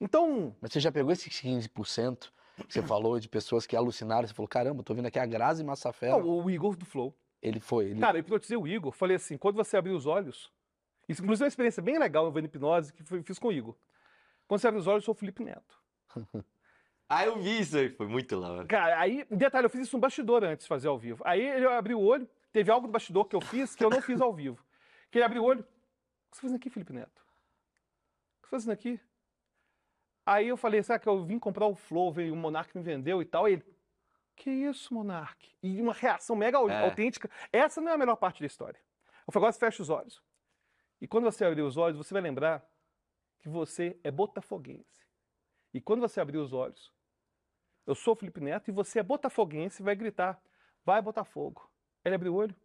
Então, 0.00 0.56
Mas 0.60 0.72
você 0.72 0.80
já 0.80 0.90
pegou 0.90 1.12
esses 1.12 1.32
15% 1.40 2.30
que 2.66 2.72
você 2.74 2.82
falou 2.82 3.18
de 3.20 3.28
pessoas 3.28 3.66
que 3.66 3.76
alucinaram? 3.76 4.26
Você 4.26 4.34
falou, 4.34 4.48
caramba, 4.48 4.82
tô 4.82 4.94
vendo 4.94 5.06
aqui 5.06 5.18
a 5.18 5.26
Grazi 5.26 5.62
Massafera. 5.64 6.18
não, 6.18 6.26
o 6.44 6.50
Igor 6.50 6.76
do 6.76 6.84
Flow. 6.84 7.14
Ele 7.40 7.58
foi, 7.60 7.86
ele... 7.86 8.00
Cara, 8.00 8.16
eu 8.18 8.20
hipnotizei 8.20 8.56
o 8.56 8.66
Igor. 8.68 8.92
Falei 8.92 9.16
assim: 9.16 9.36
quando 9.36 9.56
você 9.56 9.76
abrir 9.76 9.90
os 9.92 10.06
olhos. 10.06 10.52
Isso, 11.08 11.22
inclusive, 11.22 11.44
é 11.44 11.46
uma 11.46 11.48
experiência 11.48 11.82
bem 11.82 11.98
legal 11.98 12.24
eu 12.24 12.30
vendo 12.32 12.44
hipnose 12.44 12.92
que 12.92 13.02
foi- 13.02 13.22
fiz 13.22 13.38
com 13.38 13.48
o 13.48 13.52
Igor. 13.52 13.76
Quando 14.46 14.60
você 14.60 14.68
abre 14.68 14.78
os 14.78 14.86
olhos, 14.86 15.02
eu 15.02 15.06
sou 15.06 15.14
o 15.14 15.18
Felipe 15.18 15.42
Neto. 15.44 15.80
Ah, 17.14 17.26
eu 17.26 17.38
vi 17.38 17.60
isso 17.60 17.76
aí. 17.76 17.90
Foi 17.90 18.06
muito 18.06 18.34
lá. 18.40 18.50
hora. 18.52 18.66
Cara, 18.66 18.98
aí, 18.98 19.26
detalhe, 19.30 19.66
eu 19.66 19.70
fiz 19.70 19.82
isso 19.82 19.96
no 19.98 20.00
bastidor 20.00 20.42
antes 20.44 20.64
de 20.64 20.68
fazer 20.68 20.88
ao 20.88 20.98
vivo. 20.98 21.22
Aí 21.26 21.42
ele 21.46 21.66
abriu 21.66 21.98
o 22.00 22.02
olho, 22.06 22.26
teve 22.52 22.70
algo 22.70 22.86
do 22.86 22.92
bastidor 22.92 23.24
que 23.26 23.34
eu 23.36 23.40
fiz 23.40 23.74
que 23.74 23.84
eu 23.84 23.90
não 23.90 24.00
fiz 24.02 24.20
ao 24.20 24.32
vivo. 24.32 24.64
Que 25.10 25.18
ele 25.18 25.24
abriu 25.24 25.42
o 25.42 25.46
olho. 25.46 25.60
O 25.60 25.64
que 25.64 26.36
você 26.36 26.40
tá 26.40 26.42
fazendo 26.42 26.56
aqui, 26.56 26.70
Felipe 26.70 26.92
Neto? 26.92 27.20
O 27.20 28.42
que 28.42 28.48
você 28.48 28.50
tá 28.50 28.50
fazendo 28.50 28.72
aqui? 28.72 29.00
Aí 30.24 30.48
eu 30.48 30.56
falei, 30.56 30.82
será 30.82 30.98
que 30.98 31.08
eu 31.08 31.24
vim 31.24 31.38
comprar 31.38 31.66
o 31.66 31.74
Flow, 31.74 32.12
veio 32.12 32.32
o 32.32 32.36
Monark 32.36 32.76
me 32.76 32.82
vendeu 32.82 33.20
e 33.20 33.24
tal? 33.24 33.44
Aí 33.46 33.54
ele, 33.54 33.64
Que 34.36 34.50
isso, 34.50 34.94
Monark? 34.94 35.54
E 35.62 35.80
uma 35.80 35.92
reação 35.92 36.34
mega 36.34 36.58
É. 36.58 36.84
autêntica. 36.84 37.28
Essa 37.52 37.80
não 37.80 37.90
é 37.90 37.94
a 37.94 37.98
melhor 37.98 38.16
parte 38.16 38.40
da 38.40 38.46
história. 38.46 38.80
Eu 39.26 39.32
falei, 39.32 39.48
agora 39.48 39.58
fecha 39.58 39.82
os 39.82 39.90
olhos. 39.90 40.22
E 41.00 41.06
quando 41.06 41.24
você 41.24 41.44
abrir 41.44 41.62
os 41.62 41.76
olhos, 41.76 41.98
você 41.98 42.14
vai 42.14 42.22
lembrar 42.22 42.66
que 43.40 43.48
você 43.48 43.98
é 44.02 44.10
botafoguense. 44.10 45.04
E 45.74 45.80
quando 45.80 46.00
você 46.00 46.20
abrir 46.20 46.38
os 46.38 46.52
olhos, 46.52 46.92
eu 47.86 47.94
sou 47.94 48.14
o 48.14 48.16
Felipe 48.16 48.40
Neto 48.40 48.68
e 48.68 48.72
você 48.72 49.00
é 49.00 49.02
botafoguense 49.02 49.82
e 49.82 49.84
vai 49.84 49.96
gritar, 49.96 50.40
vai 50.84 51.02
Botafogo. 51.02 51.68
Ele 52.04 52.14
abriu 52.14 52.34
o 52.34 52.36
olho. 52.36 52.56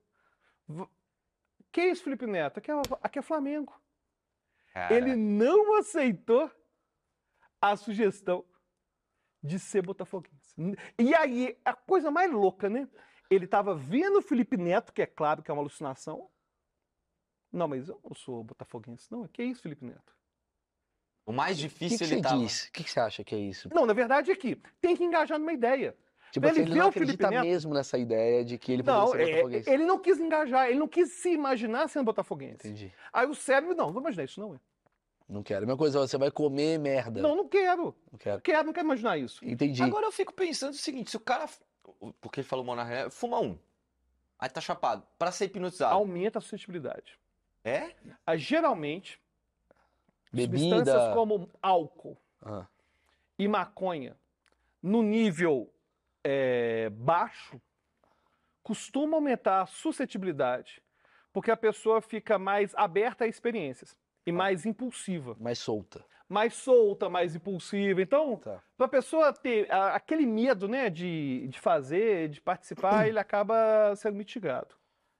Que 1.71 1.81
isso, 1.85 2.03
Felipe 2.03 2.25
Neto? 2.25 2.57
Aqui 2.57 2.71
é, 2.71 2.75
aqui 3.01 3.19
é 3.19 3.21
Flamengo. 3.21 3.79
Cara, 4.73 4.93
Ele 4.93 5.15
não 5.15 5.75
aceitou 5.77 6.51
a 7.61 7.75
sugestão 7.75 8.45
de 9.41 9.59
ser 9.59 9.81
botafoguense. 9.81 10.55
E 10.97 11.15
aí, 11.15 11.57
a 11.63 11.73
coisa 11.73 12.11
mais 12.11 12.31
louca, 12.31 12.69
né? 12.69 12.87
Ele 13.29 13.45
estava 13.45 13.75
vendo 13.75 14.19
o 14.19 14.21
Felipe 14.21 14.57
Neto, 14.57 14.93
que 14.93 15.01
é 15.01 15.05
claro 15.05 15.43
que 15.43 15.51
é 15.51 15.53
uma 15.53 15.61
alucinação. 15.61 16.29
Não, 17.51 17.67
mas 17.67 17.89
eu 17.89 17.99
não 18.03 18.15
sou 18.15 18.43
botafoguense, 18.43 19.11
não. 19.11 19.27
Que 19.27 19.43
isso, 19.43 19.61
Felipe 19.61 19.85
Neto? 19.85 20.15
O 21.25 21.33
mais 21.33 21.57
O 21.57 21.61
que, 21.61 21.67
difícil 21.67 22.07
que 22.07 22.13
ele 22.13 22.21
tava. 22.21 22.41
O 22.41 22.47
que, 22.71 22.83
que 22.83 22.89
você 22.89 22.99
acha 22.99 23.23
que 23.23 23.35
é 23.35 23.39
isso? 23.39 23.69
Não, 23.73 23.85
na 23.85 23.93
verdade 23.93 24.31
é 24.31 24.35
que 24.35 24.55
tem 24.79 24.95
que 24.95 25.03
engajar 25.03 25.37
numa 25.37 25.53
ideia. 25.53 25.97
Tipo 26.31 26.45
Ele 26.47 26.59
ele 26.61 26.75
não 26.75 26.87
acredita 26.89 27.29
mesmo 27.31 27.73
nessa 27.73 27.97
ideia 27.97 28.43
de 28.43 28.57
que 28.57 28.71
ele 28.73 28.83
poderia 28.83 29.01
Não, 29.01 29.07
ser 29.11 29.21
é- 29.21 29.25
botafoguense. 29.31 29.69
ele 29.69 29.85
não 29.85 29.99
quis 29.99 30.19
engajar, 30.19 30.67
ele 30.69 30.79
não 30.79 30.87
quis 30.87 31.11
se 31.13 31.29
imaginar 31.31 31.87
sendo 31.87 32.03
botafoguense. 32.05 32.67
Entendi. 32.67 32.93
Aí 33.13 33.25
o 33.27 33.33
cérebro, 33.33 33.75
não, 33.75 33.91
vou 33.91 34.01
imaginar 34.01 34.25
isso, 34.25 34.39
não. 34.39 34.55
é. 34.55 34.59
Não 35.29 35.43
quero. 35.43 35.63
A 35.63 35.67
mesma 35.67 35.77
coisa, 35.77 35.99
você 35.99 36.17
vai 36.17 36.31
comer 36.31 36.77
merda. 36.79 37.21
Não, 37.21 37.35
não 37.35 37.47
quero. 37.47 37.93
Não 38.11 38.17
quero. 38.17 38.35
Não 38.35 38.41
quero, 38.41 38.65
não 38.67 38.73
quero 38.73 38.85
imaginar 38.87 39.17
isso. 39.17 39.43
Entendi. 39.43 39.83
Agora 39.83 40.05
eu 40.05 40.11
fico 40.11 40.33
pensando 40.33 40.71
o 40.71 40.77
seguinte: 40.77 41.09
se 41.11 41.17
o 41.17 41.19
cara. 41.19 41.45
Porque 42.21 42.39
ele 42.41 42.47
falou 42.47 42.63
monarca, 42.63 43.09
fuma 43.09 43.39
um. 43.39 43.57
Aí 44.39 44.49
tá 44.49 44.61
chapado. 44.61 45.03
Pra 45.17 45.31
ser 45.31 45.45
hipnotizado. 45.45 45.93
Aumenta 45.95 46.37
a 46.39 46.41
suscetibilidade. 46.41 47.19
É? 47.63 47.91
Ah, 48.25 48.37
geralmente, 48.37 49.19
Bebida. 50.31 50.57
substâncias 50.59 51.13
como 51.13 51.49
álcool 51.61 52.17
Ah, 52.41 52.65
e 53.37 53.47
maconha, 53.47 54.15
no 54.81 55.01
nível 55.03 55.69
é, 56.29 56.89
baixo, 56.89 57.61
costuma 58.61 59.15
aumentar 59.15 59.61
a 59.61 59.65
suscetibilidade, 59.65 60.81
porque 61.31 61.49
a 61.49 61.55
pessoa 61.55 62.01
fica 62.01 62.37
mais 62.37 62.75
aberta 62.75 63.23
a 63.23 63.27
experiências 63.27 63.95
e 64.25 64.31
mais 64.31 64.65
impulsiva, 64.65 65.37
mais 65.39 65.57
solta. 65.59 66.03
mais 66.27 66.53
solta, 66.53 67.07
mais 67.07 67.33
impulsiva. 67.33 68.01
Então, 68.01 68.35
Tá. 68.37 68.61
para 68.75 68.85
a 68.87 68.89
pessoa 68.89 69.31
ter 69.31 69.71
a- 69.71 69.95
aquele 69.95 70.25
medo 70.25 70.67
né, 70.67 70.89
de, 70.89 71.47
de 71.47 71.57
fazer, 71.61 72.27
de 72.27 72.41
participar, 72.41 73.07
ele 73.07 73.19
acaba 73.19 73.95
sendo 73.95 74.17
mitigado. 74.17 74.75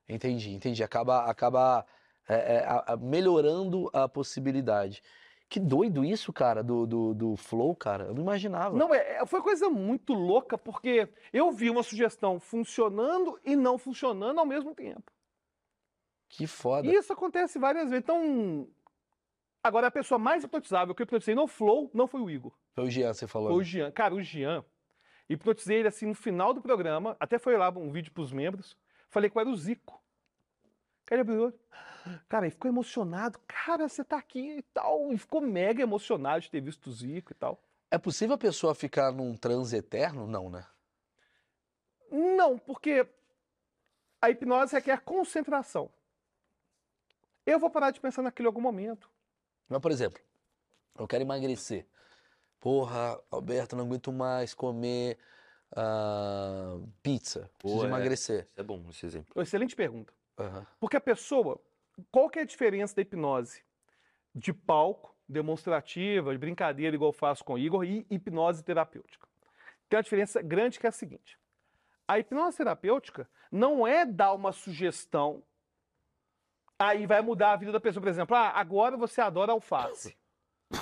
Entendi, 0.10 0.51
entendi. 0.51 0.84
Acaba, 0.84 1.24
acaba 1.24 1.86
é, 2.28 2.36
é, 2.55 2.66
a- 2.66 2.84
a- 2.93 2.97
melhorando 2.97 3.89
a 3.93 4.10
possibilidade. 4.10 5.01
Que 5.49 5.59
doido 5.61 6.03
isso, 6.03 6.33
cara, 6.33 6.61
do, 6.61 6.85
do, 6.85 7.13
do 7.13 7.35
flow, 7.37 7.73
cara. 7.75 8.05
Eu 8.05 8.13
não 8.13 8.21
imaginava. 8.21 8.75
Não, 8.77 8.93
é, 8.93 9.17
é- 9.21 9.25
foi 9.25 9.41
coisa 9.41 9.69
muito 9.69 10.13
louca, 10.13 10.57
porque 10.57 11.07
eu 11.31 11.51
vi 11.51 11.69
uma 11.69 11.83
sugestão 11.83 12.37
funcionando 12.39 13.39
e 13.45 13.55
não 13.55 13.77
funcionando 13.77 14.39
ao 14.39 14.45
mesmo 14.45 14.75
tempo. 14.75 15.09
Que 16.29 16.45
foda. 16.45 16.85
E 16.87 16.93
isso 16.93 17.13
acontece 17.13 17.57
várias 17.57 17.89
vezes. 17.89 18.03
Então, 18.03 18.67
agora 19.63 19.87
a 19.87 19.91
pessoa 19.91 20.19
mais 20.19 20.43
hipnotizável 20.43 20.93
que 20.93 21.01
eu 21.01 21.05
hipnotizei 21.05 21.33
no 21.33 21.47
Flow 21.47 21.89
não 21.93 22.07
foi 22.07 22.19
o 22.21 22.29
Igor, 22.29 22.51
Foi 22.73 22.83
o 22.85 22.89
Jean, 22.89 23.13
você 23.13 23.25
falou. 23.25 23.49
foi 23.49 23.57
o 23.57 23.63
Jean. 23.63 23.89
Cara, 23.91 24.13
o 24.13 24.21
Jean, 24.21 24.65
hipnotizei 25.29 25.77
ele 25.79 25.87
assim 25.87 26.05
no 26.07 26.13
final 26.13 26.53
do 26.53 26.61
programa, 26.61 27.15
até 27.21 27.39
foi 27.39 27.55
lá 27.55 27.69
um 27.69 27.89
vídeo 27.89 28.11
pros 28.11 28.33
membros, 28.33 28.77
falei 29.09 29.29
que 29.29 29.39
era 29.39 29.47
o 29.47 29.55
Zico. 29.55 30.03
Cara, 31.05 31.21
ele 31.21 31.29
abriu 31.31 31.39
o 31.41 31.45
olho. 31.45 31.59
Cara, 32.28 32.45
ele 32.45 32.51
ficou 32.51 32.70
emocionado. 32.70 33.39
Cara, 33.47 33.88
você 33.88 34.03
tá 34.03 34.18
aqui 34.18 34.58
e 34.58 34.62
tal. 34.74 35.12
E 35.14 35.18
ficou 35.18 35.41
mega 35.41 35.82
emocionado 35.82 36.41
de 36.41 36.51
ter 36.51 36.62
visto 36.62 36.88
o 36.88 36.91
Zico 36.91 37.32
e 37.32 37.36
tal. 37.36 37.62
É 37.89 37.97
possível 37.97 38.36
a 38.36 38.38
pessoa 38.38 38.76
ficar 38.76 39.12
num 39.12 39.36
transe 39.36 39.76
eterno? 39.76 40.28
Não, 40.28 40.49
né? 40.49 40.66
Não, 42.12 42.58
porque 42.58 43.08
a 44.22 44.30
hipnose 44.30 44.76
requer 44.76 44.99
concentração. 45.01 45.89
Eu 47.45 47.60
vou 47.60 47.70
parar 47.70 47.91
de 47.91 47.99
pensar 47.99 48.22
naquilo 48.22 48.47
em 48.47 48.49
algum 48.49 48.62
momento. 48.62 49.10
Mas, 49.70 49.80
por 49.80 49.91
exemplo, 49.91 50.22
eu 50.97 51.08
quero 51.08 51.24
emagrecer. 51.24 51.86
Porra, 52.60 53.20
Alberto, 53.32 53.76
não 53.76 53.86
aguento 53.86 54.12
mais 54.12 54.53
comer 54.53 55.18
ah, 55.76 56.78
pizza. 57.01 57.49
Preciso 57.58 57.82
Pô, 57.82 57.86
é. 57.86 57.88
emagrecer. 57.88 58.45
Isso 58.45 58.60
é 58.60 58.64
bom 58.64 58.84
esse 58.89 59.05
exemplo. 59.05 59.41
Excelente 59.41 59.76
pergunta. 59.76 60.14
Aham. 60.38 60.66
Porque 60.80 60.97
a 60.97 61.01
pessoa, 61.01 61.60
qual 62.11 62.29
que 62.29 62.39
é 62.39 62.41
a 62.43 62.45
diferença 62.45 62.95
da 62.95 63.01
hipnose 63.01 63.63
de 64.33 64.53
palco, 64.53 65.15
demonstrativa, 65.27 66.31
de 66.31 66.37
brincadeira, 66.37 66.95
igual 66.95 67.09
eu 67.09 67.17
faço 67.17 67.43
com 67.43 67.53
o 67.53 67.57
Igor, 67.57 67.83
e 67.83 68.05
hipnose 68.09 68.63
terapêutica? 68.63 69.27
Tem 69.89 69.97
uma 69.97 70.03
diferença 70.03 70.41
grande 70.41 70.79
que 70.79 70.85
é 70.85 70.89
a 70.89 70.91
seguinte: 70.91 71.39
a 72.07 72.19
hipnose 72.19 72.57
terapêutica 72.57 73.29
não 73.51 73.87
é 73.87 74.05
dar 74.05 74.33
uma 74.33 74.51
sugestão, 74.51 75.43
aí 76.77 77.05
vai 77.05 77.21
mudar 77.21 77.53
a 77.53 77.55
vida 77.55 77.71
da 77.71 77.79
pessoa. 77.79 78.01
Por 78.01 78.09
exemplo, 78.09 78.35
ah, 78.35 78.49
agora 78.49 78.95
você 78.95 79.21
adora 79.21 79.51
alface. 79.51 80.17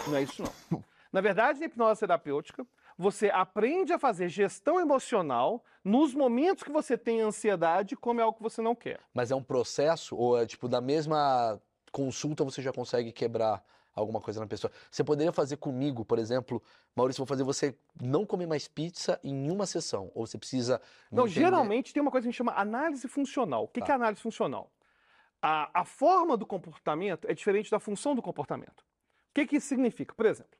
Não 0.08 0.16
é 0.16 0.24
isso, 0.24 0.44
não. 0.44 0.84
Na 1.12 1.22
verdade, 1.22 1.60
na 1.60 1.68
hipnose 1.68 2.00
terapêutica, 2.00 2.68
você 2.98 3.30
aprende 3.30 3.92
a 3.94 4.00
fazer 4.00 4.30
gestão 4.30 4.80
emocional 4.80 5.64
nos 5.84 6.14
momentos 6.14 6.64
que 6.64 6.72
você 6.72 6.98
tem 6.98 7.22
ansiedade, 7.22 7.96
como 7.96 8.20
é 8.20 8.24
algo 8.24 8.38
que 8.38 8.44
você 8.44 8.62
não 8.62 8.74
quer. 8.76 9.00
Mas 9.14 9.32
é 9.32 9.36
um 9.36 9.44
processo, 9.44 10.16
ou 10.16 10.38
é 10.40 10.46
tipo, 10.46 10.68
da 10.68 10.80
mesma 10.82 11.62
consulta 11.92 12.44
você 12.44 12.62
já 12.62 12.72
consegue 12.74 13.12
quebrar 13.12 13.64
alguma 13.94 14.20
coisa 14.20 14.40
na 14.40 14.48
pessoa? 14.48 14.72
Você 14.90 15.04
poderia 15.04 15.32
fazer 15.32 15.58
comigo, 15.58 16.04
por 16.06 16.20
exemplo, 16.20 16.62
Maurício, 16.96 17.20
vou 17.22 17.28
fazer 17.28 17.44
você 17.44 17.78
não 18.02 18.26
comer 18.26 18.48
mais 18.48 18.68
pizza 18.68 19.20
em 19.24 19.50
uma 19.52 19.66
sessão, 19.66 20.12
ou 20.16 20.26
você 20.26 20.38
precisa. 20.38 20.82
Não, 21.12 21.26
entender- 21.26 21.42
geralmente 21.42 21.94
tem 21.94 22.02
uma 22.02 22.12
coisa 22.12 22.24
que 22.24 22.30
a 22.30 22.32
gente 22.32 22.38
chama 22.38 22.54
análise 22.54 23.08
funcional. 23.08 23.66
O 23.66 23.68
que, 23.68 23.80
Tá. 23.82 23.86
que 23.88 23.92
é 23.92 23.96
análise 23.96 24.22
funcional? 24.22 24.72
A, 25.42 25.82
a 25.82 25.86
forma 25.86 26.36
do 26.36 26.46
comportamento 26.46 27.30
é 27.30 27.34
diferente 27.34 27.70
da 27.70 27.80
função 27.80 28.16
do 28.16 28.22
comportamento. 28.22 28.80
O 28.82 29.34
que, 29.36 29.46
que 29.46 29.58
isso 29.58 29.68
significa? 29.68 30.16
Por 30.16 30.26
exemplo, 30.26 30.58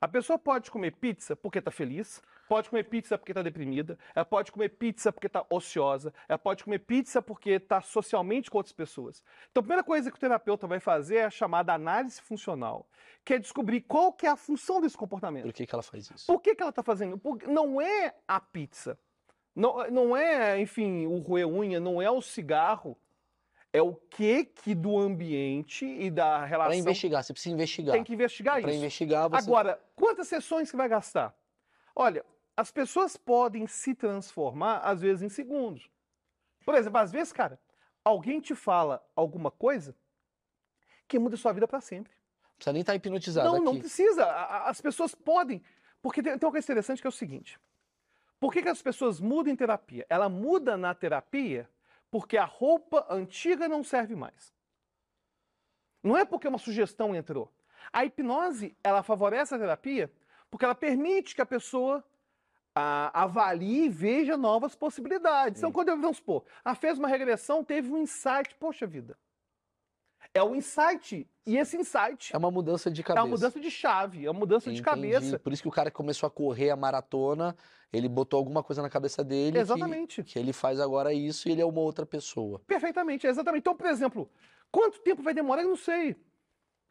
a 0.00 0.06
pessoa 0.06 0.38
pode 0.38 0.70
comer 0.70 0.92
pizza 0.92 1.34
porque 1.34 1.58
está 1.58 1.70
feliz, 1.70 2.20
pode 2.48 2.68
comer 2.68 2.84
pizza 2.84 3.16
porque 3.16 3.32
está 3.32 3.42
deprimida, 3.42 3.98
ela 4.14 4.24
pode 4.24 4.52
comer 4.52 4.68
pizza 4.70 5.10
porque 5.10 5.26
está 5.26 5.44
ociosa, 5.48 6.12
ela 6.28 6.38
pode 6.38 6.64
comer 6.64 6.80
pizza 6.80 7.22
porque 7.22 7.50
está 7.50 7.80
socialmente 7.80 8.50
com 8.50 8.58
outras 8.58 8.74
pessoas. 8.74 9.22
Então, 9.50 9.60
a 9.60 9.64
primeira 9.64 9.82
coisa 9.82 10.10
que 10.10 10.16
o 10.16 10.20
terapeuta 10.20 10.66
vai 10.66 10.80
fazer 10.80 11.16
é 11.16 11.24
a 11.24 11.30
chamada 11.30 11.72
análise 11.72 12.20
funcional, 12.20 12.86
que 13.24 13.34
é 13.34 13.38
descobrir 13.38 13.80
qual 13.82 14.12
que 14.12 14.26
é 14.26 14.30
a 14.30 14.36
função 14.36 14.80
desse 14.80 14.96
comportamento. 14.96 15.44
Por 15.44 15.52
que, 15.52 15.66
que 15.66 15.74
ela 15.74 15.82
faz 15.82 16.10
isso? 16.10 16.26
Por 16.26 16.40
que, 16.40 16.54
que 16.54 16.62
ela 16.62 16.70
está 16.70 16.82
fazendo? 16.82 17.16
Porque 17.16 17.46
não 17.46 17.80
é 17.80 18.14
a 18.28 18.38
pizza. 18.38 18.98
Não, 19.54 19.90
não 19.90 20.16
é, 20.16 20.60
enfim, 20.60 21.06
o 21.06 21.18
roer 21.18 21.48
unha, 21.48 21.80
não 21.80 22.02
é 22.02 22.10
o 22.10 22.20
cigarro. 22.20 22.98
É 23.72 23.82
o 23.82 23.94
que 23.94 24.44
que 24.44 24.74
do 24.74 24.98
ambiente 24.98 25.84
e 25.84 26.10
da 26.10 26.38
Para 26.38 26.46
relação 26.46 26.74
investigar, 26.74 27.22
você 27.22 27.32
precisa 27.32 27.54
investigar. 27.54 27.92
tem 27.94 28.04
que 28.04 28.14
investigar 28.14 28.60
Para 28.60 28.70
isso. 28.70 28.78
investigar, 28.78 29.28
você. 29.28 29.44
Agora, 29.44 29.80
quantas 29.94 30.28
sessões 30.28 30.70
que 30.70 30.76
vai 30.76 30.88
gastar? 30.88 31.34
Olha, 31.94 32.24
as 32.56 32.70
pessoas 32.70 33.16
podem 33.16 33.66
se 33.66 33.94
transformar, 33.94 34.78
às 34.78 35.00
vezes, 35.02 35.22
em 35.22 35.28
segundos. 35.28 35.90
Por 36.64 36.74
exemplo, 36.74 36.98
às 36.98 37.12
vezes, 37.12 37.32
cara, 37.32 37.60
alguém 38.02 38.40
te 38.40 38.54
fala 38.54 39.04
alguma 39.14 39.50
coisa 39.50 39.94
que 41.06 41.18
muda 41.18 41.34
a 41.34 41.38
sua 41.38 41.52
vida 41.52 41.68
para 41.68 41.80
sempre. 41.80 42.12
Não 42.12 42.56
precisa 42.56 42.72
nem 42.72 42.80
estar 42.80 42.94
hipnotizado 42.94 43.46
Não, 43.48 43.56
aqui. 43.56 43.64
não 43.64 43.78
precisa. 43.78 44.24
As 44.64 44.80
pessoas 44.80 45.14
podem. 45.14 45.62
Porque 46.00 46.22
tem, 46.22 46.38
tem 46.38 46.46
uma 46.46 46.52
coisa 46.52 46.64
interessante 46.64 47.00
que 47.02 47.06
é 47.06 47.10
o 47.10 47.12
seguinte: 47.12 47.60
por 48.40 48.52
que, 48.52 48.62
que 48.62 48.68
as 48.68 48.80
pessoas 48.80 49.20
mudam 49.20 49.52
em 49.52 49.56
terapia? 49.56 50.06
Ela 50.08 50.28
muda 50.30 50.76
na 50.78 50.94
terapia 50.94 51.68
porque 52.10 52.36
a 52.36 52.44
roupa 52.44 53.06
antiga 53.10 53.68
não 53.68 53.82
serve 53.82 54.14
mais. 54.14 54.52
Não 56.02 56.16
é 56.16 56.24
porque 56.24 56.46
uma 56.46 56.58
sugestão 56.58 57.14
entrou. 57.14 57.52
A 57.92 58.04
hipnose, 58.04 58.76
ela 58.82 59.02
favorece 59.02 59.54
a 59.54 59.58
terapia 59.58 60.12
porque 60.50 60.64
ela 60.64 60.74
permite 60.74 61.34
que 61.34 61.42
a 61.42 61.46
pessoa 61.46 62.04
ah, 62.74 63.10
avalie 63.22 63.86
e 63.86 63.88
veja 63.88 64.36
novas 64.36 64.74
possibilidades. 64.74 65.58
Então, 65.58 65.72
quando 65.72 65.88
eu, 65.88 66.00
vamos 66.00 66.18
supor, 66.18 66.44
ela 66.64 66.74
fez 66.74 66.98
uma 66.98 67.08
regressão, 67.08 67.64
teve 67.64 67.90
um 67.90 67.98
insight, 67.98 68.54
poxa 68.54 68.86
vida. 68.86 69.18
É 70.36 70.42
o 70.42 70.54
insight. 70.54 71.28
E 71.46 71.56
esse 71.56 71.76
insight 71.76 72.34
É 72.34 72.38
uma 72.38 72.50
mudança 72.50 72.90
de 72.90 73.00
é 73.00 73.04
cabeça. 73.04 73.24
uma 73.24 73.30
mudança 73.30 73.60
de 73.60 73.70
chave, 73.70 74.26
é 74.26 74.30
uma 74.30 74.40
mudança 74.40 74.70
de 74.72 74.80
Entendi. 74.80 74.82
cabeça. 74.82 75.38
Por 75.38 75.52
isso 75.52 75.62
que 75.62 75.68
o 75.68 75.70
cara 75.72 75.90
que 75.90 75.96
começou 75.96 76.26
a 76.26 76.30
correr 76.30 76.70
a 76.70 76.76
maratona, 76.76 77.56
ele 77.92 78.08
botou 78.08 78.36
alguma 78.38 78.62
coisa 78.62 78.82
na 78.82 78.90
cabeça 78.90 79.22
dele 79.22 79.52
que- 79.52 79.58
Exatamente. 79.58 80.22
que, 80.24 80.38
ele 80.38 80.52
faz 80.52 80.80
agora 80.80 81.12
isso 81.12 81.48
e 81.48 81.52
ele 81.52 81.60
é 81.62 81.64
uma 81.64 81.80
outra 81.80 82.04
pessoa. 82.04 82.58
Perfeitamente, 82.66 83.26
exatamente. 83.26 83.60
Então, 83.60 83.76
por 83.76 83.86
exemplo, 83.86 84.28
quanto 84.72 84.98
tempo 85.00 85.22
vai 85.22 85.32
demorar? 85.32 85.62
Eu 85.62 85.68
não 85.68 85.76
sei. 85.76 86.16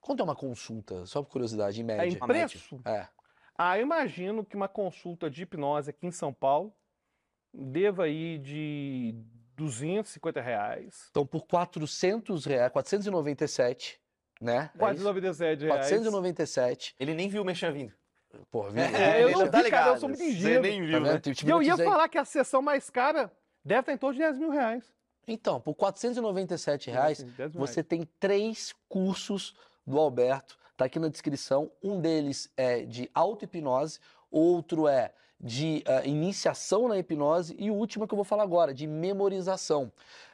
Quanto 0.02 0.22
é 0.22 0.24
uma 0.24 0.36
consulta? 0.36 1.06
Só 1.06 1.22
por 1.22 1.30
curiosidade, 1.32 1.80
em 1.82 1.84
É 1.84 1.98
média. 1.98 2.16
em 2.18 2.20
preço? 2.28 2.80
É. 2.86 3.08
Ah, 3.58 3.78
eu 3.78 3.84
imagino 3.84 4.46
que 4.46 4.56
uma 4.56 4.68
consulta 4.68 5.30
de 5.30 5.44
hipnose 5.44 5.90
aqui 5.90 6.06
em 6.08 6.12
São 6.12 6.34
Paulo 6.34 6.74
devo 7.54 8.02
aí 8.02 8.38
de 8.38 9.16
250 9.56 10.42
reais. 10.42 11.08
Então, 11.12 11.26
por 11.26 11.46
400 11.48 12.46
reais, 12.46 12.72
497, 12.72 14.00
né? 14.42 14.58
É 14.58 14.64
isso? 14.66 14.78
497 14.78 15.66
reais. 15.66 15.80
497. 15.88 16.96
Ele 17.00 17.14
nem 17.14 17.30
viu 17.30 17.42
o 17.42 17.46
Mechan 17.46 17.72
vindo. 17.72 17.94
Pô, 18.52 18.64
viu? 18.70 18.84
É, 18.84 19.24
eu 19.24 19.32
não 19.32 19.48
Tá 19.48 19.62
vi, 19.62 19.70
cara, 19.70 19.88
eu 19.88 19.94
ligado? 19.94 20.00
sou 20.00 20.10
muito 20.10 20.20
Você 20.22 20.30
ingênuo. 20.30 20.62
nem 20.62 20.80
Tá 20.82 20.86
viu, 20.88 21.00
né? 21.02 21.12
vendo? 21.14 21.22
Te 21.34 21.46
E 21.46 21.50
eu 21.50 21.58
ia 21.62 21.68
hipnotizei. 21.68 21.86
falar 21.86 22.10
que 22.10 22.18
a 22.18 22.26
sessão 22.26 22.62
mais 22.62 22.90
cara 22.90 23.32
deve 23.64 23.80
estar 23.80 23.94
em 23.94 23.98
torno 23.98 24.14
de 24.16 24.20
10 24.22 24.38
mil 24.38 24.50
reais. 24.50 24.84
Então, 25.28 25.60
por 25.62 25.74
497 25.74 26.92
reais, 26.92 27.24
10 27.24 27.54
mil 27.56 27.66
você 27.66 27.82
tem 27.84 28.04
três 28.20 28.74
cursos 28.90 29.56
do 29.88 29.98
Alberto. 29.98 30.58
Tá 30.78 30.86
aqui 30.86 31.00
na 31.00 31.08
descrição. 31.08 31.72
Um 31.82 32.02
deles 32.02 32.52
é 32.58 32.82
de 32.84 33.10
auto-hipnose, 33.14 34.00
outro 34.30 34.88
é 34.88 35.14
de 35.40 35.84
ah, 35.88 36.06
iniciação 36.06 36.88
na 36.88 36.98
hipnose 36.98 37.56
e 37.60 37.70
o 37.70 37.74
último 37.74 38.08
que 38.08 38.14
eu 38.14 38.18
vou 38.18 38.24
falar 38.26 38.44
agora, 38.44 38.74
de 38.74 38.88
memorização. 38.88 39.92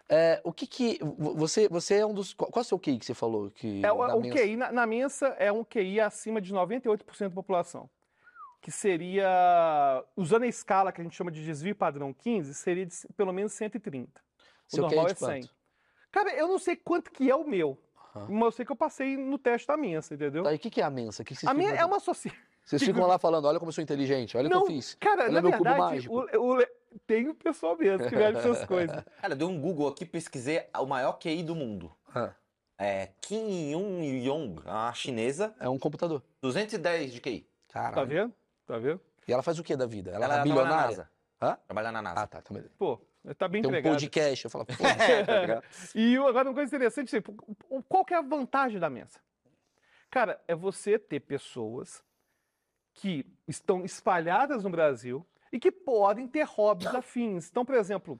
É, 0.08 0.42
o 0.44 0.52
que 0.52 0.68
que... 0.68 1.00
vo- 1.02 1.36
Você, 1.36 1.68
você 1.70 1.96
é 2.00 2.06
um 2.06 2.14
dos... 2.14 2.34
Qual, 2.34 2.52
é 2.56 2.60
o 2.60 2.64
seu 2.64 2.78
QI 2.78 2.98
que 3.00 3.06
você 3.06 3.14
falou? 3.14 3.50
Que, 3.52 3.82
É, 3.84 3.92
o, 3.92 3.98
o 4.18 4.22
mensa? 4.22 4.38
QI 4.38 4.56
na, 4.58 4.72
na 4.72 4.86
mensa 4.86 5.28
é 5.40 5.52
um 5.52 5.64
QI 5.64 6.00
acima 6.02 6.42
de 6.42 6.54
98% 6.54 7.20
da 7.20 7.30
população. 7.30 7.90
Que 8.62 8.70
seria, 8.72 10.04
usando 10.16 10.44
a 10.44 10.48
escala 10.48 10.92
que 10.92 11.02
a 11.02 11.04
gente 11.04 11.16
chama 11.16 11.32
de 11.32 11.44
desvio 11.44 11.76
padrão 11.76 12.14
15, 12.14 12.54
seria 12.54 12.86
de 12.86 12.94
pelo 13.18 13.32
menos 13.34 13.54
130. 13.54 14.08
O 14.72 14.76
Seu 14.76 14.88
QI 14.88 14.96
normal 14.96 15.06
de 15.06 15.12
é 15.12 15.16
100. 15.16 15.28
quanto? 15.42 15.54
Cara, 16.12 16.34
eu 16.36 16.48
não 16.48 16.60
sei 16.60 16.76
quanto 16.76 17.10
que 17.12 17.32
é 17.32 17.36
o 17.36 17.48
meu, 17.48 17.78
Aham. 18.16 18.28
mas 18.30 18.42
eu 18.44 18.52
sei 18.52 18.66
que 18.66 18.72
eu 18.72 18.76
passei 18.76 19.16
no 19.18 19.38
teste 19.40 19.66
da 19.68 19.78
mensa, 19.78 20.14
entendeu? 20.14 20.44
Tá, 20.44 20.52
e 20.54 20.58
o 20.58 20.60
que 20.60 20.70
que 20.70 20.82
é 20.82 20.84
a 20.84 20.90
mensa? 20.90 21.24
O 21.24 21.26
que 21.26 21.36
que 21.36 21.48
A 21.48 21.54
minha 21.54 21.72
é 21.72 21.86
uma 21.86 22.00
sociedade. 22.02 22.44
Vocês 22.72 22.84
ficam 22.84 23.06
lá 23.06 23.20
falando, 23.20 23.46
olha 23.46 23.60
como 23.60 23.70
eu 23.70 23.74
sou 23.74 23.84
inteligente, 23.84 24.38
olha 24.38 24.48
o 24.48 24.50
que 24.50 24.56
eu 24.58 24.66
fiz. 24.66 24.96
cara, 25.00 25.24
Olha 25.24 25.32
na 25.34 25.42
meu 25.42 25.52
cubo 25.52 25.64
verdade, 25.64 25.80
mágico. 26.10 26.16
o, 26.38 26.58
o, 26.60 26.66
tem 27.06 27.28
o 27.28 27.36
pessoal 27.36 27.78
mesmo 27.78 28.08
que 28.08 28.16
mexe 28.16 28.40
essas 28.40 28.64
coisas. 28.66 29.04
Cara, 29.22 29.36
deu 29.36 29.50
um 29.50 29.60
Google 29.60 29.88
aqui, 29.90 30.06
pesquisei 30.06 30.66
o 30.80 30.86
maior 30.86 31.14
QI 31.20 31.44
do 31.44 31.54
mundo. 31.56 31.94
Ah, 32.16 32.34
É 32.78 33.10
Kim 33.22 33.72
Yun 33.72 34.02
Yong, 34.04 34.62
a 34.66 34.92
chinesa, 34.94 35.54
é 35.60 35.68
um 35.68 35.78
computador. 35.78 36.24
210 36.42 37.12
de 37.14 37.20
QI. 37.22 37.48
Caralho. 37.70 37.96
Tá 37.96 38.04
vendo? 38.06 38.34
Tá 38.66 38.78
vendo? 38.78 39.02
E 39.28 39.34
ela 39.34 39.44
faz 39.44 39.60
o 39.60 39.64
que 39.64 39.76
da 39.76 39.86
vida? 39.86 40.12
Ela, 40.12 40.26
é 40.26 40.28
trabalha 40.28 40.38
na 40.38 40.44
bilionária? 40.44 40.88
NASA. 40.98 41.10
Hã? 41.42 41.58
Trabalha 41.68 41.92
na 41.92 42.02
NASA. 42.02 42.22
Ah, 42.22 42.28
tá, 42.28 42.42
tá 42.42 42.54
beleza. 42.54 42.74
Pô, 42.78 43.00
tá 43.38 43.48
bem 43.48 43.62
Tem 43.62 43.72
um 43.80 43.82
podcast, 43.84 44.46
eu 44.46 44.52
falo, 44.52 44.66
pô, 44.66 44.74
É, 44.86 45.24
tá? 45.56 45.64
E 45.94 46.16
agora 46.18 46.48
uma 46.50 46.54
coisa 46.54 46.74
interessante, 46.76 47.10
tipo, 47.10 47.36
o- 47.70 47.84
qual 47.84 48.06
que 48.06 48.14
é 48.14 48.18
a 48.18 48.22
vantagem 48.22 48.80
da 48.80 48.90
mensa? 48.90 49.20
Cara, 50.10 50.42
é 50.48 50.54
você 50.56 50.98
ter 51.00 51.20
pessoas 51.22 52.04
que 52.94 53.26
estão 53.48 53.84
espalhadas 53.84 54.64
no 54.64 54.70
Brasil 54.70 55.26
e 55.52 55.60
que 55.60 55.72
podem 55.72 56.28
ter 56.28 56.44
hobbies 56.44 56.94
afins. 56.94 57.50
Então, 57.50 57.66
por 57.66 57.76
exemplo, 57.76 58.20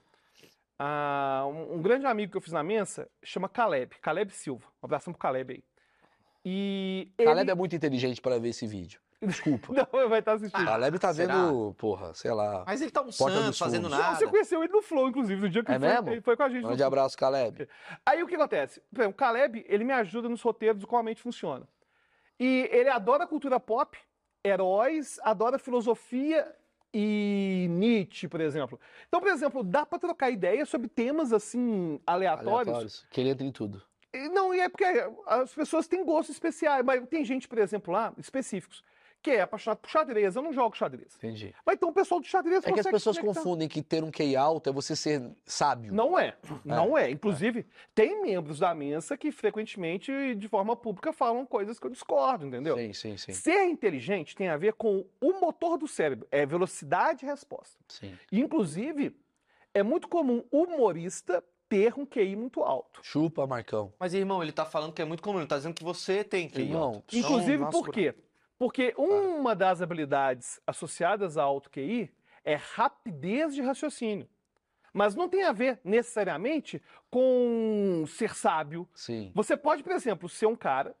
ah, 0.78 1.44
um, 1.46 1.76
um 1.76 1.82
grande 1.82 2.06
amigo 2.06 2.32
que 2.32 2.36
eu 2.36 2.40
fiz 2.40 2.52
na 2.52 2.62
mensa 2.62 3.08
chama 3.22 3.48
Caleb, 3.48 3.96
Caleb 4.00 4.32
Silva. 4.32 4.66
Um 4.82 4.86
abração 4.86 5.12
pro 5.12 5.20
Caleb 5.20 5.54
aí. 5.54 5.64
E 6.44 7.12
ele... 7.16 7.28
Caleb 7.28 7.50
é 7.50 7.54
muito 7.54 7.76
inteligente 7.76 8.20
para 8.20 8.38
ver 8.38 8.48
esse 8.48 8.66
vídeo. 8.66 9.00
Desculpa. 9.22 9.68
Não, 9.72 10.08
vai 10.08 10.18
estar 10.18 10.32
assistindo. 10.32 10.64
Caleb 10.64 10.98
tá 10.98 11.14
será? 11.14 11.34
vendo, 11.34 11.74
porra, 11.74 12.12
sei 12.14 12.32
lá. 12.32 12.64
Mas 12.66 12.82
ele 12.82 12.90
tá 12.90 13.00
almoçando, 13.00 13.44
dos 13.44 13.58
fazendo 13.58 13.88
nada. 13.88 14.16
Você 14.16 14.26
conheceu 14.26 14.62
ele 14.64 14.72
no 14.72 14.82
Flow, 14.82 15.08
inclusive, 15.08 15.40
no 15.40 15.48
dia 15.48 15.62
que 15.62 15.70
É 15.70 15.76
ele 15.76 16.02
foi, 16.02 16.12
ele 16.12 16.20
foi 16.20 16.36
com 16.36 16.42
a 16.42 16.48
gente. 16.48 16.62
no 16.62 16.68
Grande 16.68 16.82
abraço, 16.82 17.16
Caleb. 17.16 17.68
Aí 18.04 18.22
o 18.22 18.26
que 18.26 18.34
acontece? 18.34 18.82
Por 18.92 19.00
exemplo, 19.00 19.14
o 19.14 19.16
Caleb, 19.16 19.64
ele 19.68 19.84
me 19.84 19.92
ajuda 19.92 20.28
nos 20.28 20.42
roteiros 20.42 20.80
de 20.80 20.86
como 20.86 20.98
a 20.98 21.02
mente 21.04 21.22
funciona. 21.22 21.68
E 22.40 22.68
ele 22.72 22.88
adora 22.88 23.24
cultura 23.24 23.60
pop, 23.60 23.96
heróis, 24.44 25.18
adora 25.22 25.58
filosofia 25.58 26.54
e 26.92 27.66
Nietzsche, 27.70 28.28
por 28.28 28.40
exemplo. 28.40 28.78
Então, 29.08 29.20
por 29.20 29.30
exemplo, 29.30 29.62
dá 29.62 29.86
pra 29.86 29.98
trocar 29.98 30.30
ideias 30.30 30.68
sobre 30.68 30.88
temas 30.88 31.32
assim 31.32 32.00
aleatórios. 32.06 32.68
Aleatórios. 32.68 33.06
Que 33.10 33.20
ele 33.20 33.30
entra 33.30 33.46
em 33.46 33.52
tudo. 33.52 33.82
Não, 34.30 34.54
e 34.54 34.60
é 34.60 34.68
porque 34.68 34.84
as 35.26 35.54
pessoas 35.54 35.88
têm 35.88 36.04
gostos 36.04 36.36
especiais, 36.36 36.84
mas 36.84 37.06
tem 37.08 37.24
gente, 37.24 37.48
por 37.48 37.56
exemplo, 37.58 37.94
lá, 37.94 38.12
específicos, 38.18 38.84
que 39.22 39.30
é 39.30 39.40
apaixonado 39.42 39.78
por 39.78 39.88
xadrez. 39.88 40.34
Eu 40.34 40.42
não 40.42 40.52
jogo 40.52 40.76
xadrez. 40.76 41.14
Entendi. 41.16 41.54
Mas 41.64 41.76
então 41.76 41.88
o 41.90 41.92
pessoal 41.92 42.20
do 42.20 42.26
xadrez 42.26 42.64
É 42.64 42.72
que 42.72 42.80
as 42.80 42.86
pessoas 42.86 43.16
conectar. 43.18 43.40
confundem 43.40 43.68
que 43.68 43.80
ter 43.80 44.02
um 44.02 44.10
QI 44.10 44.34
alto 44.36 44.68
é 44.68 44.72
você 44.72 44.96
ser 44.96 45.30
sábio. 45.46 45.92
Não 45.92 46.18
é, 46.18 46.36
não 46.64 46.98
é. 46.98 47.10
Inclusive, 47.10 47.64
tem 47.94 48.20
membros 48.22 48.58
da 48.58 48.74
mensa 48.74 49.16
que 49.16 49.30
frequentemente, 49.30 50.34
de 50.34 50.48
forma 50.48 50.74
pública, 50.74 51.12
falam 51.12 51.46
coisas 51.46 51.78
que 51.78 51.86
eu 51.86 51.90
discordo, 51.90 52.46
entendeu? 52.46 52.76
Sim, 52.76 52.92
sim, 52.92 53.16
sim. 53.16 53.32
Ser 53.32 53.64
inteligente 53.66 54.34
tem 54.34 54.48
a 54.48 54.56
ver 54.56 54.72
com 54.74 55.06
o 55.20 55.40
motor 55.40 55.78
do 55.78 55.86
cérebro, 55.86 56.26
é 56.30 56.44
velocidade 56.44 57.24
e 57.24 57.28
resposta. 57.28 57.78
sim. 57.88 58.12
E, 58.30 58.40
inclusive, 58.40 59.14
é 59.72 59.82
muito 59.82 60.08
comum 60.08 60.42
humorista 60.50 61.42
ter 61.68 61.94
um 61.98 62.04
QI 62.04 62.36
muito 62.36 62.62
alto. 62.62 63.00
Chupa, 63.02 63.46
Marcão. 63.46 63.92
Mas, 63.98 64.12
irmão, 64.12 64.42
ele 64.42 64.52
tá 64.52 64.64
falando 64.66 64.92
que 64.92 65.00
é 65.00 65.04
muito 65.04 65.22
comum. 65.22 65.38
Ele 65.38 65.46
tá 65.46 65.56
dizendo 65.56 65.74
que 65.74 65.82
você 65.84 66.22
tem 66.22 66.48
QI. 66.48 66.62
Irmão, 66.64 66.82
alto. 66.96 67.16
Inclusive, 67.16 67.64
por 67.70 67.88
quê? 67.90 68.14
Porque 68.62 68.94
uma 68.96 69.56
das 69.56 69.82
habilidades 69.82 70.60
associadas 70.64 71.36
a 71.36 71.42
alto 71.42 71.68
QI 71.68 72.08
é 72.44 72.54
rapidez 72.54 73.56
de 73.56 73.60
raciocínio. 73.60 74.28
Mas 74.92 75.16
não 75.16 75.28
tem 75.28 75.42
a 75.42 75.50
ver 75.50 75.80
necessariamente 75.82 76.80
com 77.10 78.04
ser 78.06 78.36
sábio. 78.36 78.88
Sim. 78.94 79.32
Você 79.34 79.56
pode, 79.56 79.82
por 79.82 79.90
exemplo, 79.90 80.28
ser 80.28 80.46
um 80.46 80.54
cara 80.54 80.94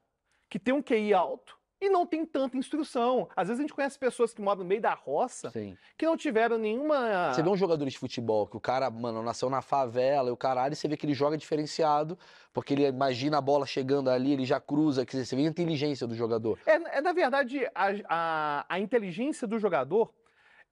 que 0.50 0.58
tem 0.58 0.74
um 0.74 0.82
QI 0.82 1.14
alto 1.14 1.56
e 1.82 1.90
não 1.90 2.06
tem 2.06 2.24
tanta 2.24 2.56
instrução. 2.56 3.28
Às 3.34 3.48
vezes 3.48 3.58
a 3.58 3.62
gente 3.62 3.74
conhece 3.74 3.98
pessoas 3.98 4.32
que 4.32 4.40
moram 4.40 4.60
no 4.60 4.64
meio 4.64 4.80
da 4.80 4.94
roça 4.94 5.50
Sim. 5.50 5.76
que 5.98 6.06
não 6.06 6.16
tiveram 6.16 6.56
nenhuma. 6.56 7.32
Você 7.34 7.42
vê 7.42 7.48
um 7.48 7.56
jogador 7.56 7.84
de 7.84 7.98
futebol 7.98 8.46
que 8.46 8.56
o 8.56 8.60
cara, 8.60 8.88
mano, 8.88 9.20
nasceu 9.22 9.50
na 9.50 9.60
favela 9.60 10.28
e 10.28 10.32
o 10.32 10.36
caralho, 10.36 10.74
e 10.74 10.76
você 10.76 10.86
vê 10.86 10.96
que 10.96 11.04
ele 11.04 11.12
joga 11.14 11.36
diferenciado, 11.36 12.16
porque 12.52 12.72
ele 12.74 12.86
imagina 12.86 13.38
a 13.38 13.40
bola 13.40 13.66
chegando 13.66 14.08
ali, 14.08 14.32
ele 14.32 14.44
já 14.44 14.60
cruza, 14.60 15.04
quer 15.04 15.12
dizer, 15.16 15.24
você 15.26 15.34
vê 15.36 15.42
a 15.42 15.46
inteligência 15.46 16.06
do 16.06 16.14
jogador. 16.14 16.56
É, 16.64 16.98
é, 16.98 17.00
na 17.00 17.12
verdade, 17.12 17.66
a, 17.74 17.88
a- 18.08 18.66
a 18.68 18.78
inteligência 18.78 19.46
do 19.48 19.58
jogador, 19.58 20.14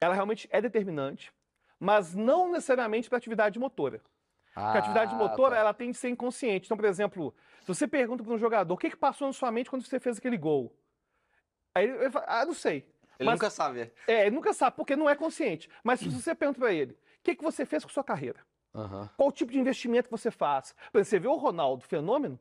ela 0.00 0.14
realmente 0.14 0.48
é 0.52 0.60
determinante, 0.60 1.32
mas 1.80 2.14
não 2.14 2.52
necessariamente 2.52 3.08
para 3.08 3.18
atividade 3.18 3.58
motora. 3.58 4.00
Porque 4.54 4.76
a 4.76 4.80
atividade 4.80 5.14
Ah, 5.14 5.18
motora, 5.18 5.54
tá. 5.54 5.60
ela 5.60 5.72
tem 5.74 5.90
de 5.90 5.96
ser 5.96 6.08
inconsciente. 6.08 6.66
Então, 6.66 6.76
por 6.76 6.84
exemplo, 6.84 7.32
se 7.62 7.68
você 7.68 7.86
pergunta 7.88 8.22
para 8.22 8.32
um 8.34 8.38
jogador 8.38 8.74
o 8.74 8.76
que, 8.76 8.90
que 8.90 8.96
passou 8.96 9.26
na 9.26 9.32
sua 9.32 9.50
mente 9.50 9.70
quando 9.70 9.84
você 9.86 9.98
fez 10.00 10.18
aquele 10.18 10.36
gol, 10.36 10.72
aí 11.80 11.90
ele 11.90 12.10
fala, 12.10 12.26
ah, 12.28 12.44
não 12.46 12.54
sei. 12.54 12.86
Ele 13.18 13.26
Mas- 13.26 13.34
nunca 13.38 13.50
sabe. 13.50 13.80
é. 13.80 13.92
É, 14.06 14.26
ele 14.26 14.34
nunca 14.36 14.52
sabe, 14.52 14.76
porque 14.76 14.96
não 14.96 15.08
é 15.08 15.14
consciente. 15.14 15.68
Mas 15.84 16.00
se 16.00 16.08
você 16.08 16.34
pergunta 16.34 16.58
para 16.60 16.72
ele, 16.72 16.92
o 16.92 16.96
que, 17.22 17.34
que 17.36 17.42
você 17.42 17.64
fez 17.66 17.84
com 17.84 17.90
sua 17.90 18.02
carreira? 18.04 18.40
Aham. 18.74 19.10
Qual 19.16 19.30
tipo 19.32 19.52
de 19.52 19.58
investimento 19.58 20.08
que 20.08 20.10
você 20.10 20.30
faz? 20.30 20.74
Exemplo, 20.94 21.04
você 21.04 21.18
vê 21.18 21.28
o 21.28 21.36
Ronaldo 21.36 21.82
fenômeno, 21.84 22.38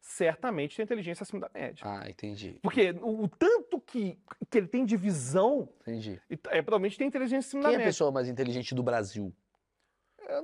certamente 0.00 0.76
tem 0.76 0.84
inteligência 0.84 1.22
acima 1.24 1.40
da 1.40 1.50
média. 1.52 1.82
Ah, 1.86 2.08
entendi. 2.08 2.58
Porque 2.62 2.90
o, 3.02 3.24
o 3.24 3.28
tanto 3.28 3.80
que, 3.80 4.18
que 4.48 4.58
ele 4.58 4.68
tem 4.68 4.84
de 4.84 4.96
visão, 4.96 5.68
Entendi. 5.80 6.20
é, 6.30 6.62
provavelmente 6.62 6.96
tem 6.96 7.06
inteligência 7.08 7.48
acima 7.48 7.62
Quem 7.62 7.68
é 7.68 7.72
da 7.72 7.76
a 7.76 7.78
média. 7.78 7.88
pessoa 7.88 8.12
mais 8.12 8.28
inteligente 8.28 8.74
do 8.74 8.82
Brasil? 8.82 9.34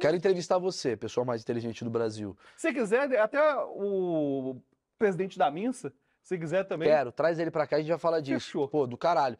Quero 0.01 0.17
entrevistar 0.17 0.59
você, 0.59 0.97
pessoa 0.97 1.25
mais 1.25 1.43
inteligente 1.43 1.85
do 1.85 1.91
Brasil. 1.91 2.37
Se 2.57 2.73
quiser, 2.73 3.17
até 3.21 3.41
o 3.57 4.57
presidente 4.99 5.39
da 5.39 5.49
Minsa, 5.51 5.93
se 6.27 6.37
quiser 6.37 6.65
também. 6.65 6.89
Quero, 6.89 7.13
traz 7.13 7.39
ele 7.39 7.53
pra 7.53 7.69
cá 7.69 7.77
e 7.77 7.79
a 7.79 7.83
gente 7.83 7.91
vai 7.91 7.99
falar 8.01 8.19
disso. 8.19 8.47
Fechou. 8.47 8.67
Pô, 8.67 8.85
do 8.85 8.97
caralho. 8.97 9.39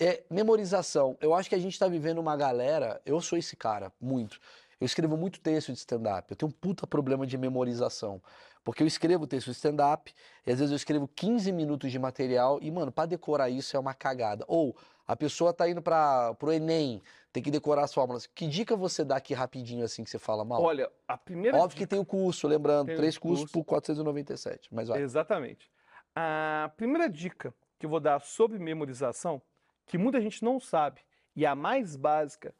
É, 0.00 0.24
memorização. 0.28 1.16
Eu 1.20 1.32
acho 1.32 1.48
que 1.48 1.54
a 1.54 1.58
gente 1.58 1.78
tá 1.78 1.86
vivendo 1.86 2.18
uma 2.18 2.36
galera. 2.36 3.00
Eu 3.06 3.20
sou 3.20 3.38
esse 3.38 3.54
cara, 3.56 3.92
muito. 4.00 4.40
Eu 4.80 4.84
escrevo 4.84 5.16
muito 5.16 5.38
texto 5.38 5.70
de 5.72 5.78
stand-up. 5.78 6.28
Eu 6.28 6.36
tenho 6.36 6.48
um 6.48 6.52
puta 6.52 6.88
problema 6.88 7.24
de 7.24 7.38
memorização. 7.38 8.20
Porque 8.64 8.82
eu 8.82 8.86
escrevo 8.86 9.28
texto 9.28 9.46
de 9.46 9.52
stand-up, 9.52 10.12
e 10.44 10.50
às 10.50 10.58
vezes 10.58 10.72
eu 10.72 10.76
escrevo 10.76 11.06
15 11.06 11.52
minutos 11.52 11.92
de 11.92 11.98
material, 12.00 12.58
e, 12.60 12.68
mano, 12.70 12.90
pra 12.90 13.06
decorar 13.06 13.48
isso 13.48 13.76
é 13.76 13.78
uma 13.78 13.94
cagada. 13.94 14.44
Ou 14.48 14.74
a 15.06 15.14
pessoa 15.14 15.52
tá 15.52 15.68
indo 15.68 15.80
pra, 15.82 16.34
pro 16.34 16.50
Enem, 16.50 17.00
tem 17.32 17.42
que 17.42 17.50
decorar 17.50 17.84
as 17.84 17.94
fórmulas. 17.94 18.26
Que 18.26 18.48
dica 18.48 18.74
você 18.74 19.04
dá 19.04 19.16
aqui 19.16 19.34
rapidinho 19.34 19.84
assim 19.84 20.02
que 20.02 20.10
você 20.10 20.18
fala 20.18 20.44
mal? 20.44 20.60
Olha, 20.60 20.90
a 21.06 21.16
primeira. 21.16 21.58
Óbvio 21.58 21.78
que 21.78 21.86
tem 21.86 21.98
o 22.00 22.04
curso, 22.04 22.48
lembrando, 22.48 22.86
Tem 22.86 22.96
três 22.96 23.16
cursos 23.16 23.42
curso. 23.42 23.52
por 23.52 23.64
497. 23.64 24.68
Mas 24.72 24.88
vai. 24.88 25.00
Exatamente. 25.00 25.70
A 26.14 26.72
primeira 26.76 27.08
dica 27.08 27.54
que 27.78 27.86
eu 27.86 27.90
vou 27.90 28.00
dar 28.00 28.20
sobre 28.20 28.58
memorização, 28.58 29.42
que 29.86 29.98
muita 29.98 30.20
gente 30.20 30.42
não 30.44 30.60
sabe, 30.60 31.00
e 31.34 31.44
a 31.44 31.54
mais 31.54 31.96
básica, 31.96 32.54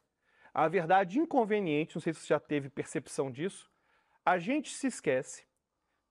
a 0.53 0.67
verdade 0.67 1.19
inconveniente, 1.19 1.95
não 1.95 2.01
sei 2.01 2.13
se 2.13 2.19
você 2.19 2.27
já 2.27 2.39
teve 2.39 2.69
percepção 2.69 3.31
disso, 3.31 3.71
a 4.25 4.37
gente 4.37 4.69
se 4.69 4.87
esquece 4.87 5.45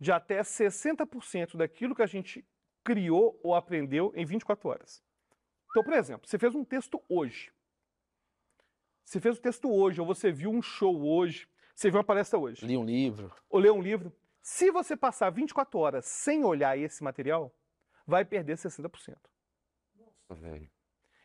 de 0.01 0.11
até 0.11 0.41
60% 0.41 1.57
daquilo 1.57 1.95
que 1.95 2.03
a 2.03 2.07
gente 2.07 2.45
criou 2.83 3.39
ou 3.43 3.55
aprendeu 3.55 4.13
em 4.15 4.25
24 4.25 4.69
horas. 4.69 5.03
Então, 5.71 5.83
por 5.83 5.95
exemplo, 5.95 6.29
você 6.29 6.39
fez 6.39 6.55
um 6.55 6.65
texto 6.65 7.03
hoje. 7.09 7.53
Você 9.05 9.21
fez 9.21 9.39
um 9.39 9.41
texto 9.41 9.71
hoje, 9.71 10.01
ou 10.01 10.07
você 10.07 10.31
viu 10.31 10.51
um 10.51 10.63
show 10.63 11.05
hoje, 11.07 11.49
você 11.75 11.91
viu 11.91 11.99
uma 11.99 12.05
palestra 12.05 12.39
hoje 12.39 12.65
Li 12.65 12.77
um 12.77 12.85
livro. 12.85 13.33
ou 13.51 13.59
ler 13.59 13.73
um 13.73 13.83
livro, 13.83 14.13
se 14.45 14.71
você 14.71 14.95
passar 14.95 15.31
24 15.31 15.79
horas 15.79 16.05
sem 16.05 16.45
olhar 16.45 16.77
esse 16.77 17.03
material, 17.03 17.51
vai 18.07 18.27
perder 18.27 18.59
60%. 18.59 19.17
Velho. 20.29 20.71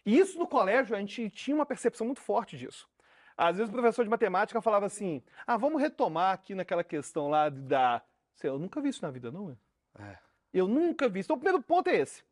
E 0.06 0.18
isso 0.18 0.40
no 0.40 0.48
colégio, 0.48 0.96
a 0.96 1.00
gente 1.00 1.30
tinha 1.30 1.54
uma 1.54 1.66
percepção 1.66 2.08
muito 2.08 2.22
forte 2.22 2.58
disso. 2.58 2.90
Às 3.36 3.58
vezes 3.58 3.70
o 3.70 3.74
professor 3.74 4.06
de 4.06 4.10
matemática 4.10 4.62
falava 4.62 4.86
assim: 4.86 5.22
ah, 5.46 5.58
vamos 5.58 5.82
retomar 5.82 6.34
aqui 6.34 6.56
naquela 6.56 6.82
questão 6.82 7.28
lá 7.28 7.50
da. 7.50 8.02
Sei, 8.36 8.50
Eu 8.50 8.58
nunca 8.58 8.80
vi 8.80 8.88
isso 8.88 9.02
na 9.02 9.12
vida, 9.12 9.30
não 9.30 9.52
é? 9.52 10.12
É. 10.12 10.18
Eu 10.54 10.66
nunca 10.66 11.10
vi 11.10 11.20
isso. 11.20 11.28
Então, 11.28 11.36
o 11.36 11.40
primeiro 11.40 11.62
ponto 11.62 11.90
é 11.90 11.98
esse. 11.98 12.24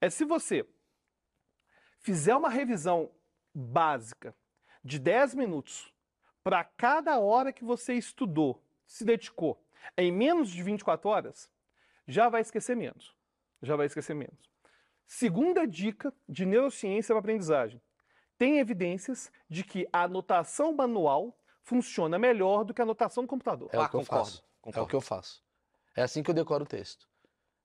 É 0.00 0.10
se 0.10 0.24
você 0.24 0.66
fizer 2.00 2.34
uma 2.34 2.50
revisão 2.50 3.08
básica 3.54 4.34
de 4.82 4.98
10 4.98 5.36
minutos 5.36 5.94
para 6.42 6.64
cada 6.64 7.20
hora 7.20 7.52
que 7.52 7.62
você 7.62 7.94
estudou, 7.94 8.60
se 8.84 9.04
dedicou, 9.04 9.62
em 9.96 10.10
menos 10.12 10.50
de 10.50 10.62
24 10.62 11.08
horas, 11.08 11.50
já 12.06 12.28
vai 12.28 12.40
esquecer 12.40 12.76
menos. 12.76 13.14
Já 13.62 13.76
vai 13.76 13.86
esquecer 13.86 14.14
menos. 14.14 14.38
Segunda 15.06 15.66
dica 15.66 16.12
de 16.28 16.44
neurociência 16.46 17.14
para 17.14 17.20
aprendizagem. 17.20 17.80
Tem 18.38 18.58
evidências 18.58 19.30
de 19.48 19.62
que 19.62 19.86
a 19.92 20.02
anotação 20.04 20.72
manual 20.74 21.36
funciona 21.62 22.18
melhor 22.18 22.64
do 22.64 22.74
que 22.74 22.80
a 22.80 22.84
anotação 22.84 23.22
do 23.22 23.28
computador. 23.28 23.68
É 23.72 23.78
o 23.78 23.82
Ah, 23.82 23.88
que 23.88 23.94
eu 23.94 24.00
concordo, 24.00 24.24
faço. 24.24 24.38
É 24.42 24.62
concordo. 24.62 24.84
o 24.84 24.88
que 24.88 24.96
eu 24.96 25.00
faço. 25.00 25.44
É 25.94 26.02
assim 26.02 26.22
que 26.22 26.30
eu 26.30 26.34
decoro 26.34 26.64
o 26.64 26.66
texto. 26.66 27.06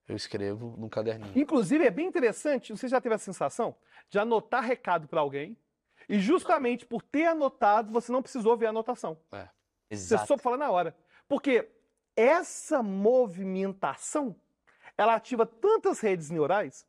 Eu 0.08 0.16
escrevo 0.16 0.76
num 0.78 0.88
caderninho. 0.90 1.32
Inclusive, 1.36 1.86
é 1.86 1.90
bem 1.90 2.06
interessante, 2.08 2.72
você 2.72 2.88
já 2.88 3.02
teve 3.02 3.16
a 3.16 3.18
sensação 3.18 3.76
de 4.10 4.20
anotar 4.20 4.64
recado 4.64 5.08
para 5.08 5.20
alguém 5.20 5.58
e 6.08 6.20
justamente 6.20 6.86
por 6.86 7.02
ter 7.02 7.26
anotado, 7.26 7.92
você 7.92 8.12
não 8.12 8.22
precisou 8.22 8.56
ver 8.56 8.68
a 8.68 8.70
anotação. 8.70 9.18
Você 9.32 9.48
Exato. 9.90 10.28
soube 10.28 10.44
falar 10.44 10.58
na 10.58 10.70
hora. 10.70 10.96
Porque 11.28 11.68
essa 12.18 12.82
movimentação, 12.82 14.36
ela 14.98 15.16
ativa 15.16 15.46
tantas 15.46 16.00
redes 16.00 16.30
neurais 16.32 16.86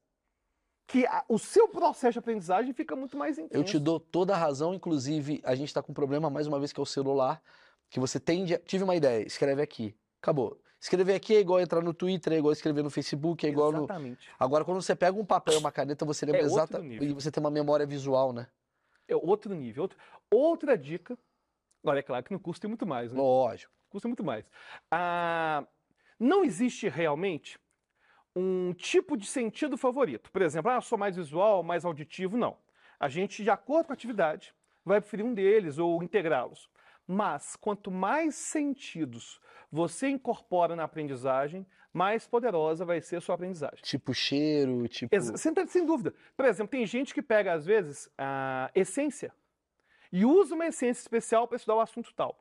que 0.87 1.07
a- 1.07 1.23
o 1.29 1.39
seu 1.39 1.69
processo 1.69 2.15
de 2.15 2.19
aprendizagem 2.21 2.73
fica 2.73 2.97
muito 2.97 3.17
mais 3.19 3.37
intenso. 3.39 3.55
Eu 3.61 3.63
te 3.65 3.79
dou 3.79 4.01
toda 4.01 4.35
a 4.35 4.39
razão, 4.39 4.73
inclusive 4.73 5.41
a 5.45 5.55
gente 5.55 5.73
tá 5.73 5.83
com 5.83 5.93
um 5.93 5.95
problema 5.95 6.31
mais 6.31 6.47
uma 6.47 6.59
vez 6.59 6.73
que 6.73 6.81
é 6.81 6.83
o 6.83 6.87
celular, 6.87 7.43
que 7.91 8.01
você 8.01 8.19
tende, 8.19 8.57
tive 8.65 8.83
uma 8.85 8.97
ideia, 8.97 9.25
escreve 9.27 9.61
aqui, 9.61 9.95
acabou. 10.23 10.59
Escrever 10.81 11.15
aqui 11.15 11.35
é 11.37 11.41
igual 11.41 11.61
entrar 11.61 11.83
no 11.83 11.93
Twitter, 11.93 12.33
é 12.33 12.37
igual 12.39 12.53
escrever 12.53 12.83
no 12.83 12.89
Facebook, 12.91 13.45
é 13.47 13.51
igual 13.51 13.71
no 13.73 13.79
Exatamente. 13.81 14.29
Agora 14.39 14.65
quando 14.65 14.81
você 14.81 14.95
pega 14.97 15.19
um 15.19 15.25
papel 15.27 15.55
e 15.55 15.57
uma 15.59 15.73
caneta, 15.73 16.05
você 16.07 16.25
lembra 16.25 16.41
É 16.41 16.45
outro 16.45 16.57
exata 16.59 16.79
nível. 16.79 17.09
e 17.09 17.13
você 17.13 17.31
tem 17.31 17.43
uma 17.43 17.51
memória 17.51 17.85
visual, 17.85 18.33
né? 18.33 18.47
É 19.07 19.17
outro 19.17 19.55
nível. 19.55 19.83
Outro- 19.83 19.99
Outra 20.31 20.77
dica. 20.79 21.19
Agora, 21.83 21.99
é 21.99 22.03
claro 22.03 22.23
que 22.25 22.33
no 22.33 22.39
curso 22.41 22.61
tem 22.61 22.69
muito 22.69 22.87
mais, 22.87 23.13
né? 23.13 23.19
Lógico. 23.19 23.73
Custa 23.89 24.09
muito 24.09 24.25
mais. 24.25 24.51
Ah, 24.91 25.67
não 26.19 26.45
existe 26.45 26.89
realmente 26.89 27.59
um 28.35 28.73
tipo 28.73 29.17
de 29.17 29.27
sentido 29.27 29.77
favorito. 29.77 30.31
Por 30.31 30.43
exemplo, 30.43 30.71
ah, 30.71 30.81
sou 30.81 30.99
mais 30.99 31.17
visual, 31.17 31.63
mais 31.63 31.85
auditivo, 31.85 32.37
não. 32.37 32.57
A 33.01 33.09
gente, 33.09 33.43
de 33.43 33.51
acordo 33.51 33.87
com 33.87 33.93
a 33.93 33.95
atividade, 33.95 34.55
vai 34.85 35.01
preferir 35.01 35.25
um 35.25 35.35
deles 35.35 35.79
ou 35.79 36.03
integrá-los. 36.03 36.69
Mas 37.07 37.57
quanto 37.57 37.91
mais 37.91 38.35
sentidos 38.35 39.41
você 39.71 40.09
incorpora 40.09 40.77
na 40.77 40.85
aprendizagem, 40.85 41.67
mais 41.93 42.27
poderosa 42.27 42.85
vai 42.85 43.01
ser 43.01 43.17
a 43.17 43.21
sua 43.21 43.35
aprendizagem. 43.35 43.81
Tipo 43.83 44.13
cheiro, 44.13 44.87
tipo 44.89 45.15
Sem, 45.37 45.55
sem 45.67 45.87
dúvida. 45.87 46.15
Por 46.37 46.45
exemplo, 46.45 46.71
tem 46.71 46.87
gente 46.87 47.15
que 47.15 47.23
pega, 47.23 47.53
às 47.53 47.65
vezes, 47.65 48.11
a 48.17 48.71
essência 48.75 49.33
e 50.13 50.25
usa 50.25 50.55
uma 50.55 50.67
essência 50.67 51.01
especial 51.01 51.47
para 51.47 51.57
estudar 51.57 51.77
o 51.77 51.81
assunto 51.81 52.13
tal. 52.15 52.39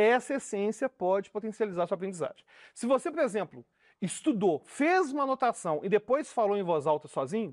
Essa 0.00 0.34
essência 0.34 0.88
pode 0.88 1.28
potencializar 1.28 1.82
a 1.82 1.86
sua 1.88 1.96
aprendizagem. 1.96 2.44
Se 2.72 2.86
você, 2.86 3.10
por 3.10 3.18
exemplo, 3.18 3.66
estudou, 4.00 4.60
fez 4.64 5.10
uma 5.10 5.24
anotação 5.24 5.80
e 5.82 5.88
depois 5.88 6.32
falou 6.32 6.56
em 6.56 6.62
voz 6.62 6.86
alta 6.86 7.08
sozinho, 7.08 7.52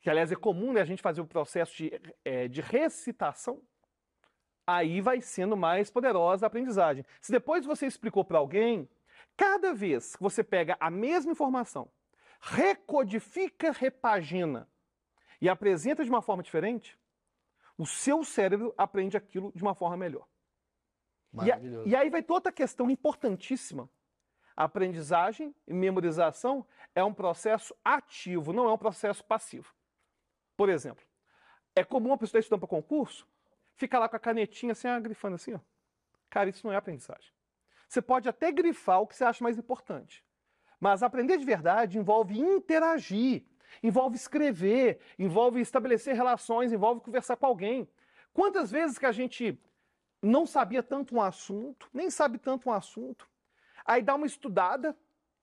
que 0.00 0.10
aliás 0.10 0.32
é 0.32 0.34
comum 0.34 0.72
né, 0.72 0.80
a 0.80 0.84
gente 0.84 1.00
fazer 1.00 1.20
o 1.20 1.26
processo 1.26 1.76
de, 1.76 1.92
eh, 2.24 2.48
de 2.48 2.60
recitação, 2.60 3.62
aí 4.66 5.00
vai 5.00 5.20
sendo 5.20 5.56
mais 5.56 5.92
poderosa 5.92 6.44
a 6.44 6.48
aprendizagem. 6.48 7.06
Se 7.20 7.30
depois 7.30 7.64
você 7.64 7.86
explicou 7.86 8.24
para 8.24 8.38
alguém, 8.38 8.88
cada 9.36 9.72
vez 9.72 10.16
que 10.16 10.22
você 10.24 10.42
pega 10.42 10.76
a 10.80 10.90
mesma 10.90 11.30
informação, 11.30 11.88
recodifica, 12.40 13.70
repagina 13.70 14.68
e 15.40 15.48
apresenta 15.48 16.02
de 16.02 16.10
uma 16.10 16.20
forma 16.20 16.42
diferente, 16.42 16.98
o 17.78 17.86
seu 17.86 18.24
cérebro 18.24 18.74
aprende 18.76 19.16
aquilo 19.16 19.52
de 19.54 19.62
uma 19.62 19.76
forma 19.76 19.96
melhor. 19.96 20.26
E, 21.46 21.50
a- 21.52 21.56
e 21.86 21.96
aí 21.96 22.10
vai 22.10 22.22
toda 22.22 22.50
a 22.50 22.52
questão 22.52 22.88
importantíssima. 22.90 23.88
A 24.56 24.64
aprendizagem 24.64 25.54
e 25.66 25.74
memorização 25.74 26.64
é 26.94 27.02
um 27.02 27.12
processo 27.12 27.74
ativo, 27.84 28.52
não 28.52 28.68
é 28.68 28.72
um 28.72 28.78
processo 28.78 29.24
passivo. 29.24 29.74
Por 30.56 30.68
exemplo, 30.68 31.04
é 31.74 31.82
comum 31.82 32.12
a 32.12 32.16
pessoa 32.16 32.28
estar 32.28 32.38
estudando 32.38 32.60
para 32.60 32.68
concurso, 32.68 33.26
fica 33.74 33.98
lá 33.98 34.08
com 34.08 34.14
a 34.14 34.20
canetinha 34.20 34.72
assim, 34.72 34.86
ah, 34.86 35.00
grifando 35.00 35.34
assim, 35.34 35.54
ó. 35.54 35.60
Cara, 36.30 36.48
isso 36.50 36.64
não 36.66 36.72
é 36.72 36.76
aprendizagem. 36.76 37.32
Você 37.88 38.00
pode 38.00 38.28
até 38.28 38.52
grifar 38.52 39.00
o 39.00 39.06
que 39.06 39.16
você 39.16 39.24
acha 39.24 39.42
mais 39.42 39.58
importante. 39.58 40.24
Mas 40.78 41.02
aprender 41.02 41.36
de 41.38 41.44
verdade 41.44 41.98
envolve 41.98 42.38
interagir, 42.38 43.44
envolve 43.82 44.16
escrever, 44.16 45.00
envolve 45.18 45.60
estabelecer 45.60 46.14
relações, 46.14 46.72
envolve 46.72 47.00
conversar 47.00 47.36
com 47.36 47.46
alguém. 47.46 47.88
Quantas 48.32 48.70
vezes 48.70 48.98
que 48.98 49.06
a 49.06 49.12
gente 49.12 49.58
não 50.24 50.46
sabia 50.46 50.82
tanto 50.82 51.14
um 51.14 51.20
assunto, 51.22 51.88
nem 51.92 52.10
sabe 52.10 52.38
tanto 52.38 52.68
um 52.68 52.72
assunto, 52.72 53.28
aí 53.84 54.02
dá 54.02 54.14
uma 54.14 54.26
estudada, 54.26 54.96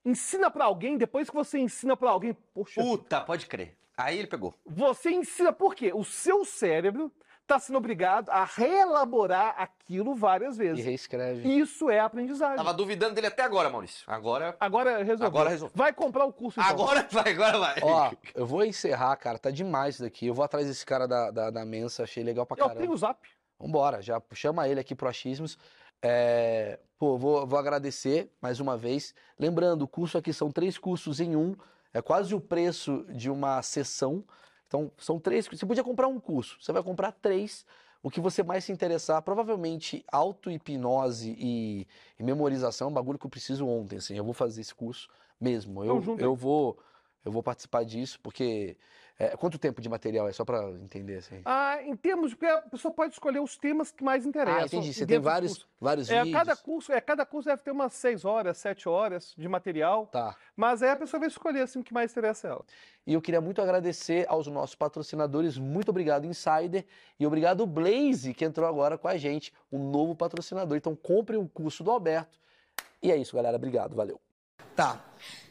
ensina 0.04 0.50
para 0.50 0.64
alguém, 0.64 0.96
depois 0.98 1.28
que 1.30 1.34
você 1.36 1.58
ensina 1.58 1.96
para 1.96 2.10
alguém, 2.10 2.34
poxa, 2.54 2.80
Puta, 2.82 3.20
pode 3.20 3.46
crer. 3.46 3.76
Aí 3.96 4.18
ele 4.18 4.26
pegou. 4.26 4.54
você 4.66 5.10
ensina 5.10 5.52
por 5.52 5.74
quê? 5.74 5.92
O 5.94 6.02
seu 6.02 6.44
cérebro 6.44 7.12
está 7.42 7.58
sendo 7.58 7.76
obrigado 7.76 8.30
a 8.30 8.44
reelaborar 8.44 9.54
aquilo 9.58 10.14
várias 10.14 10.56
E 10.56 10.58
vezes. 10.58 10.84
reescreve. 10.84 11.46
Isso 11.58 11.90
é 11.90 12.00
aprendizagem. 12.00 12.56
Tava 12.56 12.72
duvidando 12.72 13.14
dele 13.14 13.26
até 13.26 13.42
agora, 13.42 13.68
Maurício. 13.68 14.04
Agora. 14.06 14.56
Agora 14.58 14.98
resolveu. 15.02 15.26
Agora 15.26 15.50
resolveu. 15.50 15.76
Vai 15.76 15.92
comprar 15.92 16.24
o 16.24 16.32
curso 16.32 16.58
então. 16.58 16.70
Agora 16.70 17.06
vai, 17.10 17.32
agora 17.32 17.58
vai. 17.58 17.74
Ó, 17.82 18.10
eu 18.34 18.46
vou 18.46 18.64
encerrar, 18.64 19.14
cara. 19.16 19.38
Tá 19.38 19.50
demais 19.50 19.96
isso 19.96 20.04
daqui. 20.04 20.26
Eu 20.26 20.34
vou 20.34 20.44
atrás 20.44 20.66
desse 20.66 20.86
cara 20.86 21.06
da, 21.06 21.30
da, 21.30 21.50
da 21.50 21.64
mensa, 21.64 22.04
achei 22.04 22.22
legal 22.24 22.46
pra 22.46 22.54
Eu 22.56 22.62
caramba. 22.64 22.80
tenho 22.80 22.92
o 22.92 22.96
zap. 22.96 23.20
Vambora, 23.62 24.02
já 24.02 24.20
chama 24.32 24.68
ele 24.68 24.80
aqui 24.80 24.92
pro 24.92 25.08
Achismos. 25.08 25.56
É, 26.02 26.80
pô, 26.98 27.16
vou, 27.16 27.46
vou 27.46 27.56
agradecer 27.56 28.28
mais 28.40 28.58
uma 28.58 28.76
vez. 28.76 29.14
Lembrando, 29.38 29.82
o 29.82 29.88
curso 29.88 30.18
aqui 30.18 30.32
são 30.32 30.50
três 30.50 30.76
cursos 30.76 31.20
em 31.20 31.36
um. 31.36 31.54
É 31.94 32.02
quase 32.02 32.34
o 32.34 32.40
preço 32.40 33.06
de 33.10 33.30
uma 33.30 33.62
sessão. 33.62 34.24
Então, 34.66 34.90
são 34.98 35.20
três. 35.20 35.46
Você 35.46 35.64
podia 35.64 35.84
comprar 35.84 36.08
um 36.08 36.18
curso, 36.18 36.56
você 36.60 36.72
vai 36.72 36.82
comprar 36.82 37.12
três. 37.12 37.64
O 38.02 38.10
que 38.10 38.20
você 38.20 38.42
mais 38.42 38.64
se 38.64 38.72
interessar, 38.72 39.22
provavelmente 39.22 40.04
auto-hipnose 40.10 41.36
e, 41.38 41.86
e 42.18 42.22
memorização 42.24 42.88
é 42.88 42.90
um 42.90 42.94
bagulho 42.94 43.16
que 43.16 43.26
eu 43.26 43.30
preciso 43.30 43.64
ontem, 43.64 43.98
assim. 43.98 44.16
Eu 44.16 44.24
vou 44.24 44.34
fazer 44.34 44.60
esse 44.60 44.74
curso 44.74 45.08
mesmo. 45.40 45.84
Eu, 45.84 46.02
eu 46.18 46.34
vou 46.34 46.76
eu 47.24 47.30
vou 47.32 47.42
participar 47.42 47.84
disso, 47.84 48.18
porque. 48.22 48.76
é, 49.18 49.36
quanto 49.36 49.58
tempo 49.58 49.80
de 49.80 49.88
material 49.88 50.28
é? 50.28 50.32
Só 50.32 50.44
pra 50.44 50.68
entender, 50.70 51.18
assim. 51.18 51.40
Ah, 51.44 51.80
em 51.82 51.94
termos 51.94 52.30
de. 52.30 52.36
porque 52.36 52.52
A 52.52 52.62
pessoa 52.62 52.92
pode 52.92 53.12
escolher 53.12 53.40
os 53.40 53.56
temas 53.56 53.90
que 53.92 54.02
mais 54.02 54.26
interessam. 54.26 54.60
Ah, 54.62 54.66
entendi. 54.66 54.92
Você 54.92 55.06
tem 55.06 55.20
vários, 55.20 55.66
vários 55.80 56.10
É, 56.10 56.24
vídeos. 56.24 56.36
cada 56.42 56.56
curso, 56.56 56.92
é, 56.92 57.00
cada 57.00 57.24
curso 57.24 57.48
deve 57.48 57.62
ter 57.62 57.70
umas 57.70 57.92
6 57.94 58.24
horas, 58.24 58.58
7 58.58 58.88
horas 58.88 59.34
de 59.36 59.48
material. 59.48 60.06
Tá. 60.06 60.34
Mas 60.56 60.82
aí 60.82 60.90
a 60.90 60.96
pessoa 60.96 61.20
vai 61.20 61.28
escolher 61.28 61.60
assim, 61.60 61.78
o 61.80 61.84
que 61.84 61.94
mais 61.94 62.10
interessa 62.10 62.48
a 62.48 62.50
ela. 62.52 62.64
E 63.06 63.14
eu 63.14 63.20
queria 63.22 63.40
muito 63.40 63.60
agradecer 63.62 64.26
aos 64.28 64.46
nossos 64.48 64.74
patrocinadores. 64.74 65.58
Muito 65.58 65.90
obrigado, 65.90 66.24
Insider. 66.26 66.84
E 67.20 67.26
obrigado, 67.26 67.66
Blaze, 67.66 68.34
que 68.34 68.44
entrou 68.44 68.66
agora 68.68 68.96
com 68.98 69.06
a 69.08 69.16
gente, 69.16 69.52
um 69.70 69.90
novo 69.90 70.14
patrocinador. 70.16 70.76
Então, 70.76 70.96
compre 70.96 71.36
o 71.36 71.48
curso 71.48 71.84
do 71.84 71.90
Alberto. 71.90 72.38
E 73.02 73.10
é 73.10 73.16
isso, 73.16 73.34
galera. 73.36 73.56
Obrigado. 73.56 73.94
Valeu. 73.96 74.20
Tá, 74.76 75.04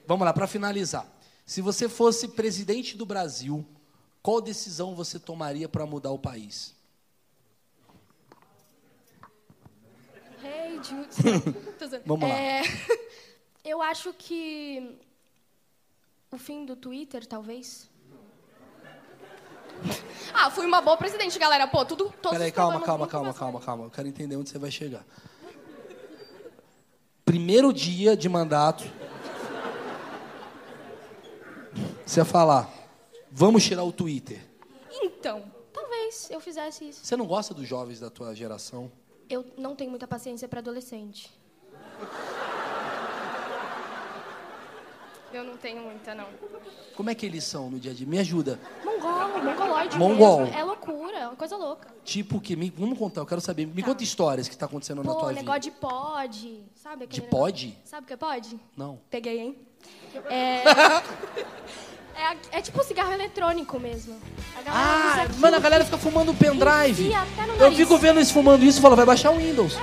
vamos 0.07 0.25
lá, 0.25 0.33
para 0.33 0.47
finalizar. 0.47 1.05
Se 1.51 1.59
você 1.61 1.89
fosse 1.89 2.29
presidente 2.29 2.95
do 2.95 3.05
Brasil, 3.05 3.65
qual 4.23 4.39
decisão 4.39 4.95
você 4.95 5.19
tomaria 5.19 5.67
para 5.67 5.85
mudar 5.85 6.11
o 6.11 6.17
país? 6.17 6.73
Hey. 10.41 10.79
Vamos 12.05 12.29
lá. 12.29 12.33
É, 12.33 12.61
eu 13.65 13.81
acho 13.81 14.13
que 14.13 14.97
o 16.31 16.37
fim 16.37 16.65
do 16.65 16.77
Twitter, 16.77 17.25
talvez. 17.25 17.89
Ah, 20.33 20.49
fui 20.49 20.65
uma 20.65 20.79
boa 20.79 20.95
presidente, 20.95 21.37
galera. 21.37 21.67
Pô, 21.67 21.83
tudo. 21.83 22.13
Peraí, 22.29 22.53
calma, 22.53 22.79
calma, 22.79 23.05
calma, 23.05 23.33
calma, 23.33 23.59
calma. 23.59 23.83
Eu 23.83 23.89
quero 23.89 24.07
entender 24.07 24.37
onde 24.37 24.49
você 24.49 24.57
vai 24.57 24.71
chegar. 24.71 25.05
Primeiro 27.25 27.73
dia 27.73 28.15
de 28.15 28.29
mandato. 28.29 29.00
Você 32.11 32.25
falar, 32.25 32.69
vamos 33.31 33.63
tirar 33.63 33.85
o 33.85 33.91
Twitter. 33.93 34.41
Então, 35.01 35.45
talvez 35.71 36.29
eu 36.29 36.41
fizesse 36.41 36.89
isso. 36.89 37.05
Você 37.05 37.15
não 37.15 37.25
gosta 37.25 37.53
dos 37.53 37.65
jovens 37.65 38.01
da 38.01 38.09
tua 38.09 38.35
geração? 38.35 38.91
Eu 39.29 39.45
não 39.57 39.77
tenho 39.77 39.89
muita 39.89 40.05
paciência 40.05 40.45
pra 40.45 40.59
adolescente. 40.59 41.31
Eu 45.31 45.45
não 45.45 45.55
tenho 45.55 45.81
muita, 45.83 46.13
não. 46.13 46.27
Como 46.97 47.09
é 47.09 47.15
que 47.15 47.25
eles 47.25 47.45
são 47.45 47.71
no 47.71 47.79
dia 47.79 47.91
a 47.91 47.93
dia? 47.95 48.05
Me 48.05 48.19
ajuda. 48.19 48.59
Mongol, 48.83 49.41
mongoloide 49.41 49.97
Mongol. 49.97 50.41
mesmo. 50.41 50.57
É 50.59 50.63
loucura, 50.65 51.17
é 51.17 51.27
uma 51.27 51.37
coisa 51.37 51.55
louca. 51.55 51.87
Tipo 52.03 52.39
o 52.39 52.41
quê? 52.41 52.57
Me, 52.57 52.69
vamos 52.71 52.99
contar, 52.99 53.21
eu 53.21 53.25
quero 53.25 53.39
saber. 53.39 53.65
Me 53.67 53.81
Tá. 53.81 53.87
conta 53.87 54.03
histórias 54.03 54.49
que 54.49 54.57
tá 54.57 54.65
acontecendo 54.65 55.01
na 55.01 55.13
Pô, 55.13 55.17
tua 55.21 55.31
negócio 55.31 55.61
vida. 55.61 55.75
de 55.75 55.79
pod, 55.79 56.65
sabe? 56.75 57.07
De 57.07 57.19
aquele 57.21 57.27
pod? 57.31 57.67
negócio- 57.67 57.87
Sabe 57.89 58.03
o 58.03 58.07
que 58.07 58.13
é 58.13 58.17
pod? 58.17 58.59
Não. 58.75 58.99
Peguei, 59.09 59.39
hein? 59.39 59.57
É... 60.29 60.63
é, 62.15 62.59
é 62.59 62.61
tipo 62.61 62.83
cigarro 62.83 63.11
eletrônico 63.13 63.79
mesmo. 63.79 64.15
A 64.65 64.71
Ah, 64.71 65.25
mano, 65.37 65.57
a 65.57 65.59
galera 65.59 65.85
fica 65.85 65.97
fumando 65.97 66.33
pendrive. 66.33 67.11
Eu 67.59 67.71
fico 67.71 67.97
vendo 67.97 68.17
eles 68.17 68.31
fumando 68.31 68.63
isso 68.63 68.79
e 68.79 68.81
falo, 68.81 68.95
vai 68.95 69.05
baixar 69.05 69.31
o 69.31 69.37
Windows. 69.37 69.77